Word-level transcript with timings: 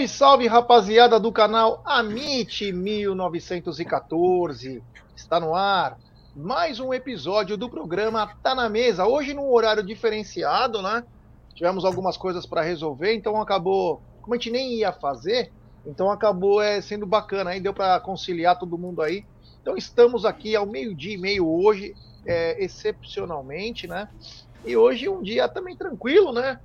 Salve, 0.00 0.08
salve, 0.08 0.46
rapaziada 0.46 1.20
do 1.20 1.32
canal 1.32 1.82
Amit 1.84 2.72
1914. 2.72 4.82
Está 5.14 5.38
no 5.40 5.54
ar 5.54 5.98
mais 6.34 6.80
um 6.80 6.94
episódio 6.94 7.54
do 7.56 7.68
programa 7.68 8.34
Tá 8.42 8.54
na 8.54 8.68
Mesa. 8.68 9.04
Hoje 9.04 9.34
num 9.34 9.52
horário 9.52 9.82
diferenciado, 9.82 10.80
né? 10.80 11.04
Tivemos 11.54 11.84
algumas 11.84 12.16
coisas 12.16 12.46
para 12.46 12.62
resolver, 12.62 13.12
então 13.14 13.40
acabou, 13.40 14.00
como 14.22 14.34
a 14.34 14.38
gente 14.38 14.50
nem 14.50 14.74
ia 14.74 14.92
fazer, 14.92 15.52
então 15.84 16.10
acabou 16.10 16.62
é, 16.62 16.80
sendo 16.80 17.04
bacana, 17.04 17.50
aí 17.50 17.60
deu 17.60 17.74
para 17.74 18.00
conciliar 18.00 18.58
todo 18.58 18.78
mundo 18.78 19.02
aí. 19.02 19.26
Então 19.60 19.76
estamos 19.76 20.24
aqui 20.24 20.56
ao 20.56 20.64
meio-dia 20.64 21.14
e 21.14 21.18
meio 21.18 21.46
hoje, 21.46 21.94
é, 22.24 22.62
excepcionalmente, 22.62 23.86
né? 23.86 24.08
E 24.64 24.76
hoje 24.76 25.08
um 25.08 25.20
dia 25.20 25.48
também 25.48 25.76
tranquilo, 25.76 26.32
né? 26.32 26.58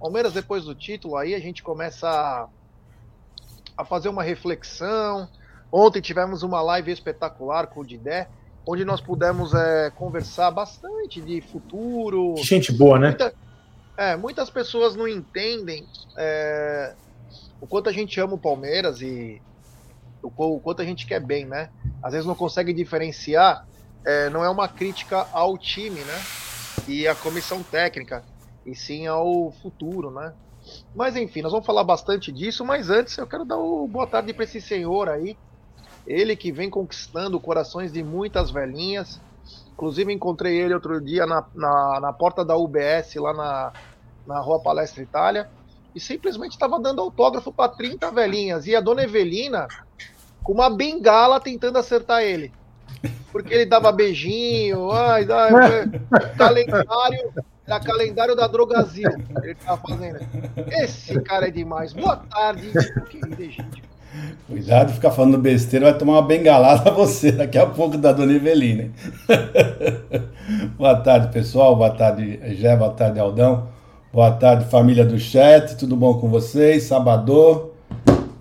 Palmeiras 0.00 0.32
depois 0.32 0.64
do 0.64 0.74
título 0.74 1.16
aí 1.16 1.34
a 1.34 1.40
gente 1.40 1.62
começa 1.62 2.48
a, 3.80 3.84
fazer 3.84 4.08
uma 4.08 4.22
reflexão. 4.22 5.28
Ontem 5.72 6.00
tivemos 6.00 6.42
uma 6.42 6.60
live 6.60 6.90
espetacular 6.90 7.66
com 7.68 7.80
o 7.80 7.86
Didé, 7.86 8.28
onde 8.66 8.84
nós 8.84 9.00
pudemos 9.00 9.54
é, 9.54 9.90
conversar 9.90 10.50
bastante 10.50 11.20
de 11.20 11.40
futuro. 11.40 12.34
Gente 12.38 12.72
boa, 12.72 12.98
né? 12.98 13.08
Muita, 13.08 13.34
é, 13.96 14.16
muitas 14.16 14.50
pessoas 14.50 14.96
não 14.96 15.06
entendem 15.06 15.86
é, 16.16 16.94
o 17.60 17.66
quanto 17.66 17.88
a 17.88 17.92
gente 17.92 18.20
ama 18.20 18.34
o 18.34 18.38
Palmeiras 18.38 19.00
e 19.00 19.40
o, 20.22 20.28
o, 20.28 20.60
quanto 20.60 20.82
a 20.82 20.84
gente 20.84 21.06
quer 21.06 21.20
bem, 21.20 21.44
né? 21.46 21.70
Às 22.02 22.12
vezes 22.12 22.26
não 22.26 22.34
consegue 22.34 22.72
diferenciar, 22.72 23.66
é, 24.04 24.28
não 24.30 24.44
é 24.44 24.50
uma 24.50 24.68
crítica 24.68 25.26
ao 25.32 25.56
time, 25.56 26.00
né? 26.00 26.22
E 26.88 27.06
a 27.06 27.14
comissão 27.14 27.62
técnica, 27.62 28.24
e 28.66 28.74
sim 28.74 29.06
ao 29.06 29.52
futuro, 29.62 30.10
né? 30.10 30.32
Mas 30.94 31.16
enfim, 31.16 31.42
nós 31.42 31.52
vamos 31.52 31.66
falar 31.66 31.84
bastante 31.84 32.32
disso, 32.32 32.64
mas 32.64 32.90
antes 32.90 33.16
eu 33.16 33.26
quero 33.26 33.44
dar 33.44 33.58
o 33.58 33.86
boa 33.86 34.06
tarde 34.06 34.32
para 34.32 34.44
esse 34.44 34.60
senhor 34.60 35.08
aí, 35.08 35.36
ele 36.06 36.34
que 36.36 36.50
vem 36.50 36.68
conquistando 36.68 37.38
corações 37.38 37.92
de 37.92 38.02
muitas 38.02 38.50
velhinhas. 38.50 39.20
Inclusive 39.72 40.12
encontrei 40.12 40.60
ele 40.60 40.74
outro 40.74 41.00
dia 41.00 41.26
na, 41.26 41.44
na, 41.54 42.00
na 42.00 42.12
porta 42.12 42.44
da 42.44 42.56
UBS, 42.56 43.14
lá 43.16 43.32
na, 43.32 43.72
na 44.26 44.40
Rua 44.40 44.60
Palestra 44.60 45.02
Itália, 45.02 45.48
e 45.94 46.00
simplesmente 46.00 46.52
estava 46.52 46.78
dando 46.78 47.00
autógrafo 47.00 47.52
para 47.52 47.72
30 47.72 48.10
velhinhas. 48.10 48.66
E 48.66 48.76
a 48.76 48.80
dona 48.80 49.02
Evelina 49.02 49.66
com 50.42 50.52
uma 50.52 50.70
bengala 50.70 51.40
tentando 51.40 51.78
acertar 51.78 52.22
ele. 52.22 52.52
Porque 53.32 53.54
ele 53.54 53.66
dava 53.66 53.92
beijinho, 53.92 54.90
ai, 54.90 55.26
ai, 55.30 55.86
calendário, 56.36 57.32
era 57.70 57.80
calendário 57.80 58.34
da 58.34 58.48
Drogazil. 58.48 59.10
Ele 59.42 59.54
tava 59.54 59.80
fazendo. 59.88 60.18
Esse 60.72 61.20
cara 61.20 61.46
é 61.46 61.50
demais. 61.50 61.92
Boa 61.92 62.16
tarde, 62.16 62.70
querida 63.08 63.44
gente. 63.44 63.82
Cuidado, 64.48 64.92
ficar 64.92 65.12
falando 65.12 65.38
besteira, 65.38 65.90
vai 65.90 65.96
tomar 65.96 66.14
uma 66.14 66.26
bengalada 66.26 66.90
você 66.90 67.30
daqui 67.30 67.56
a 67.56 67.66
pouco 67.66 67.96
da 67.96 68.10
Dona 68.10 68.32
Evelina. 68.32 68.90
boa 70.76 70.96
tarde, 70.96 71.32
pessoal. 71.32 71.76
Boa 71.76 71.90
tarde, 71.90 72.40
Gé. 72.56 72.76
Boa 72.76 72.90
tarde, 72.90 73.20
Aldão. 73.20 73.68
Boa 74.12 74.32
tarde, 74.32 74.64
família 74.64 75.04
do 75.04 75.18
chat. 75.18 75.76
Tudo 75.76 75.94
bom 75.94 76.14
com 76.14 76.28
vocês? 76.28 76.84
Sabador. 76.84 77.70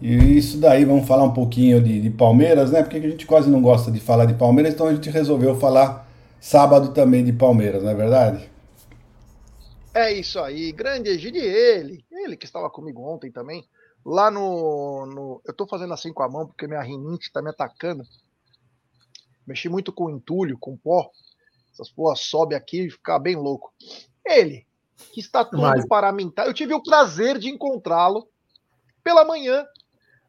E 0.01 0.37
isso 0.37 0.57
daí, 0.57 0.85
vamos 0.85 1.07
falar 1.07 1.25
um 1.25 1.33
pouquinho 1.33 1.79
de, 1.81 2.01
de, 2.01 2.09
Palmeiras, 2.09 2.71
né? 2.71 2.81
Porque 2.81 2.97
a 2.97 3.01
gente 3.01 3.27
quase 3.27 3.49
não 3.49 3.61
gosta 3.61 3.91
de 3.91 3.99
falar 3.99 4.25
de 4.25 4.33
Palmeiras, 4.33 4.73
então 4.73 4.87
a 4.87 4.93
gente 4.93 5.09
resolveu 5.09 5.55
falar 5.57 6.09
sábado 6.39 6.89
também 6.93 7.23
de 7.23 7.33
Palmeiras, 7.33 7.83
não 7.83 7.91
é 7.91 7.95
verdade? 7.95 8.49
É 9.99 10.13
isso 10.13 10.39
aí, 10.39 10.71
grande 10.71 11.09
Egide, 11.09 11.39
ele, 11.39 12.05
ele 12.09 12.37
que 12.37 12.45
estava 12.45 12.69
comigo 12.69 13.01
ontem 13.01 13.29
também, 13.29 13.67
lá 14.05 14.31
no, 14.31 15.05
no, 15.05 15.41
Eu 15.45 15.53
tô 15.53 15.67
fazendo 15.67 15.93
assim 15.93 16.13
com 16.13 16.23
a 16.23 16.29
mão 16.29 16.47
porque 16.47 16.65
minha 16.67 16.81
rinite 16.81 17.29
tá 17.33 17.41
me 17.41 17.49
atacando. 17.49 18.05
Mexi 19.45 19.67
muito 19.67 19.91
com 19.91 20.09
entulho, 20.09 20.57
com 20.57 20.77
pó. 20.77 21.11
Essas 21.73 21.89
porras 21.89 22.21
sobe 22.21 22.55
aqui 22.55 22.85
e 22.85 22.89
fica 22.89 23.19
bem 23.19 23.35
louco. 23.35 23.73
Ele, 24.25 24.65
que 25.11 25.19
está 25.19 25.43
tudo 25.43 25.63
Mas... 25.63 25.85
para 25.85 26.13
mim. 26.13 26.29
Tá? 26.29 26.45
Eu 26.45 26.53
tive 26.53 26.73
o 26.73 26.81
prazer 26.81 27.37
de 27.37 27.49
encontrá-lo 27.49 28.25
pela 29.03 29.25
manhã 29.25 29.65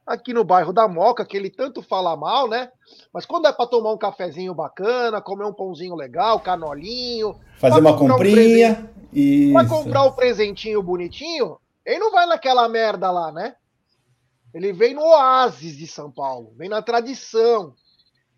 aqui 0.05 0.35
no 0.35 0.43
bairro 0.43 0.73
da 0.73 0.89
Moca, 0.89 1.25
que 1.25 1.37
ele 1.37 1.49
tanto 1.49 1.81
fala 1.81 2.17
mal, 2.17 2.49
né? 2.49 2.73
Mas 3.15 3.25
quando 3.25 3.47
é 3.47 3.53
para 3.53 3.69
tomar 3.69 3.93
um 3.93 3.99
cafezinho 3.99 4.53
bacana, 4.53 5.23
comer 5.23 5.45
um 5.45 5.53
pãozinho 5.53 5.95
legal, 5.95 6.41
canolinho, 6.41 7.39
fazer 7.61 7.79
uma 7.79 7.97
comprinha 7.97 8.91
e 9.13 9.53
para 9.53 9.69
comprar 9.69 10.05
o 10.05 10.13
presentinho 10.13 10.83
bonitinho, 10.83 11.59
ele 11.85 11.99
não 11.99 12.11
vai 12.11 12.27
naquela 12.27 12.69
merda 12.69 13.11
lá, 13.11 13.33
né? 13.33 13.57
Ele 14.53 14.73
vem 14.73 14.95
no 14.95 15.03
oásis 15.03 15.77
de 15.77 15.87
São 15.87 16.11
Paulo, 16.11 16.53
vem 16.57 16.69
na 16.69 16.83
tradição. 16.83 17.75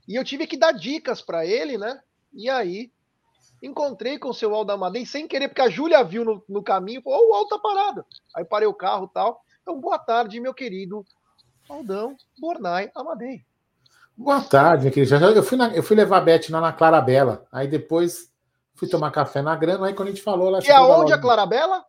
E 0.06 0.15
eu 0.15 0.25
tive 0.25 0.47
que 0.47 0.56
dar 0.56 0.72
dicas 0.72 1.22
para 1.22 1.47
ele, 1.47 1.78
né? 1.78 2.00
E 2.32 2.49
aí 2.49 2.91
encontrei 3.62 4.19
com 4.19 4.31
o 4.31 4.34
seu 4.34 4.55
Aldo 4.55 4.72
Amadei 4.72 5.06
sem 5.06 5.28
querer, 5.28 5.49
porque 5.49 5.62
a 5.62 5.71
Júlia 5.71 6.03
viu 6.03 6.25
no, 6.25 6.44
no 6.49 6.62
caminho, 6.62 7.03
falou, 7.03 7.21
oh, 7.22 7.31
o 7.31 7.34
Aldo 7.34 7.49
tá 7.50 7.59
parado. 7.59 8.05
Aí 8.34 8.44
parei 8.44 8.66
o 8.66 8.75
carro 8.75 9.06
tal. 9.06 9.41
Então, 9.62 9.81
boa 9.81 9.99
tarde, 9.99 10.41
meu 10.41 10.53
querido 10.53 11.05
Aldão 11.69 12.16
Bornai 12.38 12.91
Amadei. 12.94 13.44
Boa 14.16 14.41
tarde, 14.41 14.84
meu 14.84 14.93
querido. 14.93 15.15
Eu 15.27 15.43
fui, 15.43 15.56
na, 15.56 15.75
eu 15.75 15.82
fui 15.82 15.97
levar 15.97 16.19
a 16.19 16.21
Beth 16.21 16.50
lá 16.50 16.61
na 16.61 16.72
Clarabela. 16.72 17.47
Aí 17.53 17.69
depois 17.69 18.31
fui 18.75 18.88
tomar 18.88 19.10
café 19.10 19.43
na 19.43 19.55
grana. 19.56 19.87
Aí 19.87 19.94
quando 19.94 20.09
a 20.09 20.10
gente 20.10 20.22
falou 20.22 20.50
lá. 20.50 20.60
E 20.62 20.71
aonde 20.71 21.12
a 21.12 21.19
Clarabela? 21.19 21.84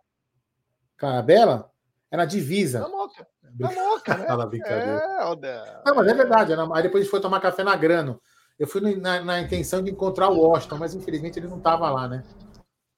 Clarabela? 0.98 1.72
É 2.12 2.18
na 2.18 2.26
divisa. 2.26 2.80
Na 2.80 2.90
Moca. 2.90 3.28
Na 3.60 3.72
Moca, 3.72 4.18
né? 4.18 4.26
Fala 4.26 4.48
brincadeira. 4.48 5.04
É, 5.04 5.84
Não, 5.86 5.96
mas 5.96 6.08
é 6.08 6.14
verdade. 6.16 6.54
Aí 6.54 6.84
depois 6.84 7.02
a 7.02 7.04
gente 7.04 7.12
foi 7.12 7.22
tomar 7.22 7.40
café 7.40 7.64
na 7.64 7.76
grana. 7.76 8.20
Eu 8.58 8.68
fui 8.68 8.96
na, 8.96 9.22
na 9.22 9.40
intenção 9.42 9.84
de 9.84 9.92
encontrar 9.92 10.30
o 10.30 10.40
Washington, 10.40 10.78
mas 10.78 10.96
infelizmente 10.96 11.38
ele 11.38 11.48
não 11.48 11.58
estava 11.58 11.90
lá, 11.92 12.08
né? 12.08 12.24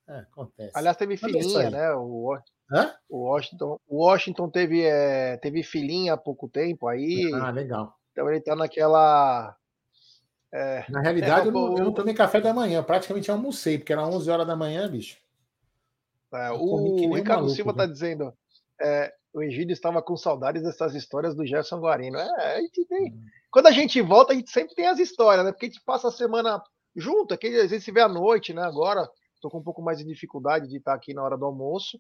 É, 0.07 0.19
acontece. 0.19 0.72
Aliás, 0.74 0.95
teve 0.95 1.16
é 1.16 1.18
filhinha, 1.18 1.69
né? 1.69 1.91
O, 1.94 2.38
Hã? 2.72 2.94
O 3.09 3.29
Washington, 3.29 3.79
o 3.88 4.03
Washington 4.03 4.50
teve, 4.50 4.84
é, 4.84 5.38
teve 5.38 5.62
filhinha 5.63 6.13
há 6.13 6.18
pouco 6.18 6.50
tempo 6.50 6.88
aí. 6.88 7.31
Ah, 7.34 7.51
legal. 7.51 7.95
Então 8.12 8.29
ele 8.29 8.41
tá 8.41 8.56
naquela. 8.56 9.56
É, 10.53 10.85
Na 10.89 11.01
realidade, 11.01 11.45
é, 11.45 11.50
eu, 11.50 11.51
não, 11.51 11.78
eu, 11.78 11.83
não, 11.85 11.94
tomei 11.94 12.13
café 12.13 12.39
da 12.39 12.53
manhã, 12.53 12.81
praticamente 12.81 13.29
almocei, 13.29 13.78
porque 13.78 13.91
era 13.91 14.06
11 14.06 14.29
horas 14.29 14.47
da 14.47 14.56
manhã, 14.56 14.89
bicho. 14.89 15.17
É, 16.33 16.51
o 16.51 17.13
Ricardo 17.13 17.41
maluco, 17.41 17.56
Silva 17.56 17.72
está 17.72 17.85
dizendo: 17.85 18.33
é, 18.81 19.13
o 19.33 19.41
Egídio 19.41 19.73
estava 19.73 20.01
com 20.01 20.16
saudades 20.16 20.63
dessas 20.63 20.95
histórias 20.95 21.35
do 21.35 21.45
Gerson 21.45 21.79
Guarino. 21.79 22.17
É, 22.17 22.57
a 22.57 22.61
gente 22.61 22.85
tem. 22.85 23.13
Hum. 23.13 23.25
Quando 23.51 23.67
a 23.67 23.72
gente 23.72 24.01
volta, 24.01 24.33
a 24.33 24.35
gente 24.35 24.50
sempre 24.50 24.75
tem 24.75 24.88
as 24.88 25.00
histórias, 25.00 25.45
né? 25.45 25.51
Porque 25.51 25.66
a 25.66 25.69
gente 25.69 25.83
passa 25.83 26.07
a 26.07 26.11
semana 26.11 26.62
junto, 26.95 27.33
aqui, 27.33 27.47
às 27.47 27.69
vezes 27.69 27.83
se 27.83 27.91
vê 27.91 28.01
à 28.01 28.07
noite, 28.07 28.53
né? 28.53 28.62
Agora 28.62 29.09
estou 29.35 29.51
com 29.51 29.59
um 29.59 29.63
pouco 29.63 29.81
mais 29.81 29.97
de 29.97 30.06
dificuldade 30.06 30.67
de 30.67 30.77
estar 30.77 30.94
aqui 30.94 31.13
na 31.13 31.23
hora 31.23 31.38
do 31.38 31.45
almoço. 31.45 32.00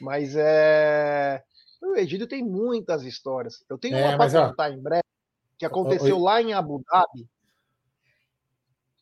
Mas 0.00 0.34
é. 0.36 1.42
O 1.82 1.96
Egídio 1.96 2.26
tem 2.26 2.44
muitas 2.44 3.02
histórias. 3.04 3.64
Eu 3.68 3.78
tenho 3.78 3.96
é, 3.96 4.14
uma 4.14 4.18
para 4.18 4.48
contar 4.48 4.70
em 4.70 4.78
breve, 4.78 5.04
que 5.58 5.64
aconteceu 5.64 6.18
lá 6.18 6.42
em 6.42 6.52
Abu 6.52 6.82
Dhabi, 6.86 7.26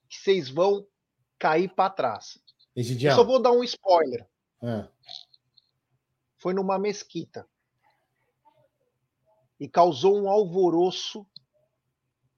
que 0.09 0.17
vocês 0.17 0.49
vão 0.49 0.87
cair 1.39 1.69
para 1.69 1.91
trás. 1.91 2.39
Eu 2.75 3.17
só 3.17 3.25
vou 3.25 3.41
dar 3.41 3.53
um 3.53 3.65
spoiler. 3.65 4.27
É. 4.63 4.89
Foi 6.39 6.55
numa 6.55 6.79
mesquita. 6.79 7.47
E 9.59 9.69
causou 9.69 10.17
um 10.17 10.29
alvoroço 10.29 11.27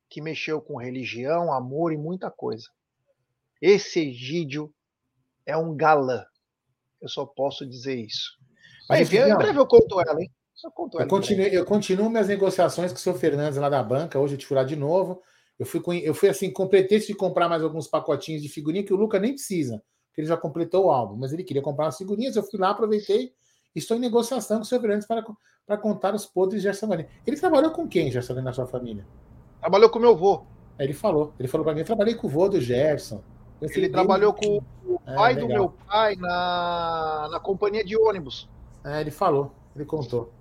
que 0.09 0.21
mexeu 0.21 0.61
com 0.61 0.77
religião, 0.77 1.53
amor 1.53 1.93
e 1.93 1.97
muita 1.97 2.31
coisa. 2.31 2.69
Esse 3.61 4.01
Egídio 4.01 4.73
é 5.45 5.57
um 5.57 5.77
galã. 5.77 6.25
Eu 7.01 7.09
só 7.09 7.27
posso 7.27 7.67
dizer 7.67 7.97
isso. 7.97 8.39
Mas, 8.89 9.03
enfim, 9.03 9.19
em 9.19 9.37
breve 9.37 9.59
eu 9.59 9.67
conto 9.67 10.01
ela, 10.01 10.21
hein? 10.21 10.31
Eu, 10.65 10.71
conto 10.71 10.97
ela 10.97 11.05
eu, 11.05 11.09
continuo, 11.09 11.47
eu 11.47 11.65
continuo 11.65 12.11
minhas 12.11 12.29
negociações 12.29 12.91
com 12.91 12.99
o 12.99 13.01
seu 13.01 13.15
Fernandes 13.15 13.59
lá 13.59 13.69
da 13.69 13.83
banca. 13.83 14.19
Hoje 14.19 14.35
eu 14.35 14.39
te 14.39 14.47
furar 14.47 14.65
de 14.65 14.77
novo. 14.77 15.23
Eu 15.61 15.67
fui, 15.67 15.79
com, 15.79 15.93
eu 15.93 16.15
fui 16.15 16.29
assim, 16.29 16.51
com 16.51 16.67
pretexto 16.67 17.09
de 17.09 17.15
comprar 17.15 17.47
mais 17.47 17.63
alguns 17.63 17.87
pacotinhos 17.87 18.43
de 18.43 18.49
figurinha 18.49 18.83
que 18.83 18.95
o 18.95 18.97
Luca 18.97 19.21
nem 19.21 19.35
precisa, 19.35 19.83
porque 20.09 20.23
ele 20.23 20.29
já 20.29 20.37
completou 20.37 20.87
o 20.87 20.91
álbum, 20.91 21.17
mas 21.17 21.33
ele 21.33 21.45
queria 21.45 21.61
comprar 21.61 21.85
umas 21.85 21.99
figurinhas. 21.99 22.35
Eu 22.35 22.43
fui 22.43 22.59
lá, 22.59 22.71
aproveitei 22.71 23.35
estou 23.75 23.97
em 23.97 24.01
negociação 24.01 24.57
com 24.57 24.63
o 24.63 24.67
seu 24.67 24.81
Fernandes 24.81 25.07
para, 25.07 25.25
para 25.67 25.77
contar 25.77 26.15
os 26.15 26.27
podres 26.27 26.63
de 26.63 26.69
Gerson 26.69 26.87
Guarino. 26.87 27.09
Ele 27.27 27.37
trabalhou 27.37 27.71
com 27.71 27.87
quem, 27.87 28.11
Gerson, 28.11 28.35
na 28.41 28.53
sua 28.53 28.67
família? 28.67 29.07
Trabalhou 29.61 29.91
com 29.91 29.99
meu 29.99 30.11
avô. 30.11 30.43
ele 30.79 30.93
falou. 30.93 31.33
Ele 31.39 31.49
falou 31.49 31.65
para 31.65 31.75
mim: 31.75 31.81
eu 31.81 31.87
trabalhei 31.87 32.15
com 32.15 32.27
o 32.27 32.31
vô 32.31 32.49
do 32.49 32.61
Gerson. 32.61 33.23
Ele 33.61 33.91
trabalhou 33.91 34.33
com 34.33 34.63
o 34.87 35.01
é, 35.07 35.15
pai 35.15 35.33
é, 35.35 35.37
do 35.37 35.47
meu 35.47 35.69
pai 35.87 36.17
na, 36.17 37.29
na 37.31 37.39
companhia 37.41 37.85
de 37.85 37.95
ônibus. 37.95 38.49
É, 38.83 39.03
ele 39.03 39.11
falou, 39.11 39.53
ele 39.77 39.85
contou. 39.85 40.33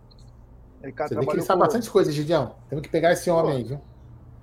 Ele, 0.82 0.94
cara, 0.94 1.10
Você 1.10 1.16
vê 1.16 1.26
que 1.26 1.34
ele 1.34 1.42
sabe 1.42 1.60
com... 1.60 1.66
bastante 1.66 1.90
coisa, 1.90 2.10
Gideão. 2.10 2.56
Temos 2.70 2.82
que 2.82 2.90
pegar 2.90 3.12
esse 3.12 3.30
homem 3.30 3.52
Pô. 3.52 3.58
aí, 3.58 3.64
viu? 3.66 3.82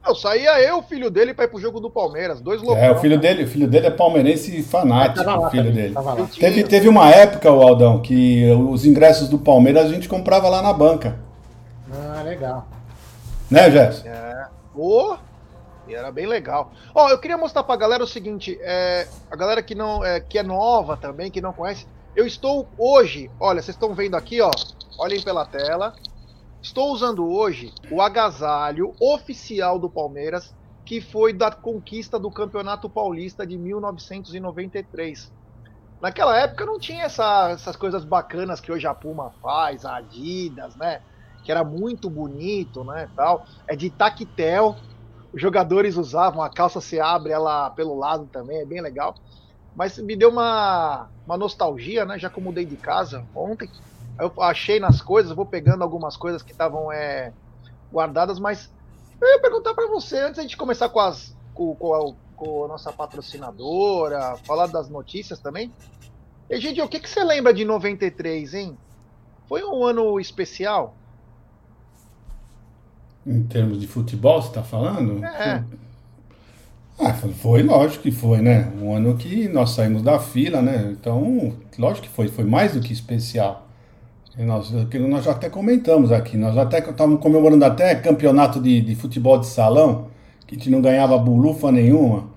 Eu 0.07 0.15
saía 0.15 0.61
eu, 0.61 0.79
o 0.79 0.83
filho 0.83 1.11
dele, 1.11 1.35
para 1.35 1.47
ir 1.47 1.49
pro 1.49 1.61
jogo 1.61 1.81
do 1.81 1.91
Palmeiras. 1.91 2.41
Dois 2.41 2.63
loucos. 2.63 2.83
É, 2.83 2.91
o 2.91 2.97
filho 2.99 3.19
dele, 3.19 3.45
o 3.45 3.49
filho 3.49 3.67
dele 3.67 3.89
é 3.89 3.91
palmeirense 3.91 4.63
fanático, 4.63 5.29
o 5.29 5.51
filho 5.51 5.73
dele. 5.73 5.95
Teve, 6.39 6.65
teve 6.65 6.89
uma 6.89 7.11
época, 7.11 7.51
o 7.51 7.61
Aldão, 7.63 8.01
que 8.01 8.51
os 8.53 8.87
ingressos 8.87 9.29
do 9.29 9.39
Palmeiras 9.39 9.87
a 9.87 9.89
gente 9.89 10.09
comprava 10.09 10.49
lá 10.49 10.63
na 10.63 10.73
banca. 10.73 11.19
Ah, 11.93 12.23
legal. 12.23 12.67
Né, 13.51 13.71
Gerson? 13.71 14.09
É. 14.09 14.47
Oh, 14.75 15.17
e 15.89 15.95
era 15.95 16.11
bem 16.11 16.27
legal. 16.27 16.73
Ó, 16.95 17.07
oh, 17.07 17.09
eu 17.09 17.19
queria 17.19 17.37
mostrar 17.37 17.63
pra 17.63 17.77
galera 17.77 18.03
o 18.03 18.07
seguinte: 18.07 18.59
é, 18.61 19.07
a 19.31 19.37
galera 19.37 19.63
que 19.63 19.75
não 19.75 20.05
é, 20.05 20.21
que 20.21 20.39
é 20.39 20.43
nova 20.43 20.97
também, 20.97 21.31
que 21.31 21.41
não 21.41 21.53
conhece. 21.53 21.87
Eu 22.15 22.27
estou 22.27 22.67
hoje, 22.79 23.31
olha, 23.39 23.61
vocês 23.61 23.75
estão 23.75 23.95
vendo 23.95 24.17
aqui, 24.17 24.41
ó. 24.41 24.51
Olhem 24.99 25.21
pela 25.21 25.45
tela. 25.45 25.95
Estou 26.67 26.93
usando 26.93 27.25
hoje 27.25 27.73
o 27.93 28.03
agasalho 28.03 28.93
oficial 29.01 29.79
do 29.79 29.89
Palmeiras, 29.89 30.53
que 30.85 31.01
foi 31.01 31.33
da 31.33 31.49
conquista 31.49 32.19
do 32.19 32.29
Campeonato 32.29 32.91
Paulista 32.91 33.47
de 33.47 33.57
1993. 33.57 35.31
Naquela 36.03 36.37
época 36.37 36.67
não 36.67 36.77
tinha 36.77 37.05
essa, 37.05 37.51
essas 37.51 37.77
coisas 37.77 38.05
bacanas 38.05 38.61
que 38.61 38.73
hoje 38.73 38.85
a 38.85 38.93
Puma 38.93 39.31
faz, 39.41 39.85
a 39.85 39.99
Adidas, 39.99 40.75
né? 40.75 41.01
Que 41.45 41.53
era 41.53 41.63
muito 41.63 42.11
bonito, 42.11 42.83
né? 42.83 43.09
Tal. 43.15 43.45
É 43.71 43.77
de 43.77 43.89
tactel. 43.89 44.75
Os 45.33 45.41
jogadores 45.41 45.97
usavam, 45.97 46.43
a 46.43 46.51
calça 46.51 46.81
se 46.81 46.99
abre 46.99 47.31
ela 47.33 47.71
pelo 47.71 47.95
lado 47.95 48.27
também, 48.33 48.59
é 48.59 48.67
bem 48.67 48.83
legal. 48.83 49.15
Mas 49.73 49.97
me 49.99 50.17
deu 50.17 50.31
uma, 50.31 51.09
uma 51.25 51.37
nostalgia, 51.37 52.05
né? 52.05 52.19
Já 52.19 52.29
que 52.29 52.41
eu 52.41 52.43
mudei 52.43 52.67
de 52.67 52.77
casa 52.77 53.25
ontem 53.33 53.71
eu 54.19 54.33
achei 54.43 54.81
nas 54.81 55.01
coisas, 55.01 55.33
vou 55.33 55.47
pegando 55.47 55.83
algumas 55.83 56.17
coisas 56.17 56.43
que 56.43 56.53
estavam 56.53 56.91
é, 56.91 57.33
guardadas, 57.93 58.39
mas 58.39 58.71
eu 59.21 59.29
ia 59.29 59.41
perguntar 59.41 59.75
para 59.75 59.89
você, 59.89 60.19
antes 60.19 60.47
de 60.47 60.57
começar 60.57 60.89
com, 60.89 61.01
as, 61.01 61.37
com, 61.55 61.75
com, 61.75 61.95
a, 61.95 62.13
com 62.37 62.65
a 62.65 62.69
nossa 62.69 62.93
patrocinadora, 62.93 64.37
falar 64.45 64.67
das 64.67 64.89
notícias 64.89 65.39
também. 65.39 65.73
E, 66.49 66.61
gente, 66.61 66.81
o 66.81 66.89
que, 66.89 67.01
que 67.01 67.09
você 67.09 67.25
lembra 67.25 67.53
de 67.53 67.65
93, 67.65 68.55
hein? 68.55 68.79
Foi 69.49 69.65
um 69.65 69.85
ano 69.85 70.21
especial? 70.21 70.95
Em 73.27 73.43
termos 73.43 73.81
de 73.81 73.87
futebol, 73.87 74.41
você 74.41 74.49
está 74.49 74.63
falando? 74.63 75.25
É. 75.25 75.65
Ah, 76.99 77.13
foi, 77.13 77.63
lógico 77.63 78.05
que 78.05 78.11
foi, 78.11 78.41
né? 78.41 78.73
Um 78.81 78.95
ano 78.95 79.17
que 79.17 79.49
nós 79.49 79.71
saímos 79.71 80.03
da 80.03 80.19
fila, 80.19 80.63
né? 80.63 80.91
Então, 80.93 81.55
lógico 81.79 82.07
que 82.07 82.13
foi, 82.13 82.29
foi 82.29 82.45
mais 82.45 82.75
do 82.75 82.81
que 82.81 82.93
especial. 82.93 83.66
Nós, 84.39 84.71
nós 84.71 85.25
já 85.25 85.31
até 85.31 85.49
comentamos 85.49 86.13
aqui, 86.13 86.37
nós 86.37 86.59
até 86.59 86.79
estávamos 86.79 87.21
comemorando 87.21 87.65
até 87.65 87.95
campeonato 87.95 88.61
de, 88.61 88.83
de 88.83 88.95
futebol 88.95 89.39
de 89.39 89.47
salão, 89.47 90.09
que 90.47 90.55
a 90.55 90.59
gente 90.59 90.69
não 90.69 90.83
ganhava 90.83 91.17
bulufa 91.17 91.73
nenhuma. 91.73 92.29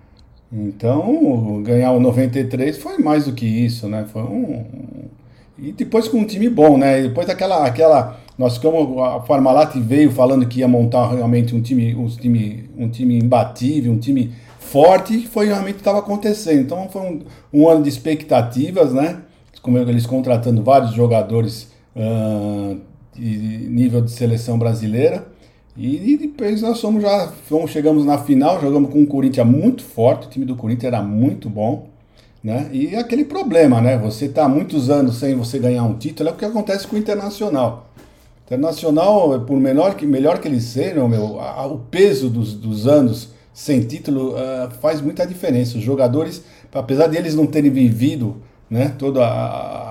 Então, 0.52 1.62
ganhar 1.62 1.92
o 1.92 2.00
93 2.00 2.78
foi 2.78 3.00
mais 3.00 3.26
do 3.26 3.34
que 3.34 3.46
isso, 3.46 3.88
né? 3.90 4.06
Foi 4.12 4.22
um. 4.22 4.66
E 5.58 5.74
depois 5.74 6.08
com 6.08 6.20
um 6.20 6.26
time 6.26 6.50
bom, 6.50 6.78
né? 6.78 7.02
Depois 7.02 7.28
daquela. 7.28 7.66
Aquela, 7.66 8.18
nós 8.38 8.58
como 8.58 9.04
a 9.04 9.20
Parmalat 9.20 9.76
veio 9.76 10.10
falando 10.10 10.48
que 10.48 10.60
ia 10.60 10.68
montar 10.70 11.12
realmente 11.12 11.54
um 11.54 11.62
time, 11.62 11.94
um 11.94 12.08
time, 12.08 12.70
um 12.78 12.90
time 12.90 13.20
imbatível, 13.20 13.92
um 13.92 14.00
time 14.00 14.32
forte, 14.58 15.28
foi 15.28 15.48
realmente 15.48 15.80
estava 15.80 16.00
acontecendo. 16.00 16.62
Então 16.62 16.88
foi 16.88 17.02
um, 17.02 17.20
um 17.54 17.70
ano 17.70 17.84
de 17.84 17.90
expectativas, 17.90 18.94
né? 18.94 19.22
Como 19.62 19.78
eles 19.78 20.06
contratando 20.06 20.64
vários 20.64 20.94
jogadores 20.94 21.78
uh, 21.96 22.80
de 23.16 23.30
nível 23.70 24.02
de 24.02 24.12
seleção 24.12 24.58
brasileira. 24.58 25.28
E, 25.78 26.18
depois 26.18 26.62
nós 26.62 26.82
fomos 26.82 27.02
já 27.02 27.32
fomos, 27.48 27.72
chegamos 27.72 28.04
na 28.04 28.18
final, 28.18 28.60
jogamos 28.60 28.92
com 28.92 29.00
um 29.00 29.06
Corinthians 29.06 29.48
muito 29.48 29.82
forte, 29.82 30.28
o 30.28 30.30
time 30.30 30.46
do 30.46 30.56
Corinthians 30.56 30.94
era 30.94 31.02
muito 31.02 31.50
bom. 31.50 31.88
Né? 32.44 32.70
E 32.72 32.96
aquele 32.96 33.26
problema, 33.26 33.82
né? 33.82 33.98
Você 33.98 34.26
está 34.26 34.48
muitos 34.48 34.90
anos 34.90 35.18
sem 35.18 35.36
você 35.36 35.60
ganhar 35.60 35.84
um 35.84 35.98
título, 35.98 36.30
é 36.30 36.32
o 36.34 36.36
que 36.36 36.46
acontece 36.46 36.88
com 36.88 36.96
o 36.96 37.00
Internacional. 37.00 37.90
Internacional, 38.46 39.42
por 39.42 39.58
melhor 39.58 39.96
que, 39.96 40.06
melhor 40.06 40.40
que 40.40 40.48
eles 40.48 40.64
sejam, 40.64 41.08
meu, 41.08 41.40
a, 41.40 41.66
o 41.68 41.80
peso 41.80 42.30
dos, 42.30 42.54
dos 42.54 42.88
anos 42.88 43.30
sem 43.54 43.82
título 43.82 44.34
uh, 44.34 44.72
faz 44.82 45.02
muita 45.02 45.26
diferença. 45.28 45.78
Os 45.78 45.84
jogadores, 45.84 46.44
apesar 46.74 47.08
de 47.08 47.18
eles 47.18 47.36
não 47.36 47.46
terem 47.46 47.70
vivido 47.70 48.38
né, 48.70 48.94
toda 48.98 49.26
a, 49.26 49.89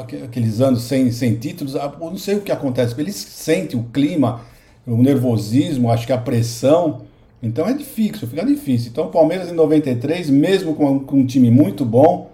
aqueles 0.00 0.60
anos 0.60 0.82
sem, 0.82 1.10
sem 1.10 1.36
títulos, 1.36 1.74
eu 1.74 1.92
não 1.98 2.18
sei 2.18 2.36
o 2.36 2.40
que 2.40 2.52
acontece, 2.52 2.94
eles 2.98 3.16
sentem 3.16 3.78
o 3.78 3.84
clima, 3.84 4.42
o 4.86 4.96
nervosismo, 4.96 5.90
acho 5.90 6.06
que 6.06 6.12
a 6.12 6.18
pressão. 6.18 7.02
Então 7.42 7.66
é 7.66 7.72
difícil, 7.72 8.28
fica 8.28 8.44
difícil. 8.44 8.90
Então 8.90 9.06
o 9.06 9.10
Palmeiras 9.10 9.48
em 9.48 9.54
93, 9.54 10.28
mesmo 10.30 10.74
com, 10.74 11.00
com 11.00 11.16
um 11.18 11.26
time 11.26 11.50
muito 11.50 11.84
bom, 11.84 12.30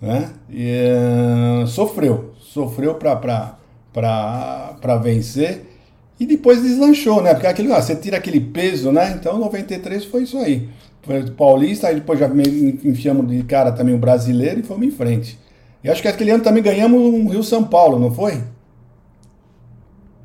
né, 0.00 0.30
e, 0.48 0.84
uh, 1.62 1.66
sofreu, 1.66 2.32
sofreu 2.38 2.94
para 2.94 3.56
vencer 5.02 5.64
e 6.20 6.26
depois 6.26 6.62
deslanchou, 6.62 7.22
né? 7.22 7.32
Porque 7.32 7.46
aquele, 7.46 7.72
ah, 7.72 7.80
você 7.80 7.94
tira 7.94 8.16
aquele 8.16 8.40
peso, 8.40 8.90
né? 8.90 9.14
Então 9.18 9.38
93 9.38 10.04
foi 10.04 10.24
isso 10.24 10.36
aí. 10.38 10.68
Foi 11.02 11.20
o 11.20 11.32
Paulista, 11.32 11.88
aí 11.88 11.94
depois 11.94 12.18
já 12.18 12.28
enfiamos 12.84 13.28
de 13.28 13.42
cara 13.44 13.70
também 13.72 13.94
o 13.94 13.98
brasileiro 13.98 14.60
e 14.60 14.62
fomos 14.62 14.86
em 14.86 14.90
frente. 14.90 15.38
E 15.82 15.88
acho 15.88 16.02
que 16.02 16.08
aquele 16.08 16.30
ano 16.30 16.42
também 16.42 16.62
ganhamos 16.62 17.00
um 17.00 17.28
Rio 17.28 17.42
São 17.42 17.64
Paulo, 17.64 17.98
não 17.98 18.12
foi? 18.12 18.42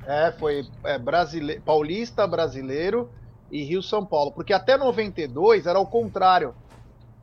É, 0.05 0.31
foi 0.31 0.65
é, 0.83 0.97
brasile... 0.97 1.59
Paulista, 1.59 2.25
Brasileiro 2.27 3.09
e 3.51 3.63
Rio 3.63 3.81
São 3.81 4.05
Paulo. 4.05 4.31
Porque 4.31 4.53
até 4.53 4.77
92 4.77 5.67
era 5.67 5.79
o 5.79 5.85
contrário. 5.85 6.55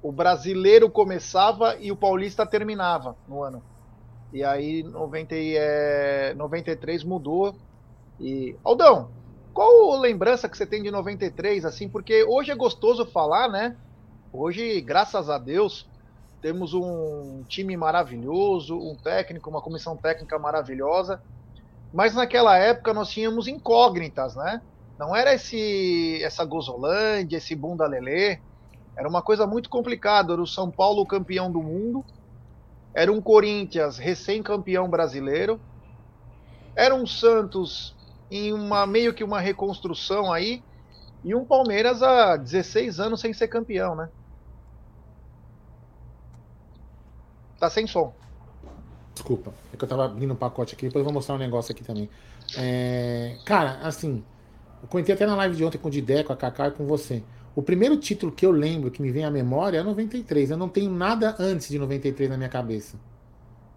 O 0.02 0.12
brasileiro 0.12 0.88
começava 0.88 1.76
e 1.78 1.92
o 1.92 1.96
paulista 1.96 2.46
terminava 2.46 3.16
no 3.28 3.42
ano. 3.42 3.62
E 4.32 4.44
aí 4.44 4.82
90, 4.82 5.34
é, 5.34 6.34
93 6.34 7.04
mudou. 7.04 7.54
E 8.18 8.56
Aldão, 8.62 9.10
qual 9.52 9.98
lembrança 9.98 10.48
que 10.48 10.56
você 10.56 10.64
tem 10.64 10.82
de 10.82 10.90
93 10.90 11.64
assim? 11.64 11.88
Porque 11.88 12.24
hoje 12.24 12.50
é 12.52 12.54
gostoso 12.54 13.04
falar, 13.06 13.48
né? 13.48 13.76
Hoje, 14.32 14.80
graças 14.80 15.28
a 15.28 15.36
Deus, 15.36 15.89
temos 16.40 16.72
um 16.74 17.44
time 17.48 17.76
maravilhoso, 17.76 18.76
um 18.76 18.96
técnico, 18.96 19.50
uma 19.50 19.60
comissão 19.60 19.96
técnica 19.96 20.38
maravilhosa, 20.38 21.20
mas 21.92 22.14
naquela 22.14 22.56
época 22.56 22.94
nós 22.94 23.10
tínhamos 23.10 23.46
incógnitas, 23.46 24.34
né? 24.36 24.62
Não 24.98 25.14
era 25.14 25.34
esse 25.34 26.22
essa 26.22 26.44
Gozolândia, 26.44 27.38
esse 27.38 27.54
bunda 27.54 27.86
lelê, 27.86 28.38
era 28.96 29.08
uma 29.08 29.22
coisa 29.22 29.46
muito 29.46 29.68
complicada, 29.70 30.32
era 30.32 30.42
o 30.42 30.46
São 30.46 30.70
Paulo 30.70 31.06
campeão 31.06 31.50
do 31.50 31.62
mundo, 31.62 32.04
era 32.94 33.12
um 33.12 33.20
Corinthians 33.20 33.98
recém-campeão 33.98 34.88
brasileiro, 34.88 35.60
era 36.76 36.94
um 36.94 37.06
Santos 37.06 37.96
em 38.30 38.52
uma 38.52 38.86
meio 38.86 39.12
que 39.12 39.24
uma 39.24 39.40
reconstrução 39.40 40.32
aí, 40.32 40.62
e 41.24 41.34
um 41.34 41.44
Palmeiras 41.44 42.02
há 42.02 42.36
16 42.36 43.00
anos 43.00 43.20
sem 43.20 43.32
ser 43.32 43.48
campeão, 43.48 43.94
né? 43.94 44.08
Tá 47.60 47.68
sem 47.68 47.86
som. 47.86 48.12
Desculpa, 49.12 49.52
é 49.72 49.76
que 49.76 49.84
eu 49.84 49.88
tava 49.88 50.06
abrindo 50.06 50.32
um 50.32 50.36
pacote 50.36 50.74
aqui, 50.74 50.86
depois 50.86 51.00
eu 51.00 51.04
vou 51.04 51.12
mostrar 51.12 51.34
um 51.34 51.38
negócio 51.38 51.72
aqui 51.72 51.84
também. 51.84 52.08
É, 52.56 53.36
cara, 53.44 53.78
assim, 53.82 54.24
eu 54.82 54.88
comentei 54.88 55.14
até 55.14 55.26
na 55.26 55.36
live 55.36 55.56
de 55.56 55.64
ontem 55.64 55.76
com 55.76 55.88
o 55.88 55.90
Didé, 55.90 56.24
com 56.24 56.32
a 56.32 56.36
Kaká 56.36 56.68
e 56.68 56.70
com 56.70 56.86
você. 56.86 57.22
O 57.54 57.62
primeiro 57.62 57.98
título 57.98 58.32
que 58.32 58.46
eu 58.46 58.50
lembro, 58.50 58.90
que 58.90 59.02
me 59.02 59.10
vem 59.10 59.24
à 59.26 59.30
memória, 59.30 59.78
é 59.78 59.82
93. 59.82 60.52
Eu 60.52 60.56
não 60.56 60.70
tenho 60.70 60.90
nada 60.90 61.36
antes 61.38 61.68
de 61.68 61.78
93 61.78 62.30
na 62.30 62.38
minha 62.38 62.48
cabeça. 62.48 62.96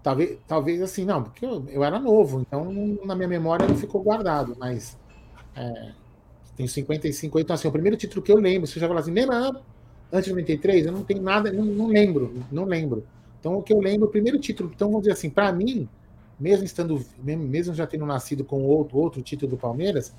Talvez, 0.01 0.37
talvez 0.47 0.81
assim, 0.81 1.03
não, 1.03 1.23
porque 1.23 1.45
eu, 1.45 1.65
eu 1.69 1.83
era 1.83 1.99
novo, 1.99 2.41
então 2.41 2.71
na 3.05 3.15
minha 3.15 3.27
memória 3.27 3.67
não 3.67 3.75
ficou 3.75 4.01
guardado, 4.03 4.55
mas 4.59 4.97
é, 5.55 5.91
tenho 6.57 6.67
55, 6.67 7.39
então 7.39 7.53
assim, 7.53 7.67
o 7.67 7.71
primeiro 7.71 7.97
título 7.97 8.21
que 8.21 8.31
eu 8.31 8.37
lembro, 8.37 8.67
você 8.67 8.79
já 8.79 8.87
falou 8.87 9.01
assim, 9.01 9.11
lembra 9.11 9.61
antes 10.11 10.25
de 10.25 10.31
93? 10.31 10.85
Eu 10.85 10.91
não 10.91 11.03
tenho 11.03 11.21
nada, 11.21 11.51
não, 11.51 11.63
não 11.63 11.87
lembro, 11.87 12.33
não 12.51 12.65
lembro. 12.65 13.05
Então, 13.43 13.57
o 13.57 13.61
que 13.61 13.73
eu 13.73 13.79
lembro, 13.81 14.07
o 14.07 14.09
primeiro 14.09 14.39
título, 14.39 14.71
então 14.73 14.87
vamos 14.87 15.01
dizer 15.01 15.11
assim, 15.11 15.29
para 15.29 15.51
mim, 15.51 15.89
mesmo 16.39 16.63
estando, 16.63 17.05
mesmo 17.21 17.73
já 17.73 17.85
tendo 17.85 18.05
nascido 18.05 18.45
com 18.45 18.63
outro, 18.63 18.97
outro 18.97 19.21
título 19.21 19.49
do 19.51 19.57
Palmeiras, 19.57 20.15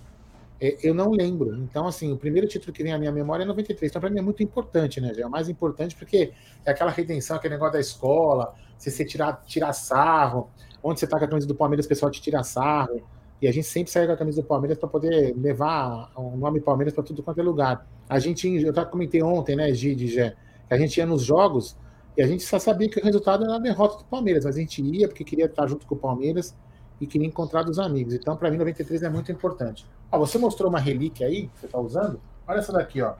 é, 0.60 0.76
eu 0.82 0.92
não 0.92 1.10
lembro. 1.10 1.56
Então, 1.56 1.86
assim, 1.86 2.12
o 2.12 2.18
primeiro 2.18 2.46
título 2.46 2.70
que 2.70 2.82
vem 2.82 2.92
à 2.92 2.98
minha 2.98 3.10
memória 3.10 3.42
é 3.42 3.46
93. 3.46 3.90
Então, 3.90 3.98
para 3.98 4.10
mim 4.10 4.18
é 4.18 4.22
muito 4.22 4.42
importante, 4.42 5.00
né? 5.00 5.10
É 5.16 5.26
o 5.26 5.30
mais 5.30 5.48
importante 5.48 5.96
porque 5.96 6.34
é 6.66 6.70
aquela 6.70 6.90
redenção, 6.90 7.34
aquele 7.34 7.54
negócio 7.54 7.72
da 7.72 7.80
escola, 7.80 8.54
se 8.76 8.90
você 8.90 9.06
tirar, 9.06 9.42
tirar 9.46 9.72
sarro, 9.72 10.50
onde 10.82 11.00
você 11.00 11.06
tá 11.06 11.18
com 11.18 11.24
a 11.24 11.28
camisa 11.28 11.48
do 11.48 11.54
Palmeiras, 11.54 11.86
o 11.86 11.88
pessoal 11.88 12.10
te 12.12 12.20
tira 12.20 12.42
sarro. 12.42 13.00
E 13.40 13.48
a 13.48 13.52
gente 13.52 13.66
sempre 13.66 13.90
sai 13.90 14.06
com 14.06 14.12
a 14.12 14.18
camisa 14.18 14.42
do 14.42 14.46
Palmeiras 14.46 14.76
para 14.76 14.88
poder 14.90 15.34
levar 15.34 16.12
o 16.14 16.36
nome 16.36 16.60
Palmeiras 16.60 16.92
para 16.92 17.02
tudo 17.02 17.22
quanto 17.22 17.40
é 17.40 17.42
lugar. 17.42 17.86
A 18.06 18.18
gente, 18.18 18.46
eu 18.62 18.68
até 18.68 18.84
comentei 18.84 19.22
ontem, 19.22 19.56
né, 19.56 19.72
Gide, 19.72 20.08
Gé, 20.08 20.36
que 20.68 20.74
a 20.74 20.76
gente 20.76 20.98
ia 20.98 21.06
nos 21.06 21.22
jogos 21.22 21.74
e 22.16 22.22
a 22.22 22.26
gente 22.26 22.44
só 22.44 22.58
sabia 22.58 22.88
que 22.88 23.00
o 23.00 23.04
resultado 23.04 23.44
era 23.44 23.56
a 23.56 23.58
derrota 23.58 23.98
do 23.98 24.04
Palmeiras, 24.04 24.44
mas 24.44 24.56
a 24.56 24.60
gente 24.60 24.80
ia 24.82 25.08
porque 25.08 25.24
queria 25.24 25.46
estar 25.46 25.66
junto 25.66 25.86
com 25.86 25.94
o 25.94 25.98
Palmeiras 25.98 26.56
e 27.00 27.06
queria 27.06 27.26
encontrar 27.26 27.62
dos 27.62 27.78
amigos. 27.78 28.14
Então, 28.14 28.36
para 28.36 28.50
mim, 28.50 28.56
93 28.56 29.02
é 29.02 29.08
muito 29.08 29.32
importante. 29.32 29.86
Ó, 30.12 30.18
você 30.18 30.38
mostrou 30.38 30.70
uma 30.70 30.78
relíquia 30.78 31.26
aí 31.26 31.48
que 31.48 31.58
você 31.58 31.66
está 31.66 31.78
usando? 31.78 32.20
Olha 32.46 32.58
essa 32.58 32.72
daqui, 32.72 33.02
ó. 33.02 33.14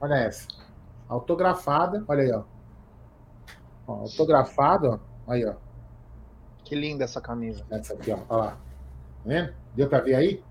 Olha 0.00 0.14
essa. 0.14 0.46
Autografada. 1.08 2.04
Olha 2.06 2.22
aí, 2.22 2.32
ó. 2.32 2.42
ó 3.86 3.92
autografado, 4.02 5.00
ó. 5.26 5.32
Aí, 5.32 5.44
ó. 5.46 5.54
Que 6.64 6.74
linda 6.74 7.04
essa 7.04 7.20
camisa. 7.20 7.64
Essa 7.70 7.94
aqui, 7.94 8.10
ó. 8.10 8.18
Olha 8.28 8.42
lá. 8.42 8.58
vendo? 9.24 9.54
Deu 9.74 9.88
para 9.88 10.00
ver 10.00 10.14
aí? 10.16 10.44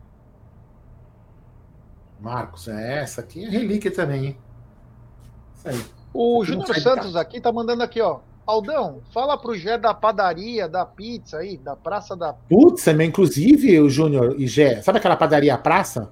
Marcos, 2.19 2.67
é 2.67 3.01
essa 3.01 3.21
aqui 3.21 3.43
é 3.43 3.49
relíquia 3.49 3.93
também, 3.93 4.25
hein? 4.25 4.37
Isso 5.55 5.67
aí. 5.67 5.94
O 6.17 6.45
Júnior 6.45 6.73
Santos 6.79 7.13
aqui 7.17 7.41
tá 7.41 7.51
mandando 7.51 7.83
aqui, 7.83 7.99
ó. 7.99 8.19
Aldão, 8.45 9.01
fala 9.11 9.37
pro 9.37 9.53
Gé 9.53 9.77
da 9.77 9.93
padaria, 9.93 10.69
da 10.69 10.85
pizza 10.85 11.39
aí, 11.39 11.57
da 11.57 11.75
Praça 11.75 12.15
da. 12.15 12.31
Putz, 12.31 12.87
inclusive, 12.87 13.77
o 13.81 13.89
Júnior 13.89 14.35
e 14.39 14.47
Gé, 14.47 14.81
sabe 14.81 14.99
aquela 14.99 15.17
padaria 15.17 15.57
Praça? 15.57 16.09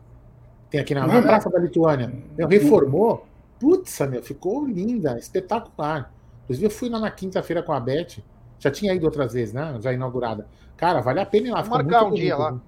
Tem 0.69 0.81
aqui 0.81 0.93
na, 0.93 1.07
na 1.07 1.21
Praça 1.21 1.49
da 1.49 1.57
Lituânia. 1.57 2.11
Meu, 2.37 2.49
reformou. 2.49 3.25
Putz, 3.57 3.97
meu, 4.01 4.21
ficou 4.21 4.65
linda, 4.65 5.17
espetacular. 5.17 6.11
Inclusive, 6.43 6.65
eu 6.65 6.71
fui 6.71 6.89
lá 6.89 6.99
na 6.99 7.09
quinta-feira 7.09 7.63
com 7.63 7.71
a 7.71 7.79
Beth. 7.79 8.17
Já 8.59 8.69
tinha 8.69 8.93
ido 8.93 9.05
outras 9.05 9.31
vezes, 9.31 9.53
né? 9.53 9.77
Já 9.79 9.93
inaugurada. 9.93 10.47
Cara, 10.75 10.99
vale 10.99 11.21
a 11.21 11.25
pena 11.25 11.47
ir 11.47 11.51
lá. 11.51 11.61
Vamos 11.61 11.77
marcar 11.77 12.03
um 12.03 12.09
bonito, 12.09 12.23
dia 12.23 12.35
lá. 12.35 12.59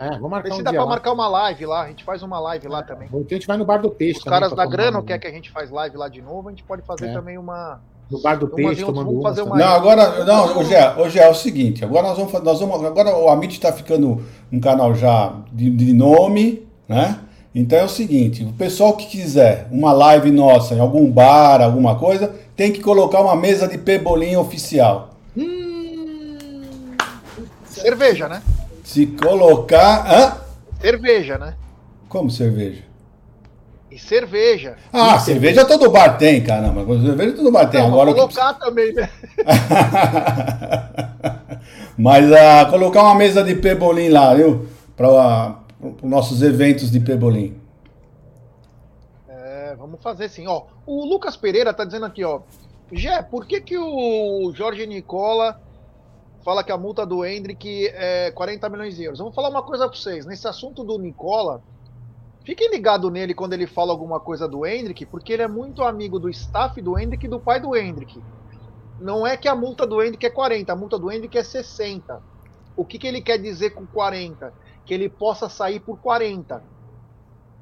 É, 0.00 0.12
vamos 0.12 0.30
marcar 0.30 0.48
Vê 0.48 0.54
se 0.54 0.60
um 0.62 0.64
dá 0.64 0.70
dia 0.70 0.78
pra 0.78 0.84
lá. 0.84 0.90
marcar 0.90 1.12
uma 1.12 1.28
live 1.28 1.66
lá. 1.66 1.82
A 1.82 1.88
gente 1.88 2.04
faz 2.04 2.22
uma 2.22 2.40
live 2.40 2.66
lá 2.68 2.78
é, 2.78 2.82
também. 2.82 3.06
Então 3.08 3.20
a 3.30 3.34
gente 3.34 3.46
vai 3.46 3.58
no 3.58 3.66
Bar 3.66 3.82
do 3.82 3.90
Peixe. 3.90 4.18
Os 4.18 4.24
caras 4.24 4.50
da 4.54 4.64
Grana 4.64 5.02
quer 5.02 5.18
que 5.18 5.26
a 5.26 5.30
gente 5.30 5.50
faz 5.50 5.70
live 5.70 5.94
lá 5.98 6.08
de 6.08 6.22
novo. 6.22 6.48
A 6.48 6.52
gente 6.52 6.64
pode 6.64 6.80
fazer 6.80 7.08
é. 7.08 7.12
também 7.12 7.36
uma 7.36 7.82
no 8.10 8.20
bar 8.20 8.36
do 8.36 8.48
peixe, 8.48 8.84
tomando 8.84 9.22
fazer 9.22 9.42
uma... 9.42 9.56
Não, 9.56 9.68
agora, 9.68 10.24
não, 10.24 10.58
hoje 10.58 10.74
é, 10.74 10.94
hoje 10.96 11.18
é 11.20 11.28
o 11.28 11.34
seguinte, 11.34 11.84
agora 11.84 12.08
nós 12.08 12.18
vamos, 12.18 12.32
nós 12.42 12.58
vamos 12.58 12.84
agora 12.84 13.16
o 13.16 13.28
Amit 13.28 13.54
está 13.54 13.72
ficando 13.72 14.20
um 14.50 14.58
canal 14.58 14.96
já 14.96 15.32
de, 15.52 15.70
de, 15.70 15.92
nome, 15.92 16.66
né? 16.88 17.20
Então 17.54 17.78
é 17.78 17.84
o 17.84 17.88
seguinte, 17.88 18.42
o 18.42 18.52
pessoal 18.52 18.96
que 18.96 19.06
quiser 19.06 19.68
uma 19.70 19.92
live 19.92 20.32
nossa 20.32 20.74
em 20.74 20.80
algum 20.80 21.08
bar, 21.08 21.62
alguma 21.62 21.96
coisa, 22.00 22.34
tem 22.56 22.72
que 22.72 22.80
colocar 22.80 23.20
uma 23.20 23.36
mesa 23.36 23.68
de 23.68 23.78
pebolim 23.78 24.34
oficial. 24.34 25.10
Hum... 25.36 26.36
Cerveja, 27.64 28.28
né? 28.28 28.42
Se 28.90 29.06
colocar, 29.06 30.04
hã? 30.04 30.36
Cerveja, 30.80 31.38
né? 31.38 31.54
Como 32.08 32.28
cerveja? 32.28 32.82
E 33.88 33.96
cerveja. 33.96 34.78
Ah, 34.92 35.14
e 35.14 35.20
cerveja 35.20 35.64
todo 35.64 35.92
bar 35.92 36.18
tem, 36.18 36.42
caramba. 36.42 36.84
Cerveja 37.00 37.36
todo 37.36 37.52
bar 37.52 37.70
tem. 37.70 37.80
Não, 37.80 37.86
Agora 37.86 38.12
colocar 38.12 38.54
que... 38.54 38.58
também, 38.58 38.92
né? 38.92 39.08
Mas 41.96 42.28
uh, 42.28 42.68
colocar 42.68 43.04
uma 43.04 43.14
mesa 43.14 43.44
de 43.44 43.54
pebolim 43.54 44.08
lá, 44.08 44.34
viu? 44.34 44.66
Para 44.96 45.08
uh, 45.08 45.54
os 46.02 46.10
nossos 46.10 46.42
eventos 46.42 46.90
de 46.90 46.98
pebolim. 46.98 47.56
É, 49.28 49.76
vamos 49.78 50.02
fazer 50.02 50.28
sim. 50.28 50.48
Ó, 50.48 50.64
o 50.84 51.04
Lucas 51.04 51.36
Pereira 51.36 51.72
tá 51.72 51.84
dizendo 51.84 52.06
aqui, 52.06 52.24
ó. 52.24 52.40
Jé, 52.90 53.22
por 53.22 53.46
que, 53.46 53.60
que 53.60 53.78
o 53.78 54.52
Jorge 54.52 54.84
Nicola 54.84 55.60
fala 56.44 56.64
que 56.64 56.72
a 56.72 56.78
multa 56.78 57.04
do 57.06 57.24
Hendrick 57.24 57.88
é 57.88 58.30
40 58.32 58.68
milhões 58.68 58.96
de 58.96 59.04
euros? 59.04 59.18
Vamos 59.18 59.34
falar 59.34 59.48
uma 59.48 59.62
coisa 59.62 59.88
para 59.88 59.96
vocês. 59.96 60.26
Nesse 60.26 60.48
assunto 60.48 60.84
do 60.84 60.98
Nicola, 60.98 61.62
Fiquem 62.44 62.70
ligados 62.70 63.12
nele 63.12 63.34
quando 63.34 63.52
ele 63.52 63.66
fala 63.66 63.92
alguma 63.92 64.18
coisa 64.18 64.48
do 64.48 64.64
Hendrick, 64.64 65.04
porque 65.06 65.32
ele 65.34 65.42
é 65.42 65.48
muito 65.48 65.82
amigo 65.82 66.18
do 66.18 66.28
staff 66.30 66.80
do 66.80 66.98
Hendrick 66.98 67.26
e 67.26 67.28
do 67.28 67.38
pai 67.38 67.60
do 67.60 67.76
Hendrick. 67.76 68.22
Não 68.98 69.26
é 69.26 69.36
que 69.36 69.46
a 69.46 69.54
multa 69.54 69.86
do 69.86 70.02
Hendrick 70.02 70.24
é 70.24 70.30
40, 70.30 70.72
a 70.72 70.76
multa 70.76 70.98
do 70.98 71.12
Hendrick 71.12 71.36
é 71.36 71.42
60. 71.42 72.22
O 72.76 72.84
que, 72.84 72.98
que 72.98 73.06
ele 73.06 73.20
quer 73.20 73.38
dizer 73.38 73.70
com 73.70 73.86
40? 73.86 74.52
Que 74.86 74.94
ele 74.94 75.08
possa 75.08 75.48
sair 75.48 75.80
por 75.80 75.98
40. 76.00 76.62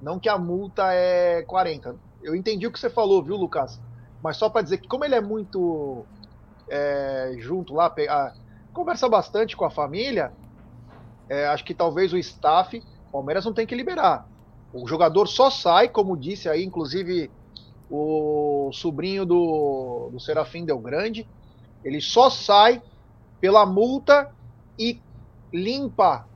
Não 0.00 0.18
que 0.18 0.28
a 0.28 0.38
multa 0.38 0.92
é 0.92 1.42
40. 1.42 1.96
Eu 2.22 2.36
entendi 2.36 2.66
o 2.66 2.72
que 2.72 2.78
você 2.78 2.88
falou, 2.88 3.22
viu, 3.22 3.36
Lucas? 3.36 3.80
Mas 4.22 4.36
só 4.36 4.48
para 4.48 4.62
dizer 4.62 4.78
que, 4.78 4.88
como 4.88 5.04
ele 5.04 5.14
é 5.14 5.20
muito 5.20 6.04
é, 6.68 7.34
junto 7.38 7.74
lá, 7.74 7.92
conversa 8.78 9.08
bastante 9.08 9.56
com 9.56 9.64
a 9.64 9.70
família, 9.70 10.32
é, 11.28 11.48
acho 11.48 11.64
que 11.64 11.74
talvez 11.74 12.12
o 12.12 12.18
staff, 12.18 12.80
Palmeiras 13.10 13.44
não 13.44 13.52
tem 13.52 13.66
que 13.66 13.74
liberar. 13.74 14.28
O 14.72 14.86
jogador 14.86 15.26
só 15.26 15.50
sai, 15.50 15.88
como 15.88 16.16
disse 16.16 16.48
aí, 16.48 16.64
inclusive 16.64 17.28
o 17.90 18.70
sobrinho 18.72 19.26
do, 19.26 20.10
do 20.12 20.20
Serafim 20.20 20.64
Del 20.64 20.78
Grande, 20.78 21.28
ele 21.82 22.00
só 22.00 22.30
sai 22.30 22.80
pela 23.40 23.66
multa 23.66 24.30
e 24.78 25.02
limpa 25.52 26.28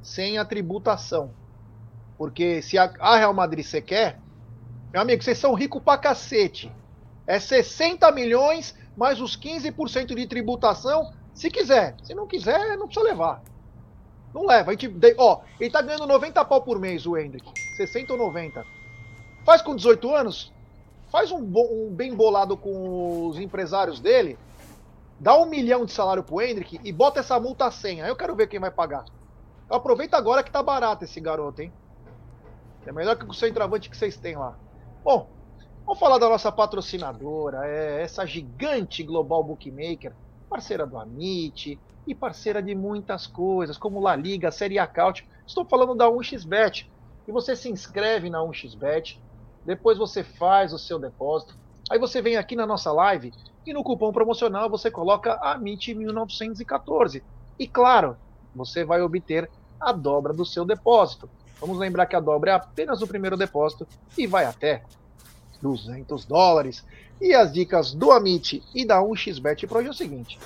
sem 0.00 0.38
a 0.38 0.44
tributação. 0.44 1.32
Porque 2.16 2.62
se 2.62 2.78
a, 2.78 2.92
a 3.00 3.16
Real 3.16 3.34
Madrid 3.34 3.64
você 3.64 3.82
quer, 3.82 4.20
meu 4.92 5.02
amigo, 5.02 5.20
vocês 5.20 5.38
são 5.38 5.52
ricos 5.54 5.82
pra 5.82 5.98
cacete. 5.98 6.70
É 7.26 7.40
60 7.40 8.08
milhões 8.12 8.76
mais 8.96 9.20
os 9.20 9.36
15% 9.36 10.14
de 10.14 10.26
tributação, 10.28 11.12
se 11.34 11.50
quiser. 11.50 11.96
Se 12.02 12.14
não 12.14 12.26
quiser, 12.26 12.76
não 12.76 12.86
precisa 12.86 13.06
levar. 13.06 13.42
Não 14.34 14.46
leva. 14.46 14.70
A 14.70 14.74
gente, 14.74 14.90
ó, 15.18 15.40
ele 15.60 15.70
tá 15.70 15.82
ganhando 15.82 16.06
90 16.06 16.44
pau 16.44 16.62
por 16.62 16.78
mês, 16.78 17.06
o 17.06 17.16
Hendrick. 17.16 17.50
60 17.76 18.12
ou 18.12 18.18
90. 18.18 18.64
Faz 19.44 19.60
com 19.60 19.74
18 19.74 20.14
anos, 20.14 20.52
faz 21.10 21.30
um, 21.32 21.38
um, 21.38 21.92
bem 21.92 22.14
bolado 22.14 22.56
com 22.56 23.26
os 23.26 23.38
empresários 23.38 23.98
dele, 23.98 24.38
dá 25.18 25.36
um 25.36 25.46
milhão 25.46 25.84
de 25.84 25.92
salário 25.92 26.22
pro 26.22 26.40
Hendrick 26.40 26.80
e 26.82 26.92
bota 26.92 27.20
essa 27.20 27.38
multa 27.40 27.66
a 27.66 27.70
100. 27.70 28.02
Aí 28.02 28.08
eu 28.08 28.16
quero 28.16 28.36
ver 28.36 28.46
quem 28.46 28.60
vai 28.60 28.70
pagar. 28.70 29.04
Então 29.66 29.76
aproveita 29.76 30.16
agora 30.16 30.42
que 30.42 30.50
tá 30.50 30.62
barato 30.62 31.04
esse 31.04 31.20
garoto, 31.20 31.60
hein? 31.60 31.72
É 32.86 32.92
melhor 32.92 33.16
que 33.16 33.24
o 33.24 33.34
centroavante 33.34 33.90
que 33.90 33.96
vocês 33.96 34.16
têm 34.16 34.36
lá. 34.36 34.56
Bom, 35.04 35.28
vamos 35.84 36.00
falar 36.00 36.18
da 36.18 36.28
nossa 36.28 36.50
patrocinadora, 36.52 37.66
é 37.66 38.02
essa 38.02 38.24
gigante 38.24 39.02
global 39.02 39.42
bookmaker, 39.42 40.12
parceira 40.52 40.86
do 40.86 40.98
Amit 40.98 41.80
e 42.06 42.14
parceira 42.14 42.62
de 42.62 42.74
muitas 42.74 43.26
coisas, 43.26 43.78
como 43.78 44.02
La 44.02 44.14
Liga, 44.14 44.52
Série 44.52 44.78
A 44.78 44.86
Couch. 44.86 45.26
Estou 45.46 45.64
falando 45.64 45.94
da 45.94 46.10
1xBet 46.10 46.90
e 47.26 47.32
você 47.32 47.56
se 47.56 47.70
inscreve 47.70 48.28
na 48.28 48.40
1xBet, 48.40 49.18
depois 49.64 49.96
você 49.96 50.22
faz 50.22 50.74
o 50.74 50.78
seu 50.78 50.98
depósito, 50.98 51.56
aí 51.90 51.98
você 51.98 52.20
vem 52.20 52.36
aqui 52.36 52.54
na 52.54 52.66
nossa 52.66 52.92
live 52.92 53.32
e 53.66 53.72
no 53.72 53.82
cupom 53.82 54.12
promocional 54.12 54.68
você 54.68 54.90
coloca 54.90 55.40
AMIT1914. 55.40 57.22
E 57.58 57.66
claro, 57.66 58.18
você 58.54 58.84
vai 58.84 59.00
obter 59.00 59.48
a 59.80 59.90
dobra 59.90 60.34
do 60.34 60.44
seu 60.44 60.66
depósito. 60.66 61.30
Vamos 61.58 61.78
lembrar 61.78 62.04
que 62.04 62.16
a 62.16 62.20
dobra 62.20 62.50
é 62.50 62.54
apenas 62.54 63.00
o 63.00 63.06
primeiro 63.06 63.38
depósito 63.38 63.88
e 64.18 64.26
vai 64.26 64.44
até 64.44 64.82
200 65.62 66.24
dólares. 66.24 66.84
E 67.20 67.32
as 67.32 67.52
dicas 67.52 67.94
do 67.94 68.10
Amit 68.10 68.62
e 68.74 68.84
da 68.84 69.00
1xBet 69.00 69.66
para 69.68 69.78
hoje 69.78 69.88
é 69.88 69.90
o 69.90 69.94
seguinte: 69.94 70.38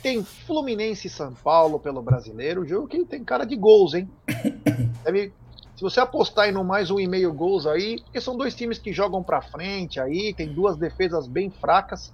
tem 0.00 0.24
Fluminense 0.24 1.08
e 1.08 1.10
São 1.10 1.34
Paulo 1.34 1.78
pelo 1.78 2.00
brasileiro, 2.00 2.66
jogo 2.66 2.86
que 2.86 3.04
tem 3.04 3.24
cara 3.24 3.44
de 3.44 3.56
gols, 3.56 3.94
hein? 3.94 4.08
Deve 5.04 5.32
se 5.80 5.82
você 5.82 5.98
apostar 5.98 6.46
em 6.46 6.52
no 6.52 6.62
mais 6.62 6.90
um 6.90 7.00
e 7.00 7.08
meio 7.08 7.32
gols 7.32 7.66
aí, 7.66 8.02
porque 8.02 8.20
são 8.20 8.36
dois 8.36 8.54
times 8.54 8.78
que 8.78 8.92
jogam 8.92 9.22
para 9.22 9.40
frente 9.40 9.98
aí, 9.98 10.34
tem 10.34 10.52
duas 10.52 10.76
defesas 10.76 11.26
bem 11.26 11.48
fracas, 11.48 12.12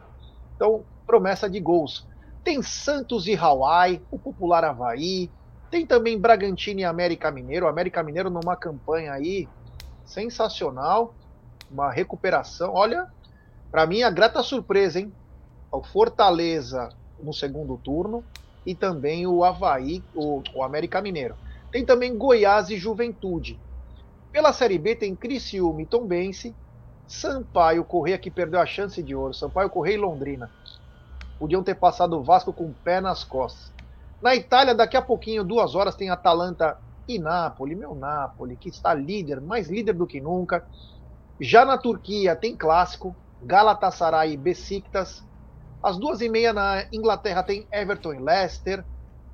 então 0.54 0.85
promessa 1.04 1.50
de 1.50 1.58
gols. 1.58 2.06
Tem 2.44 2.62
Santos 2.62 3.26
e 3.26 3.35
Hawaii, 3.35 4.00
o 4.08 4.20
popular 4.20 4.64
Havaí, 4.64 5.28
tem 5.68 5.85
também 5.85 6.16
Bragantino 6.16 6.78
e 6.78 6.85
América 6.85 7.28
Mineiro, 7.32 7.66
o 7.66 7.68
América 7.68 8.04
Mineiro 8.04 8.30
numa 8.30 8.54
campanha 8.54 9.12
aí 9.12 9.49
sensacional, 10.04 11.12
uma 11.70 11.90
recuperação. 11.90 12.73
Olha, 12.73 13.06
para 13.70 13.87
mim 13.87 14.02
a 14.02 14.11
grata 14.11 14.42
surpresa, 14.42 15.00
hein? 15.00 15.12
O 15.70 15.82
Fortaleza 15.82 16.88
no 17.20 17.32
segundo 17.32 17.76
turno 17.76 18.25
e 18.64 18.75
também 18.75 19.26
o 19.26 19.44
Havaí, 19.44 20.02
o, 20.14 20.42
o 20.54 20.62
América 20.62 21.00
Mineiro. 21.00 21.37
Tem 21.70 21.85
também 21.85 22.16
Goiás 22.16 22.70
e 22.70 22.76
Juventude. 22.76 23.58
Pela 24.32 24.52
Série 24.52 24.78
B 24.78 24.94
tem 24.94 25.14
Criciúma 25.14 25.82
e 25.82 25.87
Tombense, 25.87 26.54
Sampaio 27.06 27.85
Correia 27.85 28.18
que 28.18 28.30
perdeu 28.30 28.61
a 28.61 28.66
chance 28.66 29.02
de 29.02 29.14
ouro, 29.14 29.32
Sampaio 29.32 29.70
Correia 29.70 29.94
e 29.94 30.00
Londrina. 30.00 30.50
Podiam 31.38 31.62
ter 31.62 31.75
passado 31.75 32.18
o 32.18 32.23
Vasco 32.23 32.52
com 32.52 32.64
o 32.64 32.75
pé 32.85 33.00
nas 33.00 33.23
costas. 33.23 33.73
Na 34.20 34.35
Itália, 34.35 34.75
daqui 34.75 34.96
a 34.96 35.02
pouquinho, 35.02 35.44
duas 35.44 35.75
horas, 35.75 35.94
tem 35.94 36.11
Atalanta 36.11 36.78
e 37.06 37.18
Napoli, 37.18 37.75
meu 37.75 37.94
Napoli, 37.94 38.56
que 38.56 38.68
está 38.68 38.92
líder, 38.92 39.40
mais 39.40 39.68
líder 39.68 39.92
do 39.92 40.06
que 40.06 40.20
nunca. 40.20 40.66
Já 41.40 41.64
na 41.64 41.76
Turquia 41.76 42.35
tem 42.35 42.57
clássico, 42.57 43.14
Galatasaray 43.43 44.33
e 44.33 44.37
Besiktas. 44.37 45.23
Às 45.83 45.99
duas 45.99 46.21
e 46.21 46.28
meia 46.28 46.52
na 46.52 46.87
Inglaterra 46.93 47.43
tem 47.43 47.69
Everton 47.71 48.14
e 48.14 48.19
Leicester. 48.19 48.85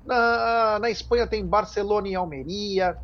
Na, 0.05 0.79
na 0.81 0.91
Espanha 0.91 1.27
tem 1.27 1.47
Barcelona 1.47 2.09
e 2.09 2.15
Almeria. 2.15 2.97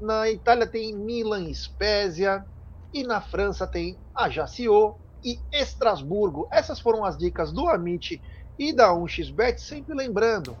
Na 0.00 0.28
Itália 0.28 0.66
tem 0.66 0.94
Milan 0.94 1.48
e 1.48 1.54
Spezia. 1.54 2.44
E 2.92 3.02
na 3.02 3.22
França 3.22 3.66
tem 3.66 3.98
Ajaccio 4.14 4.96
e 5.24 5.38
Estrasburgo. 5.50 6.46
Essas 6.52 6.78
foram 6.78 7.04
as 7.04 7.16
dicas 7.16 7.52
do 7.52 7.66
Amit 7.68 8.22
e 8.58 8.74
da 8.74 8.92
1xBet. 8.92 9.58
Sempre 9.58 9.94
lembrando, 9.94 10.56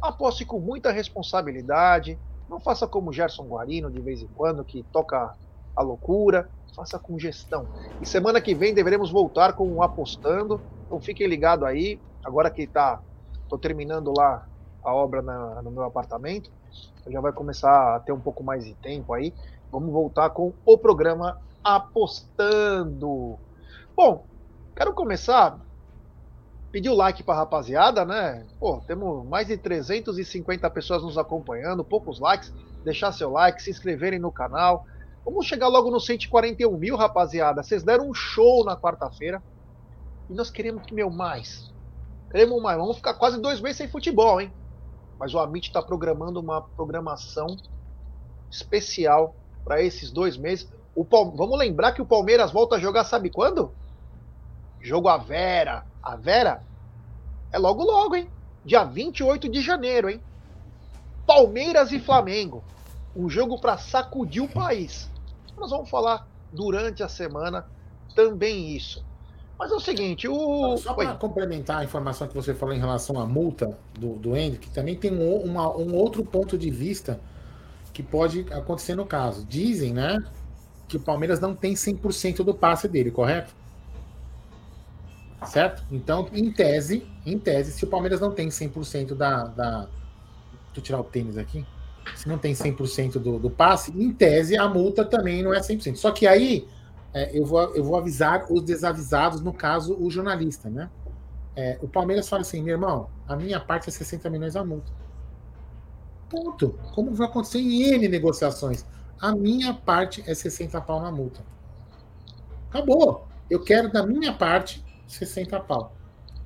aposte 0.00 0.46
com 0.46 0.58
muita 0.58 0.90
responsabilidade. 0.90 2.18
Não 2.48 2.58
faça 2.58 2.86
como 2.86 3.12
Gerson 3.12 3.44
Guarino 3.44 3.90
de 3.90 4.00
vez 4.00 4.22
em 4.22 4.28
quando, 4.28 4.64
que 4.64 4.82
toca 4.90 5.34
a 5.76 5.82
loucura. 5.82 6.48
Faça 6.74 6.98
com 6.98 7.18
gestão. 7.18 7.66
E 8.00 8.06
semana 8.06 8.40
que 8.40 8.54
vem 8.54 8.74
deveremos 8.74 9.10
voltar 9.10 9.52
com 9.52 9.70
o 9.72 9.82
apostando. 9.82 10.60
Então 10.86 11.00
fiquem 11.00 11.26
ligados 11.26 11.66
aí. 11.66 12.00
Agora 12.24 12.50
que 12.50 12.66
tá, 12.66 13.00
tô 13.48 13.56
terminando 13.58 14.12
lá 14.16 14.46
a 14.82 14.94
obra 14.94 15.22
na, 15.22 15.62
no 15.62 15.70
meu 15.70 15.84
apartamento. 15.84 16.50
Já 17.06 17.20
vai 17.20 17.32
começar 17.32 17.96
a 17.96 18.00
ter 18.00 18.12
um 18.12 18.20
pouco 18.20 18.42
mais 18.42 18.64
de 18.64 18.74
tempo 18.74 19.12
aí. 19.12 19.32
Vamos 19.70 19.92
voltar 19.92 20.30
com 20.30 20.52
o 20.64 20.78
programa 20.78 21.40
Apostando. 21.62 23.38
Bom, 23.96 24.24
quero 24.74 24.92
começar 24.92 25.58
pedir 26.74 26.88
o 26.88 26.94
like 26.96 27.22
para 27.22 27.34
a 27.34 27.38
rapaziada, 27.38 28.04
né? 28.04 28.44
Pô, 28.58 28.82
temos 28.84 29.24
mais 29.28 29.46
de 29.46 29.56
350 29.56 30.68
pessoas 30.70 31.04
nos 31.04 31.16
acompanhando, 31.16 31.84
poucos 31.84 32.18
likes. 32.18 32.52
Deixar 32.84 33.12
seu 33.12 33.30
like, 33.30 33.62
se 33.62 33.70
inscreverem 33.70 34.18
no 34.18 34.32
canal. 34.32 34.84
Vamos 35.24 35.46
chegar 35.46 35.68
logo 35.68 35.90
no 35.90 35.98
141 35.98 36.76
mil, 36.76 36.96
rapaziada. 36.96 37.62
Vocês 37.62 37.82
deram 37.82 38.10
um 38.10 38.14
show 38.14 38.62
na 38.64 38.76
quarta-feira. 38.76 39.42
E 40.28 40.34
nós 40.34 40.50
queremos 40.50 40.84
que, 40.84 40.92
meu, 40.92 41.08
mais. 41.08 41.72
Queremos 42.30 42.62
mais. 42.62 42.76
Vamos 42.76 42.96
ficar 42.96 43.14
quase 43.14 43.40
dois 43.40 43.60
meses 43.60 43.78
sem 43.78 43.88
futebol, 43.88 44.40
hein? 44.40 44.52
Mas 45.18 45.32
o 45.32 45.38
Amit 45.38 45.68
está 45.68 45.80
programando 45.80 46.40
uma 46.40 46.60
programação 46.60 47.56
especial 48.50 49.34
para 49.64 49.82
esses 49.82 50.10
dois 50.10 50.36
meses. 50.36 50.68
O 50.94 51.04
Vamos 51.04 51.58
lembrar 51.58 51.92
que 51.92 52.02
o 52.02 52.06
Palmeiras 52.06 52.52
volta 52.52 52.76
a 52.76 52.80
jogar, 52.80 53.04
sabe 53.04 53.30
quando? 53.30 53.72
Jogo 54.80 55.08
a 55.08 55.16
Vera. 55.16 55.86
A 56.02 56.16
Vera 56.16 56.62
é 57.50 57.58
logo 57.58 57.82
logo, 57.82 58.14
hein? 58.14 58.28
Dia 58.64 58.84
28 58.84 59.48
de 59.48 59.62
janeiro, 59.62 60.10
hein? 60.10 60.20
Palmeiras 61.26 61.92
e 61.92 61.98
Flamengo. 61.98 62.62
Um 63.16 63.28
jogo 63.28 63.58
para 63.58 63.78
sacudir 63.78 64.42
o 64.42 64.48
país. 64.48 65.08
Nós 65.56 65.70
vamos 65.70 65.88
falar 65.88 66.26
durante 66.52 67.02
a 67.02 67.08
semana 67.08 67.66
também 68.14 68.74
isso. 68.74 69.04
Mas 69.58 69.70
é 69.70 69.74
o 69.74 69.80
seguinte, 69.80 70.26
o. 70.28 70.76
Só 70.76 70.94
para 70.94 71.14
complementar 71.14 71.78
a 71.78 71.84
informação 71.84 72.26
que 72.26 72.34
você 72.34 72.52
falou 72.54 72.74
em 72.74 72.78
relação 72.78 73.20
à 73.20 73.26
multa 73.26 73.78
do, 73.92 74.14
do 74.16 74.36
Hendrick, 74.36 74.68
também 74.70 74.96
tem 74.96 75.12
um, 75.12 75.36
uma, 75.36 75.68
um 75.76 75.94
outro 75.94 76.24
ponto 76.24 76.58
de 76.58 76.70
vista 76.70 77.20
que 77.92 78.02
pode 78.02 78.40
acontecer 78.52 78.96
no 78.96 79.06
caso. 79.06 79.44
Dizem, 79.46 79.92
né, 79.92 80.22
que 80.88 80.96
o 80.96 81.00
Palmeiras 81.00 81.38
não 81.38 81.54
tem 81.54 81.74
100% 81.74 82.42
do 82.42 82.52
passe 82.52 82.88
dele, 82.88 83.12
correto? 83.12 83.54
Certo? 85.46 85.84
Então, 85.90 86.28
em 86.32 86.50
tese, 86.50 87.06
em 87.24 87.38
tese, 87.38 87.72
se 87.72 87.84
o 87.84 87.86
Palmeiras 87.86 88.20
não 88.20 88.32
tem 88.32 88.48
100% 88.48 89.14
da, 89.14 89.44
da. 89.44 89.80
Deixa 89.80 89.90
eu 90.76 90.82
tirar 90.82 91.00
o 91.00 91.04
tênis 91.04 91.38
aqui. 91.38 91.64
Se 92.14 92.28
não 92.28 92.38
tem 92.38 92.52
100% 92.52 93.12
do, 93.14 93.38
do 93.38 93.50
passe, 93.50 93.90
em 93.92 94.12
tese, 94.12 94.56
a 94.56 94.68
multa 94.68 95.04
também 95.04 95.42
não 95.42 95.52
é 95.52 95.60
100%. 95.60 95.96
Só 95.96 96.10
que 96.10 96.26
aí 96.26 96.66
é, 97.12 97.36
eu, 97.36 97.44
vou, 97.44 97.74
eu 97.74 97.84
vou 97.84 97.96
avisar 97.96 98.46
os 98.50 98.62
desavisados, 98.62 99.40
no 99.40 99.52
caso, 99.52 99.96
o 99.98 100.10
jornalista, 100.10 100.68
né? 100.68 100.90
É, 101.56 101.78
o 101.80 101.86
Palmeiras 101.86 102.28
fala 102.28 102.42
assim, 102.42 102.62
meu 102.62 102.74
irmão, 102.74 103.08
a 103.28 103.36
minha 103.36 103.60
parte 103.60 103.88
é 103.88 103.92
60 103.92 104.28
milhões 104.28 104.56
a 104.56 104.64
multa. 104.64 104.92
Ponto. 106.28 106.78
Como 106.92 107.14
vai 107.14 107.28
acontecer 107.28 107.58
em 107.58 107.94
N 107.94 108.08
negociações. 108.08 108.84
A 109.20 109.32
minha 109.34 109.72
parte 109.72 110.24
é 110.26 110.34
60 110.34 110.80
pau 110.80 111.00
na 111.00 111.12
multa. 111.12 111.40
Acabou. 112.68 113.28
Eu 113.48 113.62
quero 113.62 113.92
da 113.92 114.04
minha 114.04 114.32
parte 114.32 114.84
60 115.06 115.60
pau. 115.60 115.94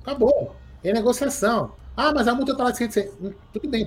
Acabou. 0.01 0.55
É 0.83 0.93
negociação. 0.93 1.71
Ah, 2.01 2.13
mas 2.13 2.29
a 2.29 2.33
multa 2.33 2.55
tá 2.55 2.63
lá 2.63 2.71
de 2.71 2.77
160. 2.77 3.35
Tudo 3.51 3.67
bem, 3.67 3.85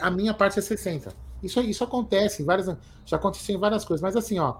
a 0.00 0.10
minha 0.10 0.34
parte 0.34 0.58
é 0.58 0.62
60. 0.62 1.14
Isso, 1.40 1.60
isso 1.60 1.84
acontece, 1.84 2.42
várias, 2.42 2.66
já 3.06 3.16
aconteceu 3.16 3.54
em 3.54 3.58
várias 3.58 3.84
coisas. 3.84 4.02
Mas 4.02 4.16
assim, 4.16 4.36
ó, 4.40 4.56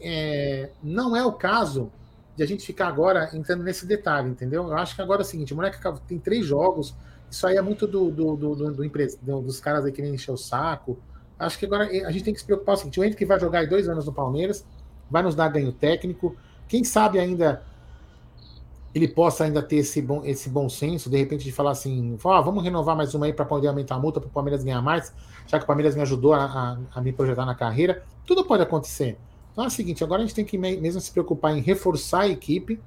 é, 0.00 0.70
não 0.82 1.16
é 1.16 1.24
o 1.24 1.30
caso 1.30 1.92
de 2.36 2.42
a 2.42 2.46
gente 2.46 2.66
ficar 2.66 2.88
agora 2.88 3.30
entrando 3.34 3.62
nesse 3.62 3.86
detalhe, 3.86 4.30
entendeu? 4.30 4.64
Eu 4.64 4.76
acho 4.76 4.96
que 4.96 5.00
agora 5.00 5.20
é 5.20 5.24
o 5.24 5.24
seguinte, 5.24 5.52
o 5.52 5.56
moleque 5.56 5.78
tem 6.08 6.18
três 6.18 6.44
jogos, 6.44 6.92
isso 7.30 7.46
aí 7.46 7.56
é 7.56 7.62
muito 7.62 7.86
do, 7.86 8.10
do, 8.10 8.34
do, 8.34 8.54
do, 8.56 8.72
do 8.72 9.40
dos 9.40 9.60
caras 9.60 9.84
aí 9.84 9.92
que 9.92 10.02
nem 10.02 10.14
encher 10.14 10.32
o 10.32 10.36
saco. 10.36 10.98
Acho 11.38 11.56
que 11.56 11.66
agora 11.66 11.84
a 11.84 12.10
gente 12.10 12.24
tem 12.24 12.34
que 12.34 12.40
se 12.40 12.46
preocupar 12.46 12.74
o 12.74 12.78
seguinte, 12.78 12.98
o 12.98 13.04
Henrique 13.04 13.18
que 13.18 13.26
vai 13.26 13.38
jogar 13.38 13.64
dois 13.68 13.88
anos 13.88 14.06
no 14.06 14.12
Palmeiras, 14.12 14.66
vai 15.08 15.22
nos 15.22 15.36
dar 15.36 15.46
ganho 15.50 15.70
técnico, 15.72 16.34
quem 16.66 16.82
sabe 16.82 17.20
ainda 17.20 17.62
ele 18.94 19.08
possa 19.08 19.44
ainda 19.44 19.60
ter 19.60 19.76
esse 19.76 20.00
bom, 20.00 20.22
esse 20.24 20.48
bom 20.48 20.68
senso, 20.68 21.10
de 21.10 21.18
repente, 21.18 21.44
de 21.44 21.50
falar 21.50 21.72
assim: 21.72 22.16
ah, 22.24 22.40
vamos 22.40 22.62
renovar 22.62 22.96
mais 22.96 23.12
uma 23.14 23.26
aí 23.26 23.32
para 23.32 23.44
poder 23.44 23.66
aumentar 23.66 23.96
a 23.96 23.98
multa 23.98 24.20
para 24.20 24.28
o 24.28 24.30
Palmeiras 24.30 24.62
ganhar 24.62 24.80
mais, 24.80 25.12
já 25.46 25.58
que 25.58 25.64
o 25.64 25.66
Palmeiras 25.66 25.96
me 25.96 26.02
ajudou 26.02 26.32
a, 26.32 26.44
a, 26.44 26.78
a, 26.94 27.00
me 27.00 27.12
projetar 27.12 27.44
na 27.44 27.54
carreira. 27.54 28.04
Tudo 28.24 28.44
pode 28.44 28.62
acontecer. 28.62 29.18
Então 29.52 29.64
é 29.64 29.66
o 29.66 29.70
seguinte, 29.70 30.04
agora 30.04 30.22
a 30.22 30.24
gente 30.24 30.34
tem 30.34 30.44
que 30.44 30.56
mesmo 30.56 31.00
se 31.00 31.10
preocupar 31.10 31.56
em 31.56 31.60
reforçar 31.60 32.22
a 32.22 32.28
equipe, 32.28 32.80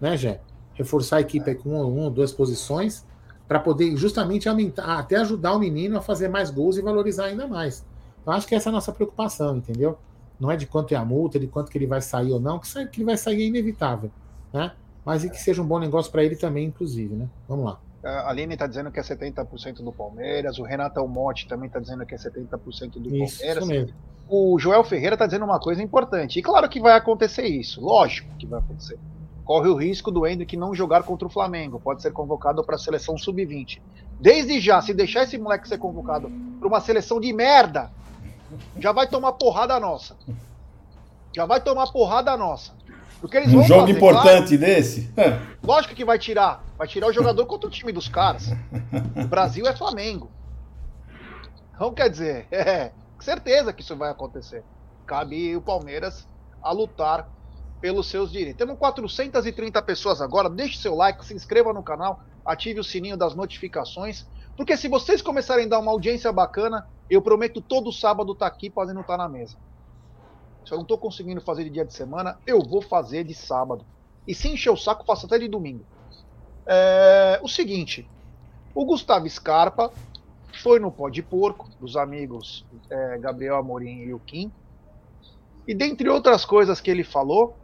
né, 0.00 0.16
Jé? 0.16 0.40
Reforçar 0.74 1.16
a 1.16 1.20
equipe 1.20 1.54
com 1.54 1.70
uma, 1.70 1.84
uma 1.84 2.04
ou 2.04 2.10
duas 2.10 2.32
posições, 2.32 3.04
para 3.46 3.60
poder 3.60 3.96
justamente 3.96 4.48
aumentar, 4.48 4.98
até 4.98 5.16
ajudar 5.16 5.54
o 5.54 5.58
menino 5.58 5.96
a 5.98 6.00
fazer 6.00 6.28
mais 6.28 6.50
gols 6.50 6.76
e 6.76 6.82
valorizar 6.82 7.26
ainda 7.26 7.46
mais. 7.46 7.84
Então 8.20 8.32
acho 8.32 8.46
que 8.46 8.54
essa 8.54 8.68
é 8.68 8.70
a 8.70 8.72
nossa 8.72 8.92
preocupação, 8.92 9.56
entendeu? 9.56 9.98
Não 10.40 10.50
é 10.50 10.56
de 10.56 10.66
quanto 10.66 10.92
é 10.92 10.96
a 10.96 11.04
multa, 11.04 11.38
de 11.38 11.46
quanto 11.46 11.70
que 11.70 11.78
ele 11.78 11.86
vai 11.86 12.00
sair 12.00 12.32
ou 12.32 12.40
não, 12.40 12.58
que, 12.58 12.66
sai, 12.66 12.86
que 12.86 12.98
ele 12.98 13.04
vai 13.04 13.16
sair 13.16 13.42
é 13.42 13.46
inevitável, 13.46 14.10
né? 14.52 14.72
Mas 15.04 15.24
e 15.24 15.30
que 15.30 15.38
seja 15.38 15.62
um 15.62 15.66
bom 15.66 15.78
negócio 15.78 16.10
para 16.10 16.24
ele 16.24 16.36
também, 16.36 16.66
inclusive, 16.66 17.14
né? 17.14 17.28
Vamos 17.48 17.64
lá. 17.64 17.80
A 18.04 18.30
Aline 18.30 18.54
está 18.54 18.66
dizendo 18.66 18.90
que 18.90 18.98
é 18.98 19.02
70% 19.02 19.82
do 19.82 19.92
Palmeiras, 19.92 20.58
o 20.58 20.62
Renato 20.62 20.98
Almote 20.98 21.46
também 21.46 21.68
está 21.68 21.78
dizendo 21.78 22.04
que 22.04 22.14
é 22.14 22.18
70% 22.18 22.98
do 22.98 23.14
isso, 23.14 23.38
Palmeiras. 23.38 23.38
Isso 23.40 23.66
mesmo 23.66 23.94
o 24.34 24.58
Joel 24.58 24.82
Ferreira 24.82 25.14
está 25.14 25.26
dizendo 25.26 25.44
uma 25.44 25.60
coisa 25.60 25.82
importante. 25.82 26.38
E 26.38 26.42
claro 26.42 26.66
que 26.68 26.80
vai 26.80 26.96
acontecer 26.96 27.46
isso, 27.46 27.80
lógico 27.82 28.34
que 28.38 28.46
vai 28.46 28.60
acontecer. 28.60 28.98
Corre 29.44 29.68
o 29.68 29.76
risco 29.76 30.10
do 30.10 30.26
Hendrick 30.26 30.56
não 30.56 30.74
jogar 30.74 31.02
contra 31.02 31.26
o 31.26 31.30
Flamengo, 31.30 31.78
pode 31.78 32.00
ser 32.00 32.12
convocado 32.12 32.64
para 32.64 32.76
a 32.76 32.78
seleção 32.78 33.18
sub-20. 33.18 33.80
Desde 34.18 34.58
já, 34.58 34.80
se 34.80 34.94
deixar 34.94 35.24
esse 35.24 35.36
moleque 35.36 35.68
ser 35.68 35.78
convocado 35.78 36.30
para 36.58 36.68
uma 36.68 36.80
seleção 36.80 37.20
de 37.20 37.30
merda, 37.32 37.90
já 38.78 38.92
vai 38.92 39.06
tomar 39.06 39.32
porrada 39.32 39.78
nossa. 39.78 40.16
Já 41.34 41.44
vai 41.44 41.60
tomar 41.60 41.90
porrada 41.92 42.34
nossa. 42.36 42.72
Porque 43.22 43.36
eles 43.36 43.54
um 43.54 43.62
jogo 43.62 43.82
fazer, 43.82 43.92
importante 43.92 44.58
claro, 44.58 44.74
desse? 44.74 45.08
É. 45.16 45.38
Lógico 45.62 45.94
que 45.94 46.04
vai 46.04 46.18
tirar. 46.18 46.64
Vai 46.76 46.88
tirar 46.88 47.06
o 47.06 47.12
jogador 47.12 47.46
contra 47.46 47.68
o 47.68 47.70
time 47.70 47.92
dos 47.92 48.08
caras. 48.08 48.50
O 49.14 49.26
Brasil 49.30 49.64
é 49.64 49.76
Flamengo. 49.76 50.28
Então 51.72 51.94
quer 51.94 52.10
dizer, 52.10 52.48
é, 52.50 52.90
certeza 53.20 53.72
que 53.72 53.80
isso 53.80 53.94
vai 53.96 54.10
acontecer. 54.10 54.64
Cabe 55.06 55.56
o 55.56 55.60
Palmeiras 55.62 56.26
a 56.60 56.72
lutar 56.72 57.28
pelos 57.80 58.10
seus 58.10 58.32
direitos. 58.32 58.58
Temos 58.58 58.76
430 58.76 59.80
pessoas 59.82 60.20
agora. 60.20 60.50
Deixe 60.50 60.78
seu 60.78 60.96
like, 60.96 61.24
se 61.24 61.32
inscreva 61.32 61.72
no 61.72 61.82
canal, 61.82 62.24
ative 62.44 62.80
o 62.80 62.84
sininho 62.84 63.16
das 63.16 63.36
notificações. 63.36 64.26
Porque 64.56 64.76
se 64.76 64.88
vocês 64.88 65.22
começarem 65.22 65.66
a 65.66 65.68
dar 65.68 65.78
uma 65.78 65.92
audiência 65.92 66.32
bacana, 66.32 66.88
eu 67.08 67.22
prometo 67.22 67.60
todo 67.60 67.92
sábado 67.92 68.32
estar 68.32 68.50
tá 68.50 68.52
aqui 68.52 68.68
podendo 68.68 69.00
estar 69.00 69.16
tá 69.16 69.22
na 69.22 69.28
mesa. 69.28 69.56
Se 70.64 70.72
eu 70.72 70.76
não 70.76 70.82
estou 70.82 70.98
conseguindo 70.98 71.40
fazer 71.40 71.64
de 71.64 71.70
dia 71.70 71.84
de 71.84 71.92
semana, 71.92 72.38
eu 72.46 72.60
vou 72.60 72.80
fazer 72.80 73.24
de 73.24 73.34
sábado. 73.34 73.84
E 74.26 74.34
se 74.34 74.48
encher 74.48 74.70
o 74.70 74.76
saco, 74.76 75.04
faço 75.04 75.26
até 75.26 75.38
de 75.38 75.48
domingo. 75.48 75.84
É, 76.66 77.40
o 77.42 77.48
seguinte, 77.48 78.08
o 78.74 78.84
Gustavo 78.84 79.28
Scarpa 79.28 79.92
foi 80.62 80.78
no 80.78 80.92
Pó 80.92 81.08
de 81.08 81.22
Porco, 81.22 81.68
dos 81.80 81.96
amigos 81.96 82.64
é, 82.88 83.18
Gabriel 83.18 83.56
Amorim 83.56 84.02
e 84.02 84.14
o 84.14 84.20
Kim. 84.20 84.50
E 85.66 85.74
dentre 85.74 86.08
outras 86.08 86.44
coisas 86.44 86.80
que 86.80 86.90
ele 86.90 87.04
falou, 87.04 87.56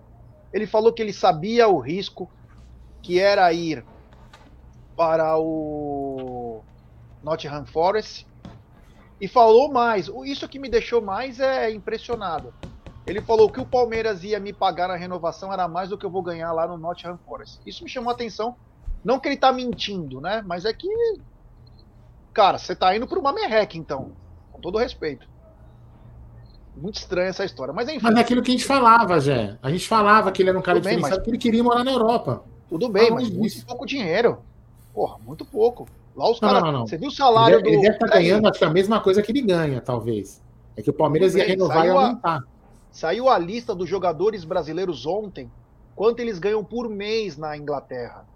ele 0.52 0.66
falou 0.66 0.92
que 0.92 1.02
ele 1.02 1.12
sabia 1.12 1.68
o 1.68 1.78
risco 1.78 2.28
que 3.02 3.20
era 3.20 3.52
ir 3.52 3.84
para 4.96 5.38
o 5.38 6.62
Nottingham 7.22 7.66
Forest. 7.66 8.26
E 9.20 9.26
falou 9.26 9.70
mais, 9.72 10.10
isso 10.24 10.48
que 10.48 10.58
me 10.58 10.68
deixou 10.68 11.02
mais 11.02 11.40
é 11.40 11.70
impressionado. 11.70 12.54
Ele 13.08 13.20
falou 13.20 13.50
que 13.50 13.60
o 13.60 13.66
Palmeiras 13.66 14.22
ia 14.22 14.38
me 14.38 14.52
pagar 14.52 14.88
na 14.88 14.96
renovação 14.96 15.52
era 15.52 15.66
mais 15.66 15.88
do 15.88 15.96
que 15.96 16.04
eu 16.04 16.10
vou 16.10 16.22
ganhar 16.22 16.52
lá 16.52 16.66
no 16.66 16.76
Nottingham 16.76 17.18
Forest. 17.26 17.60
Isso 17.66 17.82
me 17.82 17.90
chamou 17.90 18.10
a 18.10 18.14
atenção. 18.14 18.54
Não 19.04 19.18
que 19.18 19.28
ele 19.28 19.36
tá 19.36 19.52
mentindo, 19.52 20.20
né? 20.20 20.42
Mas 20.46 20.64
é 20.64 20.72
que 20.72 20.88
Cara, 22.38 22.56
você 22.56 22.72
tá 22.72 22.94
indo 22.94 23.04
pra 23.04 23.18
uma 23.18 23.32
merreca, 23.32 23.76
então. 23.76 24.12
Com 24.52 24.60
todo 24.60 24.78
respeito. 24.78 25.28
Muito 26.76 26.94
estranha 26.94 27.30
essa 27.30 27.44
história. 27.44 27.74
Mas 27.74 27.88
enfim. 27.88 27.98
Mas 28.00 28.14
é 28.14 28.20
aquilo 28.20 28.42
que 28.42 28.52
a 28.52 28.54
gente 28.54 28.64
falava, 28.64 29.18
Jé. 29.18 29.58
A 29.60 29.68
gente 29.70 29.88
falava 29.88 30.30
que 30.30 30.40
ele 30.40 30.50
era 30.50 30.56
um 30.56 30.62
cara 30.62 30.78
diferenciado, 30.78 31.16
bem, 31.16 31.18
mas... 31.18 31.24
que 31.24 31.30
ele 31.30 31.38
queria 31.38 31.64
morar 31.64 31.82
na 31.82 31.90
Europa. 31.90 32.44
Tudo 32.68 32.88
bem, 32.88 33.10
mas 33.10 33.28
muito 33.28 33.66
pouco 33.66 33.84
dinheiro. 33.84 34.38
Porra, 34.94 35.18
muito 35.26 35.44
pouco. 35.44 35.88
Lá 36.14 36.30
os 36.30 36.38
caras. 36.38 36.62
Você 36.88 36.96
viu 36.96 37.08
o 37.08 37.10
salário 37.10 37.56
ele, 37.56 37.62
do. 37.62 37.68
Ele 37.70 37.82
deve 37.82 37.94
estar 37.94 38.06
tá 38.06 38.14
ganhando, 38.14 38.48
acho 38.48 38.58
que 38.60 38.64
a 38.64 38.70
mesma 38.70 39.00
coisa 39.00 39.20
que 39.20 39.32
ele 39.32 39.42
ganha, 39.42 39.80
talvez. 39.80 40.40
É 40.76 40.82
que 40.82 40.90
o 40.90 40.92
Palmeiras 40.92 41.34
ia 41.34 41.44
renovar 41.44 41.86
e 41.86 41.90
aumentar. 41.90 42.36
A, 42.36 42.42
saiu 42.98 43.28
a 43.28 43.38
lista 43.38 43.76
dos 43.76 43.88
jogadores 43.88 44.42
brasileiros 44.42 45.06
ontem, 45.06 45.48
quanto 45.94 46.18
eles 46.18 46.40
ganham 46.40 46.64
por 46.64 46.88
mês 46.88 47.36
na 47.36 47.56
Inglaterra. 47.56 48.26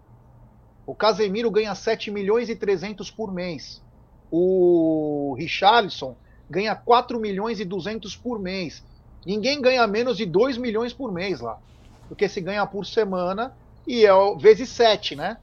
O 0.86 0.94
Casemiro 0.94 1.50
ganha 1.50 1.74
7 1.74 2.12
milhões 2.12 2.48
e 2.48 2.54
300 2.54 3.10
por 3.10 3.32
mês. 3.32 3.82
O 4.30 5.34
Richarlison 5.36 6.14
ganha 6.48 6.76
4 6.76 7.18
milhões 7.18 7.58
e 7.58 7.64
200 7.64 8.14
por 8.14 8.38
mês. 8.38 8.84
Ninguém 9.26 9.60
ganha 9.60 9.84
menos 9.88 10.16
de 10.16 10.24
2 10.24 10.56
milhões 10.58 10.92
por 10.92 11.10
mês 11.10 11.40
lá. 11.40 11.58
Porque 12.06 12.28
se 12.28 12.40
ganha 12.40 12.64
por 12.64 12.86
semana 12.86 13.56
e 13.84 14.06
é 14.06 14.14
o 14.14 14.38
vezes 14.38 14.68
7, 14.68 15.16
né? 15.16 15.38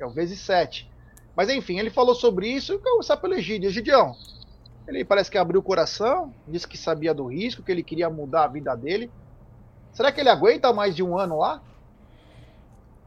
É 0.00 0.04
o 0.04 0.10
vezes 0.10 0.40
7. 0.40 0.90
Mas 1.36 1.48
enfim, 1.48 1.78
ele 1.78 1.90
falou 1.90 2.14
sobre 2.14 2.48
isso 2.48 2.72
e 2.74 2.80
eu 2.84 3.16
pelo 3.18 3.34
Egídio. 3.34 3.68
Egidião, 3.68 4.16
ele 4.88 5.04
parece 5.04 5.30
que 5.30 5.36
abriu 5.36 5.60
o 5.60 5.62
coração, 5.62 6.32
disse 6.46 6.66
que 6.66 6.78
sabia 6.78 7.12
do 7.12 7.26
risco, 7.26 7.62
que 7.62 7.70
ele 7.70 7.82
queria 7.82 8.08
mudar 8.08 8.44
a 8.44 8.48
vida 8.48 8.74
dele. 8.74 9.10
Será 9.92 10.10
que 10.10 10.20
ele 10.20 10.30
aguenta 10.30 10.72
mais 10.72 10.96
de 10.96 11.02
um 11.02 11.18
ano 11.18 11.38
lá? 11.38 11.60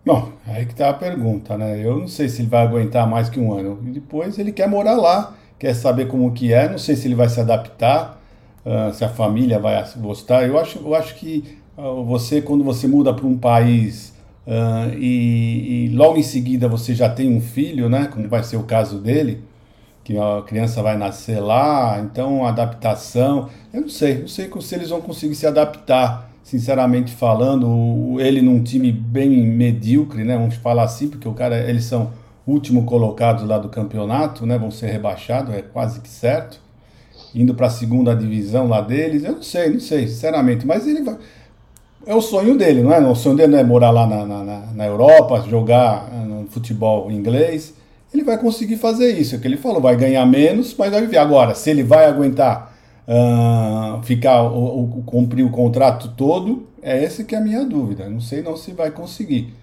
Bom, 0.05 0.31
aí 0.45 0.65
que 0.65 0.75
tá 0.75 0.89
a 0.89 0.93
pergunta, 0.93 1.57
né? 1.57 1.83
Eu 1.83 1.97
não 1.97 2.07
sei 2.07 2.29
se 2.29 2.41
ele 2.41 2.49
vai 2.49 2.65
aguentar 2.65 3.07
mais 3.07 3.29
que 3.29 3.39
um 3.39 3.51
ano. 3.53 3.79
E 3.85 3.91
depois 3.91 4.37
ele 4.37 4.51
quer 4.51 4.67
morar 4.67 4.93
lá, 4.93 5.35
quer 5.57 5.73
saber 5.73 6.07
como 6.07 6.31
que 6.33 6.53
é, 6.53 6.69
não 6.69 6.77
sei 6.77 6.95
se 6.95 7.07
ele 7.07 7.15
vai 7.15 7.29
se 7.29 7.39
adaptar, 7.39 8.21
uh, 8.65 8.93
se 8.93 9.03
a 9.03 9.09
família 9.09 9.59
vai 9.59 9.83
gostar. 9.97 10.47
Eu 10.47 10.59
acho, 10.59 10.79
eu 10.79 10.93
acho 10.93 11.15
que 11.15 11.57
uh, 11.77 12.03
você, 12.03 12.41
quando 12.41 12.63
você 12.63 12.87
muda 12.87 13.13
para 13.13 13.25
um 13.25 13.37
país 13.37 14.13
uh, 14.45 14.93
e, 14.97 15.85
e, 15.85 15.89
logo 15.95 16.17
em 16.17 16.23
seguida 16.23 16.67
você 16.67 16.93
já 16.93 17.09
tem 17.09 17.35
um 17.35 17.41
filho, 17.41 17.89
né? 17.89 18.07
Como 18.11 18.27
vai 18.27 18.43
ser 18.43 18.57
o 18.57 18.63
caso 18.63 18.99
dele, 18.99 19.43
que 20.03 20.17
a 20.17 20.41
criança 20.45 20.81
vai 20.81 20.97
nascer 20.97 21.39
lá, 21.39 21.99
então 21.99 22.45
adaptação. 22.45 23.49
Eu 23.73 23.81
não 23.81 23.89
sei, 23.89 24.19
não 24.19 24.27
sei 24.27 24.49
se 24.61 24.75
eles 24.75 24.89
vão 24.89 25.01
conseguir 25.01 25.35
se 25.35 25.45
adaptar 25.45 26.31
sinceramente 26.43 27.13
falando, 27.13 28.19
ele 28.19 28.41
num 28.41 28.61
time 28.61 28.91
bem 28.91 29.29
medíocre, 29.47 30.23
né? 30.23 30.37
Vamos 30.37 30.55
falar 30.55 30.83
assim, 30.83 31.07
porque 31.07 31.27
o 31.27 31.33
cara, 31.33 31.57
eles 31.69 31.85
são 31.85 32.11
último 32.45 32.83
colocados 32.83 33.47
lá 33.47 33.57
do 33.57 33.69
campeonato, 33.69 34.45
né? 34.45 34.57
Vão 34.57 34.71
ser 34.71 34.87
rebaixados, 34.87 35.53
é 35.53 35.61
quase 35.61 36.01
que 36.01 36.09
certo. 36.09 36.59
Indo 37.33 37.53
para 37.53 37.67
a 37.67 37.69
segunda 37.69 38.13
divisão 38.13 38.67
lá 38.67 38.81
deles, 38.81 39.23
eu 39.23 39.33
não 39.33 39.43
sei, 39.43 39.69
não 39.69 39.79
sei, 39.79 40.07
sinceramente, 40.07 40.65
mas 40.65 40.85
ele 40.85 41.01
vai. 41.01 41.17
É 42.05 42.15
o 42.15 42.21
sonho 42.21 42.57
dele, 42.57 42.81
não 42.81 42.91
é? 42.91 42.99
O 42.99 43.15
sonho 43.15 43.37
dele 43.37 43.53
não 43.53 43.59
é 43.59 43.63
morar 43.63 43.91
lá 43.91 44.07
na, 44.07 44.25
na, 44.25 44.59
na 44.73 44.85
Europa, 44.85 45.45
jogar 45.47 46.09
ah, 46.11 46.25
no 46.25 46.47
futebol 46.47 47.09
inglês. 47.11 47.75
Ele 48.13 48.23
vai 48.23 48.37
conseguir 48.37 48.75
fazer 48.75 49.17
isso, 49.17 49.35
é 49.35 49.37
o 49.37 49.41
que 49.41 49.47
ele 49.47 49.57
falou, 49.57 49.81
vai 49.81 49.95
ganhar 49.95 50.25
menos, 50.25 50.75
mas 50.77 50.91
vai 50.91 51.01
viver. 51.01 51.17
Agora, 51.17 51.55
se 51.55 51.69
ele 51.69 51.81
vai 51.81 52.05
aguentar 52.05 52.75
uh, 53.07 54.03
ficar 54.03 54.43
o, 54.43 54.83
o, 54.83 55.03
cumprir 55.03 55.45
o 55.45 55.49
contrato 55.49 56.09
todo, 56.09 56.67
é 56.81 57.01
esse 57.03 57.23
que 57.23 57.35
é 57.35 57.37
a 57.37 57.41
minha 57.41 57.63
dúvida. 57.65 58.09
Não 58.09 58.19
sei 58.19 58.41
não 58.41 58.57
se 58.57 58.73
vai 58.73 58.91
conseguir. 58.91 59.53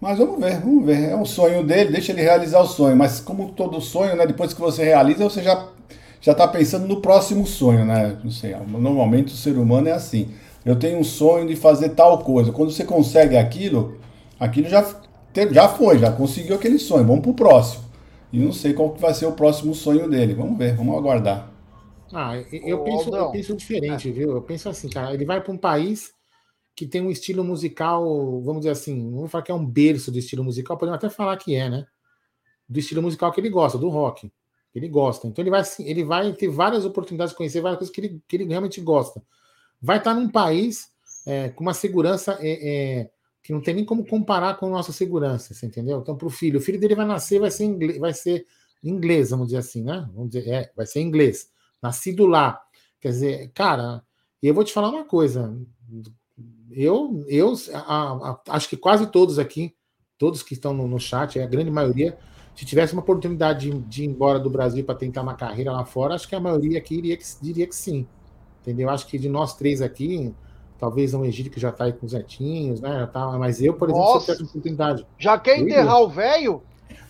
Mas 0.00 0.18
vamos 0.18 0.38
ver, 0.38 0.60
vamos 0.60 0.86
ver. 0.86 1.10
É 1.10 1.16
o 1.16 1.24
sonho 1.24 1.64
dele, 1.66 1.90
deixa 1.90 2.12
ele 2.12 2.22
realizar 2.22 2.60
o 2.60 2.66
sonho. 2.66 2.96
Mas 2.96 3.18
como 3.18 3.50
todo 3.50 3.80
sonho, 3.80 4.14
né? 4.14 4.26
Depois 4.26 4.52
que 4.52 4.60
você 4.60 4.84
realiza, 4.84 5.24
você 5.24 5.42
já 5.42 5.66
já 6.20 6.32
está 6.32 6.48
pensando 6.48 6.86
no 6.86 7.00
próximo 7.00 7.46
sonho, 7.46 7.84
né? 7.84 8.16
Não 8.22 8.30
sei. 8.30 8.54
Normalmente 8.66 9.32
o 9.32 9.36
ser 9.36 9.56
humano 9.56 9.88
é 9.88 9.92
assim. 9.92 10.28
Eu 10.64 10.76
tenho 10.76 10.98
um 10.98 11.04
sonho 11.04 11.46
de 11.46 11.56
fazer 11.56 11.90
tal 11.90 12.18
coisa. 12.18 12.52
Quando 12.52 12.70
você 12.70 12.84
consegue 12.84 13.36
aquilo, 13.36 13.98
aquilo 14.38 14.68
já 14.68 14.84
já 15.52 15.68
foi, 15.68 15.98
já 15.98 16.10
conseguiu 16.10 16.56
aquele 16.56 16.78
sonho. 16.78 17.04
Vamos 17.04 17.22
para 17.22 17.30
o 17.30 17.34
próximo. 17.34 17.87
E 18.32 18.38
não 18.38 18.52
sei 18.52 18.74
qual 18.74 18.92
que 18.92 19.00
vai 19.00 19.14
ser 19.14 19.26
o 19.26 19.32
próximo 19.32 19.74
sonho 19.74 20.08
dele. 20.08 20.34
Vamos 20.34 20.58
ver, 20.58 20.76
vamos 20.76 20.96
aguardar. 20.96 21.50
Ah, 22.12 22.36
eu, 22.52 22.82
penso, 22.82 23.14
eu 23.14 23.30
penso 23.30 23.56
diferente, 23.56 24.08
é. 24.08 24.12
viu? 24.12 24.30
Eu 24.32 24.42
penso 24.42 24.68
assim, 24.68 24.88
cara, 24.88 25.12
ele 25.12 25.24
vai 25.24 25.40
para 25.42 25.52
um 25.52 25.58
país 25.58 26.12
que 26.74 26.86
tem 26.86 27.02
um 27.02 27.10
estilo 27.10 27.44
musical, 27.44 28.40
vamos 28.42 28.60
dizer 28.60 28.70
assim, 28.70 28.94
não 28.94 29.18
vou 29.18 29.28
falar 29.28 29.42
que 29.42 29.50
é 29.50 29.54
um 29.54 29.66
berço 29.66 30.12
do 30.12 30.18
estilo 30.18 30.44
musical, 30.44 30.78
podemos 30.78 30.96
até 30.96 31.10
falar 31.10 31.36
que 31.36 31.54
é, 31.54 31.68
né? 31.68 31.86
Do 32.68 32.78
estilo 32.78 33.02
musical 33.02 33.32
que 33.32 33.40
ele 33.40 33.50
gosta, 33.50 33.76
do 33.76 33.88
rock. 33.88 34.30
Que 34.72 34.78
ele 34.78 34.88
gosta. 34.88 35.26
Então 35.26 35.42
ele 35.42 35.50
vai, 35.50 35.62
ele 35.80 36.04
vai 36.04 36.32
ter 36.32 36.48
várias 36.48 36.84
oportunidades 36.84 37.32
de 37.32 37.36
conhecer 37.36 37.60
várias 37.60 37.78
coisas 37.78 37.94
que 37.94 38.00
ele, 38.00 38.22
que 38.28 38.36
ele 38.36 38.44
realmente 38.44 38.80
gosta. 38.80 39.22
Vai 39.80 39.98
estar 39.98 40.14
num 40.14 40.28
país 40.28 40.90
é, 41.26 41.48
com 41.50 41.62
uma 41.62 41.74
segurança 41.74 42.38
é, 42.40 43.00
é, 43.00 43.10
que 43.48 43.52
não 43.54 43.62
tem 43.62 43.72
nem 43.72 43.84
como 43.84 44.04
comparar 44.04 44.58
com 44.58 44.68
nossa 44.68 44.92
segurança, 44.92 45.54
você 45.54 45.64
entendeu? 45.64 46.00
Então, 46.00 46.14
para 46.14 46.26
o 46.26 46.30
filho, 46.30 46.58
o 46.58 46.62
filho 46.62 46.78
dele 46.78 46.94
vai 46.94 47.06
nascer, 47.06 47.40
vai 47.40 47.50
ser 47.50 47.64
inglês, 47.64 47.96
vai 47.96 48.12
ser 48.12 48.44
inglês, 48.84 49.30
vamos 49.30 49.46
dizer 49.46 49.56
assim, 49.56 49.82
né? 49.82 50.06
Vamos 50.12 50.32
dizer, 50.32 50.50
é, 50.50 50.70
vai 50.76 50.84
ser 50.84 51.00
inglês 51.00 51.50
nascido 51.82 52.26
lá. 52.26 52.60
Quer 53.00 53.08
dizer, 53.08 53.50
cara, 53.54 54.02
eu 54.42 54.52
vou 54.52 54.62
te 54.64 54.70
falar 54.70 54.90
uma 54.90 55.06
coisa. 55.06 55.58
Eu, 56.70 57.24
eu 57.26 57.54
a, 57.72 57.78
a, 57.78 58.40
acho 58.50 58.68
que 58.68 58.76
quase 58.76 59.06
todos 59.06 59.38
aqui, 59.38 59.74
todos 60.18 60.42
que 60.42 60.52
estão 60.52 60.74
no, 60.74 60.86
no 60.86 61.00
chat, 61.00 61.40
a 61.40 61.46
grande 61.46 61.70
maioria, 61.70 62.18
se 62.54 62.66
tivesse 62.66 62.92
uma 62.92 63.00
oportunidade 63.00 63.70
de, 63.70 63.78
de 63.78 64.02
ir 64.02 64.08
embora 64.08 64.38
do 64.38 64.50
Brasil 64.50 64.84
para 64.84 64.94
tentar 64.94 65.22
uma 65.22 65.34
carreira 65.34 65.72
lá 65.72 65.86
fora, 65.86 66.14
acho 66.14 66.28
que 66.28 66.34
a 66.34 66.40
maioria 66.40 66.76
aqui 66.76 66.96
iria, 66.96 67.18
diria 67.40 67.66
que 67.66 67.74
sim. 67.74 68.06
Entendeu? 68.60 68.90
Acho 68.90 69.06
que 69.06 69.18
de 69.18 69.30
nós 69.30 69.56
três 69.56 69.80
aqui, 69.80 70.34
talvez 70.78 71.12
um 71.12 71.24
Egídio 71.24 71.50
que 71.52 71.60
já 71.60 71.70
está 71.70 71.84
aí 71.84 71.92
com 71.92 72.06
os 72.06 72.12
netinhos, 72.12 72.80
né? 72.80 73.08
Tá, 73.12 73.26
mas 73.38 73.60
eu, 73.60 73.74
por 73.74 73.88
exemplo, 73.88 74.04
Nossa, 74.04 74.24
se 74.24 74.30
eu 74.30 74.36
tivesse 74.36 74.50
oportunidade. 74.50 75.06
Já 75.18 75.38
quer 75.38 75.58
enterrar 75.58 76.00
o 76.00 76.08
velho? 76.08 76.62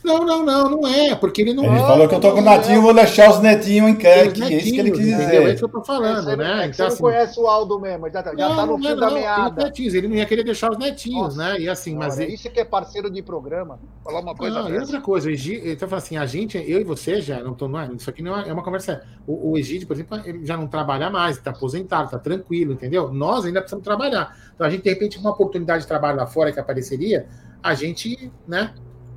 Não, 0.05 0.25
não, 0.25 0.45
não, 0.45 0.71
não 0.71 0.87
é, 0.87 1.15
porque 1.15 1.43
ele 1.43 1.53
não. 1.53 1.65
Ele 1.65 1.79
falou 1.81 2.09
que 2.09 2.15
eu 2.15 2.21
tô 2.21 2.33
com 2.33 2.41
o 2.41 2.45
netinho, 2.45 2.81
vou 2.81 2.95
deixar 2.95 3.31
os 3.31 3.41
netinhos 3.41 3.91
em 3.91 3.97
casa, 3.97 4.31
que 4.31 4.43
é 4.43 4.57
isso 4.57 4.73
que 4.73 4.81
ele 4.81 4.91
quis 4.93 5.05
dizer. 5.05 5.43
É 5.43 5.49
isso 5.51 5.59
que 5.59 5.65
eu 5.65 5.69
tô 5.69 5.85
falando, 5.85 6.31
é, 6.31 6.37
né? 6.37 6.65
É 6.65 6.67
então, 6.67 6.73
você 6.73 6.83
assim, 6.83 7.03
não 7.03 7.11
conhece 7.11 7.41
o 7.41 7.47
Aldo 7.47 7.81
mesmo, 7.81 8.09
já, 8.11 8.23
tá, 8.23 8.35
já 8.35 8.49
não, 8.49 8.57
tá 8.57 8.67
no 8.67 8.79
fim 8.79 8.97
da 8.97 9.11
meada. 9.11 9.65
Netinhos, 9.65 9.95
ele 9.95 10.09
não 10.09 10.17
ia 10.17 10.27
querer 10.27 10.45
deixar 10.45 10.71
os 10.71 10.79
netinhos, 10.79 11.37
Nossa, 11.37 11.53
né? 11.53 11.61
E 11.61 11.69
assim, 11.69 11.97
mas. 11.97 12.19
Isso 12.19 12.49
que 12.51 12.61
é 12.61 12.65
parceiro 12.65 13.11
de 13.11 13.23
programa, 13.23 13.79
falar 14.05 14.21
uma 14.21 14.35
coisa. 14.35 14.63
Não, 14.63 14.71
e 14.71 14.79
outra 14.79 15.01
coisa, 15.01 15.31
então 15.33 15.89
assim, 15.93 16.17
a 16.17 16.27
gente, 16.27 16.57
eu 16.57 16.81
e 16.81 16.85
você 16.85 17.21
já, 17.21 17.41
não 17.43 17.55
tô, 17.55 17.69
não 17.69 17.81
é, 17.81 17.91
isso 17.93 18.09
aqui 18.09 18.23
não 18.23 18.39
é, 18.39 18.49
é 18.49 18.53
uma 18.53 18.63
conversa. 18.63 19.03
O, 19.27 19.53
o 19.53 19.59
Egídio, 19.59 19.87
por 19.87 19.95
exemplo, 19.95 20.21
ele 20.25 20.45
já 20.45 20.57
não 20.57 20.67
trabalha 20.67 21.11
mais, 21.11 21.39
tá 21.39 21.51
aposentado, 21.51 22.11
tá 22.11 22.19
tranquilo, 22.19 22.73
entendeu? 22.73 23.13
Nós 23.13 23.45
ainda 23.45 23.61
precisamos 23.61 23.85
trabalhar. 23.85 24.37
Então 24.55 24.67
a 24.67 24.71
gente, 24.71 24.83
de 24.83 24.91
repente, 24.91 25.19
uma 25.19 25.31
oportunidade 25.31 25.83
de 25.83 25.89
trabalho 25.89 26.17
lá 26.17 26.27
fora 26.27 26.53
que 26.53 26.61
apareceria, 26.61 27.27
a 27.63 27.75
gente, 27.75 28.31
né, 28.47 28.73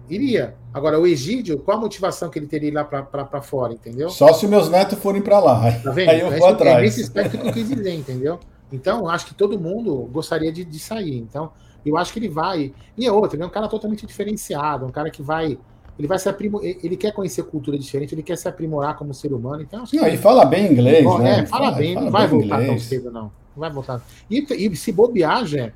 Iria. 0.10 0.56
Agora, 0.74 1.00
o 1.00 1.08
Egídio, 1.08 1.60
qual 1.60 1.78
a 1.78 1.82
motivação 1.82 2.30
que 2.30 2.40
ele 2.40 2.48
teria 2.48 2.70
ir 2.70 2.74
lá 2.74 2.84
para 2.84 3.42
fora, 3.42 3.74
entendeu? 3.74 4.10
Só 4.10 4.34
se 4.34 4.48
meus 4.48 4.70
netos 4.70 5.00
forem 5.00 5.22
para 5.22 5.40
lá. 5.40 5.72
Tá 5.72 5.92
vendo? 5.92 6.10
Aí 6.10 6.20
eu 6.20 6.32
vou 6.32 6.48
é, 6.48 6.52
atrás. 6.52 6.78
É 6.78 6.82
nesse 6.82 7.02
aspecto 7.02 7.38
que 7.38 7.48
eu 7.48 7.54
quis 7.54 7.68
dizer, 7.68 7.94
entendeu? 7.94 8.40
Então, 8.72 9.08
acho 9.08 9.26
que 9.26 9.34
todo 9.34 9.60
mundo 9.60 10.10
gostaria 10.12 10.52
de, 10.52 10.64
de 10.64 10.80
sair. 10.80 11.18
Então, 11.18 11.52
eu 11.86 11.98
acho 11.98 12.14
que 12.14 12.20
ele 12.20 12.30
vai. 12.30 12.74
E 12.98 13.06
é 13.06 13.12
outro, 13.12 13.36
ele 13.36 13.44
é 13.44 13.46
um 13.46 13.50
cara 13.50 13.68
totalmente 13.68 14.06
diferenciado, 14.06 14.86
um 14.86 14.92
cara 14.92 15.10
que 15.10 15.22
vai. 15.22 15.58
Ele 16.00 16.08
vai 16.08 16.18
se 16.18 16.30
aprimorar, 16.30 16.66
ele 16.66 16.96
quer 16.96 17.12
conhecer 17.12 17.44
cultura 17.44 17.78
diferente, 17.78 18.16
ele 18.16 18.24
quer 18.24 18.38
se 18.38 18.48
aprimorar 18.48 18.96
como 18.96 19.14
ser 19.14 19.34
humano. 19.34 19.62
Então, 19.62 19.80
não, 19.80 19.86
que... 19.86 19.98
e 20.10 20.18
fala 20.18 20.46
bem 20.46 20.72
inglês, 20.72 21.06
é, 21.06 21.20
né? 21.20 21.46
fala, 21.46 21.66
fala 21.66 21.72
bem, 21.72 21.94
fala 21.94 22.06
não 22.06 22.12
vai 22.12 22.28
bem 22.28 22.40
voltar 22.40 22.62
inglês. 22.62 22.68
tão 22.70 22.80
cedo, 22.80 23.12
não. 23.12 23.24
Não 23.24 23.60
vai 23.60 23.70
voltar. 23.70 24.02
E, 24.30 24.46
e 24.52 24.76
se 24.76 24.92
bobear, 24.92 25.46
já, 25.46 25.72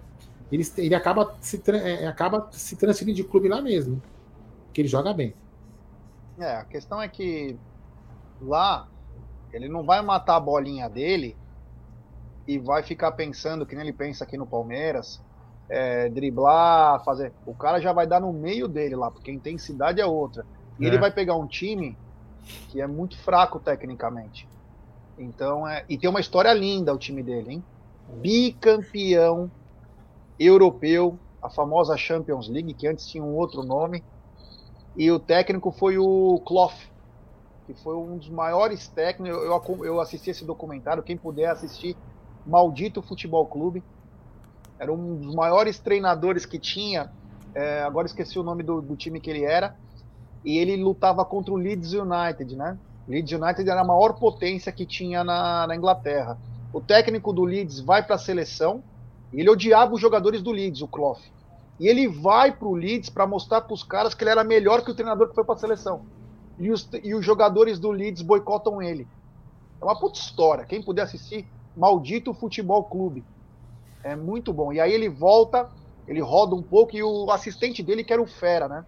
ele, 0.52 0.66
ele 0.78 0.96
acaba, 0.96 1.36
se, 1.42 1.62
é, 1.68 2.08
acaba 2.08 2.48
se 2.52 2.76
transferindo 2.76 3.18
de 3.18 3.24
clube 3.24 3.50
lá 3.50 3.62
mesmo 3.62 4.02
que 4.76 4.82
ele 4.82 4.90
joga 4.90 5.14
bem. 5.14 5.34
É, 6.38 6.58
a 6.58 6.66
questão 6.66 7.02
é 7.02 7.08
que 7.08 7.58
lá 8.42 8.90
ele 9.54 9.70
não 9.70 9.86
vai 9.86 10.02
matar 10.02 10.36
a 10.36 10.40
bolinha 10.40 10.90
dele 10.90 11.38
e 12.46 12.60
vai 12.60 12.84
ficar 12.84 13.14
pensando 13.14 13.66
que 13.66 13.74
nem 13.74 13.86
ele 13.86 13.94
pensa 13.94 14.26
aqui 14.26 14.38
no 14.38 14.46
Palmeiras, 14.46 15.24
é, 15.70 16.10
driblar, 16.10 17.02
fazer. 17.06 17.32
O 17.46 17.56
cara 17.56 17.80
já 17.80 17.94
vai 17.94 18.06
dar 18.06 18.20
no 18.20 18.34
meio 18.34 18.68
dele 18.68 18.98
lá, 18.98 19.10
porque 19.10 19.32
a 19.32 19.34
intensidade 19.34 20.02
é 20.02 20.06
outra. 20.06 20.46
E 20.78 20.84
é. 20.84 20.90
ele 20.90 20.98
vai 20.98 21.10
pegar 21.10 21.36
um 21.36 21.48
time 21.48 21.98
que 22.68 22.82
é 22.82 22.86
muito 22.86 23.18
fraco 23.18 23.62
tecnicamente. 23.62 24.46
Então, 25.18 25.66
é, 25.66 25.86
e 25.88 25.98
tem 25.98 26.10
uma 26.10 26.20
história 26.20 26.54
linda 26.54 26.94
o 26.94 26.98
time 26.98 27.24
dele, 27.24 27.54
hein? 27.54 27.64
Bicampeão 28.18 29.50
europeu, 30.38 31.18
a 31.42 31.50
famosa 31.50 31.96
Champions 31.96 32.50
League, 32.50 32.74
que 32.74 32.86
antes 32.86 33.08
tinha 33.08 33.24
um 33.24 33.34
outro 33.36 33.64
nome. 33.64 34.04
E 34.98 35.12
o 35.12 35.20
técnico 35.20 35.72
foi 35.72 35.98
o 35.98 36.42
Clough, 36.46 36.74
que 37.68 37.74
foi 37.74 37.96
um 37.96 38.18
dos 38.18 38.30
maiores 38.30 38.88
técnicos. 38.88 39.38
Eu, 39.38 39.44
eu, 39.44 39.86
eu 39.86 40.00
assisti 40.00 40.30
esse 40.30 40.46
documentário, 40.46 41.04
quem 41.04 41.18
puder 41.18 41.50
assistir, 41.50 41.98
Maldito 42.46 43.02
Futebol 43.02 43.46
Clube. 43.46 43.84
Era 44.80 44.92
um 44.92 45.16
dos 45.16 45.36
maiores 45.36 45.80
treinadores 45.80 46.46
que 46.46 46.60
tinha. 46.60 47.12
É, 47.54 47.84
agora 47.84 48.08
esqueci 48.08 48.38
o 48.40 48.44
nome 48.44 48.64
do, 48.64 48.82
do, 48.82 48.96
time 48.96 49.20
que 49.20 49.30
ele 49.30 49.44
era. 49.44 49.76
E 50.44 50.58
ele 50.58 50.78
lutava 50.78 51.26
contra 51.26 51.54
o 51.54 51.58
Leeds 51.58 51.94
United, 51.94 52.56
né? 52.56 52.78
Leeds 53.08 53.34
United 53.34 53.70
era 53.70 53.82
a 53.82 53.86
maior 53.86 54.14
potência 54.14 54.72
que 54.72 54.86
tinha 54.86 55.24
na, 55.24 55.68
na 55.68 55.76
Inglaterra. 55.76 56.38
O 56.72 56.80
técnico 56.80 57.34
do 57.34 57.44
Leeds 57.44 57.80
vai 57.80 58.04
para 58.04 58.16
a 58.16 58.20
seleção. 58.20 58.84
E 59.34 59.40
ele 59.40 59.50
odiava 59.50 59.94
os 59.94 60.00
jogadores 60.00 60.42
do 60.42 60.52
Leeds, 60.52 60.82
o 60.82 60.88
Clough. 60.88 61.20
E 61.80 61.88
ele 61.88 62.08
vai 62.08 62.52
para 62.52 62.68
o 62.68 62.76
Leeds 62.76 63.10
para 63.10 63.28
mostrar 63.28 63.62
para 63.62 63.74
os 63.74 63.84
caras 63.84 64.14
que 64.14 64.24
ele 64.24 64.32
era 64.32 64.44
melhor 64.44 64.84
que 64.84 64.92
o 64.92 64.96
treinador 64.96 65.30
que 65.30 65.36
foi 65.36 65.44
para 65.44 65.56
a 65.56 65.58
seleção. 65.58 66.06
E 66.58 66.72
os, 66.72 66.90
e 67.04 67.14
os 67.14 67.26
jogadores 67.26 67.80
do 67.80 67.92
Leeds 67.92 68.22
boicotam 68.22 68.82
ele. 68.82 69.08
É 69.82 69.84
uma 69.84 70.00
puta 70.00 70.20
história. 70.20 70.66
Quem 70.66 70.82
puder 70.82 71.02
assistir, 71.02 71.46
Maldito 71.76 72.34
Futebol 72.34 72.84
Clube. 72.86 73.26
É 74.04 74.16
muito 74.16 74.54
bom. 74.54 74.72
E 74.72 74.80
aí 74.80 74.94
ele 74.94 75.10
volta, 75.10 75.70
ele 76.08 76.22
roda 76.22 76.56
um 76.56 76.64
pouco 76.64 76.96
e 76.96 77.04
o 77.04 77.30
assistente 77.30 77.84
dele 77.84 78.04
que 78.04 78.14
era 78.14 78.22
o 78.22 78.28
Fera, 78.28 78.70
né? 78.70 78.86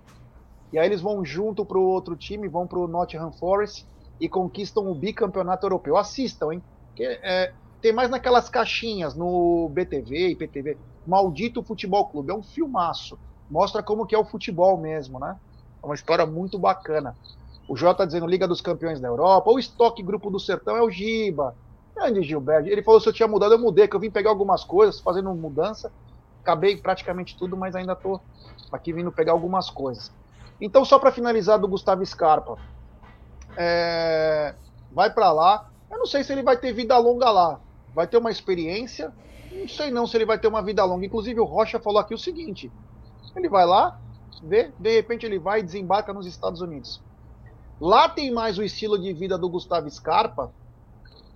E 0.71 0.80
aí 0.80 0.88
eles 0.88 1.02
vão 1.02 1.23
junto 1.26 1.65
para 1.65 1.78
o 1.78 1.84
outro 1.84 2.15
time, 2.15 2.47
vão 2.47 2.67
para 2.67 2.80
o 2.80 2.88
Nottingham 2.88 3.32
Forest 3.32 3.86
e 4.19 4.30
conquistam 4.30 4.89
o 4.89 4.95
bicampeonato 4.95 5.65
europeu. 5.65 5.97
Assistam, 5.97 6.54
hein? 6.54 6.63
Que, 6.95 7.04
é, 7.04 7.54
tem 7.82 7.93
mais 7.93 8.10
naquelas 8.10 8.50
caixinhas 8.50 9.15
no 9.15 9.69
BTV, 9.69 10.30
IPTV. 10.30 10.78
Maldito 11.08 11.63
Futebol 11.63 12.06
Clube. 12.08 12.32
É 12.32 12.36
um 12.36 12.43
filmaço. 12.43 13.17
Mostra 13.50 13.82
como 13.82 14.06
que 14.06 14.13
é 14.13 14.17
o 14.17 14.26
futebol 14.26 14.78
mesmo, 14.78 15.20
né? 15.20 15.38
uma 15.88 15.96
história 15.96 16.26
muito 16.26 16.60
bacana. 16.60 17.15
O 17.67 17.76
Jota 17.76 18.00
tá 18.00 18.06
dizendo 18.06 18.28
Liga 18.28 18.48
dos 18.48 18.62
Campeões 18.62 19.00
da 19.00 19.08
Europa, 19.08 19.50
o 19.50 19.60
estoque 19.60 20.04
Grupo 20.04 20.30
do 20.30 20.39
Sertão 20.39 20.76
é 20.76 20.82
o 20.82 20.89
Giba. 20.89 21.56
Grande 21.96 22.22
Gilberto. 22.22 22.70
Ele 22.70 22.84
falou 22.84 23.02
se 23.02 23.10
eu 23.10 23.13
tinha 23.13 23.28
mudado, 23.28 23.54
eu 23.54 23.60
mudei, 23.60 23.88
que 23.88 23.96
eu 23.96 24.00
vim 24.00 24.12
pegar 24.12 24.30
algumas 24.30 24.63
coisas, 24.63 25.00
fazendo 25.00 25.34
mudança. 25.34 25.91
Acabei 26.41 26.78
praticamente 26.78 27.36
tudo, 27.36 27.58
mas 27.58 27.76
ainda 27.76 27.96
tô 27.96 28.22
aqui 28.72 28.93
vindo 28.93 29.12
pegar 29.12 29.32
algumas 29.32 29.70
coisas. 29.70 30.12
Então, 30.62 30.86
só 30.86 31.00
para 31.00 31.12
finalizar 31.12 31.60
do 31.60 31.67
Gustavo 31.67 32.06
Scarpa, 32.06 32.58
é... 33.58 34.54
vai 34.91 35.12
para 35.12 35.32
lá. 35.32 35.70
Eu 35.89 35.98
não 35.98 36.06
sei 36.06 36.24
se 36.24 36.32
ele 36.32 36.43
vai 36.43 36.56
ter 36.56 36.72
vida 36.72 36.98
longa 36.98 37.30
lá. 37.32 37.60
Vai 37.93 38.08
ter 38.08 38.17
uma 38.17 38.30
experiência. 38.30 39.12
Não 39.58 39.67
sei 39.67 39.91
não 39.91 40.06
se 40.06 40.15
ele 40.15 40.26
vai 40.26 40.39
ter 40.39 40.48
uma 40.48 40.62
vida 40.62 40.84
longa. 40.84 41.06
Inclusive, 41.06 41.39
o 41.39 41.46
Rocha 41.46 41.80
falou 41.80 42.00
aqui 42.00 42.13
o 42.13 42.17
seguinte: 42.17 42.72
ele 43.36 43.50
vai 43.50 43.65
lá, 43.65 44.00
vê, 44.43 44.72
de 44.78 44.96
repente 44.96 45.26
ele 45.26 45.39
vai 45.39 45.60
e 45.60 45.63
desembarca 45.63 46.13
nos 46.13 46.26
Estados 46.26 46.62
Unidos. 46.62 47.02
Lá 47.80 48.10
tem 48.10 48.32
mais 48.32 48.58
o 48.58 48.63
estilo 48.63 48.98
de 48.98 49.13
vida 49.13 49.38
do 49.38 49.50
Gustavo 49.50 49.89
Scarpa 49.89 50.52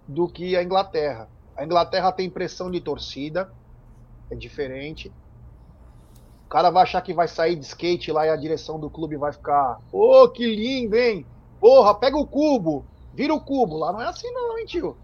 do 0.08 0.28
que 0.28 0.56
a 0.56 0.64
Inglaterra. 0.64 1.30
A 1.56 1.64
Inglaterra 1.64 2.12
tem 2.12 2.30
pressão 2.30 2.72
de 2.72 2.82
torcida, 2.82 3.52
é 4.30 4.36
diferente. 4.36 5.12
O 6.46 6.50
cara 6.50 6.70
vai 6.70 6.84
achar 6.84 7.02
que 7.02 7.14
vai 7.14 7.28
sair 7.28 7.56
de 7.56 7.66
skate 7.66 8.12
lá 8.12 8.26
e 8.26 8.30
a 8.30 8.36
direção 8.36 8.80
do 8.80 8.90
clube 8.90 9.16
vai 9.16 9.32
ficar, 9.32 9.80
ô, 9.92 10.24
oh, 10.24 10.30
que 10.30 10.46
lindo, 10.46 10.96
hein? 10.96 11.26
Porra, 11.60 11.94
pega 11.94 12.18
o 12.18 12.28
cubo, 12.28 12.86
vira 13.14 13.34
o 13.34 13.40
cubo. 13.40 13.78
Lá 13.78 13.94
não 13.94 14.02
é 14.02 14.08
assim 14.08 14.30
não, 14.32 14.58
hein, 14.58 14.66
tio? 14.66 14.98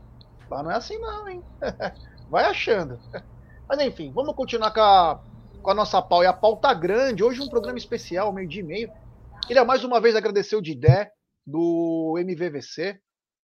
Lá 0.50 0.64
não 0.64 0.72
é 0.72 0.76
assim 0.76 0.98
não, 0.98 1.30
hein? 1.30 1.44
vai 2.30 2.46
achando. 2.46 3.00
Mas 3.68 3.80
enfim, 3.80 4.12
vamos 4.12 4.36
continuar 4.36 4.72
com 4.72 4.82
a, 4.82 5.22
com 5.62 5.72
a 5.72 5.74
nossa 5.74 6.02
pau. 6.02 6.24
E 6.24 6.28
a 6.28 6.34
pau 6.34 6.58
tá 6.58 6.74
grande. 6.74 7.24
Hoje 7.24 7.42
um 7.42 7.50
programa 7.50 7.78
especial, 7.78 8.32
meio 8.32 8.48
dia 8.48 8.62
e 8.62 8.66
meio. 8.66 8.92
Queria 9.46 9.66
mais 9.66 9.84
uma 9.84 10.00
vez 10.00 10.16
agradecer 10.16 10.56
o 10.56 10.62
Didé, 10.62 11.12
do 11.46 12.16
MVVC. 12.18 13.00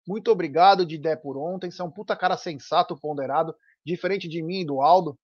Muito 0.06 0.30
obrigado, 0.30 0.86
Didé, 0.86 1.14
por 1.14 1.36
ontem. 1.36 1.70
Você 1.70 1.80
é 1.80 1.84
um 1.84 1.90
puta 1.90 2.16
cara 2.16 2.36
sensato, 2.36 2.98
ponderado, 2.98 3.54
diferente 3.86 4.28
de 4.28 4.42
mim 4.42 4.60
e 4.60 4.66
do 4.66 4.80
Aldo, 4.80 5.16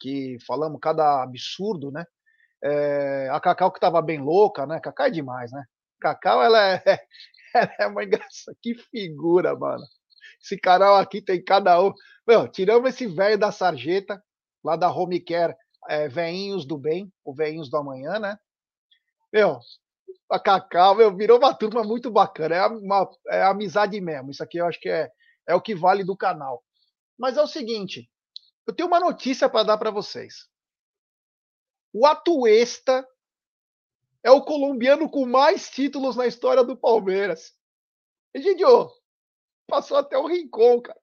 que 0.00 0.38
falamos 0.46 0.78
cada 0.80 1.22
absurdo, 1.22 1.90
né? 1.90 2.04
É, 2.62 3.28
a 3.30 3.38
Cacau 3.38 3.70
que 3.70 3.80
tava 3.80 4.00
bem 4.00 4.18
louca, 4.18 4.66
né? 4.66 4.80
Cacau 4.80 5.06
é 5.06 5.10
demais, 5.10 5.52
né? 5.52 5.62
Cacau, 6.00 6.42
ela 6.42 6.58
é, 6.72 6.82
ela 7.54 7.74
é 7.78 7.86
uma 7.86 8.04
engraçada. 8.04 8.56
Que 8.62 8.74
figura, 8.74 9.54
mano. 9.54 9.84
Esse 10.44 10.58
canal 10.58 10.96
aqui 10.96 11.22
tem 11.22 11.42
cada 11.42 11.80
um. 11.82 11.90
Meu, 12.26 12.46
tiramos 12.46 12.90
esse 12.90 13.06
velho 13.06 13.38
da 13.38 13.50
sarjeta, 13.50 14.22
lá 14.62 14.76
da 14.76 14.92
Home 14.92 15.18
Care, 15.18 15.56
é, 15.88 16.06
Veinhos 16.06 16.66
do 16.66 16.76
Bem, 16.76 17.10
o 17.24 17.34
Veinhos 17.34 17.70
do 17.70 17.78
Amanhã, 17.78 18.18
né? 18.18 18.38
Meu, 19.32 19.58
a 20.30 20.38
Cacau, 20.38 20.96
meu, 20.96 21.16
virou 21.16 21.38
uma 21.38 21.54
turma 21.54 21.82
muito 21.82 22.10
bacana. 22.10 22.56
É, 22.56 22.66
uma, 22.66 23.10
é 23.28 23.42
amizade 23.42 23.98
mesmo. 24.02 24.30
Isso 24.30 24.42
aqui 24.42 24.58
eu 24.58 24.66
acho 24.66 24.78
que 24.78 24.88
é, 24.90 25.10
é 25.48 25.54
o 25.54 25.62
que 25.62 25.74
vale 25.74 26.04
do 26.04 26.16
canal. 26.16 26.62
Mas 27.18 27.38
é 27.38 27.42
o 27.42 27.46
seguinte, 27.46 28.10
eu 28.66 28.74
tenho 28.74 28.88
uma 28.88 29.00
notícia 29.00 29.48
para 29.48 29.64
dar 29.64 29.78
para 29.78 29.90
vocês. 29.90 30.46
O 31.90 32.06
Atuesta 32.06 33.06
é 34.22 34.30
o 34.30 34.42
colombiano 34.42 35.08
com 35.08 35.24
mais 35.24 35.70
títulos 35.70 36.16
na 36.16 36.26
história 36.26 36.62
do 36.62 36.76
Palmeiras. 36.76 37.54
Egidio, 38.34 38.90
passou 39.66 39.96
até 39.96 40.16
o 40.16 40.26
Rincon, 40.26 40.80
cara. 40.80 40.98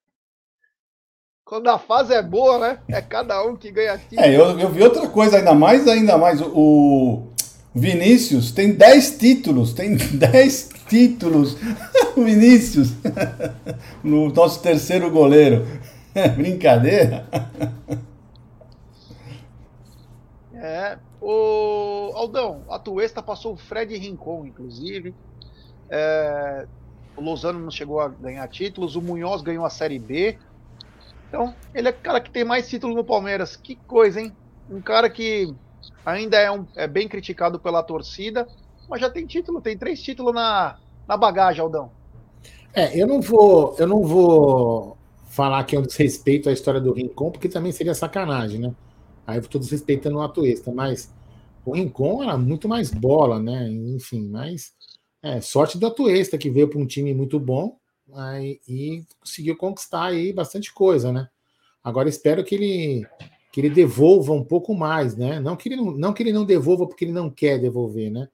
Quando 1.43 1.67
a 1.67 1.77
fase 1.77 2.13
é 2.13 2.21
boa, 2.21 2.59
né? 2.59 2.79
É 2.87 3.01
cada 3.01 3.43
um 3.43 3.57
que 3.57 3.71
ganha 3.71 3.97
título. 3.97 4.21
É, 4.21 4.35
eu, 4.35 4.59
eu 4.59 4.69
vi 4.69 4.83
outra 4.83 5.07
coisa 5.09 5.37
ainda 5.37 5.53
mais, 5.53 5.87
ainda 5.87 6.17
mais. 6.17 6.39
O, 6.41 7.31
Vinícius 7.73 8.51
tem 8.51 8.73
10 8.73 9.17
títulos, 9.17 9.73
tem 9.73 9.95
10 10.17 10.69
títulos. 10.87 11.57
Vinícius, 12.15 12.91
no 14.03 14.29
nosso 14.29 14.61
terceiro 14.61 15.09
goleiro. 15.09 15.65
Brincadeira. 16.35 17.25
É, 20.53 20.97
o 21.21 22.11
Aldão, 22.13 22.65
a 22.69 22.77
Tuesta 22.77 23.23
passou 23.23 23.53
o 23.53 23.57
Fred 23.57 23.95
Rincon, 23.97 24.45
inclusive. 24.45 25.15
É, 25.89 26.67
o 27.15 27.21
Lozano 27.21 27.59
não 27.59 27.71
chegou 27.71 27.99
a 27.99 28.07
ganhar 28.07 28.47
títulos, 28.47 28.95
o 28.95 29.01
Munhoz 29.01 29.41
ganhou 29.41 29.65
a 29.65 29.69
Série 29.69 29.99
B. 29.99 30.37
Então, 31.27 31.53
ele 31.73 31.87
é 31.87 31.91
o 31.91 31.95
cara 31.95 32.19
que 32.19 32.29
tem 32.29 32.43
mais 32.43 32.67
títulos 32.67 32.95
no 32.95 33.03
Palmeiras. 33.03 33.55
Que 33.55 33.75
coisa, 33.75 34.19
hein? 34.19 34.35
Um 34.69 34.81
cara 34.81 35.09
que 35.09 35.53
ainda 36.05 36.37
é, 36.37 36.51
um, 36.51 36.65
é 36.75 36.87
bem 36.87 37.07
criticado 37.07 37.59
pela 37.59 37.83
torcida, 37.83 38.47
mas 38.89 39.01
já 39.01 39.09
tem 39.09 39.25
título, 39.25 39.61
tem 39.61 39.77
três 39.77 40.01
títulos 40.01 40.33
na, 40.33 40.77
na 41.07 41.15
bagagem, 41.15 41.61
Aldão. 41.61 41.91
É, 42.73 42.99
eu 42.99 43.05
não 43.05 43.21
vou, 43.21 43.75
eu 43.77 43.87
não 43.87 44.01
vou 44.03 44.97
falar 45.29 45.63
que 45.63 45.75
é 45.75 45.79
um 45.79 45.83
desrespeito 45.83 46.49
à 46.49 46.53
história 46.53 46.79
do 46.79 46.93
Rincon, 46.93 47.31
porque 47.31 47.49
também 47.49 47.71
seria 47.71 47.93
sacanagem, 47.93 48.59
né? 48.59 48.73
Aí 49.25 49.37
eu 49.37 49.41
estou 49.41 49.59
desrespeitando 49.59 50.17
o 50.17 50.21
Atuesta, 50.21 50.71
mas 50.73 51.13
o 51.65 51.73
Rincon 51.73 52.23
era 52.23 52.37
muito 52.37 52.67
mais 52.67 52.91
bola, 52.91 53.39
né? 53.39 53.69
Enfim, 53.69 54.27
mas 54.27 54.73
é, 55.23 55.39
sorte 55.41 55.77
do 55.77 55.87
Atuesta, 55.87 56.37
que 56.37 56.49
veio 56.49 56.67
para 56.67 56.79
um 56.79 56.85
time 56.85 57.13
muito 57.13 57.39
bom 57.39 57.77
aí, 58.13 58.59
e 58.67 59.05
conseguiu 59.19 59.55
conquistar 59.55 60.05
aí 60.05 60.33
bastante 60.33 60.73
coisa, 60.73 61.11
né? 61.11 61.29
Agora 61.83 62.09
espero 62.09 62.43
que 62.43 62.55
ele 62.55 63.07
que 63.51 63.59
ele 63.59 63.69
devolva 63.69 64.31
um 64.31 64.43
pouco 64.43 64.73
mais, 64.73 65.15
né? 65.15 65.39
Não 65.39 65.57
que 65.57 65.67
ele 65.67 65.75
não, 65.75 65.91
não 65.91 66.13
que 66.13 66.23
ele 66.23 66.31
não 66.31 66.45
devolva 66.45 66.87
porque 66.87 67.03
ele 67.03 67.11
não 67.11 67.29
quer 67.29 67.59
devolver, 67.59 68.09
né? 68.09 68.29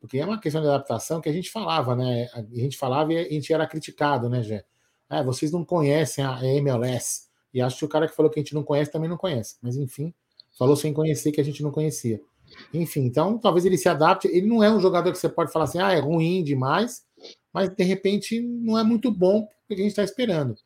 Porque 0.00 0.18
é 0.18 0.24
uma 0.24 0.38
questão 0.38 0.60
de 0.60 0.68
adaptação 0.68 1.20
que 1.20 1.28
a 1.28 1.32
gente 1.32 1.50
falava, 1.50 1.96
né? 1.96 2.28
A 2.34 2.42
gente 2.42 2.76
falava 2.76 3.12
e 3.12 3.18
a 3.18 3.28
gente 3.28 3.52
era 3.52 3.66
criticado, 3.66 4.28
né, 4.28 4.42
Gé? 4.42 4.64
É, 5.10 5.22
vocês 5.24 5.50
não 5.50 5.64
conhecem 5.64 6.22
a 6.22 6.44
MLS. 6.44 7.28
E 7.52 7.62
acho 7.62 7.78
que 7.78 7.84
o 7.86 7.88
cara 7.88 8.06
que 8.06 8.14
falou 8.14 8.30
que 8.30 8.38
a 8.38 8.42
gente 8.42 8.54
não 8.54 8.62
conhece 8.62 8.92
também 8.92 9.08
não 9.08 9.16
conhece. 9.16 9.56
Mas 9.62 9.76
enfim, 9.76 10.12
falou 10.58 10.76
sem 10.76 10.92
conhecer 10.92 11.32
que 11.32 11.40
a 11.40 11.44
gente 11.44 11.62
não 11.62 11.70
conhecia. 11.70 12.20
Enfim, 12.72 13.04
então 13.04 13.38
talvez 13.38 13.64
ele 13.64 13.78
se 13.78 13.88
adapte. 13.88 14.28
Ele 14.28 14.46
não 14.46 14.62
é 14.62 14.70
um 14.70 14.80
jogador 14.80 15.12
que 15.12 15.18
você 15.18 15.28
pode 15.28 15.52
falar 15.52 15.64
assim, 15.64 15.78
ah, 15.78 15.92
é 15.92 16.00
ruim 16.00 16.42
demais, 16.42 17.02
mas 17.52 17.68
de 17.68 17.84
repente 17.84 18.40
não 18.40 18.78
é 18.78 18.82
muito 18.82 19.10
bom 19.10 19.46
porque 19.66 19.82
a 19.82 19.84
gente 19.84 19.92
está 19.92 20.04
esperando. 20.04 20.56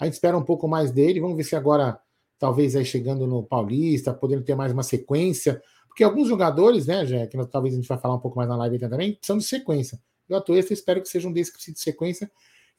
A 0.00 0.04
gente 0.04 0.14
espera 0.14 0.36
um 0.36 0.44
pouco 0.44 0.66
mais 0.68 0.90
dele. 0.90 1.20
Vamos 1.20 1.36
ver 1.36 1.44
se 1.44 1.56
agora 1.56 1.98
talvez 2.38 2.74
aí 2.74 2.84
chegando 2.84 3.26
no 3.26 3.42
Paulista, 3.42 4.12
podendo 4.12 4.42
ter 4.42 4.56
mais 4.56 4.72
uma 4.72 4.82
sequência, 4.82 5.62
porque 5.86 6.02
alguns 6.02 6.26
jogadores, 6.26 6.86
né, 6.86 7.06
já, 7.06 7.26
que 7.26 7.36
talvez 7.46 7.74
a 7.74 7.76
gente 7.76 7.88
vai 7.88 7.98
falar 7.98 8.14
um 8.14 8.18
pouco 8.18 8.36
mais 8.36 8.48
na 8.48 8.56
live 8.56 8.78
também, 8.78 9.16
são 9.22 9.38
de 9.38 9.44
sequência. 9.44 10.00
Eu 10.28 10.36
Atuesta 10.38 10.72
espero 10.72 11.00
que 11.00 11.08
seja 11.08 11.28
um 11.28 11.32
desses 11.32 11.54
que 11.54 11.72
de 11.72 11.78
sequência 11.78 12.30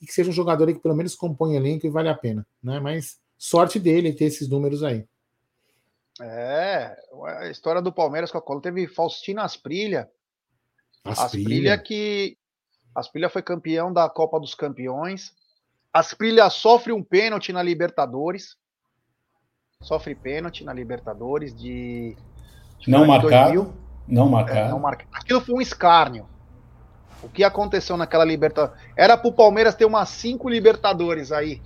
e 0.01 0.05
que 0.05 0.13
seja 0.13 0.29
um 0.29 0.33
jogador 0.33 0.67
que 0.67 0.79
pelo 0.79 0.95
menos 0.95 1.15
compõe 1.15 1.55
elenco 1.55 1.85
e 1.85 1.89
vale 1.89 2.09
a 2.09 2.15
pena, 2.15 2.45
né? 2.61 2.79
Mas 2.79 3.19
sorte 3.37 3.79
dele 3.79 4.11
ter 4.11 4.25
esses 4.25 4.49
números 4.49 4.83
aí. 4.83 5.05
É, 6.21 6.95
a 7.25 7.49
história 7.49 7.81
do 7.81 7.91
Palmeiras 7.91 8.31
com 8.31 8.37
a 8.37 8.41
cola 8.41 8.61
teve 8.61 8.87
Faustino 8.87 9.41
Asprilha. 9.41 10.09
Asprilha. 11.03 11.25
Asprilha 11.25 11.77
que 11.77 12.37
Asprilha 12.95 13.29
foi 13.29 13.41
campeão 13.41 13.91
da 13.91 14.09
Copa 14.09 14.39
dos 14.39 14.53
Campeões. 14.53 15.33
Asprilha 15.91 16.49
sofre 16.49 16.93
um 16.93 17.03
pênalti 17.03 17.51
na 17.51 17.63
Libertadores 17.63 18.57
sofre 19.83 20.15
pênalti 20.15 20.63
na 20.63 20.73
Libertadores 20.73 21.53
de. 21.53 22.15
de 22.79 22.89
não 22.89 23.05
marcado. 23.05 23.73
Não 24.07 24.29
marcado. 24.29 24.59
É, 24.59 24.69
não 24.69 24.79
marcado. 24.79 25.09
Aquilo 25.13 25.41
foi 25.41 25.55
um 25.55 25.61
escárnio. 25.61 26.25
O 27.21 27.29
que 27.29 27.43
aconteceu 27.43 27.95
naquela 27.95 28.25
Libertadores? 28.25 28.81
Era 28.97 29.17
pro 29.17 29.31
Palmeiras 29.31 29.75
ter 29.75 29.85
umas 29.85 30.09
cinco 30.09 30.49
Libertadores 30.49 31.31
aí. 31.31 31.61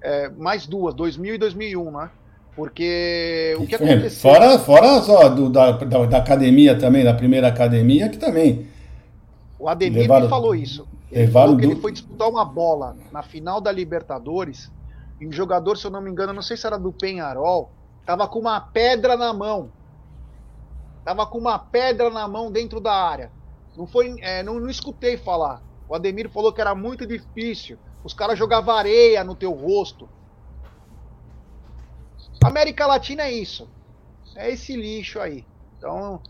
É, 0.00 0.28
mais 0.30 0.66
duas, 0.66 0.94
2000 0.94 1.34
e 1.34 1.38
2001, 1.38 1.90
né? 1.90 2.10
Porque 2.56 3.54
o 3.60 3.66
que 3.66 3.74
aconteceu. 3.74 4.30
Fora, 4.32 4.58
fora 4.58 5.02
só 5.02 5.28
do, 5.28 5.50
da, 5.50 5.72
da, 5.72 6.06
da, 6.06 6.16
academia 6.16 6.76
também, 6.76 7.04
da 7.04 7.12
primeira 7.12 7.48
academia, 7.48 8.08
que 8.08 8.16
também. 8.16 8.66
O 9.58 9.68
Ademir 9.68 10.02
levaram, 10.02 10.28
falou 10.28 10.54
isso. 10.54 10.88
Ele 11.12 11.30
falou 11.30 11.56
que 11.56 11.66
ele 11.66 11.76
foi 11.76 11.92
disputar 11.92 12.28
uma 12.28 12.44
bola 12.44 12.96
na 13.12 13.22
final 13.22 13.60
da 13.60 13.70
Libertadores 13.70 14.72
e 15.20 15.26
um 15.26 15.32
jogador, 15.32 15.76
se 15.76 15.86
eu 15.86 15.90
não 15.90 16.00
me 16.00 16.10
engano, 16.10 16.32
não 16.32 16.42
sei 16.42 16.56
se 16.56 16.66
era 16.66 16.78
do 16.78 16.92
Penharol, 16.92 17.70
tava 18.04 18.26
com 18.26 18.38
uma 18.38 18.58
pedra 18.58 19.16
na 19.16 19.34
mão. 19.34 19.70
Tava 21.04 21.26
com 21.26 21.38
uma 21.38 21.58
pedra 21.58 22.10
na 22.10 22.26
mão 22.26 22.50
dentro 22.50 22.80
da 22.80 22.92
área. 22.92 23.30
Não 23.76 23.86
foi, 23.86 24.16
é, 24.20 24.42
não, 24.42 24.58
não 24.58 24.70
escutei 24.70 25.16
falar. 25.18 25.62
O 25.88 25.94
Ademir 25.94 26.28
falou 26.30 26.52
que 26.52 26.60
era 26.60 26.74
muito 26.74 27.06
difícil. 27.06 27.78
Os 28.02 28.14
caras 28.14 28.38
jogavam 28.38 28.74
areia 28.74 29.22
no 29.22 29.34
teu 29.34 29.52
rosto. 29.52 30.08
América 32.46 32.86
Latina 32.86 33.24
é 33.24 33.32
isso. 33.32 33.68
É 34.34 34.50
esse 34.50 34.76
lixo 34.76 35.20
aí. 35.20 35.44
Então, 35.78 36.20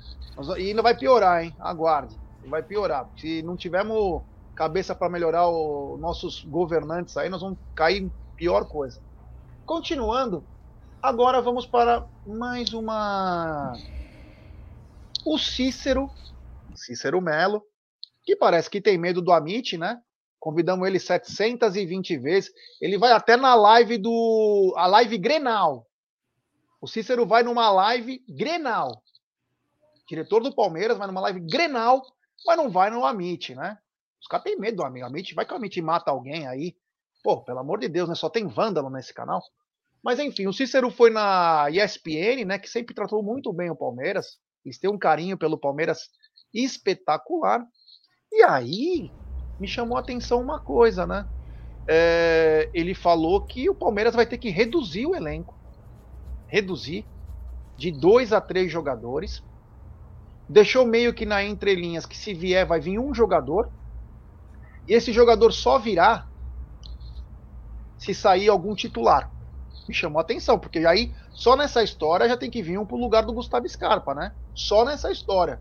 e 0.58 0.68
ainda 0.68 0.82
vai 0.82 0.96
piorar, 0.96 1.44
hein? 1.44 1.54
Aguarde. 1.58 2.16
Vai 2.46 2.62
piorar. 2.62 3.08
Se 3.18 3.42
não 3.42 3.56
tivermos 3.56 4.22
cabeça 4.54 4.94
para 4.94 5.08
melhorar 5.08 5.48
os 5.48 5.98
nossos 6.00 6.44
governantes 6.44 7.16
aí, 7.16 7.28
nós 7.28 7.42
vamos 7.42 7.58
cair 7.74 8.10
pior 8.36 8.66
coisa. 8.66 9.00
Continuando, 9.64 10.44
agora 11.02 11.40
vamos 11.40 11.66
para 11.66 12.04
mais 12.26 12.72
uma. 12.72 13.72
O 15.24 15.38
Cícero 15.38 16.08
Cícero 16.76 17.20
Melo, 17.20 17.62
que 18.22 18.36
parece 18.36 18.70
que 18.70 18.80
tem 18.80 18.98
medo 18.98 19.22
do 19.22 19.32
Amit, 19.32 19.76
né? 19.76 20.00
Convidamos 20.38 20.86
ele 20.86 21.00
720 21.00 22.18
vezes. 22.18 22.52
Ele 22.80 22.98
vai 22.98 23.12
até 23.12 23.36
na 23.36 23.54
live 23.54 23.98
do. 23.98 24.74
A 24.76 24.86
live 24.86 25.18
Grenal. 25.18 25.85
O 26.80 26.86
Cícero 26.86 27.26
vai 27.26 27.42
numa 27.42 27.70
live 27.70 28.24
Grenal. 28.28 29.02
Diretor 30.08 30.42
do 30.42 30.54
Palmeiras 30.54 30.98
vai 30.98 31.06
numa 31.06 31.20
live 31.22 31.40
Grenal, 31.40 32.02
mas 32.46 32.56
não 32.56 32.70
vai 32.70 32.90
no 32.90 33.04
Amit, 33.04 33.54
né? 33.54 33.78
Os 34.20 34.28
caras 34.28 34.44
têm 34.44 34.58
medo 34.58 34.78
do 34.78 34.84
Amit. 34.84 35.34
Vai 35.34 35.44
que 35.44 35.52
o 35.52 35.56
Amit 35.56 35.80
mata 35.80 36.10
alguém 36.10 36.46
aí. 36.46 36.76
Pô, 37.22 37.42
pelo 37.42 37.58
amor 37.58 37.80
de 37.80 37.88
Deus, 37.88 38.08
né? 38.08 38.14
Só 38.14 38.28
tem 38.28 38.46
vândalo 38.46 38.90
nesse 38.90 39.12
canal. 39.12 39.42
Mas 40.02 40.18
enfim, 40.18 40.46
o 40.46 40.52
Cícero 40.52 40.90
foi 40.90 41.10
na 41.10 41.68
ESPN, 41.70 42.44
né? 42.44 42.58
Que 42.58 42.68
sempre 42.68 42.94
tratou 42.94 43.22
muito 43.22 43.52
bem 43.52 43.70
o 43.70 43.76
Palmeiras. 43.76 44.38
Eles 44.64 44.78
têm 44.78 44.90
um 44.90 44.98
carinho 44.98 45.38
pelo 45.38 45.58
Palmeiras 45.58 46.10
espetacular. 46.52 47.66
E 48.32 48.42
aí, 48.42 49.12
me 49.58 49.66
chamou 49.66 49.96
a 49.96 50.00
atenção 50.00 50.40
uma 50.40 50.60
coisa, 50.60 51.06
né? 51.06 51.26
É, 51.88 52.70
ele 52.74 52.94
falou 52.94 53.46
que 53.46 53.70
o 53.70 53.74
Palmeiras 53.74 54.14
vai 54.14 54.26
ter 54.26 54.38
que 54.38 54.50
reduzir 54.50 55.06
o 55.06 55.14
elenco. 55.14 55.55
Reduzir 56.46 57.04
de 57.76 57.90
dois 57.90 58.32
a 58.32 58.40
três 58.40 58.70
jogadores. 58.70 59.42
Deixou 60.48 60.86
meio 60.86 61.12
que 61.12 61.26
na 61.26 61.42
entrelinhas 61.42 62.06
que 62.06 62.16
se 62.16 62.32
vier 62.32 62.66
vai 62.66 62.80
vir 62.80 62.98
um 62.98 63.14
jogador. 63.14 63.70
E 64.86 64.94
esse 64.94 65.12
jogador 65.12 65.52
só 65.52 65.78
virá 65.78 66.26
se 67.98 68.14
sair 68.14 68.48
algum 68.48 68.74
titular. 68.74 69.30
Me 69.88 69.94
chamou 69.94 70.18
a 70.18 70.22
atenção, 70.22 70.58
porque 70.58 70.78
aí 70.80 71.14
só 71.30 71.56
nessa 71.56 71.82
história 71.82 72.28
já 72.28 72.36
tem 72.36 72.50
que 72.50 72.62
vir 72.62 72.78
um 72.78 72.86
pro 72.86 72.96
lugar 72.96 73.24
do 73.24 73.32
Gustavo 73.32 73.68
Scarpa, 73.68 74.14
né? 74.14 74.32
Só 74.54 74.84
nessa 74.84 75.10
história. 75.10 75.60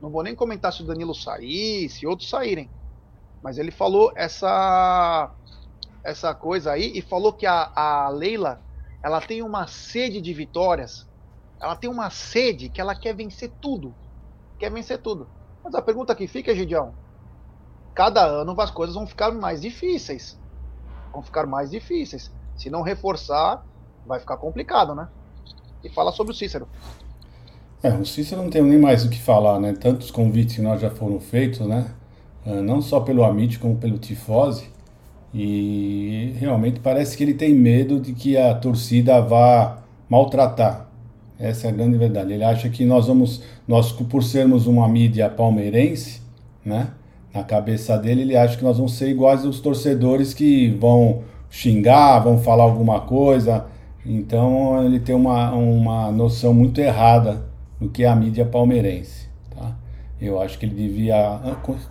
Não 0.00 0.10
vou 0.10 0.22
nem 0.22 0.34
comentar 0.34 0.72
se 0.72 0.82
o 0.82 0.86
Danilo 0.86 1.14
sair, 1.14 1.88
se 1.88 2.06
outros 2.06 2.28
saírem. 2.28 2.70
Mas 3.42 3.58
ele 3.58 3.70
falou 3.70 4.12
essa 4.14 5.34
essa 6.04 6.32
coisa 6.32 6.70
aí 6.70 6.92
e 6.94 7.02
falou 7.02 7.32
que 7.32 7.46
a, 7.46 7.72
a 7.74 8.08
Leila 8.10 8.62
ela 9.02 9.20
tem 9.20 9.42
uma 9.42 9.66
sede 9.66 10.20
de 10.20 10.32
vitórias. 10.32 11.06
Ela 11.60 11.76
tem 11.76 11.88
uma 11.88 12.10
sede 12.10 12.68
que 12.68 12.80
ela 12.80 12.94
quer 12.94 13.14
vencer 13.14 13.50
tudo. 13.60 13.94
Quer 14.58 14.70
vencer 14.70 14.98
tudo. 14.98 15.28
Mas 15.62 15.74
a 15.74 15.82
pergunta 15.82 16.14
que 16.14 16.26
fica, 16.26 16.54
Gidião, 16.54 16.94
cada 17.94 18.24
ano 18.24 18.58
as 18.60 18.70
coisas 18.70 18.94
vão 18.94 19.06
ficar 19.06 19.32
mais 19.32 19.60
difíceis. 19.60 20.38
Vão 21.12 21.22
ficar 21.22 21.46
mais 21.46 21.70
difíceis. 21.70 22.30
Se 22.56 22.70
não 22.70 22.82
reforçar, 22.82 23.64
vai 24.06 24.20
ficar 24.20 24.36
complicado, 24.36 24.94
né? 24.94 25.08
E 25.82 25.88
fala 25.88 26.12
sobre 26.12 26.32
o 26.32 26.36
Cícero. 26.36 26.68
É, 27.82 27.90
o 27.90 28.04
Cícero 28.04 28.42
não 28.42 28.50
tem 28.50 28.62
nem 28.62 28.78
mais 28.78 29.04
o 29.04 29.10
que 29.10 29.20
falar, 29.20 29.60
né? 29.60 29.72
Tantos 29.72 30.10
convites 30.10 30.56
que 30.56 30.62
nós 30.62 30.80
já 30.80 30.90
foram 30.90 31.20
feitos, 31.20 31.60
né? 31.60 31.94
Ah, 32.44 32.62
não 32.62 32.80
só 32.80 33.00
pelo 33.00 33.24
Amit, 33.24 33.58
como 33.58 33.76
pelo 33.76 33.98
Tifose. 33.98 34.70
E 35.38 36.34
realmente 36.40 36.80
parece 36.80 37.14
que 37.14 37.22
ele 37.22 37.34
tem 37.34 37.52
medo 37.54 38.00
de 38.00 38.14
que 38.14 38.38
a 38.38 38.54
torcida 38.54 39.20
vá 39.20 39.82
maltratar. 40.08 40.88
Essa 41.38 41.66
é 41.66 41.70
a 41.70 41.72
grande 41.74 41.98
verdade. 41.98 42.32
Ele 42.32 42.42
acha 42.42 42.70
que 42.70 42.86
nós 42.86 43.06
vamos, 43.06 43.42
nós 43.68 43.92
por 43.92 44.24
sermos 44.24 44.66
uma 44.66 44.88
mídia 44.88 45.28
palmeirense, 45.28 46.22
né? 46.64 46.88
Na 47.34 47.44
cabeça 47.44 47.98
dele, 47.98 48.22
ele 48.22 48.34
acha 48.34 48.56
que 48.56 48.64
nós 48.64 48.78
vamos 48.78 48.94
ser 48.94 49.10
iguais 49.10 49.44
aos 49.44 49.60
torcedores 49.60 50.32
que 50.32 50.70
vão 50.70 51.24
xingar, 51.50 52.20
vão 52.20 52.38
falar 52.38 52.64
alguma 52.64 53.00
coisa. 53.00 53.66
Então 54.06 54.82
ele 54.82 54.98
tem 54.98 55.14
uma, 55.14 55.52
uma 55.52 56.10
noção 56.10 56.54
muito 56.54 56.80
errada 56.80 57.44
do 57.78 57.90
que 57.90 58.04
é 58.04 58.08
a 58.08 58.16
mídia 58.16 58.46
palmeirense. 58.46 59.26
Eu 60.18 60.40
acho 60.40 60.58
que 60.58 60.64
ele 60.64 60.74
devia, 60.74 61.38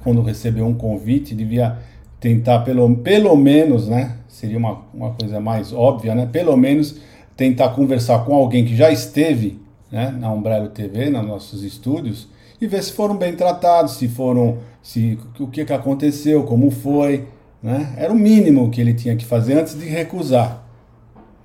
quando 0.04 0.24
receber 0.24 0.64
um 0.64 0.74
convite, 0.74 1.36
devia 1.36 1.78
tentar 2.26 2.62
pelo, 2.62 2.96
pelo 2.96 3.36
menos, 3.36 3.88
né? 3.88 4.16
Seria 4.28 4.58
uma, 4.58 4.82
uma 4.92 5.12
coisa 5.12 5.40
mais 5.40 5.72
óbvia, 5.72 6.16
né? 6.16 6.26
Pelo 6.26 6.58
menos 6.58 6.96
tentar 7.38 7.70
conversar 7.70 8.26
com 8.26 8.34
alguém 8.34 8.66
que 8.66 8.76
já 8.76 8.90
esteve 8.90 9.60
né, 9.92 10.12
na 10.20 10.32
Umbrello 10.34 10.70
TV, 10.70 11.12
nos 11.12 11.24
nossos 11.24 11.64
estúdios, 11.64 12.28
e 12.60 12.66
ver 12.66 12.82
se 12.82 12.94
foram 12.94 13.16
bem 13.16 13.36
tratados, 13.36 13.98
se 13.98 14.08
foram, 14.08 14.58
se 14.82 15.20
o 15.40 15.46
que, 15.46 15.64
que 15.64 15.72
aconteceu, 15.72 16.42
como 16.46 16.72
foi, 16.72 17.28
né? 17.62 17.94
Era 17.96 18.12
o 18.12 18.16
mínimo 18.16 18.72
que 18.72 18.82
ele 18.82 18.96
tinha 18.96 19.16
que 19.16 19.24
fazer 19.24 19.60
antes 19.60 19.78
de 19.78 19.86
recusar, 19.86 20.64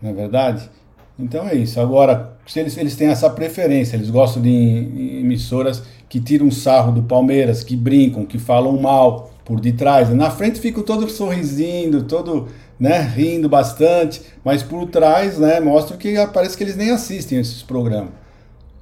não 0.01 0.09
é 0.09 0.13
verdade? 0.15 0.71
Então 1.19 1.47
é 1.47 1.55
isso. 1.57 1.79
Agora, 1.79 2.39
se 2.47 2.59
eles, 2.59 2.75
eles 2.79 2.97
têm 2.97 3.09
essa 3.09 3.29
preferência, 3.29 3.97
eles 3.97 4.09
gostam 4.09 4.41
de 4.41 5.21
emissoras 5.21 5.83
que 6.09 6.19
tiram 6.19 6.51
sarro 6.51 6.91
do 6.91 7.03
Palmeiras, 7.03 7.63
que 7.63 7.77
brincam, 7.77 8.25
que 8.25 8.39
falam 8.39 8.81
mal 8.81 9.31
por 9.51 9.59
detrás. 9.59 10.09
Na 10.11 10.31
frente 10.31 10.61
ficam 10.61 10.81
todos 10.85 11.13
sorrindo, 11.15 12.05
todo 12.05 12.47
né, 12.79 13.01
rindo 13.01 13.49
bastante, 13.49 14.23
mas 14.45 14.63
por 14.63 14.87
trás 14.87 15.41
né, 15.41 15.59
mostram 15.59 15.99
que 15.99 16.15
parece 16.33 16.57
que 16.57 16.63
eles 16.63 16.77
nem 16.77 16.93
assistem 16.93 17.41
esses 17.41 17.61
programas. 17.61 18.13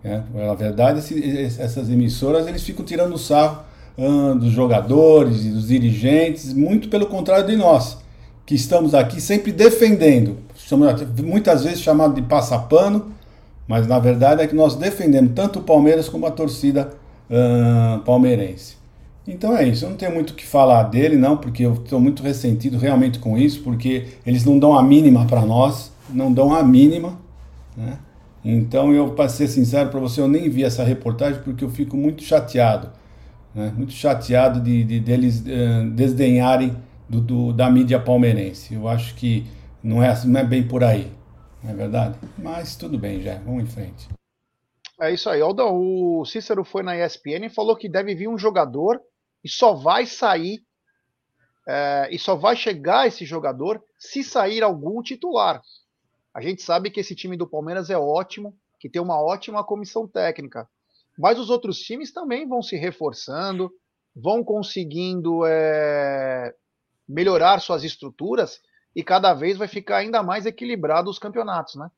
Né? 0.04 0.22
Na 0.34 0.52
verdade, 0.52 1.00
essas 1.58 1.88
emissoras 1.88 2.46
eles 2.46 2.62
ficam 2.62 2.84
tirando 2.84 3.16
sarro 3.16 3.62
ah, 3.96 4.34
dos 4.34 4.50
jogadores 4.50 5.46
e 5.46 5.48
dos 5.48 5.68
dirigentes, 5.68 6.52
muito 6.52 6.90
pelo 6.90 7.06
contrário 7.06 7.46
de 7.46 7.56
nós, 7.56 7.96
que 8.44 8.54
estamos 8.54 8.94
aqui 8.94 9.22
sempre 9.22 9.52
defendendo. 9.52 10.36
Muitas 11.24 11.64
vezes 11.64 11.80
chamados 11.80 12.14
de 12.14 12.20
passapano, 12.20 13.10
mas 13.66 13.86
na 13.86 13.98
verdade 13.98 14.42
é 14.42 14.46
que 14.46 14.54
nós 14.54 14.74
defendemos 14.74 15.32
tanto 15.34 15.60
o 15.60 15.62
Palmeiras 15.62 16.10
como 16.10 16.26
a 16.26 16.30
torcida 16.30 16.90
uh, 17.30 18.00
palmeirense. 18.00 18.77
Então 19.28 19.54
é 19.54 19.68
isso, 19.68 19.84
eu 19.84 19.90
não 19.90 19.96
tenho 19.98 20.14
muito 20.14 20.30
o 20.30 20.34
que 20.34 20.46
falar 20.46 20.84
dele, 20.84 21.14
não, 21.14 21.36
porque 21.36 21.62
eu 21.62 21.74
estou 21.74 22.00
muito 22.00 22.22
ressentido 22.22 22.78
realmente 22.78 23.18
com 23.18 23.36
isso, 23.36 23.62
porque 23.62 24.06
eles 24.24 24.42
não 24.42 24.58
dão 24.58 24.72
a 24.72 24.82
mínima 24.82 25.26
para 25.26 25.44
nós, 25.44 25.92
não 26.08 26.32
dão 26.32 26.54
a 26.54 26.62
mínima, 26.62 27.18
né? 27.76 27.98
Então 28.42 28.90
eu, 28.94 29.10
para 29.10 29.28
ser 29.28 29.46
sincero 29.48 29.90
para 29.90 30.00
você, 30.00 30.22
eu 30.22 30.28
nem 30.28 30.48
vi 30.48 30.64
essa 30.64 30.82
reportagem 30.82 31.42
porque 31.42 31.62
eu 31.62 31.68
fico 31.68 31.94
muito 31.94 32.22
chateado, 32.22 32.90
né? 33.54 33.70
muito 33.76 33.92
chateado 33.92 34.60
de, 34.60 34.82
de 34.82 34.98
deles 34.98 35.40
uh, 35.40 35.90
desdenharem 35.90 36.74
do, 37.06 37.20
do, 37.20 37.52
da 37.52 37.70
mídia 37.70 38.00
palmeirense. 38.00 38.72
Eu 38.72 38.88
acho 38.88 39.14
que 39.14 39.44
não 39.82 40.02
é, 40.02 40.18
não 40.24 40.40
é 40.40 40.44
bem 40.44 40.62
por 40.62 40.82
aí, 40.82 41.12
não 41.62 41.72
é 41.72 41.74
verdade? 41.74 42.14
Mas 42.38 42.76
tudo 42.76 42.98
bem, 42.98 43.20
já, 43.20 43.34
vamos 43.34 43.64
em 43.64 43.66
frente. 43.66 44.08
É 44.98 45.12
isso 45.12 45.28
aí. 45.28 45.42
O 45.42 46.24
Cícero 46.24 46.64
foi 46.64 46.82
na 46.82 46.96
ESPN 46.96 47.44
e 47.44 47.50
falou 47.50 47.76
que 47.76 47.90
deve 47.90 48.14
vir 48.14 48.28
um 48.28 48.38
jogador 48.38 48.98
e 49.42 49.48
só 49.48 49.74
vai 49.74 50.06
sair 50.06 50.62
é, 51.66 52.08
e 52.10 52.18
só 52.18 52.34
vai 52.34 52.56
chegar 52.56 53.06
esse 53.06 53.24
jogador 53.24 53.82
se 53.98 54.24
sair 54.24 54.62
algum 54.62 55.02
titular. 55.02 55.60
A 56.32 56.40
gente 56.40 56.62
sabe 56.62 56.90
que 56.90 57.00
esse 57.00 57.14
time 57.14 57.36
do 57.36 57.46
Palmeiras 57.46 57.90
é 57.90 57.98
ótimo, 57.98 58.56
que 58.78 58.88
tem 58.88 59.02
uma 59.02 59.20
ótima 59.20 59.64
comissão 59.64 60.06
técnica, 60.06 60.68
mas 61.18 61.38
os 61.38 61.50
outros 61.50 61.78
times 61.78 62.12
também 62.12 62.48
vão 62.48 62.62
se 62.62 62.76
reforçando, 62.76 63.70
vão 64.14 64.42
conseguindo 64.42 65.44
é, 65.44 66.54
melhorar 67.08 67.60
suas 67.60 67.84
estruturas 67.84 68.60
e 68.94 69.02
cada 69.02 69.34
vez 69.34 69.58
vai 69.58 69.68
ficar 69.68 69.98
ainda 69.98 70.22
mais 70.22 70.46
equilibrado 70.46 71.10
os 71.10 71.18
campeonatos, 71.18 71.74
né? 71.74 71.90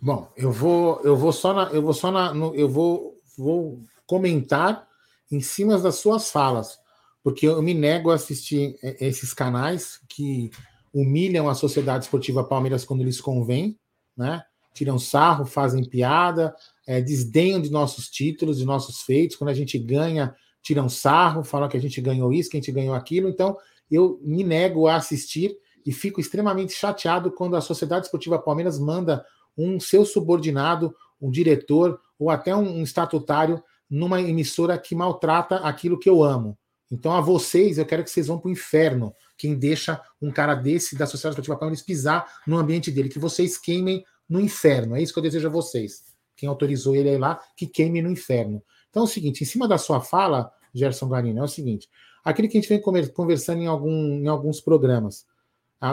Bom, 0.00 0.30
eu 0.36 0.52
vou, 0.52 1.00
eu 1.02 1.16
vou 1.16 1.32
só 1.32 1.52
na, 1.54 1.64
eu 1.70 1.82
vou 1.82 1.94
só 1.94 2.10
na, 2.10 2.32
no, 2.34 2.54
eu 2.54 2.68
vou, 2.68 3.16
vou 3.36 3.80
comentar 4.06 4.86
em 5.30 5.40
cima 5.40 5.78
das 5.78 5.96
suas 5.96 6.30
falas, 6.30 6.78
porque 7.22 7.46
eu 7.46 7.60
me 7.62 7.74
nego 7.74 8.10
a 8.10 8.14
assistir 8.14 8.76
esses 8.82 9.34
canais 9.34 10.00
que 10.08 10.50
humilham 10.92 11.48
a 11.48 11.54
Sociedade 11.54 12.04
Esportiva 12.04 12.44
Palmeiras 12.44 12.84
quando 12.84 13.02
lhes 13.02 13.20
convém, 13.20 13.78
né? 14.16 14.42
Tiram 14.72 14.98
sarro, 14.98 15.44
fazem 15.44 15.82
piada, 15.84 16.54
é, 16.86 17.00
desdenham 17.00 17.60
de 17.60 17.70
nossos 17.70 18.08
títulos, 18.08 18.58
de 18.58 18.64
nossos 18.64 19.02
feitos. 19.02 19.36
Quando 19.36 19.50
a 19.50 19.54
gente 19.54 19.78
ganha, 19.78 20.34
tiram 20.62 20.88
sarro, 20.88 21.42
falam 21.42 21.68
que 21.68 21.76
a 21.76 21.80
gente 21.80 22.00
ganhou 22.00 22.32
isso, 22.32 22.50
que 22.50 22.56
a 22.56 22.60
gente 22.60 22.72
ganhou 22.72 22.94
aquilo. 22.94 23.28
Então, 23.28 23.56
eu 23.90 24.20
me 24.22 24.44
nego 24.44 24.86
a 24.86 24.96
assistir 24.96 25.56
e 25.84 25.92
fico 25.92 26.20
extremamente 26.20 26.72
chateado 26.72 27.30
quando 27.30 27.56
a 27.56 27.60
Sociedade 27.60 28.06
Esportiva 28.06 28.38
Palmeiras 28.38 28.78
manda 28.78 29.24
um 29.56 29.78
seu 29.80 30.04
subordinado, 30.04 30.94
um 31.20 31.30
diretor 31.30 32.00
ou 32.18 32.30
até 32.30 32.54
um, 32.54 32.82
estatutário 32.82 33.62
numa 33.88 34.20
emissora 34.20 34.78
que 34.78 34.94
maltrata 34.94 35.56
aquilo 35.56 35.98
que 35.98 36.08
eu 36.08 36.22
amo. 36.22 36.58
Então, 36.90 37.12
a 37.12 37.20
vocês, 37.20 37.78
eu 37.78 37.86
quero 37.86 38.04
que 38.04 38.10
vocês 38.10 38.26
vão 38.26 38.38
para 38.38 38.48
o 38.48 38.52
inferno. 38.52 39.12
Quem 39.36 39.54
deixa 39.54 40.00
um 40.22 40.30
cara 40.30 40.54
desse 40.54 40.96
da 40.96 41.06
Sociedade 41.06 41.34
Esportiva 41.34 41.56
Palmeiras 41.56 41.84
pisar 41.84 42.26
no 42.46 42.56
ambiente 42.56 42.90
dele, 42.90 43.08
que 43.08 43.18
vocês 43.18 43.58
queimem 43.58 44.04
no 44.28 44.40
inferno. 44.40 44.94
É 44.96 45.02
isso 45.02 45.12
que 45.12 45.18
eu 45.18 45.22
desejo 45.22 45.48
a 45.48 45.50
vocês. 45.50 46.04
Quem 46.36 46.48
autorizou 46.48 46.94
ele 46.94 47.08
aí 47.08 47.18
lá, 47.18 47.40
que 47.56 47.66
queime 47.66 48.00
no 48.02 48.10
inferno. 48.10 48.62
Então 48.90 49.02
é 49.02 49.04
o 49.04 49.08
seguinte, 49.08 49.42
em 49.42 49.46
cima 49.46 49.66
da 49.66 49.78
sua 49.78 50.00
fala, 50.00 50.50
Gerson 50.72 51.08
Garino, 51.08 51.40
é 51.40 51.42
o 51.42 51.48
seguinte: 51.48 51.88
aquilo 52.24 52.48
que 52.48 52.56
a 52.56 52.60
gente 52.60 52.68
vem 52.68 52.80
conversando 52.80 53.60
em, 53.60 53.66
algum, 53.66 54.20
em 54.20 54.28
alguns 54.28 54.60
programas 54.60 55.24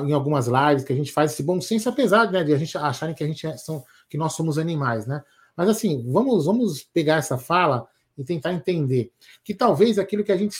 em 0.06 0.14
algumas 0.14 0.48
lives 0.48 0.84
que 0.84 0.94
a 0.94 0.96
gente 0.96 1.12
faz 1.12 1.34
esse 1.34 1.44
bom 1.44 1.60
senso, 1.60 1.89
apesar 1.89 2.32
né, 2.32 2.44
de 2.44 2.54
a 2.54 2.58
gente 2.58 2.78
acharem 2.78 3.14
que 3.14 3.24
a 3.24 3.28
gente 3.28 3.46
é, 3.46 3.58
são 3.58 3.84
que 4.10 4.18
nós 4.18 4.34
somos 4.34 4.58
animais, 4.58 5.06
né? 5.06 5.22
Mas 5.56 5.70
assim, 5.70 6.04
vamos 6.12 6.45
vamos 6.45 6.84
pegar 6.84 7.18
essa 7.18 7.38
fala 7.38 7.88
e 8.18 8.24
tentar 8.24 8.54
entender 8.54 9.12
que 9.43 9.54
talvez 9.54 9.97
aquilo 9.97 10.24
que 10.24 10.32
a 10.32 10.38
gente. 10.38 10.56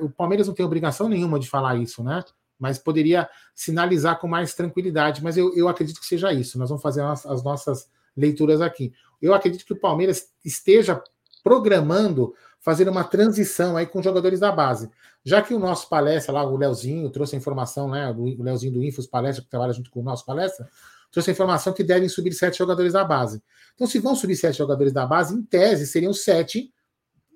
O 0.00 0.10
Palmeiras 0.10 0.46
não 0.46 0.54
tem 0.54 0.64
obrigação 0.64 1.08
nenhuma 1.08 1.38
de 1.38 1.48
falar 1.48 1.76
isso, 1.76 2.02
né? 2.02 2.22
Mas 2.58 2.78
poderia 2.78 3.28
sinalizar 3.54 4.20
com 4.20 4.28
mais 4.28 4.54
tranquilidade. 4.54 5.22
Mas 5.22 5.36
eu, 5.36 5.54
eu 5.56 5.68
acredito 5.68 6.00
que 6.00 6.06
seja 6.06 6.32
isso. 6.32 6.58
Nós 6.58 6.68
vamos 6.68 6.82
fazer 6.82 7.02
as, 7.02 7.26
as 7.26 7.42
nossas 7.42 7.90
leituras 8.16 8.60
aqui. 8.60 8.92
Eu 9.20 9.34
acredito 9.34 9.64
que 9.64 9.72
o 9.72 9.80
Palmeiras 9.80 10.28
esteja 10.44 11.02
programando 11.42 12.34
fazer 12.60 12.88
uma 12.88 13.02
transição 13.02 13.76
aí 13.76 13.86
com 13.86 14.00
jogadores 14.00 14.38
da 14.38 14.52
base. 14.52 14.88
Já 15.24 15.42
que 15.42 15.52
o 15.52 15.58
nosso 15.58 15.88
palestra 15.88 16.32
lá, 16.32 16.44
o 16.44 16.56
Leozinho, 16.56 17.10
trouxe 17.10 17.34
a 17.34 17.38
informação, 17.38 17.88
né? 17.88 18.10
O 18.16 18.42
Leozinho 18.42 18.72
do 18.72 18.84
Infos 18.84 19.06
Palestra, 19.06 19.42
que 19.42 19.50
trabalha 19.50 19.72
junto 19.72 19.90
com 19.90 20.00
o 20.00 20.04
nosso 20.04 20.24
palestra, 20.24 20.68
trouxe 21.12 21.30
a 21.30 21.32
informação 21.32 21.72
que 21.72 21.84
devem 21.84 22.08
subir 22.08 22.32
sete 22.32 22.58
jogadores 22.58 22.94
da 22.94 23.04
base. 23.04 23.42
Então, 23.74 23.86
se 23.86 23.98
vão 23.98 24.16
subir 24.16 24.34
sete 24.34 24.58
jogadores 24.58 24.92
da 24.92 25.06
base, 25.06 25.34
em 25.34 25.42
tese, 25.42 25.86
seriam 25.86 26.12
sete 26.12 26.72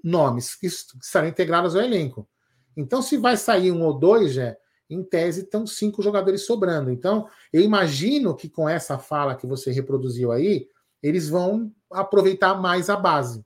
nomes 0.03 0.55
que 0.55 0.67
estarão 0.67 1.29
integrados 1.29 1.77
ao 1.77 1.83
elenco. 1.83 2.29
Então, 2.77 3.03
se 3.03 3.17
vai 3.17 3.37
sair 3.37 3.71
um 3.71 3.83
ou 3.85 3.99
dois, 3.99 4.33
já, 4.35 4.57
em 4.89 5.03
tese, 5.03 5.43
estão 5.43 5.67
cinco 5.67 6.03
jogadores 6.03 6.47
sobrando. 6.47 6.91
Então, 6.91 7.29
eu 7.53 7.61
imagino 7.61 8.35
que 8.35 8.49
com 8.49 8.69
essa 8.69 8.99
fala 8.99 9.35
que 9.35 9.47
você 9.47 9.71
reproduziu 9.71 10.33
aí, 10.33 10.69
eles 11.03 11.29
vão 11.29 11.73
aproveitar 11.91 12.55
mais 12.55 12.89
a 12.89 12.97
base 12.97 13.45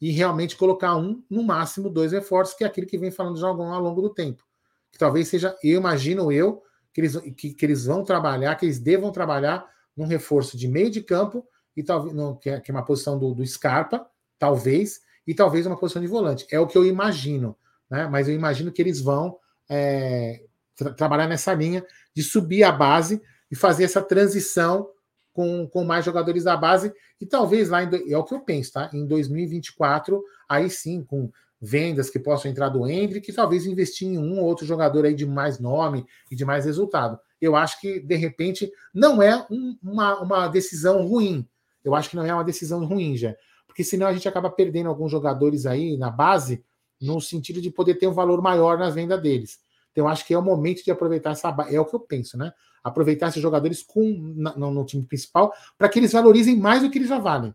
e 0.00 0.10
realmente 0.10 0.56
colocar 0.56 0.96
um, 0.96 1.22
no 1.30 1.42
máximo 1.42 1.88
dois 1.88 2.12
reforços, 2.12 2.54
que 2.54 2.64
é 2.64 2.66
aquilo 2.66 2.86
que 2.86 2.98
vem 2.98 3.10
falando 3.10 3.38
já 3.38 3.48
ao 3.48 3.80
longo 3.80 4.02
do 4.02 4.10
tempo. 4.10 4.44
Que 4.92 4.98
talvez 4.98 5.28
seja, 5.28 5.56
eu 5.62 5.78
imagino 5.78 6.30
eu, 6.30 6.62
que 6.96 7.00
eles, 7.02 7.16
que, 7.36 7.52
que 7.52 7.66
eles 7.66 7.84
vão 7.84 8.02
trabalhar, 8.02 8.54
que 8.54 8.64
eles 8.64 8.78
devam 8.78 9.12
trabalhar 9.12 9.68
num 9.94 10.06
reforço 10.06 10.56
de 10.56 10.66
meio 10.66 10.90
de 10.90 11.02
campo, 11.02 11.46
e 11.76 11.82
talvez 11.82 12.14
que, 12.40 12.48
é, 12.48 12.58
que 12.58 12.70
é 12.70 12.74
uma 12.74 12.86
posição 12.86 13.18
do, 13.18 13.34
do 13.34 13.46
Scarpa, 13.46 14.06
talvez, 14.38 15.02
e 15.26 15.34
talvez 15.34 15.66
uma 15.66 15.76
posição 15.76 16.00
de 16.00 16.08
volante. 16.08 16.46
É 16.50 16.58
o 16.58 16.66
que 16.66 16.78
eu 16.78 16.86
imagino, 16.86 17.54
né? 17.90 18.08
Mas 18.08 18.28
eu 18.28 18.34
imagino 18.34 18.72
que 18.72 18.80
eles 18.80 18.98
vão 18.98 19.36
é, 19.68 20.42
tra 20.74 20.90
trabalhar 20.94 21.28
nessa 21.28 21.52
linha 21.52 21.84
de 22.14 22.22
subir 22.22 22.64
a 22.64 22.72
base 22.72 23.20
e 23.50 23.54
fazer 23.54 23.84
essa 23.84 24.00
transição 24.00 24.88
com, 25.34 25.68
com 25.68 25.84
mais 25.84 26.02
jogadores 26.02 26.44
da 26.44 26.56
base 26.56 26.94
e 27.20 27.26
talvez 27.26 27.68
lá, 27.68 27.84
em, 27.84 27.90
é 28.10 28.16
o 28.16 28.24
que 28.24 28.32
eu 28.32 28.40
penso, 28.40 28.72
tá? 28.72 28.88
Em 28.94 29.06
2024, 29.06 30.24
aí 30.48 30.70
sim, 30.70 31.04
com 31.04 31.30
vendas 31.60 32.10
que 32.10 32.18
possam 32.18 32.50
entrar 32.50 32.68
do 32.68 32.86
Hendrick, 32.86 33.32
talvez 33.32 33.66
investir 33.66 34.08
em 34.08 34.18
um 34.18 34.38
ou 34.40 34.44
outro 34.44 34.66
jogador 34.66 35.04
aí 35.04 35.14
de 35.14 35.26
mais 35.26 35.58
nome 35.58 36.06
e 36.30 36.36
de 36.36 36.44
mais 36.44 36.64
resultado. 36.64 37.18
Eu 37.40 37.56
acho 37.56 37.80
que, 37.80 38.00
de 38.00 38.14
repente, 38.16 38.70
não 38.92 39.22
é 39.22 39.46
um, 39.50 39.76
uma, 39.82 40.20
uma 40.20 40.48
decisão 40.48 41.06
ruim. 41.06 41.46
Eu 41.84 41.94
acho 41.94 42.10
que 42.10 42.16
não 42.16 42.24
é 42.24 42.32
uma 42.32 42.44
decisão 42.44 42.84
ruim, 42.84 43.16
já. 43.16 43.34
Porque 43.66 43.84
senão 43.84 44.06
a 44.06 44.12
gente 44.12 44.28
acaba 44.28 44.50
perdendo 44.50 44.88
alguns 44.88 45.10
jogadores 45.10 45.66
aí 45.66 45.96
na 45.96 46.10
base, 46.10 46.64
no 47.00 47.20
sentido 47.20 47.60
de 47.60 47.70
poder 47.70 47.94
ter 47.94 48.06
um 48.06 48.12
valor 48.12 48.40
maior 48.42 48.78
nas 48.78 48.94
vendas 48.94 49.20
deles. 49.20 49.58
Então, 49.92 50.08
acho 50.08 50.26
que 50.26 50.34
é 50.34 50.38
o 50.38 50.42
momento 50.42 50.84
de 50.84 50.90
aproveitar 50.90 51.30
essa. 51.30 51.54
É 51.70 51.80
o 51.80 51.84
que 51.84 51.94
eu 51.94 52.00
penso, 52.00 52.36
né? 52.36 52.52
aproveitar 52.86 53.28
esses 53.28 53.42
jogadores 53.42 53.82
com, 53.82 54.12
no, 54.56 54.70
no 54.70 54.84
time 54.84 55.02
principal 55.02 55.52
para 55.76 55.88
que 55.88 55.98
eles 55.98 56.12
valorizem 56.12 56.56
mais 56.56 56.82
do 56.82 56.88
que 56.88 56.98
eles 56.98 57.08
já 57.08 57.18
valem. 57.18 57.52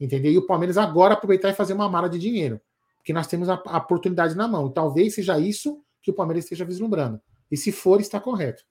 Entendeu? 0.00 0.32
E 0.32 0.38
o 0.38 0.46
Palmeiras 0.46 0.78
agora 0.78 1.12
aproveitar 1.12 1.50
e 1.50 1.54
fazer 1.54 1.74
uma 1.74 1.90
mala 1.90 2.08
de 2.08 2.18
dinheiro. 2.18 2.58
Porque 3.02 3.12
nós 3.12 3.26
temos 3.26 3.48
a, 3.48 3.60
a 3.66 3.78
oportunidade 3.78 4.36
na 4.36 4.46
mão. 4.46 4.68
E 4.68 4.72
talvez 4.72 5.16
seja 5.16 5.36
isso 5.36 5.84
que 6.00 6.12
o 6.12 6.14
Palmeiras 6.14 6.44
esteja 6.44 6.64
vislumbrando. 6.64 7.20
E 7.50 7.56
se 7.56 7.72
for, 7.72 8.00
está 8.00 8.20
correto. 8.20 8.62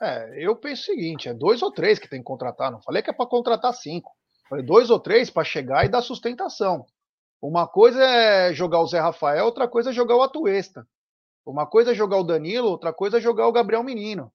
É, 0.00 0.44
eu 0.46 0.54
penso 0.54 0.82
o 0.82 0.84
seguinte: 0.84 1.28
é 1.28 1.34
dois 1.34 1.62
ou 1.62 1.72
três 1.72 1.98
que 1.98 2.08
tem 2.08 2.20
que 2.20 2.26
contratar. 2.26 2.70
Não 2.70 2.82
falei 2.82 3.02
que 3.02 3.08
é 3.08 3.12
para 3.12 3.26
contratar 3.26 3.72
cinco. 3.72 4.14
Falei 4.48 4.64
dois 4.64 4.90
ou 4.90 5.00
três 5.00 5.30
para 5.30 5.42
chegar 5.42 5.84
e 5.84 5.88
dar 5.88 6.02
sustentação. 6.02 6.86
Uma 7.40 7.66
coisa 7.66 8.02
é 8.02 8.52
jogar 8.52 8.80
o 8.80 8.86
Zé 8.86 8.98
Rafael, 8.98 9.46
outra 9.46 9.66
coisa 9.66 9.90
é 9.90 9.92
jogar 9.92 10.16
o 10.16 10.22
Atuesta. 10.22 10.86
Uma 11.46 11.66
coisa 11.66 11.92
é 11.92 11.94
jogar 11.94 12.18
o 12.18 12.24
Danilo, 12.24 12.68
outra 12.68 12.92
coisa 12.92 13.18
é 13.18 13.20
jogar 13.20 13.46
o 13.46 13.52
Gabriel 13.52 13.82
Menino. 13.82 14.32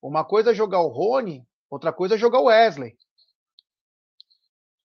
Uma 0.00 0.24
coisa 0.24 0.52
é 0.52 0.54
jogar 0.54 0.80
o 0.80 0.88
Rony, 0.88 1.44
outra 1.68 1.92
coisa 1.92 2.14
é 2.14 2.18
jogar 2.18 2.40
o 2.40 2.44
Wesley. 2.44 2.96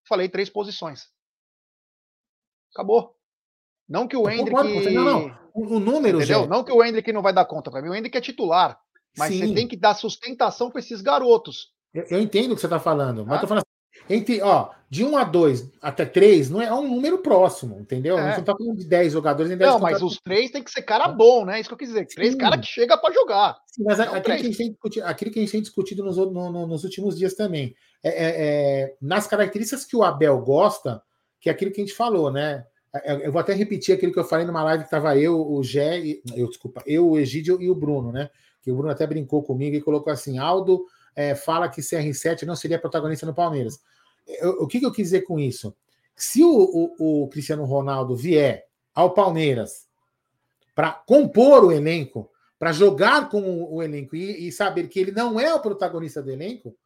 Falei 0.08 0.28
três 0.28 0.48
posições. 0.48 1.10
Acabou. 2.78 3.16
Não 3.88 4.06
que 4.06 4.16
o 4.16 4.30
Hendrick. 4.30 4.92
Não, 4.92 5.04
não. 5.04 5.38
O 5.52 5.80
número, 5.80 6.18
entendeu? 6.18 6.46
Não 6.46 6.62
que 6.62 6.70
o 6.70 6.84
Hendrick 6.84 7.12
não 7.12 7.22
vai 7.22 7.32
dar 7.32 7.44
conta 7.44 7.72
para 7.72 7.82
mim. 7.82 7.88
O 7.88 7.94
Hendrick 7.94 8.16
é 8.16 8.20
titular. 8.20 8.78
Mas 9.16 9.34
Sim. 9.34 9.48
você 9.48 9.54
tem 9.54 9.66
que 9.66 9.76
dar 9.76 9.94
sustentação 9.94 10.70
para 10.70 10.78
esses 10.78 11.00
garotos. 11.00 11.72
Eu, 11.92 12.04
eu, 12.08 12.20
entendo 12.20 12.52
o 12.52 12.54
que 12.54 12.60
você 12.60 12.66
está 12.66 12.78
falando. 12.78 13.26
Mas 13.26 13.38
ah? 13.38 13.40
tô 13.40 13.46
falando 13.48 13.64
entre, 14.08 14.40
ó, 14.42 14.70
de 14.88 15.04
1 15.04 15.16
a 15.16 15.24
2 15.24 15.72
até 15.82 16.04
3 16.04 16.50
não 16.50 16.62
é, 16.62 16.66
é 16.66 16.72
um 16.72 16.88
número 16.88 17.18
próximo, 17.18 17.80
entendeu? 17.80 18.16
É. 18.16 18.36
Não 18.36 18.44
tá 18.44 18.54
falando 18.56 18.78
de 18.78 18.86
10 18.86 19.12
jogadores, 19.12 19.48
nem 19.48 19.58
10 19.58 19.72
Não, 19.72 19.80
mas 19.80 20.00
os 20.00 20.18
três 20.18 20.52
tem 20.52 20.62
que 20.62 20.70
ser 20.70 20.82
cara 20.82 21.08
bom, 21.08 21.44
né? 21.44 21.58
Isso 21.58 21.68
que 21.68 21.74
eu 21.74 21.78
quis 21.78 21.88
dizer. 21.88 22.06
Três 22.06 22.36
caras 22.36 22.60
que 22.60 22.72
chega 22.72 22.96
para 22.96 23.12
jogar. 23.12 23.56
Sim, 23.66 23.82
mas 23.84 23.98
aquilo 23.98 24.22
que, 24.22 24.30
a 24.30 24.36
gente 24.36 24.56
tem 24.56 24.70
discutido, 24.70 25.06
aquilo 25.06 25.30
que 25.32 25.38
a 25.40 25.42
gente 25.42 25.52
tem 25.52 25.62
discutido 25.62 26.04
nos, 26.04 26.16
no, 26.16 26.52
no, 26.52 26.66
nos 26.66 26.84
últimos 26.84 27.18
dias 27.18 27.34
também. 27.34 27.74
É, 28.04 28.08
é, 28.08 28.34
é, 28.36 28.96
nas 29.02 29.26
características 29.26 29.84
que 29.84 29.96
o 29.96 30.04
Abel 30.04 30.38
gosta, 30.40 31.02
que 31.40 31.48
é 31.48 31.52
aquilo 31.52 31.70
que 31.70 31.80
a 31.80 31.84
gente 31.84 31.96
falou, 31.96 32.30
né? 32.30 32.66
É, 32.94 33.12
é, 33.12 33.26
eu 33.26 33.32
vou 33.32 33.40
até 33.40 33.52
repetir 33.52 33.94
aquilo 33.94 34.12
que 34.12 34.18
eu 34.18 34.24
falei 34.24 34.46
numa 34.46 34.64
live 34.64 34.84
que 34.84 34.90
tava 34.90 35.16
eu, 35.16 35.40
o 35.40 35.62
Gé, 35.62 36.00
eu, 36.34 36.48
desculpa, 36.48 36.82
eu, 36.86 37.10
o 37.10 37.18
Egídio 37.18 37.60
e 37.60 37.70
o 37.70 37.74
Bruno, 37.74 38.12
né? 38.12 38.30
Que 38.62 38.70
o 38.70 38.76
Bruno 38.76 38.90
até 38.90 39.06
brincou 39.06 39.42
comigo 39.42 39.76
e 39.76 39.80
colocou 39.80 40.12
assim: 40.12 40.38
Aldo 40.38 40.84
fala 41.44 41.68
que 41.68 41.80
CR7 41.80 42.44
não 42.44 42.54
seria 42.54 42.78
protagonista 42.78 43.26
no 43.26 43.34
Palmeiras 43.34 43.80
o 44.58 44.66
que, 44.66 44.78
que, 44.78 44.86
eu 44.86 44.92
quis 44.92 45.06
dizer 45.06 45.22
com 45.22 45.38
isso? 45.38 45.74
Se 46.14 46.42
o, 46.42 46.94
o, 46.98 47.22
o 47.24 47.28
Cristiano 47.28 47.64
Ronaldo 47.64 48.14
vier 48.14 48.66
ao 48.94 49.14
Palmeiras 49.14 49.88
para 50.74 50.92
compor 50.92 51.64
o 51.64 51.72
elenco, 51.72 52.30
para 52.58 52.72
jogar 52.72 53.28
com 53.28 53.40
o, 53.40 53.76
o 53.76 53.82
elenco 53.82 54.14
e, 54.14 54.48
e, 54.48 54.52
saber 54.52 54.88
que 54.88 54.98
ele 54.98 55.12
não 55.12 55.38
é 55.38 55.52
o 55.54 55.60
protagonista 55.60 56.22
do 56.22 56.30
elenco, 56.30 56.76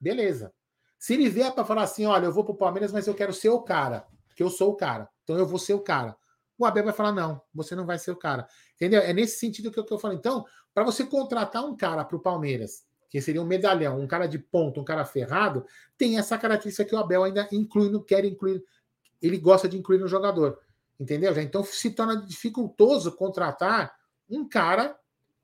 beleza. 0.00 0.52
Se 0.98 1.14
ele 1.14 1.28
vier 1.28 1.52
para 1.52 1.64
falar 1.64 1.82
assim, 1.82 2.06
olha, 2.06 2.26
eu 2.26 2.32
vou 2.32 2.44
para 2.44 2.52
o 2.52 2.56
Palmeiras, 2.56 2.92
mas 2.92 3.06
eu 3.06 3.14
quero 3.14 3.32
ser 3.32 3.50
o 3.50 3.62
cara, 3.62 4.06
que 4.34 4.42
eu 4.42 4.50
sou 4.50 4.72
o 4.72 4.76
cara, 4.76 5.08
então 5.22 5.38
eu 5.38 5.46
vou 5.46 5.58
ser 5.58 5.74
o 5.74 5.80
cara. 5.80 6.16
O 6.58 6.66
Abel 6.66 6.84
vai 6.84 6.92
falar, 6.92 7.12
não, 7.12 7.40
você 7.54 7.76
não 7.76 7.86
vai 7.86 7.98
ser 7.98 8.10
o 8.10 8.16
cara. 8.16 8.48
Entendeu? 8.74 9.00
É 9.00 9.12
nesse 9.12 9.38
sentido 9.38 9.70
que 9.70 9.78
eu, 9.78 9.84
que 9.84 9.92
eu 9.92 9.98
falo. 9.98 10.14
Então, 10.14 10.44
para 10.74 10.82
você 10.82 11.04
contratar 11.04 11.64
um 11.64 11.76
cara 11.76 12.04
para 12.04 12.16
o 12.16 12.20
Palmeiras 12.20 12.84
que 13.08 13.20
seria 13.20 13.40
um 13.40 13.46
medalhão, 13.46 13.98
um 13.98 14.06
cara 14.06 14.26
de 14.26 14.38
ponto, 14.38 14.80
um 14.80 14.84
cara 14.84 15.04
ferrado, 15.04 15.64
tem 15.96 16.18
essa 16.18 16.36
característica 16.36 16.84
que 16.84 16.94
o 16.94 16.98
Abel 16.98 17.24
ainda 17.24 17.48
inclui, 17.50 17.88
no, 17.88 18.02
quer 18.02 18.24
incluir, 18.24 18.62
ele 19.20 19.38
gosta 19.38 19.68
de 19.68 19.78
incluir 19.78 19.98
no 19.98 20.06
jogador. 20.06 20.58
Entendeu? 21.00 21.32
Então 21.40 21.64
se 21.64 21.90
torna 21.90 22.16
dificultoso 22.16 23.12
contratar 23.12 23.94
um 24.28 24.46
cara 24.46 24.98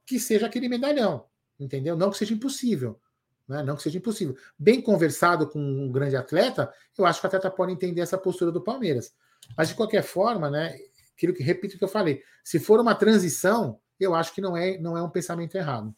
que 0.04 0.18
seja 0.18 0.46
aquele 0.46 0.68
medalhão. 0.68 1.26
Entendeu? 1.58 1.96
Não 1.96 2.10
que 2.10 2.18
seja 2.18 2.34
impossível. 2.34 3.00
Né? 3.46 3.62
Não 3.62 3.76
que 3.76 3.82
seja 3.82 3.98
impossível. 3.98 4.36
Bem 4.58 4.80
conversado 4.80 5.48
com 5.48 5.58
um 5.58 5.90
grande 5.90 6.16
atleta, 6.16 6.72
eu 6.96 7.04
acho 7.04 7.20
que 7.20 7.26
o 7.26 7.28
atleta 7.28 7.50
pode 7.50 7.72
entender 7.72 8.00
essa 8.00 8.18
postura 8.18 8.50
do 8.50 8.62
Palmeiras. 8.62 9.14
Mas 9.56 9.68
de 9.68 9.74
qualquer 9.74 10.02
forma, 10.02 10.50
né? 10.50 10.74
Aquilo 11.14 11.34
que 11.34 11.42
repito 11.42 11.76
o 11.76 11.78
que 11.78 11.84
eu 11.84 11.88
falei, 11.88 12.22
se 12.42 12.58
for 12.58 12.80
uma 12.80 12.94
transição, 12.94 13.78
eu 14.00 14.14
acho 14.14 14.34
que 14.34 14.40
não 14.40 14.56
é, 14.56 14.78
não 14.78 14.96
é 14.96 15.02
um 15.02 15.10
pensamento 15.10 15.54
errado. 15.54 15.94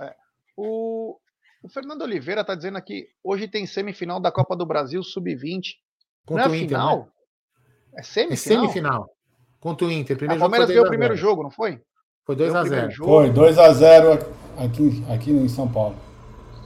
É. 0.00 0.14
O, 0.56 1.18
o, 1.62 1.68
Fernando 1.68 2.02
Oliveira 2.02 2.42
está 2.42 2.54
dizendo 2.54 2.78
aqui, 2.78 3.08
hoje 3.22 3.48
tem 3.48 3.66
semifinal 3.66 4.20
da 4.20 4.30
Copa 4.30 4.54
do 4.54 4.66
Brasil 4.66 5.02
Sub-20. 5.02 5.76
Não 6.30 6.38
é 6.38 6.42
a 6.42 6.46
Inter, 6.46 6.58
final? 6.60 6.98
Né? 6.98 7.06
É 7.96 8.02
semifinal? 8.02 8.34
É 8.34 8.36
semifinal. 8.36 9.16
Contra 9.58 9.86
o 9.86 9.90
Inter. 9.90 10.16
Primeiro 10.16 10.40
a 10.40 10.44
Palmeiras 10.44 10.68
ganhou 10.68 10.84
o 10.84 10.88
primeiro 10.88 11.16
jogo, 11.16 11.42
não 11.42 11.50
foi? 11.50 11.82
Foi 12.24 12.34
2x0. 12.36 12.96
Foi 12.96 13.30
2x0 13.30 14.26
aqui, 14.56 15.04
aqui 15.12 15.30
em 15.30 15.48
São 15.48 15.68
Paulo. 15.68 15.94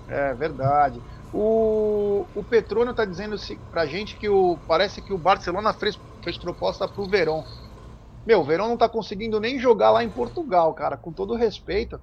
É 0.08 0.32
verdade. 0.32 1.00
O, 1.34 2.24
o 2.34 2.44
Petrônio 2.44 2.92
está 2.92 3.04
dizendo 3.04 3.36
pra 3.70 3.84
gente 3.84 4.16
que 4.16 4.28
o, 4.28 4.56
parece 4.68 5.02
que 5.02 5.12
o 5.12 5.18
Barcelona 5.18 5.72
fez, 5.72 5.98
fez 6.22 6.38
proposta 6.38 6.86
pro 6.86 7.08
Verón. 7.08 7.42
Meu, 8.24 8.40
o 8.40 8.44
Verón 8.44 8.68
não 8.68 8.76
tá 8.76 8.88
conseguindo 8.88 9.40
nem 9.40 9.58
jogar 9.58 9.90
lá 9.90 10.04
em 10.04 10.08
Portugal, 10.08 10.72
cara. 10.74 10.96
Com 10.96 11.12
todo 11.12 11.34
respeito. 11.34 12.00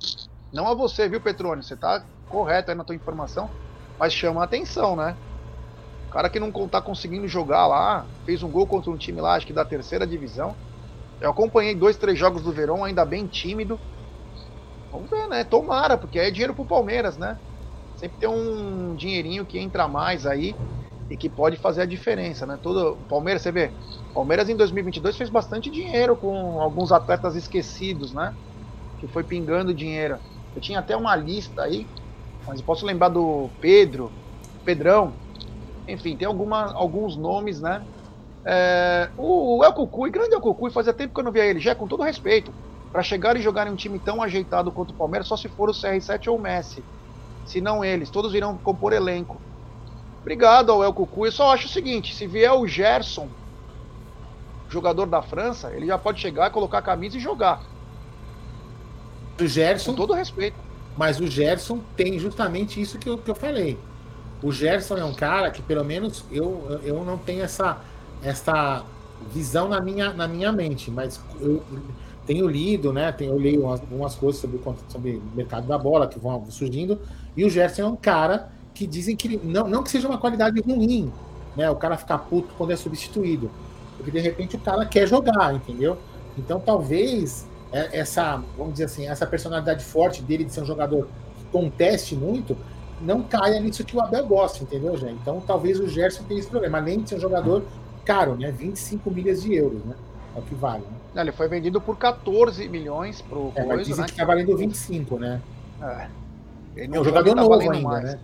Não 0.51 0.67
a 0.67 0.73
você, 0.73 1.07
viu, 1.07 1.21
Petrone? 1.21 1.63
Você 1.63 1.77
tá 1.77 2.03
correto 2.29 2.71
aí 2.71 2.77
na 2.77 2.83
tua 2.83 2.95
informação, 2.95 3.49
mas 3.97 4.11
chama 4.11 4.41
a 4.41 4.43
atenção, 4.43 4.95
né? 4.95 5.15
O 6.09 6.11
cara 6.11 6.29
que 6.29 6.39
não 6.39 6.51
tá 6.67 6.81
conseguindo 6.81 7.27
jogar 7.27 7.67
lá, 7.67 8.05
fez 8.25 8.43
um 8.43 8.49
gol 8.49 8.67
contra 8.67 8.91
um 8.91 8.97
time 8.97 9.21
lá, 9.21 9.35
acho 9.35 9.47
que 9.47 9.53
da 9.53 9.63
terceira 9.63 10.05
divisão. 10.05 10.55
Eu 11.19 11.29
acompanhei 11.29 11.75
dois, 11.75 11.97
três 11.97 12.17
jogos 12.17 12.43
do 12.43 12.51
Verão, 12.53 12.83
ainda 12.83 13.05
bem 13.05 13.27
tímido. 13.27 13.81
Vamos 14.91 15.09
ver, 15.09 15.27
né? 15.27 15.43
Tomara, 15.43 15.97
porque 15.97 16.19
é 16.19 16.31
dinheiro 16.31 16.55
pro 16.55 16.65
Palmeiras, 16.65 17.17
né? 17.17 17.37
Sempre 17.95 18.17
tem 18.19 18.29
um 18.29 18.95
dinheirinho 18.95 19.45
que 19.45 19.59
entra 19.59 19.87
mais 19.87 20.25
aí 20.25 20.59
e 21.09 21.17
que 21.17 21.29
pode 21.29 21.57
fazer 21.57 21.81
a 21.81 21.85
diferença, 21.85 22.45
né? 22.45 22.59
Todo 22.61 23.05
Palmeiras, 23.07 23.41
você 23.41 23.51
vê, 23.51 23.75
Palmeiras 24.13 24.49
em 24.49 24.55
2022 24.55 25.17
fez 25.17 25.29
bastante 25.29 25.69
dinheiro 25.71 26.17
com 26.17 26.61
alguns 26.61 26.91
atletas 26.91 27.35
esquecidos, 27.35 28.13
né? 28.13 28.33
Que 28.97 29.07
foi 29.07 29.23
pingando 29.23 29.73
dinheiro. 29.73 30.19
Eu 30.55 30.61
tinha 30.61 30.79
até 30.79 30.95
uma 30.95 31.15
lista 31.15 31.63
aí, 31.63 31.89
mas 32.47 32.61
posso 32.61 32.85
lembrar 32.85 33.09
do 33.09 33.53
Pedro, 33.59 34.15
Pedrão. 34.63 35.19
Enfim, 35.87 36.17
tem 36.17 36.27
alguma, 36.27 36.73
alguns 36.73 37.17
nomes, 37.17 37.61
né? 37.61 37.85
É, 38.45 39.09
o 39.17 39.63
El 39.65 39.73
Cucuy, 39.73 40.11
grande 40.11 40.35
El 40.35 40.41
Cucuy, 40.41 40.69
fazia 40.69 40.93
tempo 40.93 41.13
que 41.13 41.19
eu 41.19 41.23
não 41.23 41.31
via 41.31 41.45
ele, 41.45 41.59
já 41.59 41.73
com 41.73 41.87
todo 41.87 42.03
respeito. 42.03 42.53
Para 42.91 43.01
chegar 43.01 43.35
e 43.35 43.41
jogar 43.41 43.67
em 43.67 43.71
um 43.71 43.75
time 43.75 43.97
tão 43.97 44.21
ajeitado 44.21 44.71
quanto 44.71 44.91
o 44.91 44.93
Palmeiras, 44.93 45.27
só 45.27 45.35
se 45.35 45.49
for 45.49 45.69
o 45.69 45.73
CR7 45.73 46.27
ou 46.27 46.37
o 46.37 46.41
Messi. 46.41 46.83
Se 47.45 47.59
não 47.59 47.83
eles, 47.83 48.09
todos 48.09 48.33
irão 48.33 48.57
compor 48.57 48.93
elenco. 48.93 49.41
Obrigado 50.21 50.71
ao 50.71 50.83
El 50.83 50.93
Cucuy. 50.93 51.27
Eu 51.27 51.31
só 51.31 51.53
acho 51.53 51.65
o 51.65 51.69
seguinte: 51.69 52.15
se 52.15 52.25
vier 52.25 52.53
o 52.53 52.67
Gerson, 52.67 53.27
jogador 54.69 55.07
da 55.07 55.21
França, 55.21 55.71
ele 55.71 55.87
já 55.87 55.97
pode 55.97 56.21
chegar, 56.21 56.49
colocar 56.51 56.77
a 56.77 56.81
camisa 56.81 57.17
e 57.17 57.19
jogar. 57.19 57.61
O 59.39 59.45
Gerson. 59.45 59.91
Com 59.91 59.97
todo 59.97 60.13
respeito. 60.13 60.57
Mas 60.97 61.19
o 61.19 61.27
Gerson 61.27 61.79
tem 61.95 62.17
justamente 62.17 62.79
isso 62.79 62.97
que 62.97 63.09
eu, 63.09 63.17
que 63.17 63.29
eu 63.29 63.35
falei. 63.35 63.77
O 64.41 64.51
Gerson 64.51 64.97
é 64.97 65.03
um 65.03 65.13
cara 65.13 65.51
que, 65.51 65.61
pelo 65.61 65.83
menos, 65.83 66.23
eu, 66.31 66.79
eu 66.83 67.03
não 67.03 67.17
tenho 67.17 67.43
essa, 67.43 67.77
essa 68.25 68.83
visão 69.31 69.69
na 69.69 69.79
minha, 69.79 70.11
na 70.13 70.27
minha 70.27 70.51
mente, 70.51 70.89
mas 70.89 71.21
eu 71.39 71.63
tenho 72.25 72.47
lido, 72.47 72.91
né? 72.91 73.11
Tenho 73.11 73.37
lido 73.37 73.65
algumas 73.65 74.15
coisas 74.15 74.41
sobre, 74.41 74.59
sobre 74.89 75.17
o 75.17 75.35
mercado 75.35 75.67
da 75.67 75.77
bola 75.77 76.07
que 76.07 76.19
vão 76.19 76.43
surgindo. 76.49 76.99
E 77.37 77.45
o 77.45 77.49
Gerson 77.49 77.83
é 77.83 77.85
um 77.85 77.95
cara 77.95 78.49
que 78.73 78.87
dizem 78.87 79.15
que 79.15 79.39
não, 79.43 79.67
não 79.67 79.83
que 79.83 79.89
seja 79.91 80.07
uma 80.07 80.17
qualidade 80.17 80.59
ruim, 80.61 81.11
né? 81.55 81.69
O 81.69 81.75
cara 81.75 81.97
ficar 81.97 82.17
puto 82.17 82.53
quando 82.57 82.71
é 82.71 82.75
substituído. 82.75 83.49
Porque 83.95 84.11
de 84.11 84.19
repente 84.19 84.55
o 84.55 84.59
cara 84.59 84.85
quer 84.85 85.07
jogar, 85.07 85.53
entendeu? 85.53 85.97
Então 86.37 86.59
talvez 86.59 87.47
é, 87.71 87.99
essa, 87.99 88.41
vamos 88.57 88.73
dizer 88.73 88.85
assim, 88.85 89.07
essa 89.07 89.25
personalidade 89.25 89.83
forte 89.83 90.21
dele 90.21 90.43
de 90.43 90.51
ser 90.51 90.61
um 90.61 90.65
jogador 90.65 91.07
que 91.37 91.45
conteste 91.51 92.15
muito, 92.15 92.57
não 93.01 93.21
caia 93.21 93.59
nisso 93.59 93.83
que 93.83 93.95
o 93.95 94.01
Abel 94.01 94.25
gosta, 94.25 94.63
entendeu, 94.63 94.97
gente? 94.97 95.17
Então 95.21 95.41
talvez 95.45 95.79
o 95.79 95.87
Gerson 95.87 96.23
tenha 96.23 96.39
esse 96.39 96.49
problema, 96.49 96.79
além 96.79 97.01
de 97.01 97.09
ser 97.09 97.15
um 97.15 97.19
jogador 97.19 97.63
caro, 98.05 98.35
né? 98.35 98.51
25 98.51 99.11
milhas 99.11 99.41
de 99.41 99.53
euros, 99.53 99.83
né? 99.83 99.95
É 100.35 100.39
o 100.39 100.41
que 100.41 100.55
vale. 100.55 100.83
Né? 101.13 101.21
Ele 101.21 101.31
foi 101.31 101.47
vendido 101.47 101.81
por 101.81 101.97
14 101.97 102.67
milhões 102.69 103.21
pro 103.21 103.51
é, 103.55 103.63
coisa, 103.63 103.67
mas 103.67 103.87
dizem 103.87 104.01
né? 104.01 104.07
que 104.07 104.15
tá 104.15 104.25
valendo 104.25 104.55
25, 104.55 105.19
né? 105.19 105.41
É. 105.81 106.07
Ele 106.75 106.95
é 106.95 106.99
um 106.99 107.03
jogador 107.03 107.35
tá 107.35 107.41
novo 107.41 107.53
ainda, 107.53 107.79
mais. 107.79 108.03
né? 108.03 108.19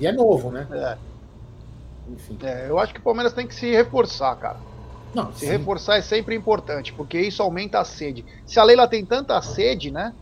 E 0.00 0.06
é 0.06 0.12
novo, 0.12 0.50
né? 0.50 0.66
É. 0.70 0.96
Enfim. 2.10 2.38
É, 2.42 2.66
eu 2.68 2.78
acho 2.78 2.92
que 2.92 3.00
o 3.00 3.02
Palmeiras 3.02 3.32
tem 3.32 3.46
que 3.46 3.54
se 3.54 3.70
reforçar, 3.70 4.34
cara. 4.36 4.58
Não, 5.14 5.32
se 5.32 5.40
sim. 5.40 5.46
reforçar 5.46 5.96
é 5.96 6.02
sempre 6.02 6.34
importante, 6.34 6.92
porque 6.92 7.20
isso 7.20 7.42
aumenta 7.42 7.78
a 7.80 7.84
sede. 7.84 8.24
Se 8.46 8.58
a 8.58 8.64
Leila 8.64 8.88
tem 8.88 9.04
tanta 9.04 9.40
sede, 9.42 9.90
né? 9.90 10.14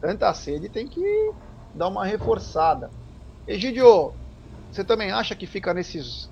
Tanta 0.00 0.32
sede, 0.34 0.68
tem 0.68 0.86
que 0.86 1.32
dar 1.74 1.88
uma 1.88 2.04
reforçada. 2.04 2.90
Egidio, 3.46 4.12
você 4.70 4.84
também 4.84 5.10
acha 5.10 5.34
que 5.34 5.46
fica 5.46 5.72
nesses. 5.72 6.28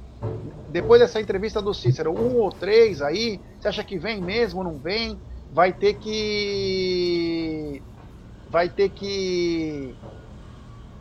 Depois 0.71 1.01
dessa 1.01 1.21
entrevista 1.21 1.63
do 1.63 1.73
Cícero, 1.73 2.13
um 2.13 2.37
ou 2.37 2.51
três 2.51 3.01
aí, 3.01 3.41
você 3.59 3.69
acha 3.69 3.85
que 3.85 3.99
vem 3.99 4.21
mesmo, 4.21 4.63
não 4.63 4.79
vem? 4.79 5.19
Vai 5.53 5.73
ter 5.73 5.95
que. 5.95 7.83
Vai 8.51 8.69
ter 8.69 8.91
que. 8.91 9.95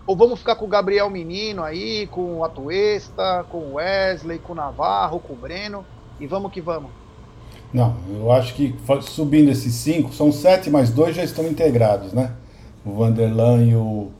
Ou 0.07 0.15
vamos 0.15 0.39
ficar 0.39 0.55
com 0.55 0.65
o 0.65 0.69
Gabriel 0.69 1.09
Menino 1.09 1.63
aí, 1.63 2.07
com 2.07 2.37
o 2.37 2.43
Atuesta, 2.43 3.45
com 3.49 3.57
o 3.57 3.73
Wesley, 3.73 4.39
com 4.39 4.53
o 4.53 4.55
Navarro, 4.55 5.19
com 5.19 5.33
o 5.33 5.35
Breno 5.35 5.83
e 6.19 6.27
vamos 6.27 6.51
que 6.51 6.61
vamos. 6.61 6.91
Não, 7.73 7.95
eu 8.09 8.31
acho 8.31 8.53
que 8.53 8.73
subindo 9.01 9.49
esses 9.49 9.73
cinco, 9.73 10.13
são 10.13 10.31
sete, 10.31 10.69
mas 10.69 10.89
dois 10.89 11.15
já 11.15 11.23
estão 11.23 11.45
integrados, 11.45 12.13
né? 12.13 12.31
O 12.85 12.93
Vanderlan 12.93 13.63
e 13.65 13.75
o, 13.75 14.11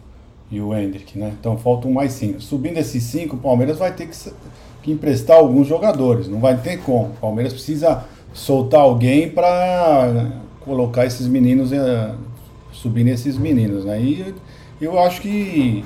e 0.51 0.59
o 0.59 0.75
Hendrick, 0.75 1.17
né? 1.17 1.33
Então 1.39 1.57
faltam 1.57 1.91
mais 1.91 2.13
cinco. 2.13 2.41
Subindo 2.41 2.77
esses 2.77 3.03
cinco, 3.03 3.35
o 3.35 3.39
Palmeiras 3.39 3.77
vai 3.77 3.93
ter 3.93 4.07
que, 4.07 4.17
que 4.85 4.91
emprestar 4.91 5.37
alguns 5.37 5.67
jogadores, 5.67 6.27
não 6.27 6.39
vai 6.39 6.55
ter 6.57 6.77
como. 6.77 7.05
O 7.05 7.19
Palmeiras 7.19 7.51
precisa 7.51 8.03
soltar 8.31 8.81
alguém 8.81 9.27
para 9.27 10.27
colocar 10.59 11.07
esses 11.07 11.25
meninos, 11.25 11.73
eh, 11.73 12.11
subir 12.71 13.03
nesses 13.03 13.35
meninos, 13.35 13.83
né? 13.83 13.99
E 13.99 14.35
eu 14.79 14.99
acho 14.99 15.21
que 15.21 15.83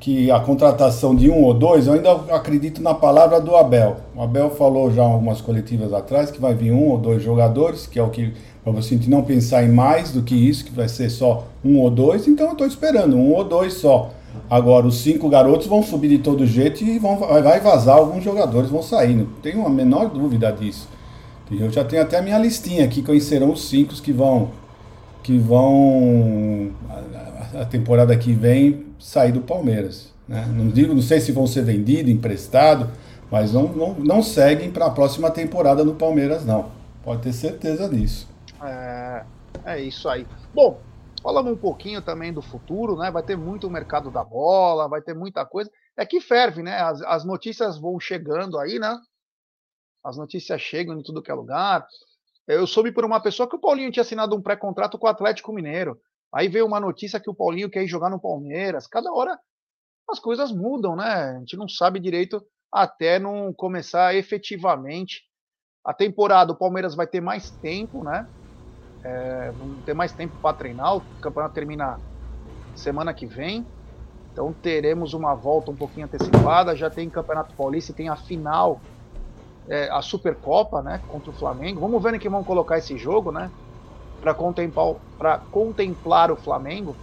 que 0.00 0.30
a 0.30 0.40
contratação 0.40 1.14
de 1.14 1.30
um 1.30 1.44
ou 1.44 1.52
dois, 1.52 1.86
eu 1.86 1.92
ainda 1.92 2.12
acredito 2.34 2.82
na 2.82 2.94
palavra 2.94 3.38
do 3.38 3.54
Abel. 3.54 3.98
O 4.16 4.22
Abel 4.22 4.48
falou 4.48 4.90
já 4.90 5.02
algumas 5.02 5.42
coletivas 5.42 5.92
atrás 5.92 6.30
que 6.30 6.40
vai 6.40 6.54
vir 6.54 6.72
um 6.72 6.88
ou 6.88 6.96
dois 6.96 7.22
jogadores, 7.22 7.86
que 7.86 7.98
é 7.98 8.02
o 8.02 8.08
que 8.08 8.32
para 8.64 8.72
você 8.72 8.98
não 9.08 9.22
pensar 9.22 9.62
em 9.62 9.68
mais 9.68 10.10
do 10.10 10.22
que 10.22 10.34
isso, 10.34 10.64
que 10.64 10.72
vai 10.72 10.88
ser 10.88 11.10
só 11.10 11.46
um 11.62 11.78
ou 11.78 11.90
dois, 11.90 12.26
então 12.26 12.46
eu 12.46 12.52
estou 12.52 12.66
esperando 12.66 13.14
um 13.14 13.30
ou 13.34 13.44
dois 13.44 13.74
só. 13.74 14.10
Agora, 14.48 14.86
os 14.86 15.00
cinco 15.00 15.28
garotos 15.28 15.66
vão 15.66 15.82
subir 15.82 16.08
de 16.08 16.18
todo 16.18 16.46
jeito 16.46 16.82
e 16.82 16.98
vão, 16.98 17.16
vai 17.18 17.60
vazar, 17.60 17.96
alguns 17.96 18.22
jogadores 18.22 18.70
vão 18.70 18.82
sair, 18.82 19.14
não 19.14 19.26
tenho 19.42 19.64
a 19.66 19.70
menor 19.70 20.08
dúvida 20.08 20.50
disso. 20.52 20.88
Eu 21.50 21.70
já 21.70 21.84
tenho 21.84 22.02
até 22.02 22.18
a 22.18 22.22
minha 22.22 22.38
listinha 22.38 22.84
aqui, 22.84 23.02
quais 23.02 23.24
serão 23.24 23.50
os 23.50 23.68
cinco 23.68 23.94
que 23.94 24.12
vão, 24.12 24.50
que 25.22 25.36
vão 25.36 26.70
a 27.60 27.64
temporada 27.64 28.16
que 28.16 28.32
vem 28.32 28.86
sair 28.98 29.32
do 29.32 29.40
Palmeiras. 29.40 30.12
Né? 30.28 30.46
Não 30.54 30.68
digo, 30.68 30.94
não 30.94 31.02
sei 31.02 31.20
se 31.20 31.32
vão 31.32 31.46
ser 31.46 31.64
vendidos, 31.64 32.10
emprestados, 32.10 32.86
mas 33.30 33.52
não, 33.52 33.64
não, 33.64 33.94
não 33.94 34.22
seguem 34.22 34.70
para 34.70 34.86
a 34.86 34.90
próxima 34.90 35.30
temporada 35.30 35.84
no 35.84 35.94
Palmeiras, 35.94 36.44
não. 36.44 36.66
Pode 37.02 37.22
ter 37.22 37.32
certeza 37.32 37.88
disso. 37.88 38.28
É, 38.62 39.22
é 39.64 39.80
isso 39.80 40.08
aí. 40.08 40.26
Bom, 40.54 40.78
falamos 41.22 41.52
um 41.52 41.56
pouquinho 41.56 42.02
também 42.02 42.32
do 42.32 42.42
futuro, 42.42 42.96
né? 42.96 43.10
Vai 43.10 43.22
ter 43.22 43.36
muito 43.36 43.66
o 43.66 43.70
mercado 43.70 44.10
da 44.10 44.24
bola, 44.24 44.88
vai 44.88 45.02
ter 45.02 45.14
muita 45.14 45.44
coisa. 45.44 45.70
É 45.96 46.04
que 46.06 46.20
ferve, 46.20 46.62
né? 46.62 46.80
As, 46.80 47.02
as 47.02 47.24
notícias 47.24 47.78
vão 47.78 47.98
chegando 48.00 48.58
aí, 48.58 48.78
né? 48.78 48.98
As 50.04 50.16
notícias 50.16 50.60
chegam 50.60 50.98
em 50.98 51.02
tudo 51.02 51.22
que 51.22 51.30
é 51.30 51.34
lugar. 51.34 51.86
Eu 52.46 52.66
soube 52.66 52.90
por 52.90 53.04
uma 53.04 53.20
pessoa 53.20 53.48
que 53.48 53.56
o 53.56 53.60
Paulinho 53.60 53.92
tinha 53.92 54.02
assinado 54.02 54.34
um 54.34 54.42
pré-contrato 54.42 54.98
com 54.98 55.06
o 55.06 55.10
Atlético 55.10 55.52
Mineiro. 55.52 56.00
Aí 56.32 56.48
veio 56.48 56.66
uma 56.66 56.80
notícia 56.80 57.20
que 57.20 57.28
o 57.28 57.34
Paulinho 57.34 57.70
quer 57.70 57.82
ir 57.84 57.88
jogar 57.88 58.08
no 58.08 58.20
Palmeiras. 58.20 58.86
Cada 58.86 59.12
hora 59.12 59.38
as 60.08 60.18
coisas 60.18 60.50
mudam, 60.50 60.96
né? 60.96 61.04
A 61.04 61.38
gente 61.38 61.56
não 61.56 61.68
sabe 61.68 62.00
direito 62.00 62.44
até 62.72 63.18
não 63.18 63.52
começar 63.52 64.14
efetivamente 64.14 65.22
a 65.84 65.92
temporada. 65.92 66.52
O 66.52 66.58
Palmeiras 66.58 66.94
vai 66.94 67.06
ter 67.06 67.20
mais 67.20 67.50
tempo, 67.50 68.04
né? 68.04 68.26
É, 69.02 69.52
vamos 69.58 69.84
ter 69.84 69.94
mais 69.94 70.12
tempo 70.12 70.34
para 70.42 70.56
treinar. 70.56 70.96
O 70.96 71.02
campeonato 71.20 71.54
termina 71.54 71.98
semana 72.74 73.12
que 73.14 73.26
vem. 73.26 73.66
Então 74.32 74.52
teremos 74.52 75.14
uma 75.14 75.34
volta 75.34 75.70
um 75.70 75.76
pouquinho 75.76 76.06
antecipada. 76.06 76.76
Já 76.76 76.88
tem 76.90 77.08
Campeonato 77.08 77.54
Paulista 77.54 77.92
tem 77.92 78.08
a 78.08 78.16
final, 78.16 78.80
é, 79.68 79.90
a 79.90 80.00
Supercopa, 80.00 80.82
né? 80.82 81.00
Contra 81.08 81.30
o 81.30 81.34
Flamengo. 81.34 81.80
Vamos 81.80 82.02
ver 82.02 82.14
em 82.14 82.18
que 82.18 82.28
vão 82.28 82.44
colocar 82.44 82.78
esse 82.78 82.96
jogo, 82.96 83.32
né? 83.32 83.50
para 84.20 84.34
contemplar, 84.34 84.96
contemplar 85.50 86.30
o 86.30 86.36
Flamengo. 86.36 86.94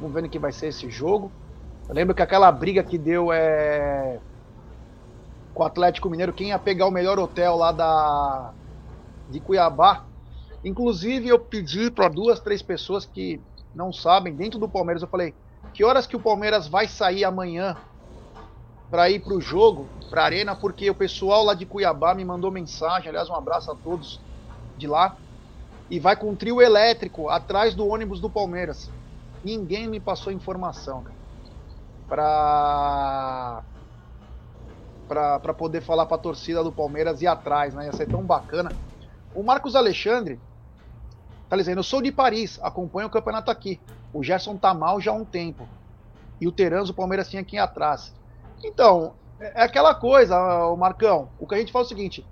Vamos 0.00 0.14
ver 0.14 0.22
no 0.22 0.28
que 0.28 0.38
vai 0.38 0.52
ser 0.52 0.68
esse 0.68 0.88
jogo. 0.88 1.30
Eu 1.88 1.94
lembro 1.94 2.14
que 2.14 2.22
aquela 2.22 2.50
briga 2.50 2.82
que 2.82 2.96
deu 2.96 3.32
é, 3.32 4.18
com 5.52 5.62
o 5.62 5.66
Atlético 5.66 6.08
Mineiro, 6.08 6.32
quem 6.32 6.48
ia 6.48 6.58
pegar 6.58 6.86
o 6.86 6.90
melhor 6.90 7.18
hotel 7.18 7.56
lá 7.56 7.72
da 7.72 8.52
de 9.28 9.40
Cuiabá. 9.40 10.04
Inclusive 10.64 11.28
eu 11.28 11.38
pedi 11.38 11.90
para 11.90 12.08
duas, 12.08 12.40
três 12.40 12.62
pessoas 12.62 13.06
que 13.06 13.40
não 13.74 13.92
sabem, 13.92 14.34
dentro 14.34 14.58
do 14.58 14.68
Palmeiras, 14.68 15.02
eu 15.02 15.08
falei: 15.08 15.34
que 15.72 15.84
horas 15.84 16.06
que 16.06 16.16
o 16.16 16.20
Palmeiras 16.20 16.68
vai 16.68 16.86
sair 16.86 17.24
amanhã 17.24 17.76
para 18.90 19.08
ir 19.08 19.20
para 19.20 19.34
o 19.34 19.40
jogo, 19.40 19.86
para 20.10 20.22
a 20.22 20.24
arena, 20.24 20.56
porque 20.56 20.90
o 20.90 20.94
pessoal 20.94 21.44
lá 21.44 21.54
de 21.54 21.64
Cuiabá 21.64 22.14
me 22.14 22.24
mandou 22.24 22.50
mensagem. 22.50 23.08
Aliás, 23.08 23.30
um 23.30 23.34
abraço 23.34 23.70
a 23.70 23.76
todos 23.76 24.20
de 24.76 24.86
lá 24.86 25.16
e 25.88 25.98
vai 25.98 26.16
com 26.16 26.30
um 26.30 26.36
trio 26.36 26.60
elétrico 26.60 27.28
atrás 27.28 27.74
do 27.74 27.86
ônibus 27.86 28.20
do 28.20 28.28
Palmeiras. 28.28 28.90
Ninguém 29.42 29.88
me 29.88 30.00
passou 30.00 30.32
informação, 30.32 31.04
para 32.08 33.64
para 35.08 35.54
poder 35.54 35.80
falar 35.80 36.06
para 36.06 36.16
a 36.16 36.20
torcida 36.20 36.62
do 36.62 36.70
Palmeiras 36.70 37.20
ir 37.20 37.26
atrás, 37.26 37.74
né? 37.74 37.86
Ia 37.86 37.92
ser 37.92 38.06
tão 38.06 38.22
bacana. 38.24 38.70
O 39.34 39.42
Marcos 39.42 39.74
Alexandre 39.74 40.40
tá 41.50 41.56
dizendo: 41.56 41.80
"Eu 41.80 41.84
sou 41.84 42.00
de 42.00 42.10
Paris, 42.10 42.58
acompanho 42.62 43.08
o 43.08 43.10
campeonato 43.10 43.50
aqui. 43.50 43.78
O 44.12 44.22
Gerson 44.22 44.56
tá 44.56 44.72
mal 44.72 45.00
já 45.00 45.10
há 45.10 45.14
um 45.14 45.24
tempo. 45.24 45.68
E 46.40 46.48
o 46.48 46.52
Teranzo, 46.52 46.92
o 46.92 46.94
Palmeiras 46.94 47.28
tinha 47.28 47.42
aqui 47.42 47.58
atrás." 47.58 48.14
Então, 48.64 49.14
é 49.38 49.62
aquela 49.62 49.94
coisa, 49.94 50.38
o 50.66 50.76
Marcão. 50.76 51.28
O 51.38 51.46
que 51.46 51.54
a 51.54 51.58
gente 51.58 51.72
fala 51.72 51.84
é 51.84 51.86
o 51.86 51.88
seguinte: 51.88 52.26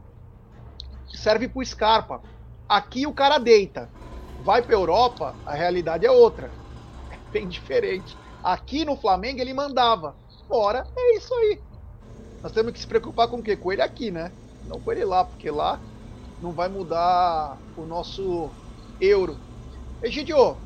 serve 1.12 1.48
pro 1.48 1.64
Scarpa. 1.64 2.20
Aqui 2.68 3.06
o 3.06 3.12
cara 3.12 3.38
deita. 3.38 3.88
Vai 4.44 4.62
para 4.62 4.74
Europa, 4.74 5.34
a 5.44 5.54
realidade 5.54 6.06
é 6.06 6.10
outra. 6.10 6.50
É 7.10 7.32
bem 7.32 7.48
diferente. 7.48 8.16
Aqui 8.42 8.84
no 8.84 8.96
Flamengo 8.96 9.40
ele 9.40 9.52
mandava. 9.52 10.14
Ora, 10.48 10.86
é 10.96 11.16
isso 11.16 11.34
aí. 11.34 11.60
Nós 12.42 12.52
temos 12.52 12.72
que 12.72 12.78
se 12.78 12.86
preocupar 12.86 13.28
com 13.28 13.38
o 13.38 13.42
quê? 13.42 13.56
Com 13.56 13.72
ele 13.72 13.82
aqui, 13.82 14.10
né? 14.10 14.32
Não 14.66 14.80
com 14.80 14.92
ele 14.92 15.04
lá, 15.04 15.24
porque 15.24 15.50
lá 15.50 15.78
não 16.40 16.52
vai 16.52 16.68
mudar 16.68 17.58
o 17.76 17.84
nosso 17.84 18.50
euro. 19.00 19.36
Egidio, 20.02 20.56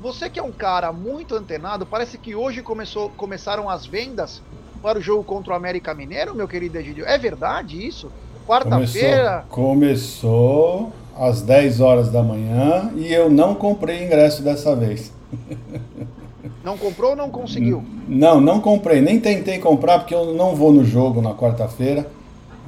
você 0.00 0.30
que 0.30 0.38
é 0.38 0.42
um 0.42 0.52
cara 0.52 0.92
muito 0.92 1.34
antenado, 1.34 1.84
parece 1.84 2.16
que 2.16 2.34
hoje 2.34 2.62
começou, 2.62 3.10
começaram 3.10 3.68
as 3.68 3.84
vendas 3.86 4.42
para 4.82 4.98
o 4.98 5.02
jogo 5.02 5.22
contra 5.22 5.52
o 5.52 5.56
América 5.56 5.92
Mineiro, 5.94 6.34
meu 6.34 6.48
querido 6.48 6.78
Egidio. 6.78 7.04
É 7.04 7.18
verdade 7.18 7.86
isso? 7.86 8.10
Quarta-feira? 8.46 9.44
Começou, 9.48 10.90
começou 10.90 10.92
às 11.16 11.42
10 11.42 11.80
horas 11.80 12.10
da 12.10 12.22
manhã 12.22 12.90
e 12.96 13.12
eu 13.12 13.28
não 13.28 13.54
comprei 13.54 14.04
ingresso 14.04 14.42
dessa 14.42 14.74
vez. 14.74 15.12
Não 16.64 16.76
comprou 16.76 17.10
ou 17.10 17.16
não 17.16 17.30
conseguiu? 17.30 17.82
Não, 18.06 18.40
não 18.40 18.60
comprei. 18.60 19.00
Nem 19.00 19.18
tentei 19.18 19.58
comprar 19.58 19.98
porque 19.98 20.14
eu 20.14 20.34
não 20.34 20.54
vou 20.54 20.72
no 20.72 20.84
jogo 20.84 21.22
na 21.22 21.34
quarta-feira. 21.34 22.06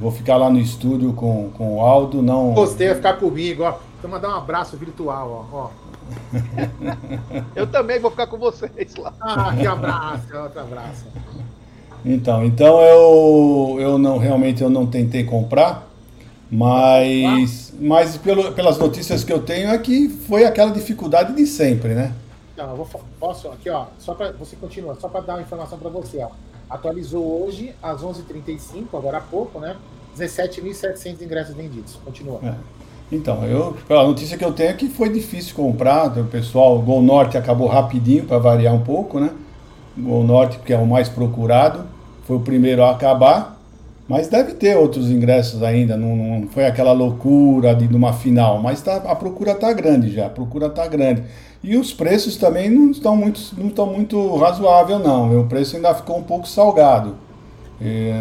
Vou 0.01 0.11
ficar 0.11 0.37
lá 0.37 0.49
no 0.49 0.59
estúdio 0.59 1.13
com, 1.13 1.51
com 1.57 1.77
o 1.77 1.81
Aldo. 1.81 2.23
Não... 2.23 2.55
Gostei, 2.55 2.89
vai 2.89 2.97
ficar 2.97 3.15
comigo, 3.15 3.63
ó. 3.63 3.75
Então 4.03 4.11
mandar 4.11 4.31
um 4.31 4.35
abraço 4.35 4.77
virtual, 4.77 5.49
ó. 5.53 5.57
ó. 5.57 5.71
eu 7.55 7.69
também 7.69 8.01
vou 8.01 8.11
ficar 8.11 8.27
com 8.27 8.37
vocês 8.37 8.97
lá. 8.97 9.15
Ah, 9.21 9.55
que 9.57 9.65
abraço, 9.65 10.37
outro 10.37 10.61
abraço. 10.61 11.07
Então, 12.05 12.45
então 12.45 12.81
eu, 12.81 13.77
eu 13.79 13.99
não 13.99 14.19
realmente 14.19 14.61
eu 14.61 14.69
não 14.69 14.89
tentei 14.89 15.23
comprar, 15.23 15.87
mas, 16.51 17.73
mas 17.79 18.17
pelo, 18.17 18.51
pelas 18.51 18.77
notícias 18.77 19.23
que 19.23 19.33
eu 19.33 19.41
tenho 19.41 19.71
é 19.71 19.79
que 19.79 20.09
foi 20.09 20.45
aquela 20.45 20.73
dificuldade 20.73 21.33
de 21.33 21.47
sempre, 21.47 21.95
né? 21.95 22.13
Não, 22.57 22.71
eu 22.71 22.77
vou, 22.79 22.89
posso 23.21 23.47
aqui, 23.51 23.71
ó, 23.71 23.87
só 24.01 24.15
para 24.15 24.33
você 24.33 24.57
continuar, 24.57 24.97
só 24.97 25.09
para 25.09 25.21
dar 25.21 25.35
uma 25.35 25.43
informação 25.43 25.79
para 25.79 25.91
você, 25.91 26.19
ó. 26.25 26.31
Atualizou 26.69 27.45
hoje 27.45 27.73
às 27.81 28.03
11h35, 28.03 28.87
agora 28.95 29.19
há 29.19 29.21
pouco, 29.21 29.61
né? 29.61 29.77
17.700 30.19 31.23
ingressos 31.23 31.55
vendidos. 31.55 31.97
Continua. 32.05 32.41
É. 32.43 32.82
Então, 33.13 33.45
eu, 33.45 33.77
a 33.91 34.05
notícia 34.05 34.39
que 34.39 34.45
eu 34.45 34.53
tenho 34.53 34.71
é 34.71 34.73
que 34.73 34.89
foi 34.89 35.11
difícil 35.11 35.55
comprar. 35.55 36.19
O 36.19 36.25
pessoal, 36.25 36.79
o 36.79 36.81
Gol 36.81 37.03
Norte 37.03 37.37
acabou 37.37 37.69
rapidinho 37.69 38.25
para 38.25 38.39
variar 38.39 38.75
um 38.75 38.81
pouco, 38.81 39.21
né? 39.21 39.31
O 39.99 40.01
Gol 40.01 40.25
Norte, 40.25 40.59
que 40.65 40.73
é 40.73 40.79
o 40.79 40.87
mais 40.87 41.11
procurado, 41.11 41.85
foi 42.25 42.37
o 42.37 42.41
primeiro 42.41 42.83
a 42.83 42.91
acabar. 42.91 43.61
Mas 44.09 44.29
deve 44.29 44.55
ter 44.55 44.77
outros 44.77 45.11
ingressos 45.11 45.63
ainda, 45.63 45.97
não, 45.97 46.17
não 46.17 46.49
foi 46.49 46.67
aquela 46.67 46.93
loucura 46.93 47.75
de 47.75 47.87
uma 47.95 48.13
final, 48.13 48.61
mas 48.61 48.83
tá, 48.83 48.97
a 48.97 49.15
procura 49.15 49.53
está 49.53 49.73
grande 49.73 50.11
já, 50.11 50.27
a 50.27 50.31
procura 50.31 50.67
está 50.67 50.87
grande. 50.87 51.23
E 51.63 51.77
os 51.77 51.93
preços 51.93 52.37
também 52.37 52.69
não 52.69 52.91
estão 52.91 53.17
muito, 53.17 53.41
não 53.57 53.69
estão 53.69 53.87
muito 53.87 54.37
razoável 54.37 54.99
não, 54.99 55.41
o 55.41 55.47
preço 55.47 55.77
ainda 55.77 55.95
ficou 55.95 56.19
um 56.19 56.23
pouco 56.23 56.49
salgado. 56.49 57.15
É, 57.81 58.13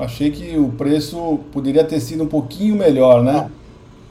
achei 0.00 0.30
que 0.30 0.56
o 0.56 0.68
preço 0.68 1.40
poderia 1.52 1.84
ter 1.84 2.00
sido 2.00 2.22
um 2.22 2.28
pouquinho 2.28 2.76
melhor, 2.76 3.22
né? 3.22 3.50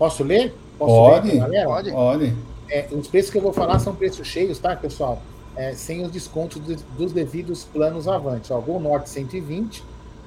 Posso 0.02 0.24
ler? 0.24 0.52
Posso 0.80 0.96
pode, 0.96 1.40
ler 1.40 1.64
pode. 1.64 1.92
pode. 1.92 2.34
É, 2.68 2.88
os 2.92 3.08
preços 3.08 3.30
que 3.30 3.38
eu 3.38 3.42
vou 3.44 3.54
falar 3.54 3.78
são 3.78 3.94
preços 3.94 4.26
cheios, 4.26 4.58
tá, 4.58 4.76
pessoal? 4.76 5.22
É, 5.56 5.76
sem 5.76 6.04
os 6.04 6.12
descontos 6.12 6.60
de, 6.66 6.76
dos 6.98 7.14
devidos 7.14 7.66
planos 7.66 8.08
avante. 8.08 8.52
Ó, 8.52 8.60
Gol 8.60 8.80
Norte 8.80 9.12
120, 9.12 9.84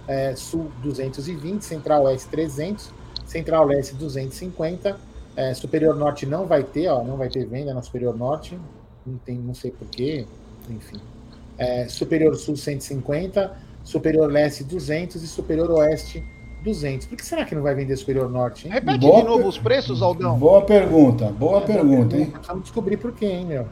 é, 0.06 0.36
Sul 0.36 0.70
220, 0.80 1.62
Central 1.62 2.04
Oeste 2.04 2.28
300, 2.28 2.88
Central 3.26 3.66
Leste 3.66 3.96
250, 3.96 4.96
é, 5.34 5.52
Superior 5.54 5.96
Norte 5.96 6.24
não 6.24 6.46
vai 6.46 6.62
ter, 6.62 6.86
ó, 6.86 7.02
não 7.02 7.16
vai 7.16 7.28
ter 7.28 7.44
venda 7.44 7.74
na 7.74 7.82
Superior 7.82 8.16
Norte, 8.16 8.56
não, 9.04 9.18
tem, 9.18 9.36
não 9.36 9.54
sei 9.54 9.72
porquê, 9.72 10.24
enfim. 10.70 11.00
É, 11.58 11.88
Superior 11.88 12.36
Sul 12.36 12.56
150, 12.56 13.56
Superior 13.82 14.30
Leste 14.30 14.62
200 14.62 15.20
e 15.20 15.26
Superior 15.26 15.68
Oeste 15.72 16.24
200. 16.64 17.06
Por 17.06 17.16
que 17.16 17.24
será 17.24 17.44
que 17.44 17.54
não 17.54 17.62
vai 17.62 17.74
vender 17.74 17.96
Superior 17.96 18.28
Norte? 18.28 18.66
Hein? 18.66 18.72
Repete 18.72 18.98
boa 18.98 19.20
de 19.20 19.28
novo 19.28 19.46
os 19.46 19.58
preços, 19.58 20.02
Aldão. 20.02 20.38
Boa 20.38 20.62
pergunta, 20.62 21.26
boa 21.26 21.58
é, 21.58 21.66
pergunta, 21.66 22.16
hein? 22.16 22.32
Vamos 22.46 22.64
descobrir 22.64 22.96
por 22.96 23.12
quê, 23.12 23.26
hein, 23.26 23.46
meu? 23.46 23.68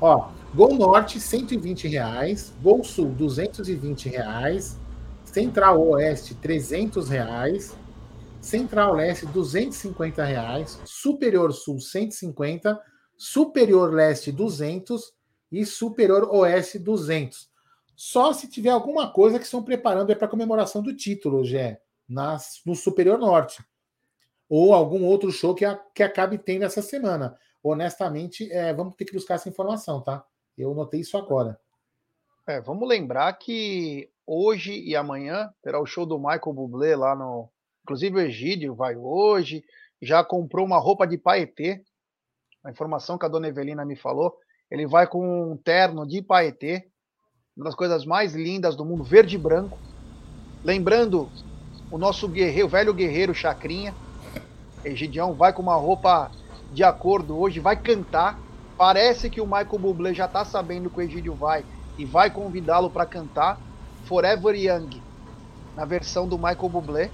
Ó, 0.00 0.28
Gol 0.54 0.74
Norte 0.76 1.18
120 1.20 1.88
reais, 1.88 2.54
Gol 2.62 2.84
Sul 2.84 3.10
220 3.10 4.08
reais, 4.08 4.78
Central 5.24 5.80
Oeste 5.80 6.34
300 6.34 7.08
reais, 7.08 7.76
Central 8.40 8.94
Leste 8.94 9.26
250 9.26 10.24
reais, 10.24 10.78
Superior 10.84 11.52
Sul 11.52 11.80
150, 11.80 12.80
Superior 13.16 13.92
Leste 13.92 14.30
200 14.30 15.12
e 15.50 15.66
Superior 15.66 16.28
Oeste 16.30 16.78
200. 16.78 17.50
Só 17.96 18.32
se 18.32 18.48
tiver 18.48 18.70
alguma 18.70 19.10
coisa 19.10 19.38
que 19.38 19.44
estão 19.44 19.62
preparando 19.62 20.14
para 20.14 20.28
comemoração 20.28 20.82
do 20.82 20.94
título, 20.94 21.44
Gé, 21.44 21.80
nas, 22.08 22.60
no 22.64 22.74
Superior 22.74 23.18
Norte. 23.18 23.64
Ou 24.48 24.74
algum 24.74 25.04
outro 25.04 25.30
show 25.30 25.54
que, 25.54 25.64
a, 25.64 25.76
que 25.94 26.02
acabe 26.02 26.38
tendo 26.38 26.64
essa 26.64 26.82
semana. 26.82 27.38
Honestamente, 27.62 28.50
é, 28.52 28.72
vamos 28.72 28.94
ter 28.94 29.04
que 29.04 29.12
buscar 29.12 29.34
essa 29.34 29.48
informação, 29.48 30.00
tá? 30.00 30.24
Eu 30.56 30.72
notei 30.74 31.00
isso 31.00 31.18
agora. 31.18 31.58
É, 32.46 32.60
vamos 32.60 32.88
lembrar 32.88 33.32
que 33.32 34.08
hoje 34.24 34.72
e 34.72 34.94
amanhã 34.94 35.52
terá 35.62 35.80
o 35.80 35.86
show 35.86 36.06
do 36.06 36.18
Michael 36.18 36.52
Bublé 36.52 36.94
lá 36.94 37.14
no. 37.16 37.50
Inclusive 37.82 38.16
o 38.16 38.20
Egídio 38.20 38.74
vai 38.74 38.96
hoje, 38.96 39.64
já 40.00 40.24
comprou 40.24 40.64
uma 40.64 40.78
roupa 40.78 41.06
de 41.06 41.18
paetê. 41.18 41.84
A 42.64 42.70
informação 42.70 43.18
que 43.18 43.24
a 43.26 43.28
dona 43.28 43.48
Evelina 43.48 43.84
me 43.84 43.96
falou. 43.96 44.36
Ele 44.70 44.86
vai 44.86 45.06
com 45.06 45.52
um 45.52 45.56
terno 45.56 46.06
de 46.06 46.20
paetê, 46.20 46.88
uma 47.56 47.64
das 47.64 47.74
coisas 47.74 48.04
mais 48.04 48.34
lindas 48.34 48.74
do 48.74 48.84
mundo, 48.84 49.04
verde 49.04 49.36
e 49.36 49.38
branco. 49.38 49.78
Lembrando 50.64 51.30
o 51.90 51.98
nosso 51.98 52.28
guerreiro, 52.28 52.66
o 52.66 52.70
velho 52.70 52.94
guerreiro 52.94 53.34
Chacrinha. 53.34 53.94
Egidião 54.84 55.34
vai 55.34 55.52
com 55.52 55.62
uma 55.62 55.76
roupa 55.76 56.30
de 56.72 56.84
acordo 56.84 57.38
hoje, 57.38 57.60
vai 57.60 57.76
cantar. 57.76 58.38
Parece 58.76 59.30
que 59.30 59.40
o 59.40 59.46
Michael 59.46 59.78
Bublé 59.78 60.12
já 60.12 60.28
tá 60.28 60.44
sabendo 60.44 60.90
que 60.90 60.98
o 60.98 61.02
Egídio 61.02 61.34
vai 61.34 61.64
e 61.96 62.04
vai 62.04 62.30
convidá-lo 62.30 62.90
para 62.90 63.06
cantar 63.06 63.58
Forever 64.04 64.54
Young, 64.54 65.02
na 65.74 65.84
versão 65.84 66.28
do 66.28 66.36
Michael 66.36 66.68
Bublé. 66.68 67.10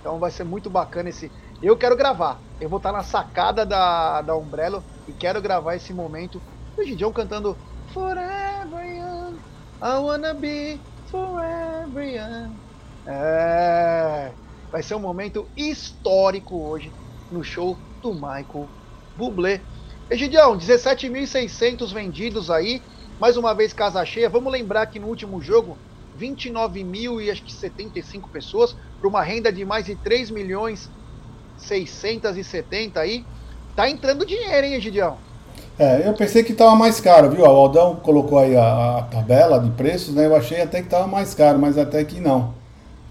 Então 0.00 0.18
vai 0.18 0.30
ser 0.30 0.44
muito 0.44 0.70
bacana 0.70 1.08
esse. 1.08 1.30
Eu 1.62 1.76
quero 1.76 1.96
gravar. 1.96 2.38
Eu 2.60 2.68
vou 2.68 2.78
estar 2.78 2.92
na 2.92 3.02
sacada 3.02 3.66
da, 3.66 4.22
da 4.22 4.36
Umbrella 4.36 4.82
e 5.06 5.12
quero 5.12 5.40
gravar 5.42 5.76
esse 5.76 5.92
momento. 5.92 6.40
O 6.76 6.82
Gideon 6.82 7.12
cantando 7.12 7.56
Forever 7.92 8.84
Young, 8.84 9.36
I 9.82 9.98
wanna 9.98 10.34
be 10.34 10.80
forever 11.10 12.02
young. 12.02 12.65
É, 13.06 14.30
vai 14.70 14.82
ser 14.82 14.94
um 14.94 15.00
momento 15.00 15.46
histórico 15.56 16.56
hoje 16.56 16.90
no 17.30 17.44
show 17.44 17.76
do 18.02 18.12
Michael 18.12 18.68
Bublé. 19.16 19.60
Egidião, 20.10 20.56
17.600 20.56 21.92
vendidos 21.92 22.50
aí, 22.50 22.82
mais 23.20 23.36
uma 23.36 23.54
vez 23.54 23.72
casa 23.72 24.04
cheia. 24.04 24.28
Vamos 24.28 24.52
lembrar 24.52 24.86
que 24.86 24.98
no 24.98 25.06
último 25.06 25.40
jogo, 25.40 25.78
29 26.16 26.82
mil 26.82 27.20
e 27.20 27.30
acho 27.30 27.42
que 27.42 27.52
75 27.52 28.28
pessoas, 28.28 28.76
para 28.98 29.08
uma 29.08 29.22
renda 29.22 29.52
de 29.52 29.64
mais 29.64 29.86
de 29.86 29.94
3 29.94 30.30
milhões 30.30 30.90
670 31.58 33.00
aí. 33.00 33.24
Tá 33.74 33.88
entrando 33.88 34.24
dinheiro, 34.24 34.66
hein, 34.66 34.74
Egidião? 34.74 35.18
É, 35.78 36.08
eu 36.08 36.14
pensei 36.14 36.42
que 36.42 36.52
estava 36.52 36.74
mais 36.74 37.00
caro, 37.00 37.30
viu? 37.30 37.42
O 37.42 37.46
Aldão 37.46 37.96
colocou 37.96 38.38
aí 38.38 38.56
a, 38.56 38.98
a, 38.98 39.02
tabela 39.02 39.60
de 39.60 39.70
preços, 39.70 40.14
né? 40.14 40.26
Eu 40.26 40.34
achei 40.34 40.62
até 40.62 40.80
que 40.80 40.86
estava 40.86 41.06
mais 41.06 41.34
caro, 41.34 41.58
mas 41.58 41.76
até 41.76 42.02
que 42.02 42.18
não. 42.18 42.54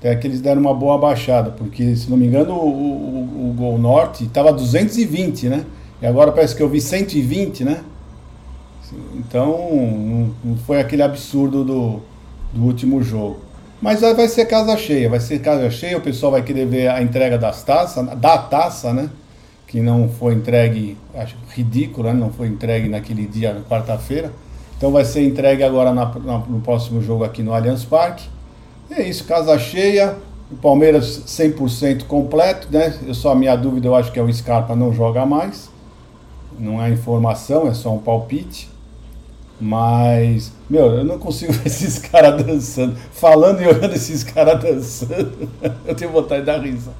Até 0.06 0.16
que 0.18 0.28
eles 0.28 0.40
deram 0.40 0.62
uma 0.62 0.74
boa 0.74 1.00
baixada, 1.00 1.50
porque, 1.50 1.96
se 1.96 2.12
não 2.12 2.16
me 2.16 2.28
engano, 2.28 2.54
o, 2.54 2.70
o, 2.70 3.50
o 3.50 3.54
Gol 3.58 3.80
Norte 3.80 4.26
estava 4.26 4.54
220, 4.54 5.50
né? 5.50 5.66
E 6.00 6.06
agora 6.06 6.32
parece 6.32 6.56
que 6.56 6.62
eu 6.62 6.70
vi 6.70 6.80
120, 6.80 7.64
né? 7.64 7.82
Então, 9.16 10.32
não 10.44 10.58
foi 10.58 10.80
aquele 10.80 11.02
absurdo 11.02 11.64
do, 11.64 12.02
do 12.54 12.64
último 12.64 13.02
jogo. 13.02 13.40
Mas 13.82 14.02
vai 14.02 14.28
ser 14.28 14.46
casa 14.46 14.78
cheia, 14.78 15.10
vai 15.10 15.20
ser 15.20 15.40
casa 15.40 15.72
cheia, 15.72 15.98
o 15.98 16.02
pessoal 16.02 16.34
vai 16.34 16.44
querer 16.44 16.68
ver 16.68 16.88
a 16.88 17.02
entrega 17.02 17.36
das 17.36 17.64
taças, 17.64 18.06
da 18.20 18.38
taça, 18.38 18.94
né? 18.94 19.10
Que 19.66 19.80
não 19.80 20.08
foi 20.08 20.36
entregue, 20.36 20.96
acho 21.16 21.36
ridículo, 21.50 22.10
né? 22.10 22.14
Não 22.14 22.30
foi 22.30 22.46
entregue 22.48 22.88
naquele 22.88 23.26
dia, 23.26 23.60
quarta-feira. 23.68 24.32
Então 24.78 24.92
vai 24.92 25.04
ser 25.04 25.26
entregue 25.26 25.64
agora 25.64 25.92
na, 25.92 26.06
na, 26.06 26.38
no 26.38 26.62
próximo 26.62 27.02
jogo 27.02 27.24
aqui 27.24 27.42
no 27.42 27.56
Allianz 27.56 27.84
Parque. 27.84 28.35
É 28.90 29.04
isso, 29.04 29.26
casa 29.26 29.58
cheia, 29.58 30.18
o 30.52 30.56
Palmeiras 30.56 31.24
100% 31.26 32.06
completo, 32.06 32.68
né? 32.72 32.98
Eu 33.06 33.14
só 33.14 33.32
a 33.32 33.36
minha 33.36 33.56
dúvida, 33.56 33.88
eu 33.88 33.96
acho 33.96 34.12
que 34.12 34.20
é 34.20 34.22
o 34.22 34.32
Scarpa 34.32 34.76
não 34.76 34.94
joga 34.94 35.26
mais. 35.26 35.70
Não 36.58 36.82
é 36.82 36.90
informação, 36.90 37.68
é 37.68 37.74
só 37.74 37.92
um 37.92 38.00
palpite. 38.00 38.70
Mas, 39.60 40.52
meu, 40.70 40.98
eu 40.98 41.04
não 41.04 41.18
consigo 41.18 41.52
ver 41.54 41.68
esses 41.68 41.98
caras 42.00 42.44
dançando. 42.44 42.96
Falando 42.96 43.62
e 43.62 43.68
olhando 43.68 43.94
esses 43.94 44.24
caras 44.24 44.62
dançando, 44.62 45.50
eu 45.86 45.96
tenho 45.96 46.12
vontade 46.12 46.42
de 46.42 46.46
dar 46.46 46.62
risada. 46.62 46.96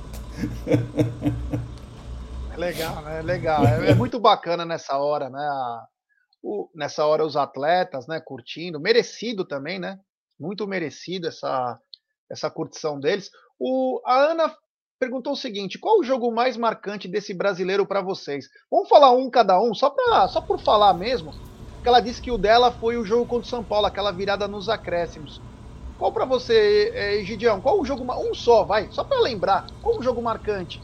É 2.54 2.58
legal, 2.58 3.02
né? 3.02 3.20
É 3.20 3.22
legal. 3.22 3.66
É, 3.66 3.92
é, 3.92 3.96
muito 3.96 4.20
bacana 4.20 4.66
nessa 4.66 4.98
hora, 4.98 5.30
né? 5.30 5.48
O, 6.42 6.70
nessa 6.74 7.06
hora 7.06 7.26
os 7.26 7.36
atletas, 7.36 8.08
né, 8.08 8.20
curtindo, 8.20 8.80
merecido 8.80 9.46
também, 9.46 9.80
né? 9.80 10.00
Muito 10.40 10.68
merecido 10.68 11.28
essa, 11.28 11.80
essa 12.30 12.50
curtição 12.50 13.00
deles. 13.00 13.30
O, 13.60 14.02
a 14.06 14.32
Ana 14.32 14.56
perguntou 15.00 15.34
o 15.34 15.38
seguinte: 15.38 15.80
qual 15.80 16.00
o 16.00 16.04
jogo 16.04 16.32
mais 16.32 16.58
marcante 16.58 17.08
desse 17.08 17.34
brasileiro 17.34 17.86
para 17.86 18.02
vocês? 18.02 18.48
Vamos 18.70 18.90
falar 18.90 19.12
um 19.12 19.30
cada 19.30 19.62
um, 19.62 19.74
só, 19.74 19.90
pra, 19.90 20.28
só 20.28 20.42
por 20.42 20.60
falar 20.60 20.94
mesmo 20.94 21.34
que 21.86 21.90
ela 21.90 22.00
disse 22.00 22.20
que 22.20 22.32
o 22.32 22.38
dela 22.38 22.72
foi 22.72 22.98
o 22.98 23.06
jogo 23.06 23.28
contra 23.28 23.46
o 23.46 23.50
São 23.50 23.64
Paulo, 23.64 23.86
aquela 23.86 24.12
virada 24.12 24.48
nos 24.48 24.70
acréscimos. 24.70 25.40
Qual 26.00 26.12
para 26.12 26.26
você, 26.26 26.92
é, 26.96 27.24
Gideão? 27.24 27.62
Qual 27.62 27.80
o 27.80 27.86
jogo 27.86 28.04
um 28.12 28.34
só, 28.34 28.64
vai? 28.64 28.88
Só 28.90 29.04
para 29.04 29.20
lembrar, 29.20 29.68
qual 29.84 30.00
o 30.00 30.02
jogo 30.02 30.20
marcante? 30.20 30.82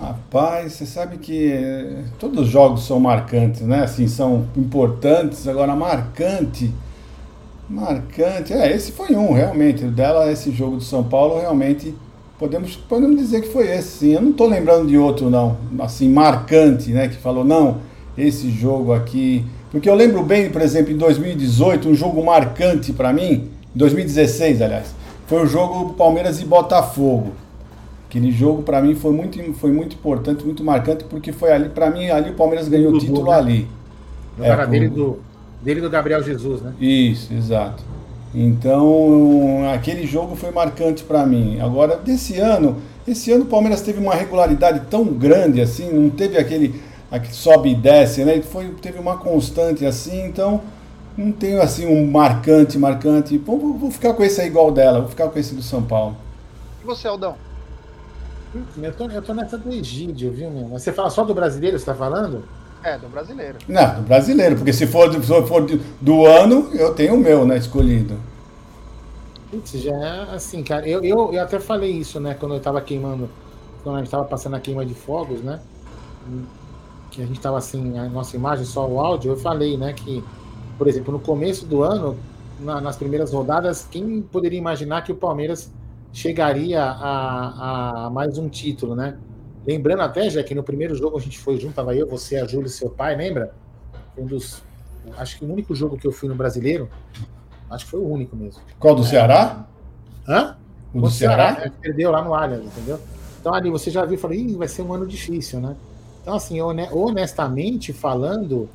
Rapaz, 0.00 0.74
você 0.74 0.86
sabe 0.86 1.18
que 1.18 1.50
eh, 1.52 2.04
todos 2.16 2.42
os 2.42 2.48
jogos 2.48 2.86
são 2.86 3.00
marcantes, 3.00 3.62
né? 3.62 3.82
Assim, 3.82 4.06
são 4.06 4.48
importantes. 4.56 5.48
Agora, 5.48 5.74
marcante, 5.74 6.72
marcante. 7.68 8.52
É, 8.52 8.74
esse 8.74 8.92
foi 8.92 9.14
um, 9.14 9.32
realmente. 9.32 9.84
Dela, 9.84 10.30
esse 10.30 10.50
jogo 10.50 10.76
do 10.76 10.82
São 10.82 11.04
Paulo, 11.04 11.40
realmente 11.40 11.94
podemos, 12.38 12.76
podemos 12.76 13.16
dizer 13.16 13.40
que 13.42 13.48
foi 13.48 13.68
esse, 13.68 13.98
sim. 13.98 14.12
Eu 14.12 14.22
não 14.22 14.30
estou 14.30 14.48
lembrando 14.48 14.86
de 14.86 14.98
outro, 14.98 15.30
não. 15.30 15.56
Assim, 15.78 16.08
marcante, 16.08 16.90
né? 16.90 17.08
Que 17.08 17.16
falou, 17.16 17.44
não, 17.44 17.78
esse 18.16 18.50
jogo 18.50 18.92
aqui. 18.92 19.44
Porque 19.70 19.88
eu 19.88 19.94
lembro 19.94 20.22
bem, 20.22 20.50
por 20.50 20.62
exemplo, 20.62 20.92
em 20.92 20.96
2018, 20.96 21.88
um 21.88 21.94
jogo 21.94 22.24
marcante 22.24 22.92
para 22.92 23.12
mim, 23.12 23.48
2016, 23.74 24.62
aliás, 24.62 24.94
foi 25.26 25.42
o 25.42 25.46
jogo 25.46 25.94
Palmeiras 25.94 26.40
e 26.40 26.44
Botafogo. 26.44 27.32
Aquele 28.08 28.30
jogo 28.30 28.62
para 28.62 28.80
mim 28.80 28.94
foi 28.94 29.12
muito, 29.12 29.52
foi 29.54 29.72
muito 29.72 29.96
importante, 29.96 30.44
muito 30.44 30.62
marcante, 30.62 31.02
porque 31.04 31.32
foi 31.32 31.50
ali, 31.50 31.68
para 31.68 31.90
mim, 31.90 32.08
ali 32.08 32.30
o 32.30 32.34
Palmeiras 32.34 32.68
ganhou 32.68 32.92
o 32.92 32.98
título 32.98 33.30
né? 33.30 33.36
ali. 33.36 33.68
No 34.38 34.44
é, 34.44 34.66
dele, 34.66 34.88
do, 34.88 35.18
dele 35.64 35.80
do 35.80 35.88
Gabriel 35.88 36.22
Jesus, 36.22 36.60
né? 36.60 36.74
Isso, 36.78 37.32
exato. 37.32 37.82
Então, 38.34 39.62
aquele 39.72 40.06
jogo 40.06 40.36
foi 40.36 40.50
marcante 40.50 41.02
para 41.02 41.24
mim. 41.24 41.58
Agora, 41.60 41.96
desse 41.96 42.38
ano, 42.38 42.76
esse 43.08 43.32
ano 43.32 43.44
o 43.44 43.46
Palmeiras 43.46 43.80
teve 43.80 43.98
uma 43.98 44.14
regularidade 44.14 44.82
tão 44.90 45.04
grande 45.04 45.60
assim, 45.60 45.90
não 45.90 46.10
teve 46.10 46.36
aquele, 46.36 46.82
aquele 47.10 47.32
sobe 47.32 47.70
e 47.70 47.74
desce, 47.74 48.24
né? 48.24 48.42
Foi, 48.42 48.68
teve 48.82 48.98
uma 48.98 49.16
constante 49.16 49.86
assim, 49.86 50.26
então 50.26 50.60
não 51.16 51.32
tenho 51.32 51.62
assim 51.62 51.86
um 51.86 52.10
marcante, 52.10 52.76
marcante. 52.76 53.38
Vou, 53.38 53.74
vou 53.74 53.90
ficar 53.90 54.12
com 54.14 54.22
esse 54.22 54.40
aí 54.40 54.48
igual 54.48 54.70
dela, 54.70 55.00
vou 55.00 55.08
ficar 55.08 55.28
com 55.28 55.38
esse 55.38 55.54
do 55.54 55.62
São 55.62 55.82
Paulo. 55.82 56.16
E 56.82 56.86
você, 56.86 57.08
Aldão? 57.08 57.36
Eu 58.80 58.92
tô, 58.92 59.08
eu 59.08 59.22
tô 59.22 59.32
nessa 59.32 59.56
do 59.56 59.72
Egídio, 59.72 60.30
viu, 60.30 60.50
meu? 60.50 60.68
Você 60.68 60.92
fala 60.92 61.10
só 61.10 61.24
do 61.24 61.34
brasileiro, 61.34 61.78
você 61.78 61.86
tá 61.86 61.94
falando? 61.94 62.44
É, 62.84 62.98
do 62.98 63.08
brasileiro. 63.08 63.56
Não, 63.66 63.94
do 63.94 64.02
brasileiro, 64.02 64.56
porque 64.56 64.72
se 64.72 64.86
for, 64.86 65.10
se 65.10 65.42
for 65.46 65.66
do 66.02 66.26
ano, 66.26 66.68
eu 66.74 66.94
tenho 66.94 67.14
o 67.14 67.18
meu, 67.18 67.46
né, 67.46 67.56
escolhido. 67.56 68.14
Putz, 69.50 69.72
já 69.72 69.94
é 69.94 70.34
assim, 70.34 70.62
cara. 70.62 70.86
Eu, 70.86 71.02
eu, 71.02 71.32
eu 71.32 71.42
até 71.42 71.58
falei 71.58 71.92
isso, 71.92 72.20
né, 72.20 72.34
quando 72.38 72.54
eu 72.54 72.60
tava 72.60 72.78
queimando, 72.82 73.30
quando 73.82 73.96
a 73.96 73.98
gente 74.00 74.10
tava 74.10 74.24
passando 74.24 74.56
a 74.56 74.60
queima 74.60 74.84
de 74.84 74.92
fogos, 74.92 75.40
né? 75.40 75.60
Que 77.10 77.22
a 77.22 77.26
gente 77.26 77.40
tava 77.40 77.56
assim, 77.56 77.98
a 77.98 78.04
nossa 78.04 78.36
imagem, 78.36 78.66
só 78.66 78.86
o 78.86 79.00
áudio, 79.00 79.32
eu 79.32 79.36
falei, 79.36 79.78
né, 79.78 79.94
que, 79.94 80.22
por 80.76 80.86
exemplo, 80.86 81.10
no 81.10 81.20
começo 81.20 81.64
do 81.64 81.82
ano, 81.82 82.18
na, 82.60 82.82
nas 82.82 82.96
primeiras 82.96 83.32
rodadas, 83.32 83.88
quem 83.90 84.20
poderia 84.20 84.58
imaginar 84.58 85.02
que 85.02 85.10
o 85.10 85.14
Palmeiras 85.14 85.72
chegaria 86.12 86.82
a, 86.84 88.06
a 88.06 88.10
mais 88.10 88.36
um 88.36 88.46
título, 88.46 88.94
né? 88.94 89.16
Lembrando 89.66 90.02
até, 90.02 90.28
já 90.28 90.42
que 90.42 90.54
no 90.54 90.62
primeiro 90.62 90.94
jogo 90.94 91.16
a 91.16 91.20
gente 91.20 91.38
foi 91.38 91.58
junto, 91.58 91.74
tava 91.74 91.94
eu, 91.94 92.06
você, 92.06 92.36
a 92.36 92.46
Júlia 92.46 92.66
e 92.66 92.70
seu 92.70 92.90
pai, 92.90 93.16
lembra? 93.16 93.54
Um 94.16 94.26
dos. 94.26 94.62
Acho 95.16 95.38
que 95.38 95.44
o 95.44 95.52
único 95.52 95.74
jogo 95.74 95.96
que 95.96 96.06
eu 96.06 96.12
fui 96.12 96.28
no 96.28 96.34
brasileiro. 96.34 96.88
Acho 97.70 97.84
que 97.84 97.90
foi 97.90 98.00
o 98.00 98.08
único 98.08 98.36
mesmo. 98.36 98.60
Qual 98.78 98.94
do 98.94 99.02
é, 99.02 99.06
Ceará? 99.06 99.66
Hã? 100.28 100.56
O 100.92 101.00
do 101.00 101.10
Ceará? 101.10 101.54
Ceará? 101.54 101.72
Perdeu 101.80 102.10
lá 102.10 102.22
no 102.22 102.34
Allianz, 102.34 102.66
entendeu? 102.66 103.00
Então 103.40 103.52
ali 103.52 103.70
você 103.70 103.90
já 103.90 104.04
viu 104.04 104.14
e 104.14 104.18
falou, 104.18 104.36
Ih, 104.36 104.54
vai 104.54 104.68
ser 104.68 104.82
um 104.82 104.92
ano 104.92 105.06
difícil, 105.06 105.60
né? 105.60 105.74
Então, 106.22 106.34
assim, 106.34 106.58
honestamente 106.60 107.92
falando, 107.92 108.68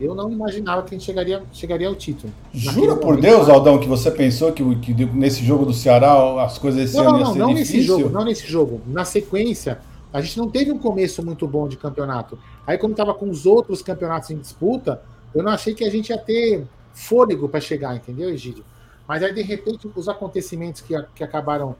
eu 0.00 0.14
não 0.14 0.30
imaginava 0.30 0.82
que 0.82 0.94
a 0.94 0.98
gente 0.98 1.06
chegaria, 1.06 1.42
chegaria 1.52 1.86
ao 1.86 1.94
título. 1.94 2.32
Jura 2.52 2.96
por 2.96 3.20
Deus, 3.20 3.48
Aldão, 3.48 3.78
que 3.78 3.86
você 3.86 4.10
pensou 4.10 4.52
que, 4.52 4.76
que, 4.76 4.92
nesse 5.06 5.44
jogo 5.44 5.64
do 5.64 5.72
Ceará 5.72 6.42
as 6.42 6.58
coisas 6.58 6.82
esse 6.82 6.96
não, 6.96 7.08
ano 7.08 7.18
não, 7.18 7.34
não, 7.34 7.46
não 7.48 7.54
nesse 7.54 7.80
jogo, 7.80 8.10
não 8.10 8.24
nesse 8.24 8.46
jogo. 8.46 8.80
Na 8.88 9.04
sequência, 9.04 9.78
a 10.16 10.20
gente 10.22 10.38
não 10.38 10.48
teve 10.48 10.72
um 10.72 10.78
começo 10.78 11.22
muito 11.22 11.46
bom 11.46 11.68
de 11.68 11.76
campeonato. 11.76 12.38
Aí, 12.66 12.78
como 12.78 12.92
estava 12.92 13.12
com 13.12 13.28
os 13.28 13.44
outros 13.44 13.82
campeonatos 13.82 14.30
em 14.30 14.38
disputa, 14.38 15.02
eu 15.34 15.42
não 15.42 15.52
achei 15.52 15.74
que 15.74 15.84
a 15.84 15.90
gente 15.90 16.08
ia 16.08 16.16
ter 16.16 16.66
fôlego 16.94 17.46
para 17.50 17.60
chegar, 17.60 17.94
entendeu, 17.94 18.30
Egídio? 18.30 18.64
Mas 19.06 19.22
aí, 19.22 19.34
de 19.34 19.42
repente, 19.42 19.86
os 19.94 20.08
acontecimentos 20.08 20.80
que, 20.80 20.94
que 21.14 21.22
acabaram 21.22 21.76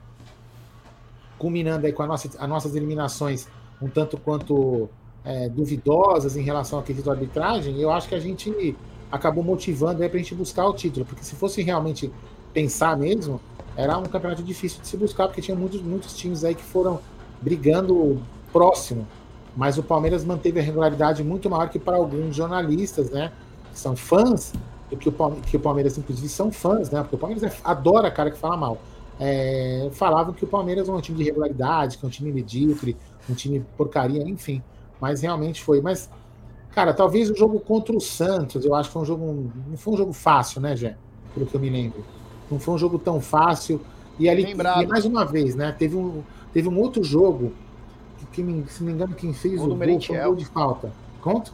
culminando 1.39 1.87
aí 1.87 1.91
com 1.91 2.03
a 2.03 2.07
nossa, 2.07 2.29
as 2.37 2.47
nossas 2.47 2.75
eliminações 2.75 3.47
um 3.81 3.87
tanto 3.87 4.17
quanto 4.17 4.87
é, 5.25 5.49
duvidosas 5.49 6.37
em 6.37 6.43
relação 6.43 6.77
à 6.77 6.83
questão 6.83 7.05
da 7.05 7.13
arbitragem, 7.13 7.81
eu 7.81 7.89
acho 7.89 8.07
que 8.07 8.13
a 8.13 8.19
gente 8.19 8.75
acabou 9.11 9.43
motivando 9.43 9.97
para 9.97 10.15
a 10.15 10.17
gente 10.17 10.35
buscar 10.35 10.67
o 10.67 10.73
título, 10.73 11.07
porque 11.07 11.23
se 11.23 11.35
fosse 11.35 11.63
realmente 11.63 12.11
pensar 12.53 12.95
mesmo, 12.95 13.41
era 13.75 13.97
um 13.97 14.03
campeonato 14.03 14.43
difícil 14.43 14.79
de 14.79 14.87
se 14.87 14.95
buscar, 14.95 15.27
porque 15.27 15.41
tinha 15.41 15.57
muitos, 15.57 15.81
muitos 15.81 16.15
times 16.15 16.43
aí 16.43 16.53
que 16.53 16.63
foram 16.63 16.99
brigando 17.41 18.21
próximo, 18.51 19.07
mas 19.55 19.77
o 19.77 19.83
Palmeiras 19.83 20.23
manteve 20.23 20.59
a 20.59 20.63
regularidade 20.63 21.23
muito 21.23 21.49
maior 21.49 21.69
que 21.69 21.79
para 21.79 21.97
alguns 21.97 22.35
jornalistas, 22.35 23.09
né, 23.09 23.31
que 23.71 23.79
são 23.79 23.95
fãs, 23.95 24.53
do 24.89 24.95
que 24.95 25.09
o, 25.09 25.11
Palmeiras, 25.11 25.49
que 25.49 25.57
o 25.57 25.59
Palmeiras, 25.59 25.97
inclusive, 25.97 26.29
são 26.29 26.51
fãs, 26.51 26.89
né, 26.91 27.01
porque 27.01 27.15
o 27.15 27.19
Palmeiras 27.19 27.43
é, 27.43 27.57
adora 27.63 28.09
cara 28.11 28.31
que 28.31 28.37
fala 28.37 28.55
mal. 28.55 28.77
É, 29.19 29.89
falavam 29.93 30.31
que 30.31 30.43
o 30.43 30.47
Palmeiras 30.47 30.87
é 30.87 30.91
um 30.91 31.01
time 31.01 31.17
de 31.17 31.23
regularidade, 31.23 31.97
que 31.97 32.05
é 32.05 32.07
um 32.07 32.11
time 32.11 32.31
medíocre, 32.31 32.95
um 33.29 33.33
time 33.33 33.65
porcaria, 33.75 34.21
enfim. 34.23 34.61
Mas 35.01 35.21
realmente 35.21 35.63
foi. 35.63 35.81
Mas, 35.81 36.09
cara, 36.71 36.93
talvez 36.93 37.29
o 37.29 37.35
jogo 37.35 37.59
contra 37.59 37.95
o 37.95 37.99
Santos, 37.99 38.63
eu 38.63 38.75
acho 38.75 38.89
que 38.89 38.93
foi 38.93 39.01
um 39.01 39.05
jogo. 39.05 39.51
Não 39.67 39.77
foi 39.77 39.93
um 39.93 39.97
jogo 39.97 40.13
fácil, 40.13 40.61
né, 40.61 40.75
Jé? 40.75 40.95
Pelo 41.33 41.45
que 41.45 41.55
eu 41.55 41.59
me 41.59 41.69
lembro. 41.69 42.05
Não 42.49 42.59
foi 42.59 42.75
um 42.75 42.77
jogo 42.77 42.99
tão 42.99 43.19
fácil. 43.19 43.81
E 44.19 44.29
ali, 44.29 44.51
e 44.51 44.55
mais 44.87 45.05
uma 45.05 45.25
vez, 45.25 45.55
né? 45.55 45.71
Teve 45.71 45.95
um, 45.95 46.23
teve 46.53 46.67
um 46.67 46.79
outro 46.79 47.03
jogo 47.03 47.53
que, 48.31 48.43
que 48.43 48.73
se 48.73 48.81
não 48.81 48.87
me 48.87 48.93
engano, 48.93 49.15
quem 49.15 49.33
fez 49.33 49.59
o, 49.61 49.65
o 49.65 49.75
gol 49.75 50.01
foi 50.01 50.19
um 50.19 50.23
gol 50.23 50.35
de 50.35 50.45
falta. 50.45 50.91
Conta? 51.21 51.51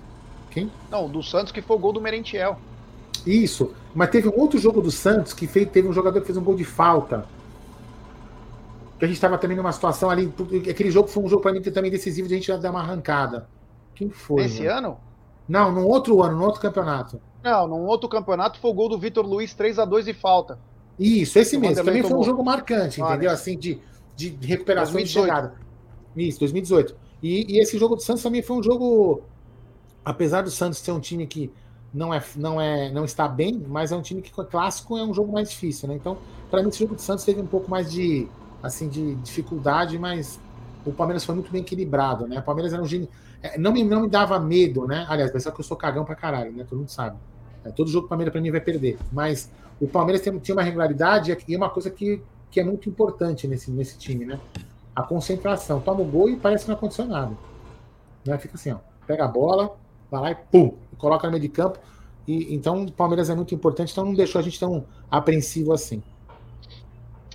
Quem? 0.49 0.71
Não, 0.91 1.09
do 1.09 1.23
Santos 1.23 1.51
que 1.51 1.61
foi 1.61 1.75
o 1.75 1.79
gol 1.79 1.93
do 1.93 2.01
Merentiel. 2.01 2.57
Isso. 3.25 3.71
Mas 3.93 4.09
teve 4.09 4.27
um 4.27 4.39
outro 4.39 4.59
jogo 4.59 4.81
do 4.81 4.91
Santos 4.91 5.33
que 5.33 5.47
fez, 5.47 5.69
teve 5.69 5.87
um 5.87 5.93
jogador 5.93 6.19
que 6.19 6.25
fez 6.25 6.37
um 6.37 6.43
gol 6.43 6.55
de 6.55 6.63
falta 6.63 7.25
que 9.03 9.05
a 9.05 9.07
gente 9.07 9.17
estava 9.17 9.37
também 9.37 9.57
numa 9.57 9.71
situação 9.71 10.09
ali. 10.09 10.33
Aquele 10.69 10.89
jogo 10.89 11.09
foi 11.09 11.23
um 11.23 11.27
jogo 11.27 11.41
para 11.41 11.51
mim 11.51 11.61
também 11.61 11.91
decisivo 11.91 12.27
de 12.27 12.35
a 12.35 12.37
gente 12.37 12.57
dar 12.57 12.71
uma 12.71 12.79
arrancada. 12.79 13.49
Quem 13.93 14.09
foi? 14.09 14.45
Esse 14.45 14.65
ano? 14.65 14.97
Não, 15.47 15.71
num 15.73 15.85
outro 15.85 16.21
ano, 16.21 16.37
num 16.37 16.45
outro 16.45 16.61
campeonato. 16.61 17.19
Não, 17.43 17.67
num 17.67 17.85
outro 17.85 18.07
campeonato 18.07 18.59
foi 18.59 18.71
o 18.71 18.73
gol 18.73 18.87
do 18.87 18.97
Vitor 18.97 19.25
Luiz 19.25 19.53
3 19.53 19.79
a 19.79 19.85
2 19.85 20.07
e 20.07 20.13
falta. 20.13 20.57
Isso, 20.97 21.37
esse 21.37 21.57
mesmo. 21.57 21.83
Também 21.83 22.01
foi 22.01 22.17
um 22.17 22.23
jogo 22.23 22.43
marcante, 22.45 23.01
entendeu? 23.01 23.29
Assim, 23.29 23.57
de, 23.57 23.81
de 24.15 24.29
recuperação 24.41 24.93
2018. 24.93 25.05
de 25.05 25.11
chegada. 25.11 25.55
Isso, 26.15 26.39
2018. 26.39 26.95
E, 27.21 27.55
e, 27.55 27.59
esse 27.59 27.77
jogo 27.77 27.95
do 27.95 28.01
Santos 28.01 28.21
também 28.21 28.41
foi 28.41 28.57
um 28.57 28.63
jogo. 28.63 29.23
Apesar 30.03 30.41
do 30.41 30.51
Santos 30.51 30.79
ser 30.79 30.91
um 30.91 30.99
time 30.99 31.25
que 31.25 31.51
não 31.93 32.13
é, 32.13 32.21
não 32.35 32.59
é, 32.59 32.91
não 32.91 33.05
está 33.05 33.27
bem, 33.27 33.63
mas 33.67 33.91
é 33.91 33.95
um 33.95 34.01
time 34.01 34.21
que 34.21 34.31
clássico 34.31 34.97
é 34.97 35.03
um 35.03 35.13
jogo 35.13 35.31
mais 35.31 35.49
difícil, 35.49 35.87
né? 35.87 35.95
Então, 35.95 36.17
para 36.51 36.61
mim, 36.61 36.69
esse 36.69 36.79
jogo 36.79 36.95
do 36.95 37.01
Santos 37.01 37.23
teve 37.23 37.39
um 37.41 37.47
pouco 37.47 37.69
mais 37.69 37.91
de 37.91 38.27
assim 38.61 38.87
de 38.87 39.15
dificuldade, 39.15 39.97
mas 39.97 40.39
o 40.85 40.91
Palmeiras 40.91 41.23
foi 41.23 41.35
muito 41.35 41.51
bem 41.51 41.61
equilibrado, 41.61 42.27
né? 42.27 42.39
O 42.39 42.43
Palmeiras 42.43 42.73
era 42.73 42.81
um 42.81 42.85
gênio. 42.85 43.07
É, 43.41 43.57
não 43.57 43.71
me, 43.71 43.83
não 43.83 44.01
me 44.01 44.09
dava 44.09 44.39
medo, 44.39 44.85
né? 44.87 45.05
Aliás, 45.07 45.31
pensar 45.31 45.51
que 45.51 45.59
eu 45.59 45.63
sou 45.63 45.77
cagão 45.77 46.03
pra 46.03 46.15
caralho, 46.15 46.51
né? 46.51 46.65
Todo 46.67 46.79
mundo 46.79 46.89
sabe. 46.89 47.17
É, 47.63 47.71
todo 47.71 47.89
jogo 47.89 48.05
o 48.05 48.09
Palmeiras 48.09 48.31
pra 48.31 48.41
mim 48.41 48.51
vai 48.51 48.61
perder. 48.61 48.97
Mas 49.11 49.49
o 49.79 49.87
Palmeiras 49.87 50.21
tem, 50.21 50.37
tinha 50.39 50.55
uma 50.55 50.63
regularidade 50.63 51.35
e 51.47 51.55
uma 51.55 51.69
coisa 51.69 51.89
que, 51.89 52.21
que 52.53 52.59
é 52.59 52.63
muito 52.63 52.87
importante 52.87 53.47
nesse, 53.47 53.71
nesse 53.71 53.97
time, 53.97 54.25
né? 54.25 54.39
A 54.95 55.01
concentração. 55.01 55.81
Toma 55.81 56.01
o 56.01 56.05
gol 56.05 56.29
e 56.29 56.37
parece 56.37 56.65
que 56.65 56.69
não 56.69 56.77
aconteceu 56.77 57.05
nada. 57.05 57.31
Né? 58.23 58.37
Fica 58.37 58.53
assim, 58.53 58.71
ó. 58.71 58.77
Pega 59.07 59.25
a 59.25 59.27
bola, 59.27 59.75
vai 60.09 60.21
lá 60.21 60.31
e 60.31 60.35
pum, 60.35 60.77
coloca 60.99 61.25
no 61.25 61.31
meio 61.31 61.41
de 61.41 61.49
campo. 61.49 61.79
E, 62.27 62.53
então 62.53 62.83
o 62.83 62.91
Palmeiras 62.91 63.31
é 63.31 63.35
muito 63.35 63.55
importante, 63.55 63.91
então 63.91 64.05
não 64.05 64.13
deixou 64.13 64.37
a 64.37 64.43
gente 64.43 64.59
tão 64.59 64.85
apreensivo 65.09 65.73
assim. 65.73 66.03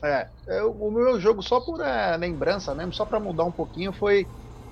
É, 0.00 0.28
eu, 0.46 0.70
o 0.70 0.88
meu 0.88 1.18
jogo 1.18 1.42
só 1.42 1.60
por 1.60 1.80
é, 1.80 2.16
lembrança 2.16 2.72
mesmo, 2.72 2.92
só 2.92 3.04
para 3.04 3.18
mudar 3.18 3.42
um 3.42 3.50
pouquinho, 3.50 3.92
foi 3.92 4.24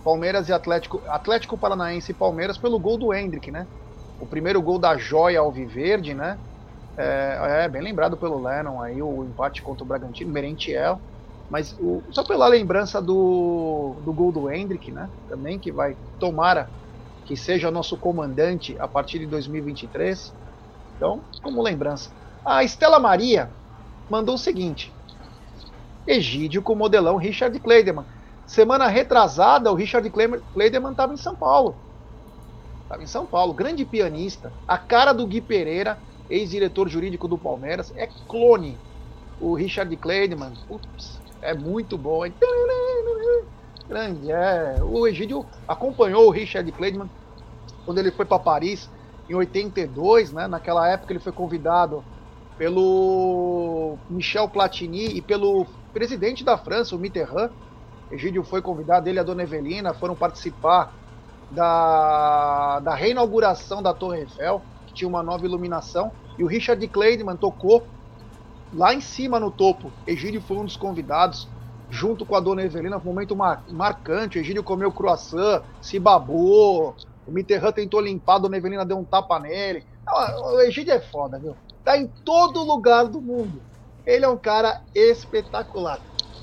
Palmeiras 0.05 0.49
e 0.49 0.53
Atlético, 0.53 1.03
Atlético 1.09 1.59
Paranaense 1.59 2.12
e 2.12 2.14
Palmeiras 2.14 2.57
pelo 2.57 2.78
gol 2.78 2.97
do 2.97 3.12
Hendrick, 3.12 3.51
né? 3.51 3.66
O 4.20 4.26
primeiro 4.26 4.62
gol 4.62 4.78
da 4.78 4.97
joia 4.97 5.40
Alviverde, 5.40 6.14
né? 6.14 6.38
É, 6.97 7.64
é 7.64 7.68
bem 7.68 7.82
lembrado 7.82 8.16
pelo 8.16 8.42
Lennon 8.42 8.80
aí, 8.80 9.03
o 9.03 9.24
empate 9.24 9.62
contra 9.62 9.84
o 9.84 9.86
Bragantino, 9.86 10.32
Merentiel. 10.32 11.01
Mas 11.49 11.76
o, 11.78 12.03
só 12.11 12.24
pela 12.24 12.49
lembrança 12.49 13.01
do, 13.01 14.01
do 14.05 14.12
gol 14.12 14.32
do 14.32 14.51
Hendrick, 14.51 14.90
né? 14.90 15.11
Também 15.28 15.59
que 15.59 15.70
vai, 15.70 15.97
tomara 16.18 16.70
que 17.24 17.36
seja 17.36 17.70
nosso 17.70 17.97
comandante 17.99 18.76
a 18.78 18.88
partir 18.88 19.18
de 19.18 19.26
2023. 19.26 20.34
Então, 20.97 21.24
como 21.42 21.62
lembrança. 21.62 22.11
A 22.44 22.64
Estela 22.64 22.99
Maria 22.99 23.53
mandou 24.09 24.36
o 24.36 24.38
seguinte: 24.38 24.92
Egídio 26.07 26.62
com 26.62 26.72
o 26.72 26.76
modelão 26.76 27.16
Richard 27.16 27.59
Kleiderman. 27.61 28.07
Semana 28.47 28.86
retrasada, 28.86 29.70
o 29.72 29.74
Richard 29.74 30.09
Kleiderman 30.11 30.92
estava 30.92 31.12
em 31.12 31.16
São 31.16 31.34
Paulo. 31.34 31.76
Estava 32.82 33.03
em 33.03 33.07
São 33.07 33.26
Paulo, 33.26 33.53
grande 33.53 33.84
pianista, 33.84 34.53
a 34.68 34.78
cara 34.78 35.12
do 35.12 35.26
Gui 35.26 35.40
Pereira, 35.40 35.99
ex-diretor 36.29 36.89
jurídico 36.89 37.29
do 37.29 37.39
Palmeiras, 37.39 37.93
é 37.97 38.09
clone. 38.29 38.77
O 39.41 39.55
Richard 39.55 39.95
Kleidemann, 39.97 40.53
ups, 40.68 41.20
é 41.43 41.55
muito 41.55 41.97
bom. 41.99 42.24
É 42.24 42.33
grande, 43.89 44.33
é. 44.33 44.79
O 44.83 45.07
Egídio 45.07 45.45
acompanhou 45.68 46.27
o 46.27 46.31
Richard 46.31 46.70
Kleidemann 46.72 47.11
quando 47.85 47.99
ele 47.99 48.11
foi 48.11 48.24
para 48.24 48.39
Paris 48.39 48.91
em 49.29 49.35
82, 49.35 50.33
né? 50.33 50.47
Naquela 50.47 50.89
época 50.89 51.12
ele 51.12 51.20
foi 51.20 51.33
convidado 51.33 52.05
pelo 52.57 53.97
Michel 54.09 54.49
Platini 54.49 55.16
e 55.16 55.22
pelo 55.22 55.66
presidente 55.93 56.45
da 56.45 56.57
França, 56.57 56.97
o 56.97 56.99
Mitterrand. 56.99 57.51
Egídio 58.11 58.45
foi 58.45 58.62
convidado, 58.62 59.09
ele 59.09 59.18
e 59.18 59.20
a 59.20 59.24
dona 59.24 59.43
Evelina 59.43 59.93
foram 59.93 60.14
participar 60.14 60.95
da, 61.51 62.81
da 62.81 62.95
reinauguração 62.95 63.83
da 63.83 63.93
Torre 63.93 64.20
Eiffel, 64.20 64.62
tinha 64.97 65.09
uma 65.09 65.22
nova 65.22 65.44
iluminação, 65.44 66.11
e 66.38 66.42
o 66.42 66.47
Richard 66.47 66.84
Kleidemann 66.88 67.36
tocou 67.36 67.86
lá 68.72 68.92
em 68.92 69.01
cima 69.01 69.38
no 69.38 69.51
topo. 69.51 69.92
Egídio 70.07 70.40
foi 70.40 70.57
um 70.57 70.64
dos 70.64 70.76
convidados, 70.76 71.49
junto 71.88 72.26
com 72.26 72.34
a 72.34 72.40
dona 72.40 72.62
Evelina, 72.62 72.97
um 72.97 73.01
momento 73.01 73.36
mar 73.36 73.62
marcante. 73.70 74.38
Egídio 74.38 74.64
comeu 74.64 74.90
croissant, 74.90 75.62
se 75.80 75.99
babou, 75.99 76.97
o 77.26 77.30
Mitterrand 77.30 77.72
tentou 77.72 78.01
limpar, 78.01 78.36
a 78.36 78.38
dona 78.40 78.57
Evelina 78.57 78.84
deu 78.84 78.99
um 78.99 79.05
tapa 79.05 79.38
nele. 79.38 79.84
O 80.42 80.61
Egídio 80.61 80.92
é 80.92 81.01
foda, 81.01 81.38
viu? 81.38 81.57
Tá 81.84 81.97
em 81.97 82.07
todo 82.24 82.62
lugar 82.62 83.07
do 83.07 83.20
mundo. 83.20 83.61
Ele 84.05 84.24
é 84.24 84.28
um 84.28 84.36
cara 84.36 84.82
espetacular. 84.94 86.01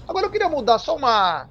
Agora 0.07 0.25
eu 0.25 0.31
queria 0.31 0.49
mudar 0.49 0.79
só 0.79 0.95
uma. 0.95 1.47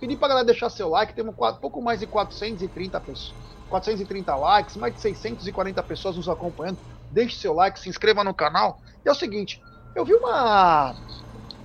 Pedir 0.00 0.16
pra 0.16 0.28
galera 0.28 0.46
deixar 0.46 0.68
seu 0.68 0.88
like. 0.88 1.14
Temos 1.14 1.34
pouco 1.60 1.80
mais 1.80 2.00
de 2.00 2.06
430 2.06 3.00
pessoas. 3.00 3.43
430 3.74 4.36
likes, 4.36 4.76
mais 4.76 4.94
de 4.94 5.00
640 5.00 5.82
pessoas 5.82 6.16
nos 6.16 6.28
acompanhando. 6.28 6.78
Deixe 7.10 7.36
seu 7.38 7.52
like, 7.54 7.78
se 7.80 7.88
inscreva 7.88 8.22
no 8.22 8.34
canal. 8.34 8.78
E 9.04 9.08
é 9.08 9.12
o 9.12 9.14
seguinte, 9.16 9.60
eu 9.96 10.04
vi 10.04 10.14
uma 10.14 10.94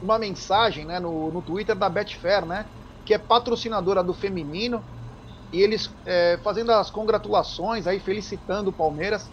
uma 0.02 0.18
mensagem 0.18 0.86
né, 0.86 1.00
no, 1.00 1.32
no 1.32 1.42
Twitter 1.44 1.76
da 1.78 1.90
Betfair, 1.90 2.46
né? 2.46 2.66
Que 3.06 3.14
é 3.14 3.18
patrocinadora 3.18 4.04
do 4.04 4.14
feminino. 4.14 4.86
E 5.52 5.62
eles 5.62 5.90
é, 6.06 6.40
fazendo 6.44 6.72
as 6.72 6.90
congratulações 6.90 7.86
aí, 7.86 8.00
felicitando 8.00 8.70
o 8.72 8.74
Palmeiras 8.74 9.32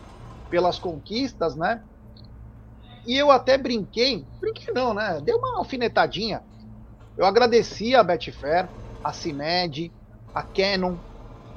pelas 0.50 0.78
conquistas, 0.78 1.56
né? 1.56 1.82
E 3.06 3.16
eu 3.16 3.30
até 3.30 3.56
brinquei, 3.56 4.28
brinquei 4.40 4.74
não, 4.74 4.92
né? 4.92 5.20
Dei 5.22 5.34
uma 5.34 5.58
alfinetadinha. 5.58 6.42
Eu 7.16 7.24
agradeci 7.24 7.94
a 7.94 8.02
Betfair, 8.02 8.70
a 9.02 9.12
CIMED, 9.12 9.94
a 10.34 10.42
Canon, 10.42 10.98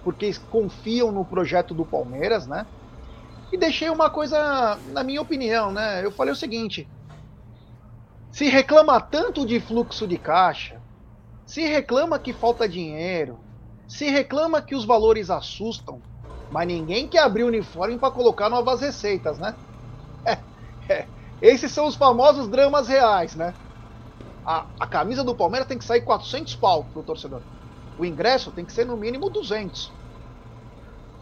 porque 0.10 0.32
confiam 0.50 1.12
no 1.12 1.24
projeto 1.24 1.76
do 1.76 1.86
Palmeiras, 1.86 2.48
né? 2.48 2.66
E 3.52 3.58
deixei 3.60 3.90
uma 3.90 4.10
coisa, 4.10 4.82
na 4.86 5.04
minha 5.04 5.22
opinião, 5.22 5.72
né? 5.72 6.04
Eu 6.06 6.12
falei 6.12 6.34
o 6.34 6.38
seguinte: 6.38 6.92
se 8.32 8.48
reclama 8.50 9.00
tanto 9.02 9.46
de 9.46 9.60
fluxo 9.60 10.08
de 10.08 10.18
caixa, 10.18 10.84
se 11.46 11.62
reclama 11.68 12.20
que 12.20 12.34
falta 12.34 12.70
dinheiro, 12.70 13.46
se 13.88 14.10
reclama 14.10 14.62
que 14.62 14.76
os 14.76 14.86
valores 14.86 15.30
assustam, 15.30 16.04
mas 16.50 16.68
ninguém 16.68 17.10
quer 17.10 17.20
abrir 17.20 17.44
o 17.44 17.48
uniforme 17.48 18.00
para 18.00 18.14
colocar 18.14 18.50
novas 18.50 18.82
receitas, 18.82 19.40
né? 19.40 19.58
É, 20.28 20.94
é. 20.94 21.10
Esses 21.42 21.72
são 21.72 21.88
os 21.88 21.96
famosos 21.96 22.50
dramas 22.50 22.88
reais, 22.88 23.36
né? 23.36 23.56
A, 24.46 24.70
a 24.80 24.88
camisa 24.88 25.24
do 25.24 25.38
Palmeiras 25.38 25.68
tem 25.68 25.78
que 25.78 25.86
sair 25.86 26.02
400 26.02 26.56
pau 26.56 26.90
pro 26.92 27.04
torcedor. 27.04 27.46
O 27.98 28.06
ingresso 28.06 28.52
tem 28.52 28.66
que 28.66 28.74
ser 28.74 28.86
no 28.86 28.98
mínimo 28.98 29.30
200. 29.30 29.99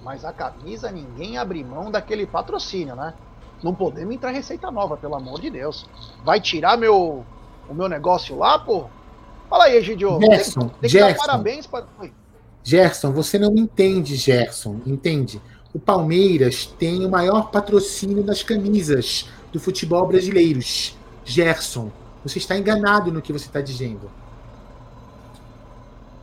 Mas 0.08 0.24
a 0.24 0.32
camisa 0.32 0.90
ninguém 0.90 1.38
abre 1.38 1.62
mão 1.66 1.92
daquele 1.92 2.26
patrocínio, 2.26 2.96
né? 2.96 3.14
Não 3.62 3.76
podemos 3.76 4.16
entrar 4.16 4.32
receita 4.32 4.72
nova, 4.72 4.96
pelo 4.96 5.16
amor 5.16 5.42
de 5.42 5.50
Deus. 5.50 5.86
Vai 6.24 6.40
tirar 6.40 6.78
meu 6.78 7.26
o 7.68 7.74
meu 7.74 7.90
negócio 7.90 8.38
lá, 8.38 8.58
pô? 8.58 8.86
Fala 9.50 9.66
aí, 9.66 9.76
Egidio. 9.76 10.18
Gerson, 10.22 10.62
tem, 10.62 10.80
tem 10.80 10.90
Gerson, 10.90 11.26
parabéns 11.26 11.68
para. 11.68 11.86
Gerson, 12.64 13.12
você 13.12 13.38
não 13.38 13.54
entende, 13.58 14.16
Gerson, 14.16 14.80
entende? 14.86 15.42
O 15.74 15.80
Palmeiras 15.80 16.66
tem 16.66 17.06
o 17.06 17.12
maior 17.12 17.52
patrocínio 17.52 18.24
das 18.24 18.42
camisas 18.42 19.30
do 19.52 19.60
futebol 19.60 20.08
brasileiro. 20.08 20.62
Gerson, 21.26 21.92
você 22.24 22.38
está 22.38 22.58
enganado 22.58 23.12
no 23.12 23.22
que 23.22 23.34
você 23.34 23.48
está 23.48 23.60
dizendo. 23.60 24.10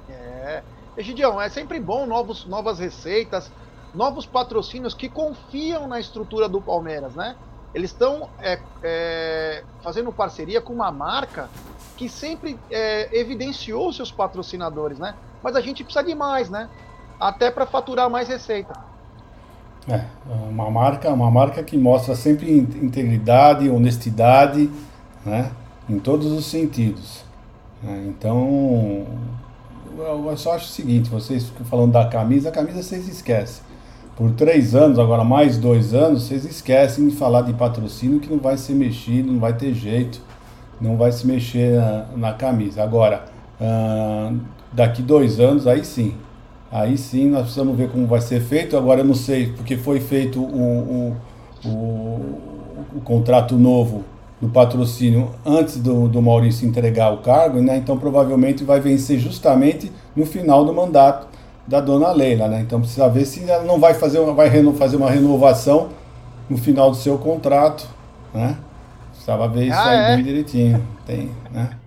É. 0.08 0.62
Egidião, 0.96 1.38
é 1.38 1.50
sempre 1.50 1.78
bom 1.78 2.06
novos, 2.06 2.46
novas 2.46 2.78
receitas, 2.78 3.52
novos 3.94 4.26
patrocínios 4.26 4.92
que 4.94 5.08
confiam 5.08 5.86
na 5.86 6.00
estrutura 6.00 6.48
do 6.48 6.60
Palmeiras, 6.60 7.14
né? 7.14 7.36
Eles 7.74 7.90
estão 7.90 8.28
é, 8.40 8.58
é, 8.82 9.64
fazendo 9.82 10.12
parceria 10.12 10.60
com 10.60 10.72
uma 10.72 10.92
marca 10.92 11.48
que 11.96 12.08
sempre 12.08 12.58
é, 12.70 13.16
evidenciou 13.18 13.92
seus 13.92 14.10
patrocinadores, 14.10 14.98
né? 14.98 15.14
Mas 15.42 15.56
a 15.56 15.60
gente 15.60 15.82
precisa 15.82 16.04
de 16.04 16.14
mais, 16.14 16.48
né? 16.50 16.68
Até 17.18 17.50
para 17.50 17.66
faturar 17.66 18.08
mais 18.08 18.28
receita. 18.28 18.74
É, 19.88 20.04
uma 20.48 20.70
marca, 20.70 21.10
uma 21.10 21.30
marca 21.30 21.62
que 21.62 21.76
mostra 21.76 22.14
sempre 22.14 22.56
integridade, 22.56 23.68
honestidade, 23.68 24.70
né? 25.24 25.50
Em 25.88 25.98
todos 25.98 26.32
os 26.32 26.46
sentidos. 26.46 27.24
Né? 27.82 28.04
Então, 28.08 29.06
eu 29.96 30.36
só 30.36 30.54
acho 30.54 30.64
o 30.64 30.68
seguinte, 30.68 31.10
vocês 31.10 31.44
ficam 31.44 31.66
falando 31.66 31.92
da 31.92 32.08
camisa, 32.08 32.48
a 32.48 32.52
camisa 32.52 32.82
vocês 32.82 33.06
esquecem. 33.06 33.73
Por 34.16 34.30
três 34.32 34.74
anos, 34.74 34.98
agora 34.98 35.24
mais 35.24 35.58
dois 35.58 35.92
anos, 35.92 36.24
vocês 36.24 36.44
esquecem 36.44 37.08
de 37.08 37.16
falar 37.16 37.42
de 37.42 37.52
patrocínio 37.52 38.20
que 38.20 38.30
não 38.30 38.38
vai 38.38 38.56
ser 38.56 38.74
mexido, 38.74 39.32
não 39.32 39.40
vai 39.40 39.52
ter 39.52 39.74
jeito, 39.74 40.20
não 40.80 40.96
vai 40.96 41.10
se 41.10 41.26
mexer 41.26 41.76
na, 41.76 42.06
na 42.16 42.32
camisa. 42.32 42.82
Agora, 42.82 43.24
uh, 43.60 44.38
daqui 44.72 45.02
dois 45.02 45.40
anos, 45.40 45.66
aí 45.66 45.84
sim, 45.84 46.14
Aí 46.74 46.98
sim 46.98 47.30
nós 47.30 47.42
precisamos 47.42 47.76
ver 47.76 47.88
como 47.88 48.04
vai 48.04 48.20
ser 48.20 48.40
feito. 48.40 48.76
Agora 48.76 49.00
eu 49.00 49.04
não 49.04 49.14
sei, 49.14 49.52
porque 49.52 49.76
foi 49.76 50.00
feito 50.00 50.40
o, 50.40 51.16
o, 51.64 51.68
o, 51.68 51.68
o 52.96 53.00
contrato 53.04 53.54
novo 53.54 54.02
do 54.40 54.48
patrocínio 54.48 55.30
antes 55.46 55.76
do, 55.76 56.08
do 56.08 56.20
Maurício 56.20 56.66
entregar 56.66 57.12
o 57.12 57.18
cargo, 57.18 57.60
né? 57.60 57.76
Então 57.76 57.96
provavelmente 57.96 58.64
vai 58.64 58.80
vencer 58.80 59.20
justamente 59.20 59.92
no 60.16 60.26
final 60.26 60.64
do 60.64 60.74
mandato 60.74 61.28
da 61.66 61.80
dona 61.80 62.12
Leila, 62.12 62.48
né? 62.48 62.60
Então 62.60 62.80
precisa 62.80 63.08
ver 63.08 63.24
se 63.24 63.48
ela 63.48 63.64
não 63.64 63.78
vai 63.78 63.94
fazer 63.94 64.18
uma, 64.18 64.32
vai 64.32 64.50
fazer 64.74 64.96
uma 64.96 65.10
renovação 65.10 65.90
no 66.48 66.58
final 66.58 66.90
do 66.90 66.96
seu 66.96 67.18
contrato, 67.18 67.88
né? 68.32 68.58
Precisava 69.10 69.48
ver 69.48 69.66
isso 69.66 69.78
ah, 69.78 69.88
aí 69.88 69.98
é? 69.98 70.16
bem 70.16 70.24
direitinho. 70.24 70.86
Tem, 71.06 71.30
né? 71.50 71.70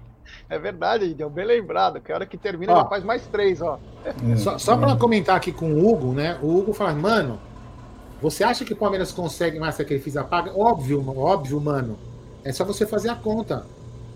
É 0.50 0.58
verdade, 0.58 1.14
deu 1.14 1.30
bem 1.30 1.46
lembrado, 1.46 2.00
que 2.00 2.10
a 2.10 2.16
hora 2.16 2.26
que 2.26 2.38
termina 2.38 2.72
ó, 2.72 2.78
já 2.78 2.86
faz 2.86 3.04
mais 3.04 3.22
três, 3.28 3.62
ó. 3.62 3.78
Hum, 4.24 4.38
só, 4.38 4.58
só 4.58 4.78
para 4.78 4.96
comentar 4.96 5.36
aqui 5.36 5.52
com 5.52 5.74
o 5.74 5.86
Hugo, 5.86 6.14
né? 6.14 6.38
O 6.42 6.58
Hugo 6.58 6.72
fala, 6.72 6.94
mano, 6.94 7.38
você 8.22 8.46
acha 8.46 8.64
que 8.64 8.72
o 8.72 8.76
Palmeiras 8.78 9.12
consegue 9.12 9.60
mais 9.60 9.76
sacrifício 9.76 10.22
a 10.22 10.24
paga? 10.24 10.58
Óbvio, 10.58 11.04
óbvio, 11.20 11.60
mano. 11.60 12.00
É 12.46 12.54
só 12.54 12.64
você 12.64 12.86
fazer 12.86 13.10
a 13.10 13.16
conta 13.16 13.66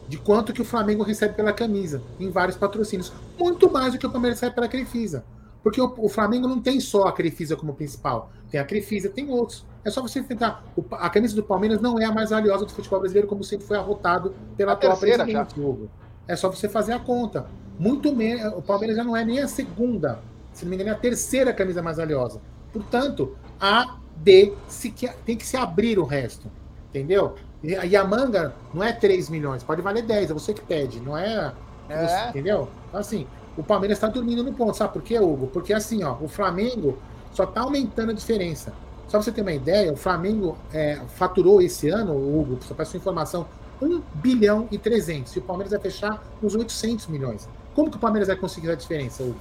de 0.07 0.17
quanto 0.17 0.53
que 0.53 0.61
o 0.61 0.65
Flamengo 0.65 1.03
recebe 1.03 1.33
pela 1.33 1.51
camisa 1.51 2.01
em 2.17 2.29
vários 2.31 2.55
patrocínios. 2.55 3.11
Muito 3.37 3.69
mais 3.69 3.91
do 3.91 3.99
que 3.99 4.07
o 4.07 4.09
Palmeiras 4.09 4.39
recebe 4.39 4.55
pela 4.55 4.69
Crefisa. 4.69 5.25
Porque 5.63 5.79
o, 5.81 5.93
o 5.97 6.09
Flamengo 6.09 6.47
não 6.47 6.59
tem 6.59 6.79
só 6.79 7.03
a 7.03 7.11
Crefisa 7.11 7.55
como 7.55 7.73
principal. 7.73 8.31
Tem 8.49 8.59
a 8.59 8.65
Crefisa, 8.65 9.09
tem 9.09 9.29
outros. 9.29 9.65
É 9.83 9.89
só 9.89 10.01
você 10.01 10.21
tentar. 10.21 10.63
O, 10.75 10.83
a 10.91 11.09
camisa 11.09 11.35
do 11.35 11.43
Palmeiras 11.43 11.79
não 11.81 11.99
é 11.99 12.05
a 12.05 12.11
mais 12.11 12.29
valiosa 12.29 12.65
do 12.65 12.71
futebol 12.71 12.99
brasileiro, 12.99 13.27
como 13.27 13.43
sempre 13.43 13.65
foi 13.65 13.77
arrotado 13.77 14.33
pela 14.57 14.73
atual 14.73 14.97
presidente, 14.97 15.59
Hugo. 15.59 15.89
É 16.27 16.35
só 16.35 16.49
você 16.49 16.69
fazer 16.69 16.93
a 16.93 16.99
conta. 16.99 17.47
Muito 17.79 18.15
menos. 18.15 18.53
O 18.53 18.61
Palmeiras 18.61 18.97
já 18.97 19.03
não 19.03 19.15
é 19.15 19.23
nem 19.23 19.39
a 19.39 19.47
segunda, 19.47 20.19
se 20.53 20.65
não 20.65 20.69
me 20.69 20.75
engano, 20.75 20.91
é 20.91 20.93
a 20.93 20.97
terceira 20.97 21.53
camisa 21.53 21.81
mais 21.81 21.97
valiosa. 21.97 22.41
Portanto, 22.71 23.35
a 23.59 23.97
D 24.17 24.53
se, 24.67 24.91
tem 25.25 25.35
que 25.35 25.45
se 25.45 25.57
abrir 25.57 25.97
o 25.97 26.03
resto. 26.03 26.49
Entendeu? 26.89 27.35
E, 27.63 27.69
e 27.73 27.95
a 27.95 28.03
manga 28.03 28.53
não 28.73 28.83
é 28.83 28.91
3 28.91 29.29
milhões, 29.29 29.63
pode 29.63 29.81
valer 29.81 30.03
10, 30.03 30.31
é 30.31 30.33
você 30.33 30.53
que 30.53 30.61
pede, 30.61 30.99
não 30.99 31.17
é. 31.17 31.53
é. 31.87 32.07
Você, 32.07 32.29
entendeu? 32.29 32.67
Então, 32.89 32.99
assim, 32.99 33.27
o 33.57 33.63
Palmeiras 33.63 33.97
está 33.97 34.07
dormindo 34.07 34.43
no 34.43 34.53
ponto. 34.53 34.75
Sabe 34.75 34.93
por 34.93 35.01
quê, 35.01 35.19
Hugo? 35.19 35.47
Porque 35.47 35.73
assim, 35.73 36.03
ó, 36.03 36.15
o 36.21 36.27
Flamengo 36.27 36.97
só 37.33 37.43
está 37.43 37.61
aumentando 37.61 38.11
a 38.11 38.13
diferença. 38.13 38.73
Só 39.07 39.17
pra 39.17 39.21
você 39.21 39.31
ter 39.31 39.41
uma 39.41 39.51
ideia, 39.51 39.91
o 39.91 39.97
Flamengo 39.97 40.57
é, 40.73 41.01
faturou 41.15 41.61
esse 41.61 41.89
ano, 41.89 42.13
Hugo, 42.13 42.57
só 42.61 42.73
para 42.73 42.85
sua 42.85 42.97
informação, 42.97 43.45
1 43.81 44.01
bilhão 44.15 44.67
e 44.71 44.77
300. 44.77 45.35
E 45.35 45.39
o 45.39 45.41
Palmeiras 45.41 45.71
vai 45.71 45.81
fechar 45.81 46.23
uns 46.41 46.55
800 46.55 47.07
milhões. 47.07 47.47
Como 47.73 47.89
que 47.89 47.97
o 47.97 47.99
Palmeiras 47.99 48.27
vai 48.27 48.37
conseguir 48.37 48.71
a 48.71 48.75
diferença, 48.75 49.23
Hugo? 49.23 49.35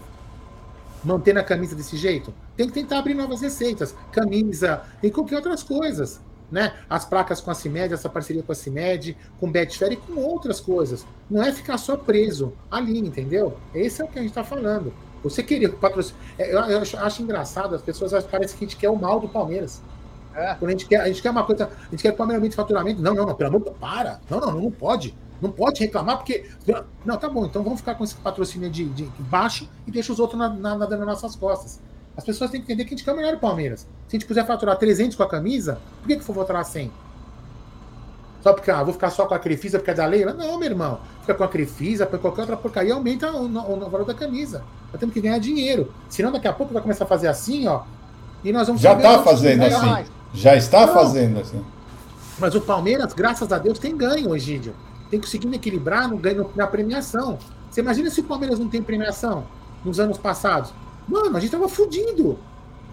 Mantendo 1.04 1.40
a 1.40 1.44
camisa 1.44 1.76
desse 1.76 1.96
jeito? 1.96 2.34
Tem 2.56 2.66
que 2.66 2.72
tentar 2.72 2.98
abrir 2.98 3.14
novas 3.14 3.40
receitas. 3.40 3.94
Camisa 4.12 4.82
e 5.02 5.10
qualquer 5.10 5.36
outras 5.36 5.62
coisas. 5.62 6.20
Né? 6.50 6.72
As 6.88 7.04
placas 7.04 7.40
com 7.40 7.50
a 7.50 7.54
CIMED, 7.54 7.94
essa 7.94 8.08
parceria 8.08 8.42
com 8.42 8.50
a 8.50 8.54
CIMED, 8.54 9.16
com 9.38 9.50
Betfair 9.50 9.92
e 9.92 9.96
com 9.96 10.20
outras 10.20 10.60
coisas. 10.60 11.06
Não 11.30 11.42
é 11.42 11.52
ficar 11.52 11.78
só 11.78 11.96
preso 11.96 12.52
ali, 12.70 12.98
entendeu? 12.98 13.56
Esse 13.74 14.02
é 14.02 14.04
o 14.04 14.08
que 14.08 14.18
a 14.18 14.22
gente 14.22 14.30
está 14.30 14.42
falando. 14.42 14.92
Você 15.22 15.42
queria 15.42 15.68
patrocínio. 15.70 16.20
É, 16.38 16.52
eu, 16.52 16.58
eu 16.58 16.82
acho 16.98 17.22
engraçado, 17.22 17.74
as 17.74 17.82
pessoas 17.82 18.24
parecem 18.24 18.58
que 18.58 18.64
a 18.64 18.68
gente 18.68 18.76
quer 18.76 18.90
o 18.90 18.96
mal 18.96 19.20
do 19.20 19.28
Palmeiras. 19.28 19.82
É. 20.34 20.54
Quando 20.54 20.68
a 20.68 20.72
gente, 20.72 20.86
quer, 20.86 21.00
a 21.00 21.08
gente 21.08 21.20
quer 21.20 21.30
uma 21.30 21.44
coisa, 21.44 21.66
a 21.66 21.90
gente 21.90 22.02
quer 22.02 22.12
primeiramente 22.12 22.56
faturamento. 22.56 23.02
Não, 23.02 23.14
não, 23.14 23.26
não, 23.26 23.34
pelo 23.34 23.48
amor 23.48 23.58
de 23.60 23.64
Deus, 23.66 23.76
para. 23.78 24.20
Não, 24.30 24.40
não, 24.40 24.52
não 24.60 24.70
pode. 24.70 25.14
Não 25.40 25.50
pode 25.50 25.80
reclamar, 25.80 26.18
porque. 26.18 26.48
Não, 27.04 27.16
tá 27.16 27.28
bom, 27.28 27.46
então 27.46 27.62
vamos 27.62 27.80
ficar 27.80 27.94
com 27.94 28.04
esse 28.04 28.14
patrocínio 28.14 28.70
de, 28.70 28.84
de 28.84 29.04
baixo 29.18 29.68
e 29.86 29.90
deixa 29.90 30.12
os 30.12 30.18
outros 30.18 30.38
nadando 30.38 30.60
na, 30.60 30.76
na, 30.76 30.86
nas 30.86 31.06
nossas 31.06 31.36
costas. 31.36 31.80
As 32.16 32.24
pessoas 32.24 32.50
têm 32.50 32.60
que 32.60 32.66
entender 32.66 32.84
que 32.84 32.94
a 32.94 32.96
gente 32.96 33.04
quer 33.04 33.14
melhor 33.14 33.34
o 33.34 33.38
Palmeiras. 33.38 33.80
Se 33.80 34.16
a 34.16 34.18
gente 34.18 34.26
quiser 34.26 34.46
faturar 34.46 34.76
300 34.76 35.16
com 35.16 35.22
a 35.22 35.28
camisa, 35.28 35.80
por 36.00 36.08
que, 36.08 36.16
que 36.16 36.24
for 36.24 36.34
faturar 36.34 36.64
100? 36.64 36.90
Só 38.42 38.52
porque, 38.52 38.70
ah, 38.70 38.82
vou 38.82 38.92
ficar 38.92 39.10
só 39.10 39.26
com 39.26 39.34
a 39.34 39.38
Crefisa 39.38 39.78
porque 39.78 39.90
é 39.90 39.94
da 39.94 40.06
Leila? 40.06 40.32
Não, 40.32 40.58
meu 40.58 40.68
irmão. 40.70 40.98
Fica 41.20 41.34
com 41.34 41.44
a 41.44 41.48
Crefisa, 41.48 42.06
por 42.06 42.18
qualquer 42.18 42.42
outra 42.42 42.56
porcaria, 42.56 42.94
aumenta 42.94 43.30
o, 43.30 43.46
o, 43.46 43.86
o 43.86 43.90
valor 43.90 44.06
da 44.06 44.14
camisa. 44.14 44.64
Nós 44.90 44.98
temos 44.98 45.12
que 45.12 45.20
ganhar 45.20 45.38
dinheiro. 45.38 45.92
Senão, 46.08 46.32
daqui 46.32 46.48
a 46.48 46.52
pouco 46.52 46.72
vai 46.72 46.82
começar 46.82 47.04
a 47.04 47.06
fazer 47.06 47.28
assim, 47.28 47.68
ó. 47.68 47.82
E 48.42 48.52
nós 48.52 48.66
vamos 48.66 48.80
Já 48.80 48.94
está 48.94 49.22
fazendo 49.22 49.62
assim. 49.62 49.86
Mais. 49.86 50.08
Já 50.32 50.56
está 50.56 50.86
Não. 50.86 50.94
fazendo 50.94 51.40
assim. 51.40 51.62
Mas 52.38 52.54
o 52.54 52.60
Palmeiras, 52.62 53.12
graças 53.12 53.52
a 53.52 53.58
Deus, 53.58 53.78
tem 53.78 53.94
ganho, 53.94 54.34
Egídio. 54.34 54.74
Tem 55.10 55.20
conseguindo 55.20 55.54
equilibrar 55.54 56.08
no 56.08 56.16
ganho 56.16 56.50
na 56.56 56.66
premiação. 56.66 57.38
Você 57.70 57.82
imagina 57.82 58.08
se 58.10 58.20
o 58.20 58.24
Palmeiras 58.24 58.58
não 58.58 58.68
tem 58.68 58.82
premiação 58.82 59.44
nos 59.84 60.00
anos 60.00 60.16
passados? 60.16 60.72
Mano, 61.10 61.36
a 61.36 61.40
gente 61.40 61.50
tava 61.50 61.68
fudido. 61.68 62.38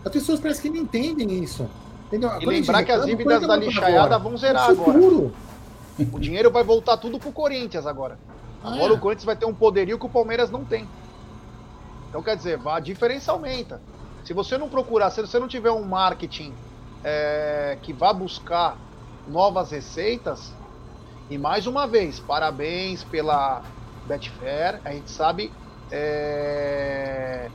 As 0.04 0.12
pessoas 0.12 0.40
parecem 0.40 0.64
que 0.64 0.78
não 0.78 0.84
entendem 0.84 1.44
isso. 1.44 1.70
Entendeu? 2.08 2.32
E 2.42 2.46
lembrar 2.46 2.84
que 2.84 2.92
as 2.92 3.06
dívidas 3.06 3.46
da 3.46 3.56
lixaiada 3.56 4.18
vão 4.18 4.36
zerar 4.36 4.70
agora. 4.70 5.32
O 6.12 6.20
dinheiro 6.20 6.50
vai 6.50 6.64
voltar 6.64 6.98
tudo 6.98 7.20
pro 7.20 7.32
Corinthians 7.32 7.86
agora. 7.86 8.18
Ah, 8.64 8.74
agora 8.74 8.94
é. 8.94 8.96
o 8.96 9.00
Corinthians 9.00 9.26
vai 9.26 9.36
ter 9.36 9.46
um 9.46 9.54
poderio 9.54 10.00
que 10.00 10.06
o 10.06 10.10
Palmeiras 10.10 10.50
não 10.50 10.66
tem. 10.66 10.88
Então 12.10 12.24
quer 12.24 12.36
dizer, 12.36 12.60
a 12.66 12.80
diferença 12.80 13.32
aumenta. 13.32 13.80
Se 14.24 14.34
você 14.34 14.58
não 14.58 14.68
procurar, 14.68 15.12
se 15.12 15.22
você 15.22 15.40
não 15.40 15.48
tiver 15.48 15.72
um 15.72 15.84
marketing 15.84 16.54
é, 17.04 17.78
que 17.82 17.94
vá 17.94 18.12
buscar 18.12 18.78
novas 19.28 19.72
receitas, 19.72 20.52
e 21.30 21.38
mais 21.38 21.68
uma 21.68 21.86
vez, 21.86 22.20
parabéns 22.20 23.04
pela 23.04 23.62
Betfair, 24.08 24.80
a 24.86 24.92
gente 24.92 25.12
sabe 25.12 25.52
é, 25.92 27.50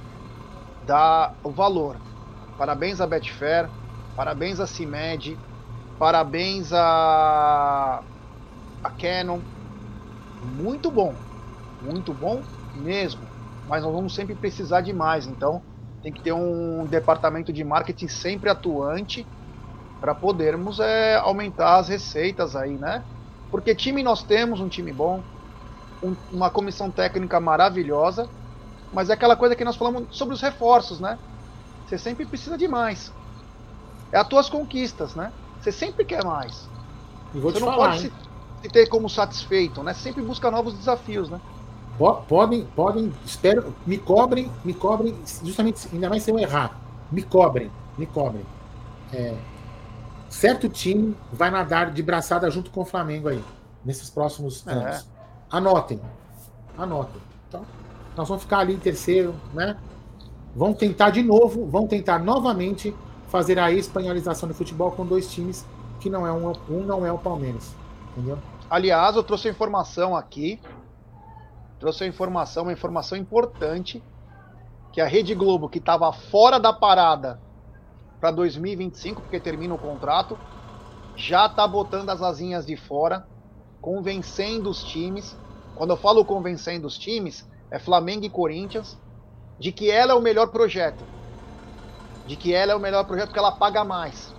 dar 0.84 1.38
o 1.44 1.52
valor. 1.52 2.02
Parabéns 2.56 3.00
a 3.00 3.06
Betfair, 3.06 3.72
Parabéns 4.14 4.60
a 4.60 4.66
CIMED, 4.66 5.42
parabéns 5.98 6.72
a, 6.72 8.00
a 8.82 8.90
Canon. 8.90 9.44
Muito 10.40 10.90
bom, 10.90 11.22
muito 11.80 12.14
bom 12.14 12.48
mesmo. 12.72 13.32
Mas 13.66 13.82
nós 13.84 13.92
vamos 13.92 14.14
sempre 14.14 14.36
precisar 14.36 14.82
de 14.82 14.92
mais, 14.92 15.26
então 15.26 15.64
tem 16.02 16.12
que 16.12 16.22
ter 16.22 16.32
um 16.32 16.86
departamento 16.88 17.52
de 17.52 17.64
marketing 17.64 18.08
sempre 18.08 18.50
atuante 18.50 19.30
para 20.00 20.14
podermos 20.14 20.80
é, 20.80 21.16
aumentar 21.16 21.78
as 21.78 21.88
receitas 21.88 22.56
aí, 22.56 22.78
né? 22.78 23.04
Porque 23.50 23.74
time 23.74 24.02
nós 24.02 24.24
temos, 24.24 24.60
um 24.60 24.68
time 24.68 24.92
bom, 24.92 25.26
um, 26.02 26.16
uma 26.30 26.50
comissão 26.50 26.90
técnica 26.92 27.40
maravilhosa, 27.40 28.30
mas 28.92 29.10
é 29.10 29.14
aquela 29.14 29.36
coisa 29.36 29.54
que 29.56 29.64
nós 29.64 29.76
falamos 29.76 30.04
sobre 30.10 30.34
os 30.34 30.40
reforços, 30.40 31.00
né? 31.00 31.18
Você 31.86 31.98
sempre 31.98 32.24
precisa 32.24 32.56
de 32.56 32.68
mais 32.68 33.12
é 34.12 34.18
as 34.18 34.28
tuas 34.28 34.48
conquistas, 34.48 35.14
né? 35.14 35.32
Você 35.60 35.72
sempre 35.72 36.04
quer 36.04 36.22
mais. 36.24 36.68
Você 37.34 37.58
não 37.58 37.68
falar, 37.68 37.88
pode 37.88 38.00
se, 38.00 38.12
se, 38.62 38.68
ter 38.68 38.86
como 38.88 39.08
satisfeito, 39.08 39.82
né? 39.82 39.94
Sempre 39.94 40.22
busca 40.22 40.50
novos 40.50 40.74
desafios, 40.74 41.30
né? 41.30 41.40
Podem, 42.28 42.66
podem, 42.76 43.12
espero, 43.24 43.74
me 43.86 43.96
cobrem, 43.96 44.50
me 44.64 44.74
cobrem, 44.74 45.16
justamente, 45.42 45.88
ainda 45.92 46.10
mais 46.10 46.22
se 46.22 46.30
eu 46.30 46.38
errar, 46.38 46.78
me 47.10 47.22
cobrem, 47.22 47.70
me 47.96 48.06
cobrem. 48.06 48.44
É, 49.12 49.34
certo 50.28 50.68
time 50.68 51.16
vai 51.32 51.50
nadar 51.50 51.90
de 51.90 52.02
braçada 52.02 52.50
junto 52.50 52.70
com 52.70 52.80
o 52.80 52.84
Flamengo 52.84 53.28
aí, 53.28 53.42
nesses 53.84 54.10
próximos 54.10 54.66
é. 54.66 54.72
anos. 54.72 55.06
Anotem, 55.50 56.00
anotem. 56.76 57.20
Então, 57.48 57.64
nós 58.16 58.28
vamos 58.28 58.42
ficar 58.42 58.58
ali 58.58 58.74
em 58.74 58.78
terceiro, 58.78 59.34
né? 59.52 59.76
Vão 60.54 60.74
tentar 60.74 61.10
de 61.10 61.22
novo, 61.22 61.66
vão 61.66 61.86
tentar 61.86 62.18
novamente 62.18 62.94
fazer 63.28 63.58
a 63.58 63.72
espanholização 63.72 64.48
do 64.48 64.54
futebol 64.54 64.92
com 64.92 65.06
dois 65.06 65.30
times 65.32 65.64
que 65.98 66.10
não 66.10 66.26
é 66.26 66.32
um, 66.32 66.52
um 66.68 66.84
não 66.84 67.06
é 67.06 67.12
o 67.12 67.18
Palmeiras, 67.18 67.74
entendeu? 68.10 68.38
Aliás, 68.68 69.14
eu 69.16 69.22
trouxe 69.22 69.48
a 69.48 69.50
informação 69.50 70.16
aqui, 70.16 70.60
trouxe 71.78 72.04
a 72.04 72.06
informação, 72.06 72.64
uma 72.64 72.72
informação 72.72 73.16
importante, 73.16 74.02
que 74.92 75.00
a 75.00 75.06
Rede 75.06 75.34
Globo, 75.34 75.68
que 75.68 75.78
estava 75.78 76.12
fora 76.12 76.58
da 76.58 76.72
parada 76.72 77.40
para 78.20 78.30
2025, 78.30 79.22
porque 79.22 79.40
termina 79.40 79.74
o 79.74 79.78
contrato, 79.78 80.38
já 81.16 81.46
está 81.46 81.66
botando 81.66 82.10
as 82.10 82.20
asinhas 82.20 82.66
de 82.66 82.76
fora, 82.76 83.26
convencendo 83.80 84.68
os 84.68 84.82
times. 84.82 85.36
Quando 85.74 85.90
eu 85.90 85.96
falo 85.96 86.24
convencendo 86.24 86.86
os 86.86 86.98
times, 86.98 87.48
é 87.72 87.78
Flamengo 87.80 88.24
e 88.24 88.30
Corinthians, 88.30 88.96
de 89.58 89.72
que 89.72 89.90
ela 89.90 90.12
é 90.12 90.14
o 90.14 90.20
melhor 90.20 90.46
projeto 90.48 91.04
de 92.26 92.36
que 92.36 92.54
ela 92.54 92.72
é 92.72 92.74
o 92.74 92.80
melhor 92.80 93.04
projeto 93.04 93.28
porque 93.28 93.38
ela 93.38 93.52
paga 93.52 93.84
mais. 93.84 94.34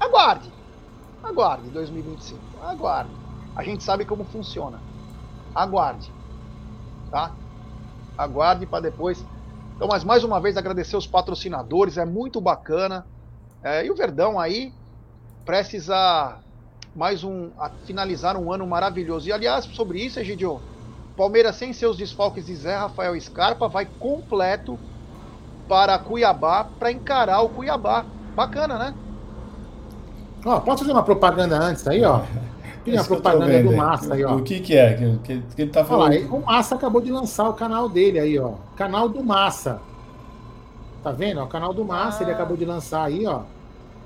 Aguarde. 0.00 0.50
Aguarde 1.22 1.68
2025. 1.70 2.40
Aguarde. 2.62 3.10
A 3.54 3.62
gente 3.62 3.82
sabe 3.82 4.04
como 4.04 4.24
funciona. 4.24 4.80
Aguarde. 5.54 6.12
Tá? 7.10 7.32
Aguarde 8.16 8.66
para 8.66 8.80
depois. 8.80 9.24
Então, 9.76 9.88
mas 9.88 10.04
mais 10.04 10.24
uma 10.24 10.40
vez 10.40 10.56
agradecer 10.56 10.96
os 10.96 11.06
patrocinadores, 11.06 11.98
é 11.98 12.04
muito 12.04 12.40
bacana. 12.40 13.06
É, 13.62 13.84
e 13.84 13.90
o 13.90 13.94
Verdão 13.94 14.38
aí 14.38 14.72
precisa 15.44 16.40
mais 16.94 17.24
um 17.24 17.50
finalizar 17.84 18.36
um 18.36 18.52
ano 18.52 18.66
maravilhoso. 18.66 19.28
E 19.28 19.32
aliás, 19.32 19.64
sobre 19.66 20.00
isso, 20.00 20.20
Egidio, 20.20 20.60
Palmeiras 21.16 21.56
sem 21.56 21.72
seus 21.72 21.96
desfalques 21.96 22.46
de 22.46 22.56
Zé 22.56 22.76
Rafael 22.76 23.18
Scarpa 23.20 23.68
vai 23.68 23.86
completo 23.98 24.78
para 25.68 25.98
Cuiabá 25.98 26.66
para 26.78 26.90
encarar 26.90 27.40
o 27.42 27.48
Cuiabá. 27.48 28.04
Bacana, 28.34 28.76
né? 28.78 28.94
Ó, 30.44 30.58
posso 30.60 30.80
fazer 30.80 30.92
uma 30.92 31.04
propaganda 31.04 31.56
antes 31.56 31.86
aí, 31.86 32.04
ó? 32.04 32.22
Tem 32.84 32.98
a 32.98 33.04
propaganda 33.04 33.62
do 33.62 33.76
Massa 33.76 34.14
aí, 34.14 34.24
ó. 34.24 34.34
O 34.34 34.42
que 34.42 34.60
que 34.60 34.76
é 34.76 34.92
que, 34.92 35.18
que, 35.18 35.42
que 35.54 35.62
ele 35.62 35.70
tá 35.70 35.84
falando? 35.84 36.12
Olha, 36.12 36.26
o 36.26 36.44
Massa 36.44 36.74
acabou 36.74 37.00
de 37.00 37.10
lançar 37.10 37.48
o 37.48 37.54
canal 37.54 37.88
dele 37.88 38.18
aí, 38.18 38.38
ó. 38.38 38.54
Canal 38.76 39.08
do 39.08 39.24
Massa. 39.24 39.80
Tá 41.02 41.12
vendo? 41.12 41.42
O 41.42 41.46
canal 41.46 41.72
do 41.72 41.84
Massa, 41.84 42.20
ah. 42.20 42.22
ele 42.24 42.32
acabou 42.32 42.56
de 42.56 42.64
lançar 42.64 43.04
aí, 43.04 43.26
ó. 43.26 43.42